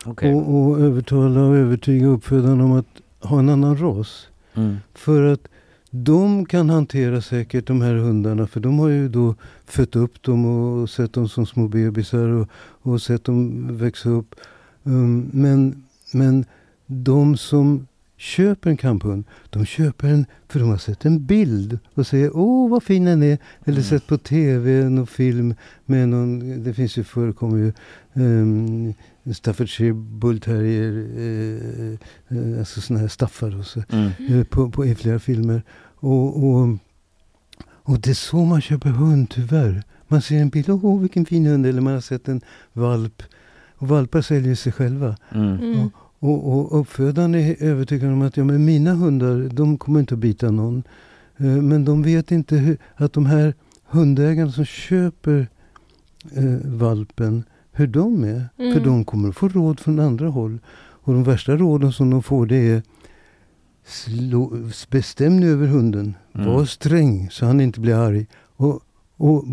Okej. 0.05 0.35
Och, 0.35 0.55
och 0.55 0.81
övertala 0.81 1.41
och 1.41 1.57
övertyga 1.57 2.07
uppfödaren 2.07 2.61
om 2.61 2.73
att 2.73 2.87
ha 3.21 3.39
en 3.39 3.49
annan 3.49 3.77
ras. 3.77 4.29
Mm. 4.55 4.77
För 4.95 5.23
att 5.33 5.49
de 5.91 6.47
kan 6.47 6.71
hantera 6.71 7.21
säkert 7.21 7.67
de 7.67 7.83
här 7.83 7.95
hundarna. 7.95 8.47
För 8.47 8.61
de 8.61 8.79
har 8.79 8.89
ju 8.89 9.09
då 9.09 9.35
fött 9.67 9.97
upp 9.97 10.23
dem 10.23 10.47
och 10.47 10.91
sett 10.91 11.13
dem 11.13 11.29
som 11.29 11.47
små 11.47 11.69
bebisar 11.69 12.29
och, 12.29 12.49
och 12.83 13.03
sett 13.03 13.25
dem 13.25 13.69
växa 13.77 14.09
upp. 14.09 14.35
Um, 14.83 15.31
men, 15.33 15.85
men 16.13 16.45
de 16.87 17.37
som 17.37 17.87
köper 18.17 18.71
en 18.71 18.77
kamphund, 18.77 19.25
de 19.51 19.65
köper 19.67 20.09
en 20.09 20.27
för 20.49 20.61
de 20.61 20.69
har 20.69 20.77
sett 20.79 21.05
en 21.05 21.27
bild 21.27 21.79
och 21.95 22.07
säger 22.07 22.31
åh 22.37 22.71
vad 22.71 22.83
fin 22.83 23.05
den 23.05 23.23
är. 23.23 23.39
Eller 23.65 23.83
sett 23.83 24.07
på 24.07 24.19
tv 24.19 24.89
någon 24.89 25.07
film 25.07 25.55
med 25.85 26.09
någon, 26.09 26.63
det 26.65 26.75
finns 26.75 26.99
ju 26.99 27.05
förekommer 27.05 27.57
ju 27.59 27.73
um, 28.25 28.95
Staffordshire 29.35 29.93
Bull 29.95 30.41
Terrier, 30.41 31.07
eh, 31.19 31.93
eh, 32.39 32.59
alltså 32.59 32.81
sådana 32.81 33.01
här 33.01 33.09
staffar 33.09 33.59
och 33.59 33.67
så, 33.67 33.83
Mm. 33.89 34.11
eh, 34.29 34.45
på, 34.45 34.71
på, 34.71 34.87
i 34.87 34.95
flera 34.95 35.19
filmer. 35.19 35.63
Och, 35.97 36.45
och, 36.49 36.69
och 37.61 38.01
det 38.01 38.11
är 38.11 38.15
så 38.15 38.45
man 38.45 38.61
köper 38.61 38.91
hund 38.91 39.31
tyvärr. 39.31 39.83
Man 40.09 40.23
ser 40.23 40.37
en 40.41 40.49
bild, 40.49 40.69
åh 40.71 41.01
vilken 41.01 41.27
fin 41.27 41.47
hund, 41.47 41.67
eller 41.67 41.81
man 41.81 41.93
har 41.95 42.01
sett 42.01 42.29
en 42.29 42.41
valp. 42.73 43.23
Och 43.79 43.89
valpar 43.89 44.21
säljer 44.23 44.55
sig 44.55 44.73
själva. 44.73 45.17
Mm. 45.35 45.59
Mm. 45.59 45.91
Och, 46.27 46.53
och 46.53 46.81
uppfödaren 46.81 47.35
är 47.35 47.63
övertygad 47.63 48.13
om 48.13 48.23
att 48.23 48.37
ja, 48.37 48.45
men 48.45 48.65
mina 48.65 48.95
hundar, 48.95 49.49
de 49.53 49.79
kommer 49.79 50.01
inte 50.01 50.15
att 50.15 50.21
bita 50.21 50.51
någon. 50.51 50.83
Eh, 51.37 51.47
Men 51.47 51.85
de 51.85 52.03
vet 52.03 52.31
inte 52.31 52.57
hur, 52.57 52.79
att 52.95 53.13
de 53.13 53.27
här 53.27 53.55
hundägarna 53.87 54.53
som 54.53 54.65
köper 54.65 55.49
eh, 56.37 56.57
valpen, 56.65 57.45
hur 57.73 57.87
de 57.87 58.25
är. 58.25 58.49
Mm. 58.59 58.75
För 58.75 58.81
de 58.85 59.05
kommer 59.05 59.29
att 59.29 59.37
få 59.37 59.49
råd 59.49 59.81
från 59.81 60.01
andra 60.01 60.29
håll. 60.29 60.59
Och 60.77 61.13
de 61.13 61.25
värsta 61.25 61.57
råden 61.57 61.93
som 61.93 62.11
de 62.11 62.23
får 62.23 62.47
det 62.47 62.57
är 62.57 62.83
slå, 63.87 64.53
bestäm 64.91 65.41
dig 65.41 65.51
över 65.51 65.67
hunden. 65.67 66.15
Mm. 66.35 66.47
Var 66.47 66.65
sträng 66.65 67.31
så 67.31 67.47
han 67.47 67.61
inte 67.61 67.81
blir 67.81 67.95
arg. 67.95 68.27
Och, 68.57 68.81
och 69.17 69.45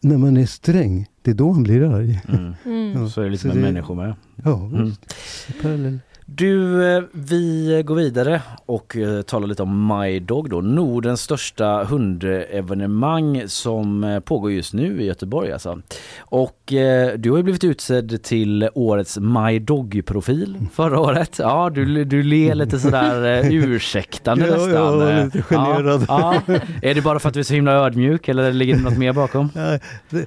när 0.00 0.18
man 0.18 0.36
är 0.36 0.46
sträng, 0.46 1.06
det 1.28 1.32
är 1.32 1.34
då 1.34 1.52
han 1.52 1.62
blir 1.62 1.94
arg. 1.94 2.20
Mm. 2.28 2.54
Mm. 2.64 3.02
Ja, 3.02 3.08
Så 3.08 3.20
är 3.20 3.24
det 3.24 3.30
lite 3.30 3.42
så 3.42 3.48
med 3.48 3.56
det- 3.56 3.60
människor 3.62 3.94
med. 3.94 4.14
Ja, 4.44 4.56
Mm. 4.66 4.84
visst. 4.84 5.14
Parallell. 5.62 5.98
Du, 6.30 6.84
eh, 6.96 7.02
vi 7.12 7.82
går 7.86 7.94
vidare 7.94 8.42
och 8.66 8.96
eh, 8.96 9.22
talar 9.22 9.46
lite 9.46 9.62
om 9.62 9.86
My 9.86 10.20
Dog 10.20 10.50
då. 10.50 10.60
Nordens 10.60 11.20
största 11.20 11.84
hundevenemang 11.84 13.42
som 13.46 14.04
eh, 14.04 14.20
pågår 14.20 14.52
just 14.52 14.72
nu 14.74 15.02
i 15.02 15.06
Göteborg 15.06 15.52
alltså. 15.52 15.82
Och 16.18 16.72
eh, 16.72 17.18
du 17.18 17.30
har 17.30 17.36
ju 17.36 17.42
blivit 17.42 17.64
utsedd 17.64 18.22
till 18.22 18.68
årets 18.74 19.18
My 19.18 19.58
Dog-profil 19.58 20.58
förra 20.72 21.00
året. 21.00 21.38
Ja, 21.38 21.70
du, 21.74 22.04
du 22.04 22.22
ler 22.22 22.54
lite 22.54 22.78
sådär 22.78 23.44
eh, 23.44 23.52
ursäktande 23.52 24.46
Ja, 24.46 24.56
nästan. 24.56 25.08
Eh, 25.08 25.24
lite 25.24 25.42
generad. 25.42 26.04
Ja, 26.08 26.42
ja. 26.46 26.54
Är 26.82 26.94
det 26.94 27.02
bara 27.02 27.18
för 27.18 27.28
att 27.28 27.34
du 27.34 27.40
är 27.40 27.44
så 27.44 27.54
himla 27.54 27.72
ödmjuk 27.72 28.28
eller 28.28 28.52
ligger 28.52 28.76
det 28.76 28.82
något 28.82 28.98
mer 28.98 29.12
bakom? 29.12 29.50
Det, 30.10 30.26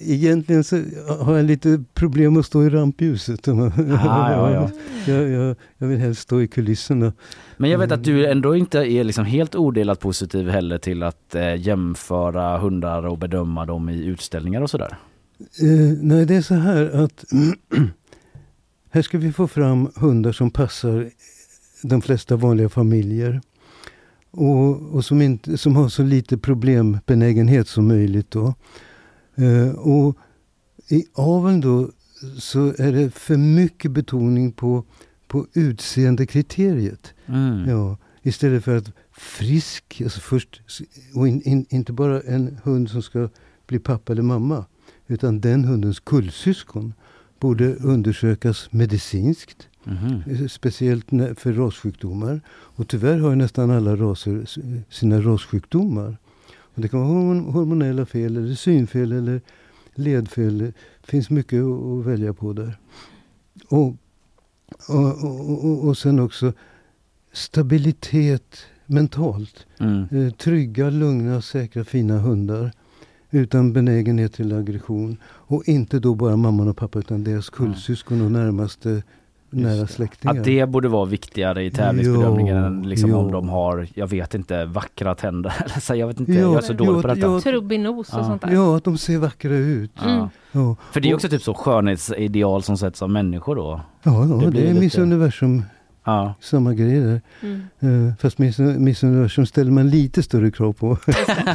egentligen 0.00 0.64
så 0.64 0.82
har 1.20 1.36
jag 1.36 1.44
lite 1.44 1.84
problem 1.94 2.36
att 2.36 2.46
stå 2.46 2.64
i 2.64 2.70
rampljuset. 2.70 3.48
Ah, 3.48 4.30
ja, 4.30 4.50
ja. 4.50 4.70
Jag, 5.06 5.28
jag, 5.28 5.56
jag 5.78 5.86
vill 5.88 5.98
helst 5.98 6.22
stå 6.22 6.40
i 6.40 6.48
kulisserna. 6.48 7.12
Men 7.56 7.70
jag 7.70 7.78
vet 7.78 7.92
att 7.92 8.04
du 8.04 8.26
ändå 8.26 8.56
inte 8.56 8.78
är 8.78 9.04
liksom 9.04 9.24
helt 9.24 9.54
odelat 9.54 10.00
positiv 10.00 10.48
heller 10.48 10.78
till 10.78 11.02
att 11.02 11.34
eh, 11.34 11.56
jämföra 11.56 12.58
hundar 12.58 13.06
och 13.06 13.18
bedöma 13.18 13.66
dem 13.66 13.88
i 13.88 14.04
utställningar 14.04 14.60
och 14.60 14.70
sådär. 14.70 14.96
Eh, 15.38 15.98
nej, 16.02 16.26
det 16.26 16.34
är 16.36 16.42
så 16.42 16.54
här 16.54 17.04
att 17.04 17.24
här 18.90 19.02
ska 19.02 19.18
vi 19.18 19.32
få 19.32 19.48
fram 19.48 19.90
hundar 19.96 20.32
som 20.32 20.50
passar 20.50 21.10
de 21.82 22.02
flesta 22.02 22.36
vanliga 22.36 22.68
familjer. 22.68 23.40
Och, 24.30 24.94
och 24.94 25.04
som, 25.04 25.22
inte, 25.22 25.58
som 25.58 25.76
har 25.76 25.88
så 25.88 26.02
lite 26.02 26.38
problembenägenhet 26.38 27.68
som 27.68 27.88
möjligt. 27.88 28.30
Då. 28.30 28.54
Eh, 29.34 29.70
och 29.70 30.16
i 30.88 31.04
aveln 31.14 31.60
då 31.60 31.90
så 32.38 32.74
är 32.78 32.92
det 32.92 33.10
för 33.10 33.36
mycket 33.36 33.90
betoning 33.90 34.52
på, 34.52 34.84
på 35.26 35.46
utseendekriteriet. 35.52 37.14
Mm. 37.26 37.68
Ja, 37.68 37.96
istället 38.22 38.64
för 38.64 38.76
att 38.76 38.90
frisk, 39.12 40.00
alltså 40.04 40.20
först, 40.20 40.60
och 41.14 41.28
in, 41.28 41.42
in, 41.42 41.66
inte 41.68 41.92
bara 41.92 42.20
en 42.20 42.58
hund 42.64 42.90
som 42.90 43.02
ska 43.02 43.28
bli 43.66 43.78
pappa 43.78 44.12
eller 44.12 44.22
mamma, 44.22 44.64
utan 45.06 45.40
den 45.40 45.64
hundens 45.64 46.00
kullsyskon 46.00 46.94
borde 47.40 47.74
undersökas 47.74 48.68
medicinskt. 48.72 49.68
Eh, 50.26 50.46
Speciellt 50.46 51.06
för 51.36 51.52
rassjukdomar. 51.52 52.40
Och 52.48 52.88
tyvärr 52.88 53.18
har 53.18 53.30
ju 53.30 53.36
nästan 53.36 53.70
alla 53.70 53.96
raser 53.96 54.46
sina 54.90 55.20
rassjukdomar. 55.20 56.16
Och 56.48 56.82
det 56.82 56.88
kan 56.88 57.00
vara 57.00 57.10
hormon- 57.10 57.52
hormonella 57.52 58.06
fel, 58.06 58.36
eller 58.36 58.54
synfel 58.54 59.12
eller 59.12 59.40
ledfel. 59.94 60.72
Finns 61.06 61.30
mycket 61.30 61.62
att 61.62 62.06
välja 62.06 62.34
på 62.34 62.52
där. 62.52 62.78
Och, 63.68 63.94
och, 64.88 65.64
och, 65.64 65.84
och, 65.84 65.98
sen 65.98 66.20
också 66.20 66.52
stabilitet 67.32 68.56
mentalt. 68.86 69.66
Mm. 69.78 70.06
Eh, 70.10 70.32
trygga, 70.32 70.90
lugna, 70.90 71.42
säkra, 71.42 71.84
fina 71.84 72.18
hundar. 72.18 72.72
Utan 73.30 73.72
benägenhet 73.72 74.32
till 74.32 74.52
aggression. 74.52 75.16
Och 75.24 75.68
inte 75.68 75.98
då 75.98 76.14
bara 76.14 76.36
mamman 76.36 76.68
och 76.68 76.76
pappa 76.76 76.98
utan 76.98 77.24
deras 77.24 77.50
kullsyskon 77.50 78.22
och 78.22 78.32
närmaste 78.32 79.02
nära 79.50 79.86
släktingar. 79.86 80.34
Att 80.38 80.44
det 80.44 80.68
borde 80.68 80.88
vara 80.88 81.04
viktigare 81.04 81.64
i 81.64 81.70
tävlingsbedömningen 81.70 82.56
än 82.56 82.88
liksom 82.88 83.14
om 83.14 83.32
de 83.32 83.48
har, 83.48 83.88
jag 83.94 84.06
vet 84.06 84.34
inte, 84.34 84.64
vackra 84.64 85.14
tänder. 85.14 85.52
Jag 85.94 86.06
vet 86.06 86.20
inte, 86.20 86.32
Ja, 86.32 86.40
jag 86.40 86.56
är 86.56 86.60
så 86.60 86.72
dålig 86.72 86.92
ja, 86.98 87.02
på 87.02 87.08
detta. 87.08 87.20
ja. 87.20 87.40
Trubbig 87.40 87.80
nos 87.80 88.12
och 88.12 88.20
Ja. 88.20 88.24
sånt 88.24 88.42
där. 88.42 88.50
Ja, 88.52 88.76
att 88.76 88.84
de 88.84 88.98
ser 88.98 89.18
vackra 89.18 89.50
ut. 89.56 89.90
Ja. 90.04 90.28
Ja. 90.52 90.76
För 90.92 91.00
det 91.00 91.10
är 91.10 91.14
också 91.14 91.28
typ 91.28 91.42
så 91.42 91.54
skönhetsideal 91.54 92.62
som 92.62 92.78
sätts 92.78 93.02
av 93.02 93.10
människor 93.10 93.56
då. 93.56 93.80
Ja, 94.02 94.12
ja 94.12 94.34
Det 94.34 94.44
det, 94.44 94.50
blir 94.50 94.62
är 94.62 94.66
lite- 94.68 94.80
Miss 94.80 94.98
Universum. 94.98 95.62
Ja. 96.06 96.34
Samma 96.40 96.74
grej 96.74 97.00
där. 97.00 97.20
Mm. 97.42 98.08
Eh, 98.08 98.14
fast 98.16 98.40
Universum 98.40 99.46
ställer 99.46 99.70
man 99.70 99.90
lite 99.90 100.22
större 100.22 100.50
krav 100.50 100.72
på. 100.72 100.88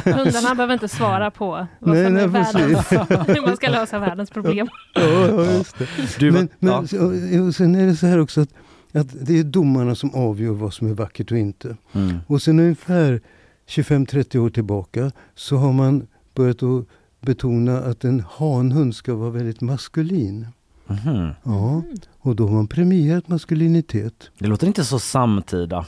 Hundarna 0.04 0.54
behöver 0.54 0.72
inte 0.72 0.88
svara 0.88 1.30
på 1.30 1.66
vad 1.78 1.96
Nej, 1.96 2.04
som 2.06 2.16
är 2.16 2.20
nej, 2.20 2.28
världens, 2.28 2.88
precis. 2.88 3.28
hur 3.36 3.46
man 3.46 3.56
ska 3.56 3.68
lösa 3.68 3.98
världens 3.98 4.30
problem. 4.30 4.68
ja, 4.94 5.44
just 5.44 5.78
det. 5.78 5.88
Du, 6.18 6.30
men 6.30 6.48
men 6.58 6.72
ja. 6.72 7.52
sen 7.52 7.74
är 7.74 7.86
det 7.86 7.96
så 7.96 8.06
här 8.06 8.18
också 8.18 8.40
att, 8.40 8.48
att 8.92 9.26
det 9.26 9.38
är 9.38 9.44
domarna 9.44 9.94
som 9.94 10.14
avgör 10.14 10.52
vad 10.52 10.74
som 10.74 10.90
är 10.90 10.94
vackert 10.94 11.32
och 11.32 11.38
inte. 11.38 11.76
Mm. 11.92 12.18
Och 12.26 12.42
sen 12.42 12.60
ungefär 12.60 13.20
25-30 13.68 14.38
år 14.38 14.50
tillbaka 14.50 15.12
så 15.34 15.56
har 15.56 15.72
man 15.72 16.06
börjat 16.34 16.62
att 16.62 16.86
betona 17.20 17.78
att 17.78 18.04
en 18.04 18.24
hanhund 18.30 18.94
ska 18.94 19.14
vara 19.14 19.30
väldigt 19.30 19.60
maskulin. 19.60 20.46
Mhm. 20.86 21.28
Ja, 21.44 21.82
och 22.20 22.36
då 22.36 22.46
har 22.46 22.54
man 22.54 22.66
premierat 22.66 23.28
maskulinitet. 23.28 24.30
Det 24.38 24.46
låter 24.46 24.66
inte 24.66 24.84
så 24.84 24.98
samtida. 24.98 25.86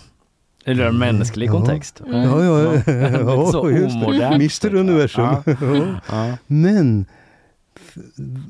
Eller 0.65 0.87
en 0.87 0.99
mänsklig 0.99 1.47
Ja. 1.49 1.53
kontext. 1.53 2.03
Ja, 2.07 2.45
ja, 2.45 2.63
ja. 2.63 2.73
Lite 2.77 3.51
så 3.53 3.61
ja 3.65 3.71
just 3.71 3.97
omodernt. 3.97 4.63
det. 4.63 4.69
Mr 4.71 4.75
Universum. 4.75 5.25
Ja. 5.25 5.43
Ja. 5.61 5.97
Ja. 6.29 6.37
Men 6.47 7.07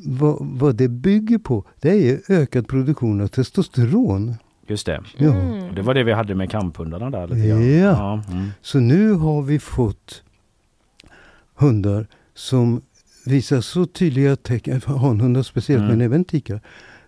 vad, 0.07 0.37
vad 0.41 0.75
det 0.77 0.89
bygger 0.89 1.39
på, 1.39 1.65
det 1.81 2.11
är 2.11 2.21
ökad 2.29 2.69
produktion 2.69 3.21
av 3.21 3.27
testosteron. 3.29 4.35
Just 4.67 4.87
det. 4.87 5.03
Ja. 5.17 5.29
Och 5.69 5.75
Det 5.75 5.83
var 5.83 5.95
det 5.95 6.03
vi 6.05 6.13
hade 6.13 6.35
med 6.35 6.51
kamphundarna 6.51 7.11
där 7.11 7.27
lite 7.29 7.41
Ja. 7.49 7.61
Ja. 7.61 8.23
Mm. 8.31 8.49
Så 8.63 8.79
nu 8.79 9.13
har 9.13 9.43
vi 9.43 9.59
fått 9.59 10.23
hundar 11.55 12.07
som 12.35 12.83
visar 13.25 13.61
så 13.61 13.87
tydliga 13.87 14.37
tecken, 14.37 14.81
hanhundar 14.87 15.43
speciellt 15.43 15.81
Mm. 15.83 15.91
men 15.99 16.01
även 16.07 16.25
tikar, 16.25 16.61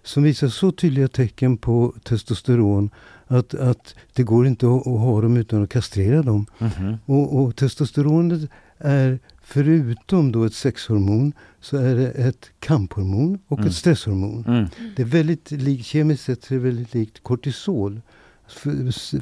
som 0.03 0.23
visar 0.23 0.49
så 0.49 0.73
tydliga 0.73 1.09
tecken 1.09 1.57
på 1.57 1.95
testosteron 2.05 2.91
att, 3.27 3.55
att 3.55 3.95
det 4.15 4.23
går 4.23 4.47
inte 4.47 4.67
att, 4.67 4.87
att 4.87 5.01
ha 5.01 5.21
dem 5.21 5.37
utan 5.37 5.63
att 5.63 5.71
kastrera 5.71 6.23
dem. 6.23 6.47
Mhm. 6.59 6.97
Och, 7.07 7.41
och 7.41 7.57
testosteronet 7.57 8.51
är 8.79 9.19
förutom 9.43 10.33
då 10.33 10.45
ett 10.45 10.55
sexhormon 10.55 11.33
så 11.61 11.77
är 11.77 11.95
det 11.95 12.11
ett 12.11 12.51
kamphormon 12.61 13.39
och 13.49 13.59
Mm. 13.59 13.69
ett 13.69 13.75
stresshormon. 13.75 14.45
Mm. 14.49 14.67
Det 14.97 15.03
är 15.03 15.07
väldigt 15.07 15.51
likt, 15.51 15.87
kemiskt 15.87 16.25
sett 16.25 16.51
är 16.51 16.55
det 16.55 16.61
väldigt 16.61 16.95
likt 16.95 17.23
kortisol 17.23 18.01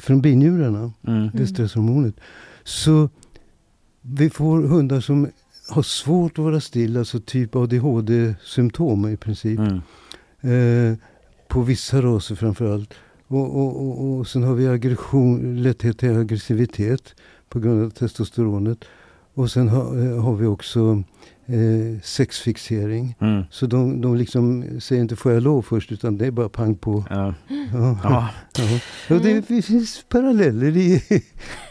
från 0.01 0.21
binjurarna. 0.21 0.93
Mm. 1.07 1.31
Det 1.35 1.47
stresshormonet. 1.47 2.15
Så 2.65 3.09
vi 4.03 4.31
får 4.31 4.63
hundar 4.63 5.01
som 5.01 5.29
har 5.69 5.83
svårt 5.83 6.39
att 6.39 6.45
vara 6.45 6.61
stilla, 6.61 6.99
alltså 6.99 7.21
typ 7.21 7.57
ADHD-symptom 7.57 9.09
i 9.09 9.17
princip. 9.17 9.61
Mm. 9.61 9.81
Eh, 10.41 10.99
på 11.49 11.63
vissa 11.63 12.03
raser 12.03 12.35
framförallt. 12.35 12.95
Och, 13.27 13.57
och, 13.57 13.89
och, 13.89 14.19
och 14.19 14.27
sen 14.29 14.43
har 14.43 14.55
vi 14.55 14.69
aggression, 14.69 15.63
lätthet 15.63 15.99
till 15.99 16.17
aggressivitet 16.17 17.15
på 17.49 17.61
grund 17.61 17.85
av 17.85 17.91
testosteronet. 17.91 18.79
Och 19.35 19.51
sen 19.51 19.69
har, 19.69 20.07
eh, 20.07 20.23
har 20.23 20.35
vi 20.35 20.47
också 20.47 21.03
eh, 21.47 22.01
sexfixering. 22.03 23.17
Mm. 23.21 23.43
Så 23.51 23.67
de, 23.67 24.01
de 24.01 24.17
liksom 24.17 24.65
säger 24.81 25.03
inte 25.03 25.17
får 25.17 25.33
jag 25.33 25.43
lov 25.43 25.63
först 25.63 25.93
utan 25.93 26.19
det 26.19 26.27
är 26.27 26.31
bara 26.31 26.49
pang 26.49 26.75
på. 26.75 27.05
Ja. 27.11 27.35
Ja. 27.73 27.99
Ja. 28.03 28.29
Ja. 28.59 29.15
Och 29.17 29.23
det 29.23 29.47
finns 29.47 30.05
paralleller 30.09 30.77
i, 30.77 31.03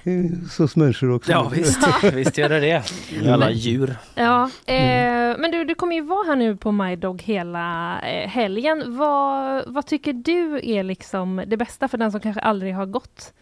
i 0.03 0.31
hos 0.57 0.75
människor 0.75 1.11
också. 1.11 1.31
Ja 1.31 1.51
visst, 1.55 1.79
visst 2.13 2.37
gör 2.37 2.49
det 2.49 2.59
det. 2.59 2.83
I 3.23 3.27
alla 3.29 3.51
djur. 3.51 3.95
Ja, 4.15 4.49
Mm. 4.65 5.31
eh, 5.33 5.37
men 5.39 5.51
du, 5.51 5.63
du 5.63 5.75
kommer 5.75 5.95
ju 5.95 6.01
vara 6.01 6.27
här 6.27 6.35
nu 6.35 6.55
på 6.57 6.71
My 6.71 6.95
Dog 6.95 7.21
hela 7.21 7.99
eh, 8.01 8.29
helgen. 8.29 8.97
Vad, 8.97 9.63
vad 9.67 9.85
tycker 9.85 10.13
du 10.13 10.59
är 10.63 10.83
liksom 10.83 11.43
det 11.47 11.57
bästa 11.57 11.87
för 11.87 11.97
den 11.97 12.11
som 12.11 12.19
kanske 12.19 12.41
aldrig 12.41 12.75
har 12.75 12.85
gått? 12.85 13.33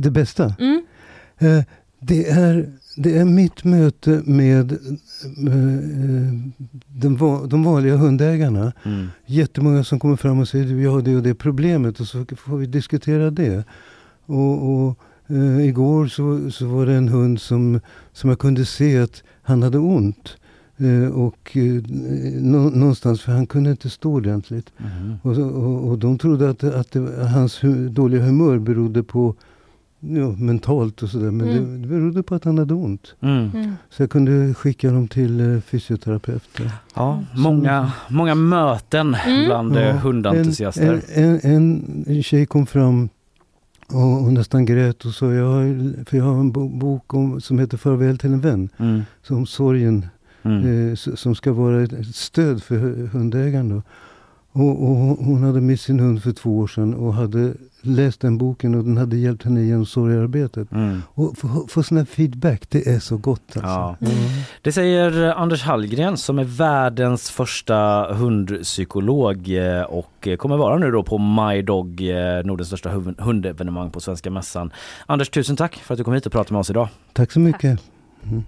Det 0.00 0.10
bästa? 0.10 0.54
Mm. 0.58 0.82
Eh, 1.38 1.64
det, 2.00 2.28
är, 2.28 2.72
det 3.02 3.18
är 3.18 3.24
mitt 3.24 3.64
möte 3.64 4.22
med 4.24 4.72
eh, 4.72 4.78
den, 6.86 7.18
de 7.48 7.62
vanliga 7.64 7.96
hundägarna. 7.96 8.72
Mm. 8.84 9.06
Jättemånga 9.26 9.84
som 9.84 10.00
kommer 10.00 10.16
fram 10.16 10.38
och 10.38 10.48
säger 10.48 10.74
jag 10.74 10.90
har 10.90 11.02
det 11.02 11.16
och 11.16 11.22
det 11.22 11.34
problemet 11.34 12.00
och 12.00 12.06
så 12.06 12.24
får 12.36 12.56
vi 12.56 12.66
diskutera 12.66 13.30
det. 13.30 13.64
Och, 14.26 14.72
och 14.72 14.98
eh, 15.26 15.66
igår 15.66 16.06
så, 16.06 16.50
så 16.50 16.66
var 16.66 16.86
det 16.86 16.94
en 16.94 17.08
hund 17.08 17.40
som, 17.40 17.80
som 18.12 18.30
jag 18.30 18.38
kunde 18.38 18.64
se 18.64 18.98
att 18.98 19.22
han 19.42 19.62
hade 19.62 19.78
ont. 19.78 20.36
Eh, 20.76 21.08
och 21.08 21.56
nå, 22.40 22.58
någonstans, 22.58 23.20
för 23.20 23.32
han 23.32 23.46
kunde 23.46 23.70
inte 23.70 23.90
stå 23.90 24.12
ordentligt. 24.12 24.72
Mhm. 24.78 25.18
Och, 25.22 25.38
och, 25.38 25.88
och 25.88 25.98
de 25.98 26.18
trodde 26.18 26.50
att, 26.50 26.64
att 26.64 26.90
det, 26.90 27.26
hans 27.26 27.64
hu, 27.64 27.88
dåliga 27.88 28.22
humör 28.22 28.58
berodde 28.58 29.02
på 29.02 29.34
ja, 30.00 30.28
mentalt 30.38 31.02
och 31.02 31.08
sådär. 31.08 31.30
Men 31.30 31.48
Mm. 31.50 31.64
det, 31.72 31.78
det 31.78 31.86
berodde 31.88 32.22
på 32.22 32.34
att 32.34 32.44
han 32.44 32.58
hade 32.58 32.74
ont. 32.74 33.14
Mm. 33.20 33.50
Mm. 33.54 33.72
Så 33.90 34.02
jag 34.02 34.10
kunde 34.10 34.54
skicka 34.54 34.90
dem 34.90 35.08
till 35.08 35.40
eh, 35.54 35.60
fysioterapeuter. 35.60 36.70
Ja, 36.94 37.24
många, 37.36 37.92
många 38.10 38.34
möten 38.34 39.14
Mm. 39.26 39.44
bland 39.46 39.74
Ja, 39.76 39.80
eh, 39.80 39.96
hundentusiaster. 39.96 41.02
En, 41.14 41.24
en, 41.24 41.40
en, 41.52 42.04
en 42.06 42.22
tjej 42.22 42.46
kom 42.46 42.66
fram 42.66 43.08
och 43.88 44.00
hon 44.00 44.34
nästan 44.34 44.66
grät 44.66 45.04
och 45.04 45.12
sa, 45.14 45.32
jag 45.32 45.46
har, 45.46 46.04
för 46.04 46.16
jag 46.16 46.24
har 46.24 46.40
en 46.40 46.52
bo, 46.52 46.68
bok 46.68 47.14
om, 47.14 47.40
som 47.40 47.58
heter 47.58 47.76
Farväl 47.76 48.18
till 48.18 48.32
en 48.32 48.40
vän. 48.40 48.68
Mm. 48.78 49.00
Som 49.22 49.46
sorgen, 49.46 50.06
Mm. 50.42 50.88
eh, 50.90 50.94
som 50.94 51.34
ska 51.34 51.52
vara 51.52 51.82
ett, 51.82 52.06
stöd 52.14 52.62
för 52.62 52.74
hu- 52.74 53.06
hundägaren. 53.08 53.68
Då. 53.68 53.82
Och, 54.52 54.82
och 54.90 54.96
hon- 54.96 55.42
hade 55.42 55.60
mist 55.60 55.84
sin 55.84 56.00
hund 56.00 56.22
för 56.22 56.32
två 56.32 56.58
år 56.58 56.66
sedan 56.66 56.94
och 56.94 57.14
hade 57.14 57.52
läst 57.82 58.20
den 58.20 58.38
boken 58.38 58.74
och 58.74 58.84
den 58.84 58.96
hade 58.96 59.16
hjälpt 59.16 59.44
henne 59.44 59.62
genom 59.62 59.86
sorgearbetet. 59.86 60.72
Mm. 60.72 61.02
Och 61.08 61.38
få, 61.38 61.66
få 61.68 61.82
sån 61.82 61.96
här 61.98 62.04
feedback, 62.04 62.70
det 62.70 62.86
är 62.86 62.98
så 62.98 63.16
gott 63.16 63.42
alltså. 63.46 63.68
Ja. 63.68 63.96
Mm. 64.00 64.14
Det 64.62 64.72
säger 64.72 65.34
Anders 65.34 65.62
Hallgren 65.62 66.16
som 66.16 66.38
är 66.38 66.44
världens 66.44 67.30
första 67.30 68.06
hundpsykolog 68.14 69.48
eh, 69.56 69.82
och 69.82 70.28
kommer 70.38 70.56
vara 70.56 70.78
nu 70.78 70.90
då 70.90 71.02
på 71.02 71.18
My 71.18 71.62
Dog, 71.62 72.00
eh, 72.08 72.44
Nordens 72.44 72.68
största 72.68 72.90
hund- 72.90 73.20
hundevenemang 73.20 73.90
på 73.90 74.00
Svenska 74.00 74.30
Mässan. 74.30 74.72
Anders, 75.06 75.28
tusen 75.28 75.56
tack 75.56 75.74
för 75.76 75.94
att 75.94 75.98
du 75.98 76.04
kom 76.04 76.14
hit 76.14 76.26
och 76.26 76.32
pratade 76.32 76.52
med 76.52 76.60
oss 76.60 76.70
idag. 76.70 76.88
Tack 77.12 77.32
så 77.32 77.40
mycket. 77.40 77.80
Mm. 78.24 78.44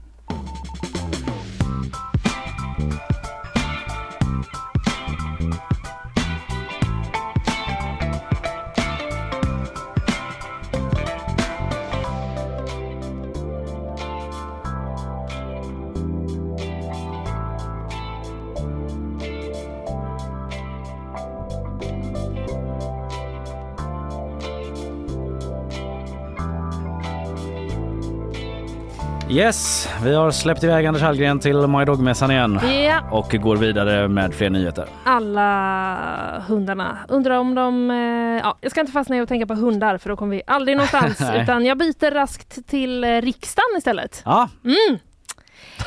Yes, 29.32 29.88
vi 30.04 30.14
har 30.14 30.30
släppt 30.30 30.64
iväg 30.64 30.86
Anders 30.86 31.02
Hallgren 31.02 31.40
till 31.40 31.66
My 31.66 31.84
Dog-mässan 31.84 32.30
igen 32.30 32.60
Ja, 32.84 33.00
och 33.10 33.30
går 33.32 33.56
vidare 33.56 34.08
med 34.08 34.34
fler 34.34 34.50
nyheter. 34.50 34.86
alla 35.04 36.44
hundarna. 36.48 36.98
Undrar 37.08 37.38
om 37.38 37.54
de... 37.54 37.90
Eh, 37.90 37.96
ja, 38.42 38.58
jag 38.60 38.70
ska 38.70 38.80
inte 38.80 38.92
fastna 38.92 39.16
i 39.16 39.20
att 39.20 39.28
tänka 39.28 39.46
på 39.46 39.54
hundar 39.54 39.98
för 39.98 40.08
då 40.08 40.16
kommer 40.16 40.36
vi 40.36 40.42
aldrig 40.46 40.76
någonstans. 40.76 41.20
Utan 41.42 41.64
jag 41.66 41.78
byter 41.78 42.10
raskt 42.10 42.66
till 42.68 43.04
eh, 43.04 43.08
riksdagen 43.08 43.78
istället. 43.78 44.22
Ja, 44.24 44.48
Mm. 44.64 44.98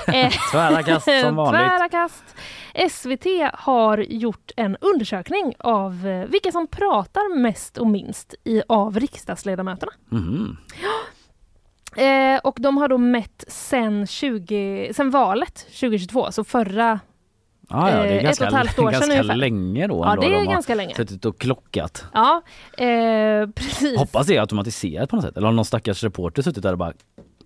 Tvära 0.51 0.83
kast 0.83 1.07
som 1.21 1.35
vanligt. 1.35 1.61
Tvära 1.61 1.89
kast. 1.89 2.23
SVT 2.91 3.25
har 3.53 3.97
gjort 3.97 4.51
en 4.55 4.77
undersökning 4.81 5.53
av 5.59 6.07
eh, 6.07 6.25
vilka 6.29 6.51
som 6.51 6.67
pratar 6.67 7.35
mest 7.37 7.77
och 7.77 7.87
minst 7.87 8.33
i, 8.43 8.61
av 8.69 8.99
riksdagsledamöterna. 8.99 9.91
Mhm. 10.09 10.57
Eh, 11.97 12.39
och 12.43 12.57
de 12.59 12.77
har 12.77 12.87
då 12.87 12.97
mätt 12.97 13.43
sen, 13.47 14.07
20, 14.07 14.91
sen 14.95 15.09
valet 15.11 15.55
2022, 15.79 16.31
så 16.31 16.43
förra... 16.43 16.99
Ja, 17.69 17.91
ja, 17.91 17.97
det 17.97 18.07
Eh, 18.09 18.11
är 18.13 18.17
ett 18.17 18.23
ganska, 18.23 18.43
och 18.43 18.47
ett 18.47 18.53
halvt 18.57 18.79
år 18.79 18.83
sedan 18.83 18.91
ganska 18.91 19.13
ungefär. 19.13 19.35
länge 19.35 19.87
då. 19.87 20.03
Ja, 20.05 20.15
det 20.21 20.27
är 20.27 20.31
de 20.31 20.45
ganska 20.51 20.75
länge. 20.75 20.95
Suttit 20.95 21.25
och 21.25 21.39
klockat. 21.39 22.05
Ja, 22.13 22.41
eh, 22.77 23.49
precis. 23.49 23.97
Hoppas 23.99 24.27
det 24.27 24.35
är 24.35 24.41
automatiserat 24.41 25.09
på 25.09 25.15
något 25.15 25.25
sätt. 25.25 25.37
Eller 25.37 25.47
har 25.47 25.53
någon 25.53 25.65
stackars 25.65 26.03
reporter 26.03 26.41
suttit 26.41 26.63
där 26.63 26.71
och 26.71 26.77
bara 26.77 26.93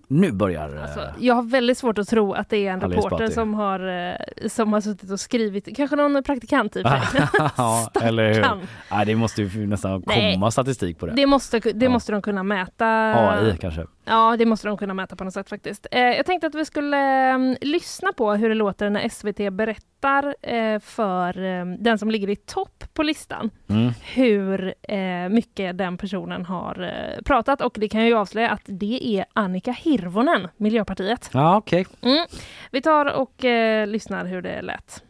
nu 0.07 0.31
börjar... 0.31 0.75
eh, 0.75 0.81
Alltså, 0.83 1.01
jag 1.19 1.33
har 1.35 1.43
väldigt 1.43 1.77
svårt 1.77 1.97
att 1.97 2.07
tro 2.07 2.33
att 2.33 2.49
det 2.49 2.67
är 2.67 2.71
en 2.73 2.81
reporter 2.81 3.27
som 3.27 3.53
har, 3.53 4.07
eh, 4.09 4.47
som 4.49 4.73
har 4.73 4.81
suttit 4.81 5.11
och 5.11 5.19
skrivit, 5.19 5.75
kanske 5.77 5.95
någon 5.95 6.23
praktikant 6.23 6.75
i 6.75 6.81
ja, 7.57 7.89
eller 8.01 8.33
hur? 8.33 8.45
Nej, 8.91 9.05
det 9.05 9.15
måste 9.15 9.41
ju 9.43 9.67
nästan 9.67 10.03
Nej. 10.07 10.33
komma 10.33 10.51
statistik 10.51 10.99
på 10.99 11.05
det. 11.05 11.13
Det 11.15 11.25
måste, 11.25 11.59
det 11.59 11.85
Ja. 11.85 11.89
måste 11.91 12.11
de 12.11 12.21
kunna 12.21 12.43
mäta. 12.43 12.85
AI 13.29 13.57
kanske. 13.61 13.85
Ja, 14.09 14.35
det 14.37 14.45
måste 14.45 14.67
de 14.67 14.77
kunna 14.77 14.93
mäta 14.93 15.15
på 15.15 15.23
något 15.23 15.33
sätt 15.33 15.49
faktiskt. 15.49 15.87
Eh, 15.91 15.99
jag 16.01 16.25
tänkte 16.25 16.47
att 16.47 16.55
vi 16.55 16.65
skulle 16.65 17.29
eh, 17.29 17.37
lyssna 17.61 18.13
på 18.13 18.31
hur 18.33 18.49
det 18.49 18.55
låter 18.55 18.89
när 18.89 19.09
SVT 19.09 19.53
berättar 19.53 20.35
eh, 20.41 20.79
för 20.79 21.43
eh, 21.43 21.65
den 21.65 21.97
som 21.97 22.11
ligger 22.11 22.29
i 22.29 22.35
topp 22.35 22.83
på 22.93 23.03
listan 23.03 23.49
Mm. 23.69 23.91
hur 24.15 24.73
eh, 24.81 25.29
mycket 25.29 25.77
den 25.77 25.97
personen 25.97 26.45
har 26.45 26.81
eh, 26.83 27.21
pratat 27.25 27.61
och 27.61 27.75
det 27.79 27.89
kan 27.89 28.01
jag 28.01 28.09
ju 28.09 28.15
avslöja 28.15 28.49
att 28.49 28.61
det 28.65 28.99
är 29.17 29.25
Annika 29.33 29.71
Hirvonen, 29.71 30.47
Miljöpartiet. 30.57 31.29
Ja, 31.33 31.57
okej. 31.57 31.87
Mm. 32.01 32.25
Vi 32.71 32.81
tar 32.81 33.05
och 33.05 33.45
eh, 33.45 33.87
lyssnar 33.87 34.25
hur 34.25 34.41
det 34.41 34.61
lät. 34.61 35.03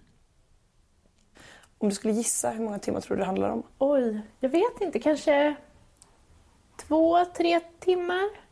Om 1.78 1.90
du 1.90 1.96
skulle 1.96 2.14
gissa, 2.14 2.50
hur 2.50 2.64
många 2.64 2.80
timmar 2.80 3.02
tror 3.02 3.16
du 3.18 3.20
det 3.22 3.26
handlar 3.26 3.50
om? 3.50 3.64
Oj, 3.78 4.22
jag 4.40 4.50
vet 4.50 4.82
inte. 4.82 5.00
Kanske 5.00 5.56
två, 6.88 7.26
tre 7.38 7.60
timmar? 7.80 8.49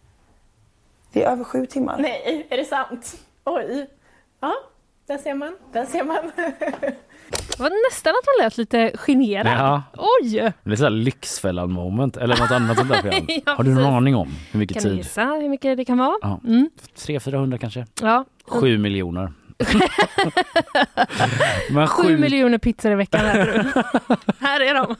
Det 1.14 1.24
är 1.24 1.32
över 1.32 1.44
sju 1.44 1.66
timmar. 1.66 1.98
Nej, 2.00 2.48
är 2.50 2.58
det 2.58 2.66
sant? 2.66 3.18
Oj. 3.46 3.88
Ja. 4.40 4.54
Där 5.08 5.18
ser 5.18 5.34
man, 5.34 5.56
där 5.74 5.86
ser 5.86 6.04
man. 6.04 6.32
Det 6.36 7.60
var 7.60 7.90
nästan 7.92 8.12
att 8.12 8.26
man 8.38 8.46
lät 8.46 8.58
lite 8.58 8.92
generad. 8.98 9.58
Ja. 9.60 9.84
Oj! 10.22 10.54
Det 10.64 10.72
är 10.72 10.76
såhär 10.76 10.90
Lyxfällan 10.90 11.72
moment 11.72 12.18
eller 12.18 12.38
något 12.38 12.52
annat 12.52 12.78
sånt 12.78 12.90
där 12.90 13.02
program. 13.02 13.26
Ja, 13.46 13.54
Har 13.54 13.64
du 13.64 13.70
någon 13.70 13.78
precis. 13.84 13.94
aning 13.96 14.16
om 14.16 14.28
hur 14.52 14.60
mycket 14.60 14.76
Kan 14.76 14.84
tid? 14.84 14.98
gissa 14.98 15.24
hur 15.26 15.50
mycket 15.50 15.78
det 15.78 15.86
kan 15.86 15.98
vara? 15.98 16.18
Ja. 16.22 16.40
Mm. 16.48 16.70
300-400 16.96 17.58
kanske? 17.58 17.86
Ja. 18.02 18.26
Sju 18.48 18.78
miljoner. 18.78 19.32
men 21.70 21.88
Sju 21.88 22.18
miljoner 22.18 22.58
pizzor 22.58 22.92
i 22.92 22.96
veckan 22.96 23.26
äter 23.26 23.54
du. 23.54 23.64
Här 24.46 24.60
är 24.62 24.74
de. 24.74 24.96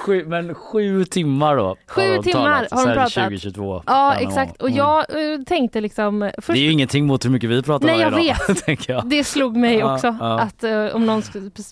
sju, 0.00 0.24
men 0.26 0.54
sju 0.54 1.04
timmar 1.04 1.56
då? 1.56 1.76
Sju 1.86 2.16
har 2.16 2.22
timmar 2.22 2.44
talat 2.44 2.70
har 2.72 2.86
de 2.86 2.94
pratat. 2.94 3.12
2022. 3.14 3.82
Ja, 3.86 4.14
exakt. 4.14 4.62
Och 4.62 4.68
Mm. 4.68 4.78
jag 4.78 4.98
eh, 5.34 5.40
tänkte 5.46 5.80
liksom... 5.80 6.30
Först, 6.38 6.46
Det 6.56 6.58
är 6.58 6.62
ju 6.64 6.72
ingenting 6.72 7.06
mot 7.06 7.24
hur 7.24 7.30
mycket 7.30 7.50
vi 7.50 7.62
pratar 7.62 7.86
Nej, 7.86 8.10
varje 8.10 8.28
jag 8.28 8.36
dag. 8.36 8.56
vet. 8.66 8.80
jag. 8.88 9.06
Det 9.08 9.24
slog 9.24 9.56
mig 9.56 9.78
Ja, 9.78 9.94
också 9.94 10.16
ja. 10.20 10.40
att 10.40 10.64
eh, 10.64 10.86
om 10.86 11.06
någon 11.06 11.22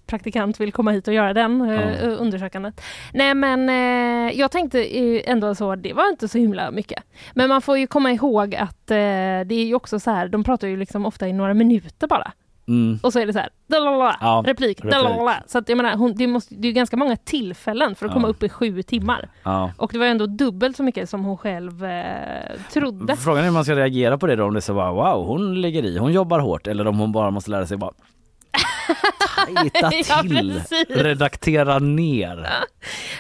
praktikant 0.07 0.61
vill 0.61 0.73
komma 0.73 0.91
hit 0.91 1.09
och 1.09 1.15
göra 1.15 1.33
den 1.35 1.69
Ja. 1.69 1.81
undersökandet. 2.09 2.81
Nej 3.13 3.35
men 3.35 3.69
eh, 3.69 4.39
jag 4.39 4.51
tänkte 4.51 4.85
ändå 5.31 5.55
så, 5.55 5.75
det 5.77 5.93
var 5.93 6.09
inte 6.09 6.29
så 6.29 6.39
himla 6.39 6.71
mycket. 6.71 7.03
Men 7.35 7.49
man 7.49 7.63
får 7.63 7.79
ju 7.79 7.87
komma 7.87 8.13
ihåg 8.13 8.55
att 8.55 8.87
det 8.87 8.97
är 9.51 9.65
ju 9.65 9.75
också 9.75 10.01
så 10.01 10.11
här, 10.11 10.29
de 10.29 10.45
pratar 10.45 10.69
ju 10.69 10.77
liksom 10.77 11.07
ofta 11.07 11.29
i 11.29 11.33
några 11.37 11.55
minuter 11.55 12.07
bara. 12.07 12.33
Mm. 12.69 12.99
Och 13.03 13.13
så 13.13 13.19
är 13.19 13.27
det 13.27 13.33
så 13.33 13.39
här, 13.39 13.49
dalalala, 13.67 14.17
Ja, 14.21 14.45
replik, 14.47 14.83
dalalala. 14.83 15.43
Så 15.47 15.59
att 15.59 15.69
jag 15.69 15.77
menar, 15.77 15.97
hon, 15.97 16.15
det, 16.17 16.27
måste, 16.27 16.55
det 16.55 16.69
är 16.69 16.73
ganska 16.73 16.97
många 16.97 17.17
tillfällen 17.17 17.95
för 17.95 18.07
att 18.07 18.11
Ja. 18.11 18.15
komma 18.15 18.29
upp 18.29 18.43
i 18.43 18.49
sju 18.49 18.83
timmar. 18.83 19.29
Ja. 19.43 19.71
Och 19.77 19.91
det 19.93 19.99
var 19.99 20.07
ändå 20.07 20.27
dubbelt 20.27 20.77
så 20.77 20.83
mycket 20.83 21.11
som 21.11 21.25
hon 21.25 21.37
själv 21.39 21.85
eh, 21.85 22.05
trodde. 22.73 23.17
Frågan 23.17 23.41
är 23.41 23.45
hur 23.45 23.53
man 23.53 23.65
ska 23.65 23.77
reagera 23.77 24.19
på 24.19 24.27
det 24.27 24.37
då, 24.37 24.45
om 24.45 24.55
det 24.55 24.59
är 24.59 24.61
så 24.61 24.75
bara 24.75 24.93
wow, 24.93 25.27
hon 25.27 25.61
ligger 25.61 25.83
i, 25.83 25.99
hon 25.99 26.13
jobbar 26.13 26.39
hårt 26.39 26.67
eller 26.67 26.87
om 26.87 26.99
hon 26.99 27.13
bara 27.13 27.31
måste 27.31 27.51
lära 27.51 27.67
sig 27.67 27.77
bara 27.77 27.93
tajta 29.81 30.23
till, 30.23 30.61
redaktera 30.89 31.79
ner. 31.79 32.49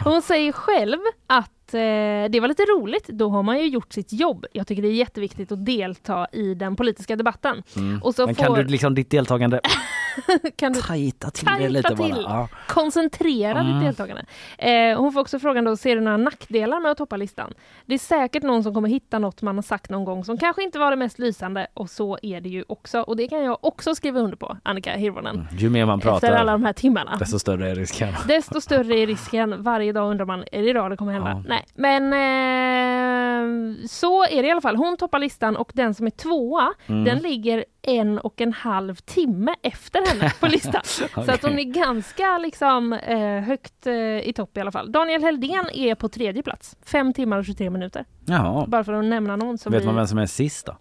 Hon 0.04 0.22
säger 0.22 0.52
själv 0.52 0.98
att 1.26 1.50
eh, 1.74 2.30
det 2.30 2.40
var 2.40 2.48
lite 2.48 2.62
roligt, 2.62 3.06
då 3.08 3.28
har 3.28 3.42
man 3.42 3.58
ju 3.58 3.66
gjort 3.66 3.92
sitt 3.92 4.12
jobb. 4.12 4.46
Jag 4.52 4.66
tycker 4.66 4.82
det 4.82 4.88
är 4.88 4.92
jätteviktigt 4.92 5.52
att 5.52 5.66
delta 5.66 6.26
i 6.32 6.54
den 6.54 6.76
politiska 6.76 7.16
debatten. 7.16 7.62
Mm. 7.76 8.02
Och 8.02 8.14
så 8.14 8.26
Men 8.26 8.34
får, 8.34 8.44
kan 8.44 8.54
du 8.54 8.64
liksom 8.64 8.94
ditt 8.94 9.10
deltagande 9.10 9.60
kan 10.56 10.72
du 10.72 10.80
tajta 10.80 11.30
till 11.30 11.46
tajta 11.46 11.62
det 11.62 11.68
lite 11.68 11.88
till, 11.88 11.96
bara? 11.96 12.22
Ja. 12.22 12.48
koncentrera 12.68 13.60
Mm. 13.60 13.72
ditt 13.74 13.82
deltagande. 13.84 14.24
Eh, 14.58 14.98
hon 15.00 15.12
får 15.12 15.20
också 15.20 15.38
frågan 15.38 15.64
då, 15.64 15.76
ser 15.76 15.94
du 15.96 16.00
några 16.02 16.16
nackdelar 16.16 16.80
med 16.80 16.90
att 16.90 16.98
toppa 16.98 17.16
listan? 17.16 17.54
Det 17.86 17.94
är 17.94 17.98
säkert 17.98 18.42
någon 18.42 18.62
som 18.62 18.74
kommer 18.74 18.88
hitta 18.88 19.18
något 19.18 19.42
man 19.42 19.54
har 19.54 19.62
sagt 19.62 19.90
någon 19.90 20.04
gång 20.04 20.24
som 20.24 20.38
kanske 20.38 20.62
inte 20.62 20.78
var 20.78 20.90
det 20.90 20.96
mest 20.96 21.18
lysande 21.18 21.66
och 21.74 21.90
så 21.90 22.18
är 22.22 22.40
det 22.40 22.48
ju 22.48 22.64
också. 22.68 23.00
Och 23.00 23.16
det 23.16 23.28
kan 23.28 23.44
jag 23.44 23.58
också 23.60 23.94
skriva 23.94 24.20
under 24.20 24.36
på, 24.36 24.56
Annika 24.62 24.92
Hirvonen. 24.96 25.46
Ju 25.52 25.70
mer 25.70 25.86
man 25.86 26.00
pratar, 26.00 26.28
Efter 26.28 26.38
alla 26.40 26.52
de 26.52 26.64
här 26.64 26.72
timmarna. 26.72 27.16
desto 27.16 27.38
större 27.38 27.70
är 27.70 27.74
risken. 27.74 28.14
Desto 28.28 28.60
större 28.60 28.94
är 28.98 29.06
risken. 29.06 29.62
Varje 29.62 29.92
dag 29.92 30.10
undrar 30.10 30.26
man, 30.26 30.44
är 30.52 30.62
det 30.62 30.70
idag 30.70 30.90
det 30.90 30.96
kommer 30.96 31.12
hända? 31.12 31.30
Ja. 31.30 31.42
Nej, 31.48 31.63
men 31.74 32.12
eh, 32.12 33.86
så 33.88 34.24
är 34.24 34.42
det 34.42 34.48
i 34.48 34.50
alla 34.50 34.60
fall. 34.60 34.76
Hon 34.76 34.96
toppar 34.96 35.18
listan 35.18 35.56
och 35.56 35.70
den 35.74 35.94
som 35.94 36.06
är 36.06 36.10
tvåa, 36.10 36.72
Mm. 36.86 37.04
den 37.04 37.18
ligger 37.18 37.64
en 37.82 38.18
och 38.18 38.40
en 38.40 38.52
halv 38.52 38.94
timme 38.94 39.54
efter 39.62 40.08
henne 40.12 40.32
på 40.40 40.46
listan. 40.46 40.80
Så 41.24 41.30
att 41.32 41.42
hon 41.42 41.58
är 41.58 41.64
ganska 41.64 42.38
liksom 42.38 42.92
eh, 42.92 43.40
högt 43.40 43.86
eh, 43.86 43.94
i 44.28 44.32
topp 44.36 44.56
i 44.56 44.60
alla 44.60 44.72
fall. 44.72 44.92
Daniel 44.92 45.22
Heldén 45.22 45.64
är 45.74 45.94
på 45.94 46.08
tredje 46.08 46.42
plats, 46.42 46.76
fem 46.86 47.12
timmar 47.12 47.38
och 47.38 47.44
23 47.44 47.70
minuter. 47.70 48.04
Jaha. 48.26 48.66
Bara 48.66 48.84
för 48.84 48.92
att 48.92 49.04
nämna 49.04 49.36
någon 49.36 49.58
som 49.58 49.72
Vet 49.72 49.84
man 49.84 49.94
vem 49.96 50.06
som 50.06 50.18
är 50.18 50.26
sist 50.26 50.66
då? 50.66 50.76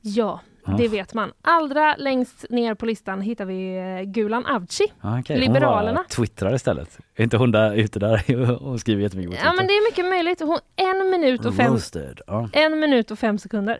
Ja, 0.00 0.40
Ja. 0.66 0.72
det 0.76 0.88
vet 0.88 1.14
man. 1.14 1.32
Allra 1.42 1.96
längst 1.96 2.44
ner 2.50 2.74
på 2.74 2.86
listan 2.86 3.20
hittar 3.20 3.44
vi 3.44 3.76
eh, 3.78 4.10
Gulan 4.10 4.46
Avci, 4.46 4.84
Ah, 5.00 5.18
okej. 5.20 5.40
Liberalerna. 5.40 5.98
Hon 5.98 6.06
twittrar 6.26 6.54
istället. 6.54 6.98
Är 7.16 7.22
inte 7.24 7.36
hon 7.36 7.50
där 7.50 7.74
ute 7.74 7.98
där 7.98 8.50
och 8.62 8.80
skriver 8.80 9.02
jättemycket 9.02 9.30
på 9.30 9.36
Twitter? 9.36 9.46
Ja 9.48 9.52
men 9.56 9.66
det 9.66 9.72
är 9.72 9.90
mycket 9.90 10.04
möjligt. 10.06 10.40
Hon, 10.40 10.58
en 10.76 11.10
minut 11.10 11.44
och 11.44 11.54
fem 11.54 11.72
Roasted. 11.72 12.20
Ja. 12.26 12.48
En 12.52 12.80
minut 12.80 13.10
och 13.10 13.18
fem 13.18 13.38
sekunder. 13.38 13.78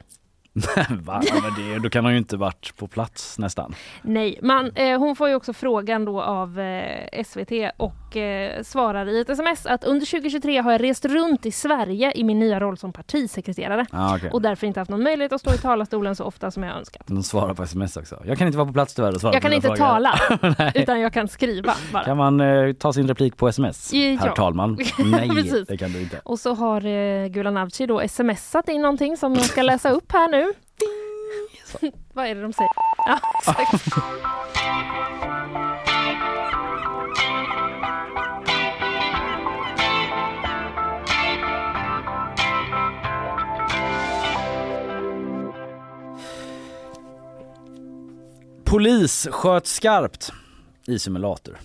Va? 0.91 1.23
Men 1.43 1.71
det, 1.73 1.79
då 1.79 1.91
kan 1.91 2.05
hon 2.05 2.13
ju 2.13 2.19
inte 2.19 2.37
varit 2.37 2.77
på 2.77 2.87
plats 2.89 3.39
nästan. 3.39 3.75
Nej, 4.03 4.39
man, 4.43 4.71
eh, 4.75 4.99
hon 4.99 5.17
får 5.17 5.29
ju 5.29 5.35
också 5.35 5.53
frågan 5.53 6.05
då 6.05 6.23
av 6.23 6.61
eh, 6.61 7.23
SVT 7.25 7.53
och 7.77 8.17
eh, 8.17 8.63
svarar 8.63 9.09
i 9.09 9.21
ett 9.21 9.31
sms 9.31 9.67
att 9.67 9.85
under 9.85 10.07
2023 10.07 10.59
har 10.61 10.73
jag 10.73 10.83
rest 10.83 11.05
runt 11.05 11.47
i 11.47 11.51
Sverige 11.53 12.13
i 12.15 12.25
min 12.25 12.39
nya 12.39 12.61
roll 12.61 12.77
som 12.79 12.93
partisekreterare 12.93 13.87
Ah, 13.91 14.17
okej. 14.17 14.31
och 14.31 14.43
därför 14.43 14.67
inte 14.67 14.81
haft 14.81 14.91
någon 14.91 15.03
möjlighet 15.03 15.33
att 15.33 15.41
stå 15.41 15.55
i 15.55 15.59
talarstolen 15.59 16.17
så 16.17 16.25
ofta 16.25 16.51
som 16.51 16.63
jag 16.63 16.77
önskat. 16.77 17.03
De 17.07 17.23
svarar 17.23 17.55
på 17.55 17.63
sms 17.63 17.97
också. 17.97 18.23
Jag 18.27 18.39
kan 18.39 18.47
inte 18.47 18.59
vara 18.59 18.67
på 18.67 18.73
plats 18.73 18.95
tyvärr 18.95 19.15
och 19.15 19.21
svara 19.21 19.35
Jag 19.35 19.43
kan 19.43 19.53
inte 19.53 19.67
frågor. 19.69 19.77
tala 19.79 20.15
utan 20.75 21.01
jag 21.01 21.13
kan 21.13 21.29
skriva 21.29 21.75
bara. 21.93 22.05
Kan 22.05 22.17
man 22.17 22.41
eh, 22.41 22.73
ta 22.73 22.93
sin 22.93 23.09
replik 23.09 23.37
på 23.37 23.49
sms? 23.49 23.93
Ja. 23.93 24.17
Herr 24.21 24.31
talman. 24.33 24.79
Nej, 24.99 25.29
det 25.69 25.77
kan 25.77 25.93
du 25.93 26.01
inte. 26.01 26.21
Och 26.25 26.39
så 26.39 26.55
har 26.55 26.87
eh, 26.87 27.27
Gulan 27.29 27.57
Avci 27.57 27.87
då 27.87 28.09
smsat 28.09 28.69
in 28.69 28.83
någonting 28.83 29.17
som 29.17 29.35
jag 29.35 29.45
ska 29.45 29.63
läsa 29.63 29.91
upp 29.91 30.13
här 30.13 30.29
nu. 30.29 30.46
Vad 32.13 32.27
är 32.27 32.35
det 32.35 32.43
de 32.43 32.53
säger? 32.53 32.71
Ja, 33.07 33.21
exakt. 33.39 33.85
Polis 48.65 49.29
sköt 49.31 49.67
skarpt 49.67 50.33
i 50.87 50.99
simulator. 50.99 51.59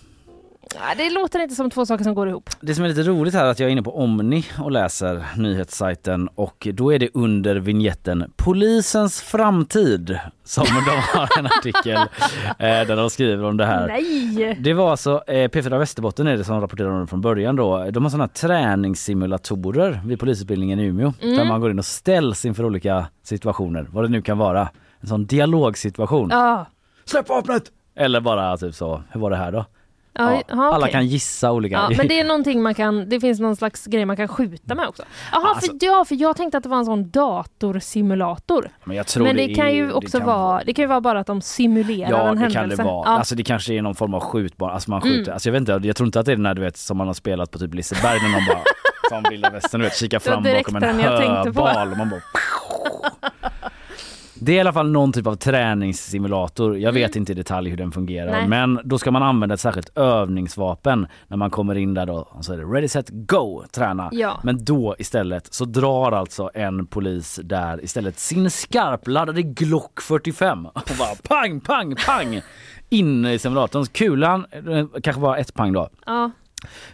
Det 0.98 1.10
låter 1.10 1.40
inte 1.40 1.56
som 1.56 1.70
två 1.70 1.86
saker 1.86 2.04
som 2.04 2.14
går 2.16 2.30
ihop. 2.30 2.50
Det 2.62 2.76
som 2.76 2.84
är 2.86 2.90
lite 2.90 3.04
roligt 3.04 3.34
här 3.34 3.46
är 3.46 3.50
att 3.50 3.60
jag 3.60 3.68
är 3.68 3.72
inne 3.72 3.82
på 3.84 3.98
Omni 4.00 4.46
och 4.60 4.72
läser 4.72 5.26
nyhetssajten 5.38 6.28
och 6.36 6.68
då 6.74 6.94
är 6.94 7.00
det 7.00 7.10
under 7.14 7.56
vignetten 7.56 8.32
Polisens 8.36 9.22
framtid 9.22 10.20
som 10.44 10.66
de 10.66 11.18
har 11.18 11.40
en 11.40 11.46
artikel 11.46 11.96
eh, 12.60 12.88
där 12.88 12.96
de 12.96 13.10
skriver 13.10 13.44
om 13.44 13.58
det 13.58 13.66
här. 13.66 13.88
Nej! 13.88 14.58
Det 14.60 14.74
var 14.74 14.92
alltså 14.92 15.24
eh, 15.28 15.34
P4 15.50 15.78
Västerbotten 15.80 16.28
är 16.28 16.38
det 16.38 16.44
som 16.44 16.62
rapporterar 16.62 16.90
om 16.90 17.02
det 17.02 17.08
från 17.08 17.22
början 17.22 17.56
då. 17.56 17.86
De 17.92 18.04
har 18.04 18.10
sådana 18.10 18.28
träningssimulatorer 18.28 20.02
vid 20.06 20.20
polisutbildningen 20.20 20.80
i 20.80 20.84
Umeå 20.84 21.14
Mm. 21.22 21.38
där 21.38 21.46
man 21.46 21.62
går 21.62 21.72
in 21.72 21.80
och 21.80 21.86
ställs 21.86 22.46
inför 22.46 22.66
olika 22.66 23.06
situationer, 23.24 23.88
vad 23.92 24.04
det 24.04 24.08
nu 24.10 24.22
kan 24.22 24.38
vara. 24.38 24.70
En 25.02 25.08
sån 25.08 25.26
dialogsituation. 25.26 26.28
Ja. 26.32 26.66
Släpp 27.06 27.30
vapnet! 27.30 27.64
Eller 27.96 28.22
bara 28.22 28.58
typ 28.58 28.76
så, 28.76 29.02
hur 29.12 29.20
var 29.22 29.30
det 29.30 29.36
här 29.36 29.52
då? 29.52 29.66
Ja, 30.14 30.32
Ja, 30.34 30.42
ja, 30.48 30.56
Alla 30.74 30.78
okej. 30.78 30.92
kan 30.92 31.08
gissa 31.08 31.52
olika. 31.52 31.76
Ja, 31.76 31.98
men 31.98 32.08
det 32.08 32.20
är 32.20 32.24
någonting 32.28 32.62
man 32.62 32.76
kan, 32.76 33.10
det 33.10 33.20
finns 33.20 33.40
någon 33.40 33.56
slags 33.56 33.86
grej 33.86 34.06
man 34.06 34.18
kan 34.18 34.28
skjuta 34.28 34.76
med 34.76 34.88
också. 34.88 35.04
Jaha, 35.32 35.50
Alltså- 35.50 35.72
för, 35.72 35.78
ja, 35.86 36.06
för 36.08 36.16
jag 36.16 36.38
tänkte 36.38 36.58
att 36.58 36.64
det 36.64 36.70
var 36.70 36.78
en 36.78 36.86
sån 36.86 37.10
datorsimulator. 37.10 38.70
Men 38.84 39.04
men 39.18 39.36
det, 39.36 39.48
det 39.48 39.54
kan 39.56 39.66
är- 39.68 39.72
ju 39.72 39.88
det 39.88 39.94
också 39.94 40.18
kan 40.18 40.28
vara, 40.28 40.64
det 40.64 40.74
kan 40.74 40.84
ju 40.84 40.88
vara 40.88 41.02
bara 41.02 41.20
att 41.20 41.28
de 41.28 41.42
simulerar 41.42 42.10
Ja 42.10 42.18
en 42.30 42.36
det 42.36 42.42
händelse. 42.42 42.60
kan 42.60 42.70
det 42.70 42.76
vara. 42.84 43.10
Ja. 43.10 43.18
Alltså 43.18 43.36
det 43.36 43.44
kanske 43.44 43.74
är 43.74 43.82
någon 43.82 43.96
form 43.96 44.14
av 44.14 44.20
skjutbar, 44.22 44.70
alltså 44.70 44.90
man 44.90 45.02
Mm. 45.02 45.14
skjuter, 45.14 45.32
alltså 45.32 45.50
jag 45.50 45.54
vet 45.54 45.60
inte, 45.60 45.88
jag 45.88 45.96
tror 45.96 46.08
inte 46.08 46.20
att 46.20 46.26
det 46.26 46.32
är 46.32 46.36
den 46.36 46.46
här 46.46 46.54
du 46.54 46.62
vet 46.62 46.78
som 46.78 46.98
man 46.98 47.08
har 47.08 47.14
spelat 47.14 47.52
på 47.52 47.60
typ 47.60 47.74
Liseberg 47.74 48.20
när 48.22 48.30
man 48.30 48.42
bara 48.48 48.62
som 49.10 49.30
vilda 49.32 49.50
västern 49.50 49.82
du 49.82 49.86
vet 49.88 50.00
Det 50.00 50.14
var 50.14 50.20
fram 50.20 50.44
bakom 50.44 50.76
en 50.76 50.84
höbal 51.46 51.92
och 51.92 51.98
man 51.98 52.10
bara 52.10 52.22
Det 54.44 54.52
är 54.52 54.56
i 54.56 54.60
alla 54.60 54.74
fall 54.74 54.92
någon 54.92 55.12
typ 55.14 55.28
av 55.28 55.36
träningssimulator. 55.36 56.78
Jag 56.78 56.92
vet 56.92 57.16
inte 57.16 57.32
i 57.32 57.36
detalj 57.36 57.70
hur 57.70 57.78
den 57.78 57.92
fungerar 57.92 58.28
Mm. 58.28 58.40
Nej. 58.40 58.48
men 58.68 58.80
då 58.84 58.98
ska 58.98 59.12
man 59.12 59.24
använda 59.24 59.54
ett 59.54 59.60
särskilt 59.62 59.98
övningsvapen 59.98 61.08
när 61.28 61.38
man 61.38 61.50
kommer 61.50 61.76
in 61.76 61.94
där 61.94 62.06
då 62.06 62.28
och 62.30 62.46
så 62.46 62.54
är 62.54 62.58
det 62.58 62.64
ready 62.64 62.88
set 62.88 63.10
go 63.10 63.64
träna. 63.72 64.10
Ja. 64.12 64.40
Men 64.44 64.66
då 64.66 64.96
istället 65.00 65.54
så 65.54 65.66
drar 65.66 66.12
alltså 66.12 66.50
en 66.54 66.86
polis 66.86 67.40
där 67.44 67.84
istället 67.84 68.20
sin 68.20 68.50
skarpladdade 68.52 69.42
Glock 69.42 70.02
45 70.02 70.66
och 70.66 70.74
bara 71.00 71.16
pang 71.42 71.60
pang 71.60 71.96
pang 72.06 72.42
in 72.90 73.26
i 73.26 73.40
simulatorn. 73.40 73.86
Kulan, 73.86 74.46
eh, 74.52 74.86
kanske 75.04 75.22
bara 75.22 75.38
ett 75.38 75.54
pang 75.54 75.74
då. 75.74 75.90
Ja. 76.06 76.32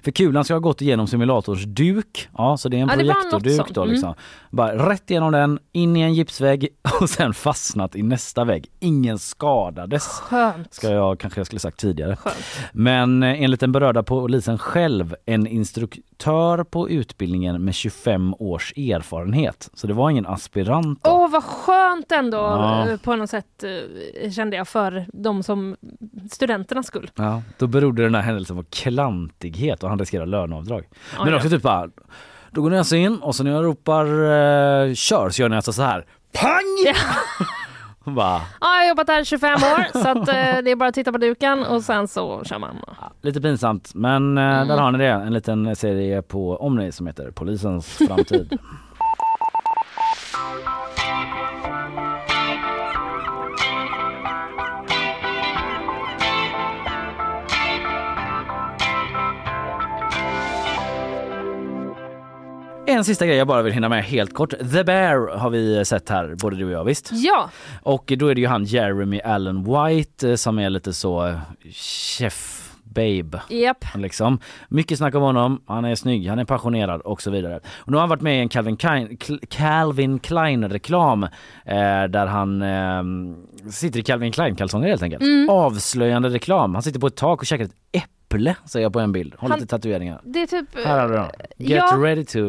För 0.04 0.12
kulan 0.12 0.44
ska 0.44 0.54
ha 0.54 0.60
gått 0.60 0.82
igenom 0.82 1.08
simulators 1.08 1.64
duk. 1.66 2.30
Ja, 2.38 2.58
så 2.58 2.70
det 2.70 2.78
är 2.78 2.82
en 2.82 2.88
Ja, 2.88 2.96
projektorduk 2.96 3.70
då 3.74 3.82
Mm. 3.82 3.94
liksom. 3.94 4.14
Bara 4.52 4.90
rätt 4.90 5.12
igenom 5.12 5.32
den, 5.32 5.60
in 5.72 5.96
i 5.98 6.02
en 6.02 6.14
gipsvägg 6.14 6.68
och 7.02 7.10
sen 7.10 7.34
fastnat 7.34 7.96
i 7.96 8.04
nästa 8.04 8.44
vägg. 8.46 8.68
Ingen 8.80 9.20
skadades. 9.20 10.04
Skönt. 10.08 10.74
Ska 10.74 10.90
jag 10.90 11.20
kanske 11.20 11.40
jag 11.40 11.46
skulle 11.48 11.60
sagt 11.60 11.80
tidigare. 11.80 12.16
Skönt. 12.16 12.36
Men 12.74 13.24
eh, 13.24 13.42
enligt 13.44 13.60
den 13.60 13.72
berörda 13.72 14.04
polisen 14.04 14.58
själv 14.58 15.16
en 15.26 15.48
instruktör 15.48 16.64
på 16.64 16.90
utbildningen 16.90 17.64
med 17.66 17.76
25 17.76 18.34
års 18.40 18.74
erfarenhet. 18.78 19.70
Så 19.74 19.88
det 19.88 19.94
var 19.94 20.10
ingen 20.10 20.28
aspirant. 20.28 21.00
Åh 21.08 21.30
vad 21.32 21.44
skönt 21.44 22.12
ändå 22.12 22.38
Ja. 22.38 22.90
eh, 22.90 22.98
på 22.98 23.16
något 23.16 23.30
sätt 23.30 23.64
eh, 24.24 24.32
kände 24.32 24.58
jag 24.58 24.68
för 24.68 25.06
de 25.14 25.44
som 25.44 25.76
studenternas 26.32 26.88
skull. 26.88 27.10
Ja, 27.16 27.42
då 27.58 27.68
berodde 27.68 28.04
den 28.04 28.16
här 28.16 28.22
händelsen 28.22 28.56
på 28.58 28.64
klantighet 29.58 29.84
och 29.84 29.90
han 29.90 30.00
riskerar 30.00 30.26
löneavdrag. 30.26 30.88
Ja, 31.18 31.24
Men 31.24 31.32
ja. 31.34 31.38
också 31.38 31.50
typ 31.50 31.62
bara, 31.62 31.90
då 32.52 32.62
går 32.62 32.70
ni 32.70 32.78
alltså 32.78 32.96
in 32.96 33.18
och 33.22 33.36
så 33.36 33.44
när 33.44 33.52
jag 33.52 33.66
ropar 33.66 34.06
eh, 34.06 34.94
kör 34.94 35.30
så 35.30 35.42
gör 35.42 35.50
ni 35.50 35.56
alltså 35.56 35.74
så 35.74 35.82
här. 35.84 36.06
Pang! 36.34 36.94
Bara, 38.16 38.42
Ja, 38.62 38.68
jag 38.76 38.82
har 38.82 38.88
jobbat 38.88 39.08
här 39.10 39.22
i 39.22 39.26
25 39.26 39.54
år 39.54 39.92
så 40.04 40.10
att, 40.10 40.18
eh, 40.18 40.64
det 40.64 40.72
är 40.72 40.76
bara 40.76 40.90
att 40.90 40.96
titta 40.96 41.12
på 41.12 41.18
duken 41.18 41.66
och 41.66 41.84
sen 41.84 42.08
så 42.08 42.44
kör 42.46 42.60
man. 42.60 42.76
lite 43.22 43.42
pinsamt 43.42 43.92
men 43.96 44.38
eh, 44.38 44.44
Mm. 44.44 44.68
där 44.68 44.78
har 44.78 44.92
ni 44.92 44.98
det. 44.98 45.06
En 45.12 45.34
liten 45.34 45.76
serie 45.76 46.22
på 46.22 46.56
Omni 46.56 46.92
som 46.92 47.08
heter 47.08 47.32
Polisens 47.32 47.88
framtid. 48.08 48.58
En 62.90 63.04
sista 63.04 63.26
grej 63.26 63.38
jag 63.38 63.48
bara 63.48 63.62
vill 63.62 63.74
hinna 63.74 63.90
med 63.90 64.04
helt 64.04 64.34
kort. 64.34 64.50
The 64.50 64.84
Bear 64.84 65.38
har 65.38 65.50
vi 65.50 65.86
sett 65.86 66.10
här, 66.10 66.36
både 66.42 66.56
du 66.56 66.66
och 66.66 66.72
jag 66.72 66.84
visst? 66.84 67.10
Ja, 67.14 67.50
Och 67.82 68.14
då 68.18 68.28
är 68.28 68.36
det 68.36 68.42
ju 68.42 68.48
han 68.48 68.64
Jeremy 68.66 69.22
Allen 69.22 69.64
White 69.64 70.30
eh, 70.30 70.36
som 70.36 70.60
är 70.60 70.70
lite 70.70 70.94
så 70.94 71.28
eh, 71.28 71.36
chef 71.72 72.64
babe. 72.84 73.42
japp. 73.50 73.86
Liksom. 73.96 74.40
Mycket 74.70 74.98
snack 74.98 75.16
om 75.16 75.22
honom, 75.22 75.62
han 75.68 75.86
är 75.86 75.96
snygg, 75.96 76.28
han 76.30 76.40
är 76.40 76.46
passionerad 76.46 77.02
och 77.02 77.22
så 77.22 77.32
vidare. 77.32 77.60
Och 77.78 77.92
nu 77.92 77.94
har 77.98 78.00
han 78.00 78.10
varit 78.10 78.22
med 78.22 78.38
i 78.38 78.40
en 78.40 78.50
Calvin 78.50 78.78
Klein, 78.78 79.18
Calvin 79.50 80.20
Klein 80.20 80.70
reklam 80.70 81.24
eh, 81.24 81.30
där 82.10 82.26
han 82.26 82.62
eh, 82.62 83.04
sitter 83.72 84.00
i 84.00 84.04
Calvin 84.04 84.32
Klein 84.32 84.56
kalsonger 84.56 84.88
helt 84.88 85.04
enkelt. 85.04 85.24
Mm. 85.24 85.50
Avslöjande 85.50 86.30
reklam. 86.30 86.74
Han 86.74 86.84
sitter 86.84 87.00
på 87.00 87.08
ett 87.08 87.16
tak 87.16 87.40
och 87.40 87.46
käkar 87.46 87.66
ett 87.66 87.72
äpple 87.92 88.17
ser 88.66 88.80
jag 88.80 88.94
på 88.94 89.00
en 89.00 89.12
bild. 89.12 89.34
Har 89.38 89.50
Han- 89.50 89.60
lite 89.60 89.70
tatueringar. 89.70 90.22
Det 90.24 90.42
är 90.42 90.48
typ... 90.48 90.86
Här 90.86 91.00
har 91.00 91.10
du 91.10 91.16
dem. 91.16 91.28
Get 91.58 91.84
ja. 91.92 91.98
ready 91.98 92.26
to 92.26 92.40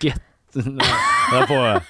get... 0.00 0.22
jag 1.32 1.48
på, 1.48 1.80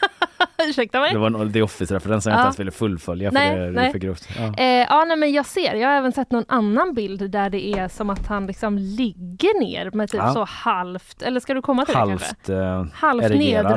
Ursäkta 0.69 1.01
mig? 1.01 1.13
det 1.13 1.19
var 1.19 1.27
en 1.27 1.53
The 1.53 1.63
Office-referens 1.63 2.25
som 2.25 2.31
jag 2.31 2.39
Ja. 2.39 2.41
inte 2.43 2.47
ens 2.47 2.59
ville 2.61 2.71
fullfölja 2.71 3.31
för 3.31 3.35
Nej, 3.35 3.57
det, 3.57 3.61
det 3.63 3.67
är 3.67 3.71
nej. 3.71 3.93
för 3.93 3.99
grovt. 3.99 4.29
Ja. 4.39 4.55
Eh, 4.59 4.67
ja, 4.67 5.05
nej, 5.09 5.17
men 5.17 5.33
jag 5.33 5.47
ser. 5.47 5.75
Jag 5.75 5.89
har 5.89 5.95
även 5.97 6.13
sett 6.13 6.31
någon 6.31 6.45
annan 6.49 6.95
bild 6.95 7.31
där 7.31 7.51
det 7.51 7.67
är 7.67 7.89
som 7.89 8.11
att 8.11 8.27
han 8.27 8.47
liksom 8.47 8.79
ligger 8.79 9.61
ner 9.61 9.91
med 9.91 10.11
typ 10.11 10.21
Ja. 10.21 10.33
så 10.33 10.45
halvt, 10.45 11.23
eller 11.23 11.41
ska 11.41 11.55
du 11.55 11.63
komma 11.63 11.85
till 11.85 11.95
det 11.95 12.01
kanske? 12.01 12.27
Halvt, 12.27 12.49
eh, 12.49 12.87
Halvt 12.95 13.25
erigerad. 13.25 13.77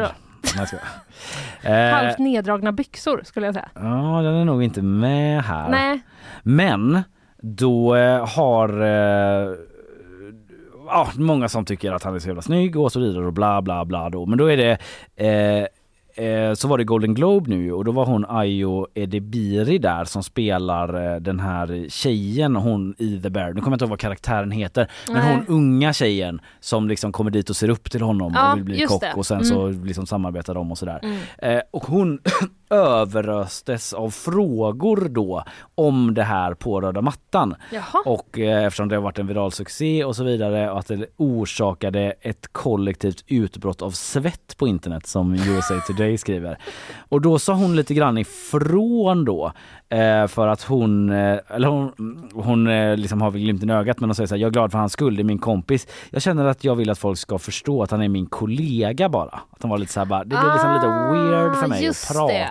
Nej, 0.55 0.67
jag. 0.71 0.79
Eh, 1.61 1.93
Halvt 1.95 2.17
neddragna 2.19 2.71
byxor 2.71 3.21
skulle 3.25 3.45
jag 3.45 3.55
säga. 3.55 3.69
Ja, 3.75 3.81
den 4.23 4.33
är 4.33 4.45
nog 4.45 4.63
inte 4.63 4.81
med 4.81 5.43
här. 5.43 5.69
Nej. 5.69 5.99
Men 6.43 7.03
då 7.55 7.95
eh, 7.95 8.27
har 8.27 8.81
eh, 8.81 9.53
ja, 10.87 11.07
många 11.15 11.49
som 11.49 11.65
tycker 11.65 11.91
att 11.91 12.03
han 12.03 12.15
är 12.15 12.19
så 12.19 12.27
jävla 12.27 12.41
snygg 12.41 12.77
och 12.77 12.91
så 12.91 12.99
vidare 12.99 13.25
och 13.25 13.33
bla 13.33 13.61
bla 13.61 13.85
bla 13.85 14.09
då. 14.09 14.25
Men 14.25 14.37
då 14.37 14.45
är 14.51 14.57
det 14.57 14.77
eh, 15.15 15.65
eh, 16.25 16.53
så 16.53 16.67
var 16.67 16.77
det 16.77 16.83
Golden 16.83 17.13
Globe 17.13 17.49
nu 17.49 17.71
och 17.73 17.85
då 17.85 17.91
var 17.91 18.05
hon 18.05 18.25
Ayo 18.25 18.87
Edebiri 18.93 19.77
där 19.77 20.05
som 20.05 20.23
spelar 20.23 21.13
eh, 21.13 21.19
den 21.19 21.39
här 21.39 21.85
tjejen 21.89 22.55
hon 22.55 22.95
i 22.97 23.21
The 23.21 23.29
Bear. 23.29 23.53
Nu 23.53 23.61
kommer 23.61 23.67
jag 23.71 23.75
inte 23.75 23.85
ihåg 23.85 23.89
vad 23.89 23.99
karaktären 23.99 24.51
heter. 24.51 24.91
Men 25.07 25.15
Nej. 25.15 25.35
hon 25.35 25.55
unga 25.55 25.93
tjejen 25.93 26.41
som 26.59 26.87
liksom 26.87 27.11
kommer 27.11 27.31
dit 27.31 27.49
och 27.49 27.55
ser 27.55 27.69
upp 27.69 27.91
till 27.91 28.01
honom 28.01 28.33
Ja, 28.35 28.51
och 28.51 28.57
vill 28.57 28.63
bli 28.65 28.85
kock 28.85 29.01
det. 29.01 29.13
och 29.15 29.25
sen 29.25 29.37
Mm. 29.37 29.45
så 29.49 29.69
liksom 29.85 30.05
samarbetar 30.05 30.53
de 30.53 30.71
och 30.71 30.77
sådär. 30.77 30.99
Mm. 31.41 31.61
Och 31.71 31.85
hon 31.85 32.19
överöstes 32.69 33.93
av 33.93 34.09
frågor 34.09 35.07
då 35.09 35.43
om 35.75 36.13
det 36.13 36.23
här 36.23 36.53
på 36.53 36.81
röda 36.81 37.01
mattan. 37.01 37.55
Jaha. 37.71 38.01
Och 38.05 38.39
eh, 38.39 38.65
eftersom 38.65 38.89
det 38.89 38.95
har 38.95 39.03
varit 39.03 39.19
en 39.19 39.27
viral 39.27 39.51
succé 39.51 40.03
och 40.03 40.15
så 40.15 40.23
vidare 40.23 40.71
och 40.71 40.79
att 40.79 40.87
det 40.87 41.05
orsakade 41.17 42.13
ett 42.21 42.53
kollektivt 42.53 43.23
utbrott 43.27 43.81
av 43.81 43.91
svett 43.91 44.57
på 44.57 44.67
internet 44.67 45.07
som 45.07 45.33
USA 45.33 45.81
Today 45.87 46.17
skriver. 46.17 46.57
Och 47.09 47.21
då 47.21 47.39
sa 47.39 47.53
hon 47.53 47.75
lite 47.75 47.93
grann 47.93 48.17
ifrån 48.17 49.25
då 49.25 49.51
eh, 49.89 50.27
för 50.27 50.47
att 50.47 50.63
hon, 50.63 51.09
eh, 51.09 51.39
eller 51.49 51.67
hon, 51.67 51.91
hon 52.33 52.65
liksom 52.95 53.21
har 53.21 53.31
väl 53.31 53.41
glimten 53.41 53.69
i 53.69 53.73
ögat 53.73 53.99
men 53.99 54.09
hon 54.09 54.15
säger 54.15 54.27
så 54.27 54.35
här, 54.35 54.41
jag 54.41 54.47
är 54.47 54.53
glad 54.53 54.71
för 54.71 54.79
hans 54.79 54.93
skull, 54.93 55.15
det 55.15 55.21
är 55.21 55.23
min 55.23 55.39
kompis. 55.39 55.87
Jag 56.09 56.21
känner 56.21 56.45
att 56.45 56.63
jag 56.63 56.75
vill 56.75 56.89
att 56.89 56.99
folk 56.99 57.19
ska 57.19 57.37
förstå 57.37 57.83
att 57.83 57.91
han 57.91 58.01
är 58.01 58.09
min 58.09 58.25
kollega 58.25 59.09
bara. 59.09 59.39
Att 59.49 59.61
hon 59.61 59.71
var 59.71 59.77
lite 59.77 59.93
så 59.93 59.99
här 59.99 60.05
bara, 60.05 60.23
det 60.23 60.27
blir 60.27 60.53
liksom 60.53 60.73
lite 60.73 60.87
weird 60.87 61.55
för 61.55 61.67
mig 61.67 61.77
att 61.77 61.83
Ah, 61.83 61.85
just 61.85 62.07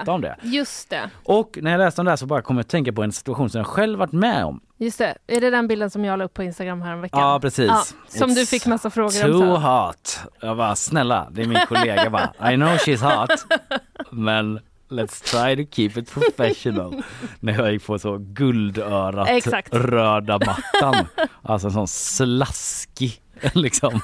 prata 0.06 0.14
om 0.14 0.20
det. 0.20 0.36
Just 0.42 0.90
det. 0.90 1.10
Och 1.24 1.58
när 1.62 1.70
jag 1.70 1.78
läste 1.78 2.00
om 2.00 2.04
det 2.04 2.10
här 2.10 2.16
så 2.16 2.26
bara 2.26 2.42
kom 2.42 2.56
jag 2.56 2.60
att 2.64 2.68
tänka 2.68 2.92
på 2.92 3.02
en 3.02 3.12
situation 3.12 3.50
som 3.50 3.58
jag 3.58 3.66
själv 3.66 3.98
varit 3.98 4.12
med 4.12 4.44
om. 4.44 4.60
Just 4.78 4.98
det. 4.98 5.14
Är 5.26 5.40
det 5.40 5.50
den 5.50 5.68
bilden 5.68 5.90
som 5.90 6.04
jag 6.04 6.18
la 6.18 6.24
upp 6.24 6.34
på 6.34 6.42
Instagram 6.42 6.82
här 6.82 6.92
en 6.92 7.00
vecka? 7.00 7.16
Ja 7.18 7.38
precis. 7.42 7.66
Ja, 7.66 7.84
som 8.08 8.34
du 8.34 8.40
It's 8.42 8.46
fick 8.50 8.66
massa 8.66 8.90
frågor 8.90 9.24
om. 9.24 9.30
Too 9.30 9.40
så. 9.40 9.56
hot. 9.56 10.18
Jag 10.40 10.56
bara 10.56 10.76
snälla, 10.76 11.28
det 11.30 11.42
är 11.42 11.46
min 11.46 11.66
kollega 11.68 12.10
bara. 12.10 12.52
I 12.52 12.54
know 12.54 12.68
she's 12.68 13.20
hot. 13.20 13.46
Men 14.10 14.60
let's 14.88 15.24
try 15.24 15.64
to 15.64 15.74
keep 15.76 15.90
it 15.96 16.10
professional. 16.10 17.02
När 17.40 17.52
jag 17.52 17.72
gick 17.72 17.86
på 17.86 17.98
så 17.98 18.18
guldörat 18.18 19.28
Exakt. 19.28 19.74
röda 19.74 20.38
mattan. 20.38 21.06
Alltså 21.42 21.66
en 21.66 21.72
sån 21.72 21.88
slaskig 21.88 23.20
liksom 23.54 24.00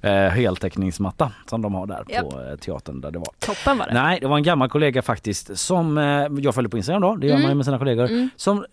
eh, 0.00 0.12
heltäckningsmatta 0.12 1.32
som 1.46 1.62
de 1.62 1.74
har 1.74 1.86
där 1.86 2.04
Japp. 2.08 2.30
på 2.30 2.40
eh, 2.40 2.56
teatern 2.56 3.00
där 3.00 3.10
det 3.10 3.18
var. 3.18 3.28
Toppen 3.38 3.78
var 3.78 3.86
det. 3.86 3.94
Nej, 3.94 4.18
det 4.20 4.26
var 4.26 4.36
en 4.36 4.42
gammal 4.42 4.68
kollega 4.68 5.02
faktiskt 5.02 5.58
som 5.58 5.98
eh, 5.98 6.04
jag 6.38 6.54
följde 6.54 6.68
på 6.70 6.76
Instagram 6.76 7.02
då, 7.02 7.16
det 7.16 7.26
gör 7.26 7.34
man 7.34 7.40
ju 7.42 7.46
Mm. 7.46 7.56
med 7.56 7.64
sina 7.64 7.78
kollegor. 7.78 8.04
Mm. 8.06 8.28
Som 8.36 8.58
eh, 8.58 8.64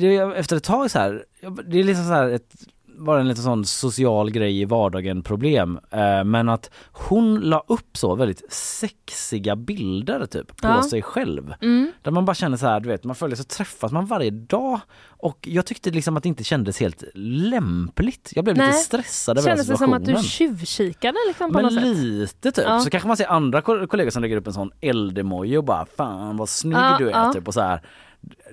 det, 0.00 0.16
efter 0.16 0.56
ett 0.56 0.64
tag 0.64 0.90
så 0.90 0.98
här, 0.98 1.24
det 1.66 1.80
är 1.80 1.84
liksom 1.84 2.04
så 2.04 2.12
här 2.12 2.28
ett 2.28 2.50
bara 2.98 3.20
en 3.20 3.28
liten 3.28 3.44
sån 3.44 3.64
social 3.64 4.30
grej 4.30 4.60
i 4.60 4.64
vardagen 4.64 5.22
problem. 5.22 5.78
Eh, 5.90 6.24
men 6.24 6.48
att 6.48 6.70
hon 6.92 7.40
la 7.40 7.64
upp 7.68 7.96
så 7.96 8.14
väldigt 8.14 8.52
sexiga 8.52 9.56
bilder 9.56 10.26
typ 10.26 10.56
på 10.56 10.68
Ja. 10.68 10.82
sig 10.82 11.02
själv. 11.02 11.54
Mm. 11.62 11.92
Där 12.02 12.10
man 12.10 12.24
bara 12.24 12.34
känner 12.34 12.56
så 12.56 12.66
här, 12.66 12.80
du 12.80 12.88
vet 12.88 13.04
man 13.04 13.16
följer 13.16 13.36
så 13.36 13.44
träffas 13.44 13.92
man 13.92 14.06
varje 14.06 14.30
dag 14.30 14.80
och 15.08 15.38
jag 15.50 15.66
tyckte 15.66 15.90
liksom 15.90 16.16
att 16.16 16.22
det 16.22 16.28
inte 16.28 16.44
kändes 16.44 16.80
helt 16.80 17.04
lämpligt. 17.14 18.32
Jag 18.34 18.44
blev 18.44 18.56
Nej. 18.56 18.66
lite 18.66 18.78
stressad 18.78 19.38
över 19.38 19.48
den 19.48 19.56
Kändes 19.56 19.66
det 19.66 19.76
som 19.76 19.86
situationen. 19.86 20.16
att 20.16 20.22
du 20.22 20.28
tjuvkikade 20.28 21.18
liksom 21.28 21.52
på 21.52 21.58
Men 21.58 21.64
något 21.64 21.74
sätt? 21.74 21.96
lite 21.96 22.52
typ. 22.52 22.64
Ja. 22.66 22.80
Så 22.80 22.90
kanske 22.90 23.06
man 23.06 23.16
ser 23.16 23.26
andra 23.26 23.60
ko- 23.62 23.86
kollegor 23.86 24.10
som 24.10 24.22
lägger 24.22 24.36
upp 24.36 24.46
en 24.46 24.52
sån 24.52 24.70
eldemoji 24.80 25.56
och 25.56 25.64
bara 25.64 25.86
fan 25.96 26.36
vad 26.36 26.48
snygg 26.48 26.76
Ja, 26.76 26.96
du 26.98 27.10
är 27.10 27.32
typ 27.32 27.48
och 27.48 27.54
så 27.54 27.60
här. 27.60 27.80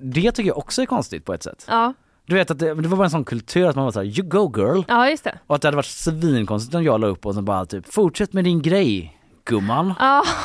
Det 0.01 0.31
tycker 0.31 0.47
jag 0.49 0.57
också 0.57 0.81
är 0.81 0.85
konstigt 0.85 1.25
på 1.25 1.33
ett 1.33 1.43
sätt. 1.43 1.65
Ja. 1.69 1.93
Du 2.25 2.35
vet 2.35 2.51
att 2.51 2.59
det, 2.59 2.73
det 2.73 2.87
var 2.87 2.97
bara 2.97 3.03
en 3.03 3.09
sån 3.11 3.25
kultur 3.25 3.67
att 3.67 3.75
man 3.75 3.85
var 3.85 3.91
såhär 3.91 4.05
you 4.19 4.27
go 4.29 4.53
girl. 4.57 4.81
ja, 4.87 5.09
just 5.09 5.23
det. 5.23 5.39
Och 5.47 5.55
att 5.55 5.61
det 5.61 5.67
hade 5.67 5.75
varit 5.75 5.85
svinkonstigt 5.85 6.75
om 6.75 6.83
jag 6.83 7.01
la 7.01 7.07
upp 7.07 7.25
och 7.25 7.35
så 7.35 7.41
bara 7.41 7.65
typ 7.65 7.93
fortsätt 7.93 8.33
med 8.33 8.43
din 8.43 8.61
grej 8.61 9.17
gumman. 9.45 9.93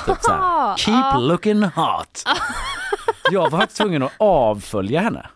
Typ 0.07 0.17
så 0.21 0.33
här, 0.33 0.77
Keep 0.77 0.95
Ja. 1.13 1.19
looking 1.19 1.63
hot. 1.63 2.25
jag 3.31 3.51
var 3.51 3.59
faktiskt 3.59 3.81
tvungen 3.81 4.03
att 4.03 4.13
avfölja 4.19 5.01
henne. 5.01 5.27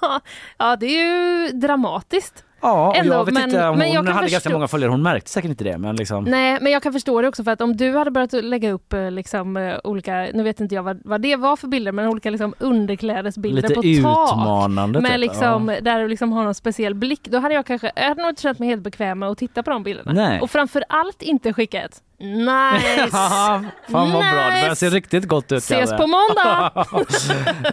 ja, 0.58 0.76
det 0.76 0.86
är 0.86 1.00
ju 1.46 1.52
dramatiskt. 1.52 2.44
Ja, 2.64 2.94
Ändå, 2.96 3.14
jag 3.14 3.24
vet 3.24 3.34
men- 3.34 3.42
inte 3.42 3.68
om 3.68 3.78
men 3.78 3.96
hon 3.96 4.06
hade 4.06 4.20
ganska 4.20 4.40
förstå- 4.40 4.52
många 4.52 4.68
följare, 4.68 4.90
hon 4.90 5.02
märkte 5.02 5.30
säkert 5.30 5.48
inte 5.50 5.64
det 5.64 5.78
men 5.78 5.96
liksom. 5.96 6.24
Nej, 6.24 6.58
men 6.60 6.72
jag 6.72 6.82
kan 6.82 6.92
förstå 6.92 7.22
det 7.22 7.28
också 7.28 7.44
för 7.44 7.50
att 7.50 7.60
om 7.60 7.76
du 7.76 7.96
hade 7.98 8.10
börjat 8.10 8.32
lägga 8.32 8.72
upp 8.72 8.92
eh, 8.92 9.10
liksom 9.10 9.56
eh, 9.56 9.74
olika, 9.84 10.12
nu 10.34 10.42
vet 10.42 10.60
inte 10.60 10.74
jag 10.74 10.82
vad, 10.82 11.00
vad 11.04 11.20
det 11.20 11.36
var 11.36 11.56
för 11.56 11.68
bilder, 11.68 11.92
men 11.92 12.08
olika 12.08 12.30
liksom 12.30 12.54
underklädesbilder 12.58 13.62
Lite 13.62 13.74
på 13.74 13.82
tak. 13.82 13.84
utmanande 13.84 15.00
Med 15.00 15.10
typ, 15.10 15.20
liksom, 15.20 15.68
ja. 15.68 15.80
Där 15.80 16.00
du 16.00 16.08
liksom 16.08 16.32
har 16.32 16.44
någon 16.44 16.54
speciell 16.54 16.94
blick. 16.94 17.20
Då 17.28 17.38
hade 17.38 17.54
jag 17.54 17.66
kanske, 17.66 17.92
jag 17.96 18.08
hade 18.08 18.22
nog 18.22 18.30
inte 18.30 18.42
känt 18.42 18.58
mig 18.58 18.68
helt 18.68 18.82
bekväm 18.82 19.18
med 19.18 19.28
att 19.28 19.38
titta 19.38 19.62
på 19.62 19.70
de 19.70 19.82
bilderna. 19.82 20.12
Nej. 20.12 20.40
Och 20.40 20.50
framför 20.50 20.84
allt 20.88 21.22
inte 21.22 21.52
skicka 21.52 21.82
ett 21.82 22.00
nice. 22.20 23.08
Fan 23.10 23.70
vad 23.90 24.10
bra, 24.10 24.20
det 24.20 24.60
börjar 24.60 24.74
se 24.74 24.88
riktigt 24.88 25.28
gott 25.28 25.52
ut. 25.52 25.58
Ses 25.58 25.90
Kalle. 25.90 26.02
på 26.02 26.06
måndag! 26.06 26.72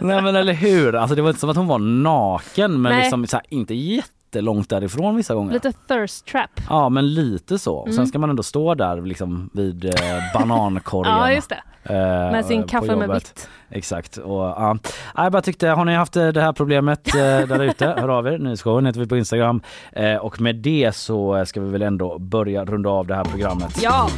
Nej 0.00 0.22
men 0.22 0.36
eller 0.36 0.52
hur, 0.52 0.94
alltså 0.94 1.14
det 1.16 1.22
var 1.22 1.28
inte 1.28 1.40
som 1.40 1.50
att 1.50 1.56
hon 1.56 1.66
var 1.66 1.78
naken 1.78 2.82
men 2.82 2.92
Nej. 2.92 3.00
liksom 3.00 3.26
så 3.26 3.36
här, 3.36 3.46
inte 3.48 3.74
jättelångt 4.32 4.68
därifrån 4.68 5.16
vissa 5.16 5.34
gånger. 5.34 5.52
Lite 5.52 5.72
thirst 5.72 6.26
trap. 6.26 6.50
Ja 6.68 6.88
men 6.88 7.14
lite 7.14 7.58
så. 7.58 7.82
Mm. 7.82 7.92
Sen 7.96 8.06
ska 8.06 8.18
man 8.18 8.30
ändå 8.30 8.42
stå 8.42 8.74
där 8.74 9.00
liksom 9.00 9.50
vid 9.52 9.84
eh, 9.84 9.92
banankorgen. 10.34 11.14
Ja, 11.14 11.32
just 11.32 11.48
det. 11.48 11.62
Eh, 11.84 11.94
Med 12.32 12.44
sin 12.44 12.62
kaffe 12.62 12.96
med 12.96 13.10
vitt. 13.10 13.48
Exakt. 13.70 14.16
Och, 14.16 14.40
ja. 14.42 14.76
Jag 15.16 15.32
bara 15.32 15.42
tyckte, 15.42 15.68
har 15.68 15.84
ni 15.84 15.94
haft 15.94 16.16
eh, 16.16 16.28
det 16.28 16.40
här 16.40 16.52
problemet 16.52 17.14
eh, 17.14 17.20
där 17.20 17.62
ute, 17.62 17.86
hör 17.98 18.08
av 18.08 18.26
er. 18.26 18.38
Nyhetsshowen 18.38 18.86
heter 18.86 19.00
vi 19.00 19.06
på 19.06 19.16
Instagram. 19.16 19.62
Och 20.20 20.40
med 20.40 20.56
det 20.56 20.94
så 20.94 21.44
ska 21.46 21.60
vi 21.60 21.70
väl 21.70 21.82
ändå 21.82 22.18
börja 22.18 22.64
runda 22.64 22.90
av 22.90 23.06
det 23.06 23.14
här 23.14 23.24
programmet. 23.24 23.78
Ja, 23.82 24.08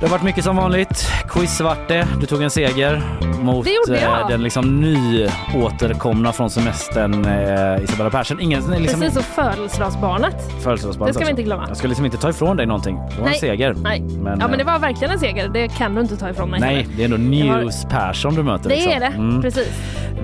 Det 0.00 0.06
har 0.06 0.10
varit 0.10 0.22
mycket 0.22 0.44
som 0.44 0.56
vanligt. 0.56 1.06
Quiz 1.28 1.60
vart 1.60 1.88
det. 1.88 2.08
Du 2.20 2.26
tog 2.26 2.42
en 2.42 2.50
seger 2.50 3.02
mot 3.42 3.66
eh, 3.66 4.28
den 4.28 4.42
liksom 4.42 4.80
ny 4.80 5.28
återkomna 5.56 6.32
från 6.32 6.50
semestern 6.50 7.24
eh, 7.24 7.84
Isabella 7.84 8.10
Persson. 8.10 8.40
Ingen 8.40 8.62
liksom, 8.70 9.00
precis 9.00 9.18
och 9.18 9.24
födelsedagsbarnet. 9.24 10.62
födelsedagsbarn 10.62 11.06
Det 11.06 11.14
ska 11.14 11.24
vi 11.24 11.30
inte 11.30 11.42
glömma. 11.42 11.64
Jag 11.68 11.76
ska 11.76 11.88
liksom 11.88 12.04
inte 12.04 12.16
ta 12.16 12.30
ifrån 12.30 12.56
dig 12.56 12.66
någonting. 12.66 12.96
Det 12.96 13.14
var 13.14 13.16
en 13.18 13.24
Nej. 13.24 13.38
seger. 13.40 13.74
Nej. 13.82 14.00
Men, 14.00 14.40
ja 14.40 14.48
men 14.48 14.58
det 14.58 14.64
var 14.64 14.78
verkligen 14.78 15.12
en 15.12 15.18
seger. 15.18 15.48
Det 15.48 15.68
kan 15.68 15.94
du 15.94 16.00
inte 16.00 16.16
ta 16.16 16.30
ifrån 16.30 16.50
mig. 16.50 16.57
Nej, 16.60 16.76
heller. 16.76 16.96
det 16.96 17.04
är 17.04 17.08
har- 17.48 17.60
News 17.62 17.84
Persson 17.90 18.34
du 18.34 18.42
möter. 18.42 18.68
Det 18.68 18.74
liksom. 18.74 18.92
är 18.92 19.00
det, 19.00 19.06
Mm. 19.06 19.42
precis. 19.42 19.72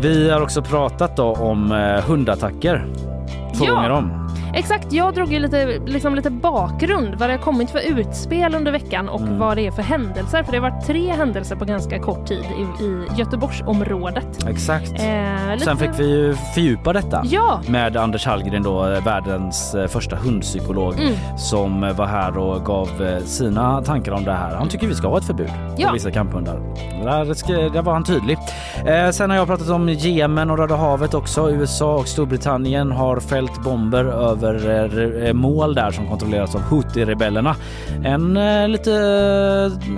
Vi 0.01 0.31
har 0.31 0.40
också 0.40 0.62
pratat 0.62 1.16
då 1.16 1.32
om 1.32 1.73
eh, 1.73 2.05
hundattacker. 2.05 2.86
Två 3.59 3.65
Ja. 3.65 3.74
gånger 3.74 3.90
om. 3.90 4.23
Exakt, 4.56 4.93
jag 4.93 5.14
drog 5.14 5.32
ju 5.32 5.39
lite, 5.39 5.78
liksom 5.86 6.14
lite 6.14 6.31
bakgrund, 6.31 7.14
vad 7.14 7.28
det 7.28 7.32
har 7.32 7.39
kommit 7.43 7.70
för 7.70 7.78
utspel 7.98 8.55
under 8.55 8.72
veckan 8.72 9.09
och 9.09 9.20
Mm. 9.20 9.39
vad 9.39 9.56
det 9.56 9.66
är 9.66 9.70
för 9.70 9.82
händelser. 9.82 10.43
För 10.43 10.52
det 10.52 10.59
har 10.59 10.70
varit 10.70 10.86
tre 10.86 11.10
händelser 11.12 11.56
på 11.56 11.64
ganska 11.64 11.98
kort 11.98 12.26
tid 12.26 12.44
i, 12.81 12.85
i 12.85 13.06
Göteborgsområdet. 13.16 14.44
Exakt. 14.48 14.90
Eh, 14.90 15.52
lite- 15.52 15.64
Sen 15.64 15.76
fick 15.76 15.90
vi 15.98 16.10
ju 16.10 16.35
fördjupa 16.55 16.93
detta 16.93 17.22
Ja. 17.24 17.60
med 17.68 17.97
Anders 17.97 18.26
Hallgren 18.26 18.62
då, 18.62 18.82
världens 19.05 19.74
eh, 19.74 19.86
första 19.86 20.16
hundpsykolog 20.16 20.94
Mm. 21.01 21.14
som 21.39 21.81
var 21.97 22.06
här 22.06 22.39
och 22.39 22.64
gav 22.64 22.89
eh, 23.02 23.18
sina 23.24 23.82
tankar 23.82 24.12
om 24.12 24.24
det 24.24 24.32
här. 24.32 24.55
Han 24.55 24.68
tycker 24.68 24.86
vi 24.86 24.94
ska 24.94 25.09
ha 25.09 25.18
ett 25.18 25.24
förbud 25.24 25.51
Ja. 25.76 25.86
på 25.89 25.94
vissa 25.94 26.10
kamphundar. 26.10 26.60
Där, 27.05 27.70
där 27.72 27.82
var 27.82 27.93
han 27.93 28.05
tydlig. 28.05 28.39
Eh, 28.86 29.10
sen 29.10 29.31
har 29.31 29.36
jag 29.36 29.47
pratat 29.47 29.68
om 29.70 29.89
Jemen 29.89 30.51
och 30.51 30.59
Röda 30.59 30.76
havet 30.76 31.14
också. 31.14 31.51
USA 31.51 31.94
och 31.97 32.09
Storbritannien 32.09 32.93
har 32.93 33.20
fällt 33.20 33.62
bomber 33.64 34.05
över 34.05 34.43
eh, 35.26 35.32
mål 35.32 35.74
där 35.74 35.90
som 35.90 36.08
kontrolleras 36.08 36.54
av 36.54 36.60
Houthi-rebellerna. 36.60 37.54
En 38.04 38.36
eh, 38.36 38.68
lite 38.68 38.92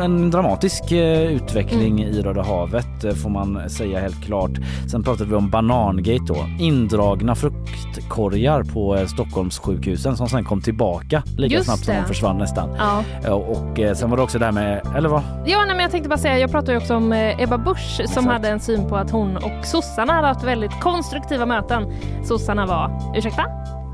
en 0.00 0.30
dramatisk 0.30 0.92
eh, 0.92 1.22
utveckling 1.32 2.04
i 2.04 2.22
Röda 2.22 2.42
havet 2.42 3.04
eh, 3.04 3.12
får 3.12 3.30
man 3.30 3.70
säga 3.70 4.00
helt 4.00 4.24
klart. 4.24 4.50
Sen 4.90 5.02
pratade 5.02 5.30
vi 5.30 5.36
om 5.36 5.50
Banangate 5.50 6.24
då. 6.26 6.36
Indragna 6.58 7.34
fruktkorgar 7.34 8.62
på 8.62 8.96
eh, 8.96 9.06
Stockholmssjukhusen 9.06 10.16
som 10.16 10.28
sen 10.28 10.44
kom 10.44 10.60
tillbaka 10.60 11.22
lika 11.36 11.54
Just 11.54 11.66
snabbt 11.66 11.84
som 11.84 11.94
det. 11.94 12.00
de 12.00 12.06
försvann 12.08 12.38
nästan. 12.38 12.68
Ja. 12.78 13.34
Och 13.34 13.78
eh, 13.80 13.94
sen 13.94 14.10
var 14.10 14.16
det 14.16 14.22
också 14.22 14.38
det 14.38 14.44
här 14.44 14.52
med, 14.52 14.80
eller 14.96 15.08
vad? 15.08 15.22
Ja, 15.46 15.58
nej, 15.58 15.68
men 15.68 15.78
jag 15.78 15.90
tänkte 15.90 16.08
bara 16.08 16.18
säga, 16.18 16.38
jag 16.38 16.50
pratade 16.50 16.72
ju 16.72 16.78
också 16.78 16.94
om 16.96 17.12
eh, 17.12 17.40
Ebba 17.40 17.58
Busch 17.58 18.00
som 18.08 18.26
hade 18.26 18.48
en 18.48 18.60
syn 18.60 18.88
på 18.88 18.96
att 18.96 19.10
hon 19.10 19.36
och 19.36 19.64
sossarna 19.64 20.12
hade 20.12 20.26
haft 20.26 20.44
väldigt 20.44 20.80
konstruktiva 20.80 21.46
möten. 21.46 21.92
Sossarna 22.24 22.66
var, 22.66 22.90
ursäkta? 23.16 23.42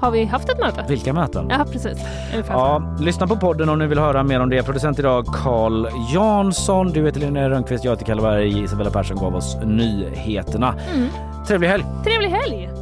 Har 0.02 0.10
vi 0.10 0.24
haft 0.24 0.48
ett 0.48 0.58
möte? 0.58 0.84
Vilka 0.88 1.12
möten? 1.12 1.46
Ja, 1.50 1.64
precis. 1.72 1.98
Ungefär. 2.32 2.54
Ja, 2.54 2.96
lyssna 3.00 3.26
på 3.26 3.36
podden 3.36 3.68
om 3.68 3.78
ni 3.78 3.86
vill 3.86 3.98
höra 3.98 4.22
mer 4.22 4.40
om 4.40 4.50
det. 4.50 4.62
Producent 4.62 4.98
idag 4.98 5.26
Carl 5.26 5.88
Jansson. 6.14 6.92
Du 6.92 7.04
heter 7.04 7.20
Linnea 7.20 7.50
Rönnqvist, 7.50 7.84
jag 7.84 7.92
heter 7.92 8.04
Kalle 8.04 8.22
Berg. 8.22 8.64
Isabella 8.64 8.90
Persson 8.90 9.16
gav 9.16 9.36
oss 9.36 9.56
nyheterna. 9.64 10.74
Mm. 10.94 11.08
Trevlig 11.46 11.68
helg! 11.68 11.84
Trevlig 12.04 12.28
helg! 12.28 12.81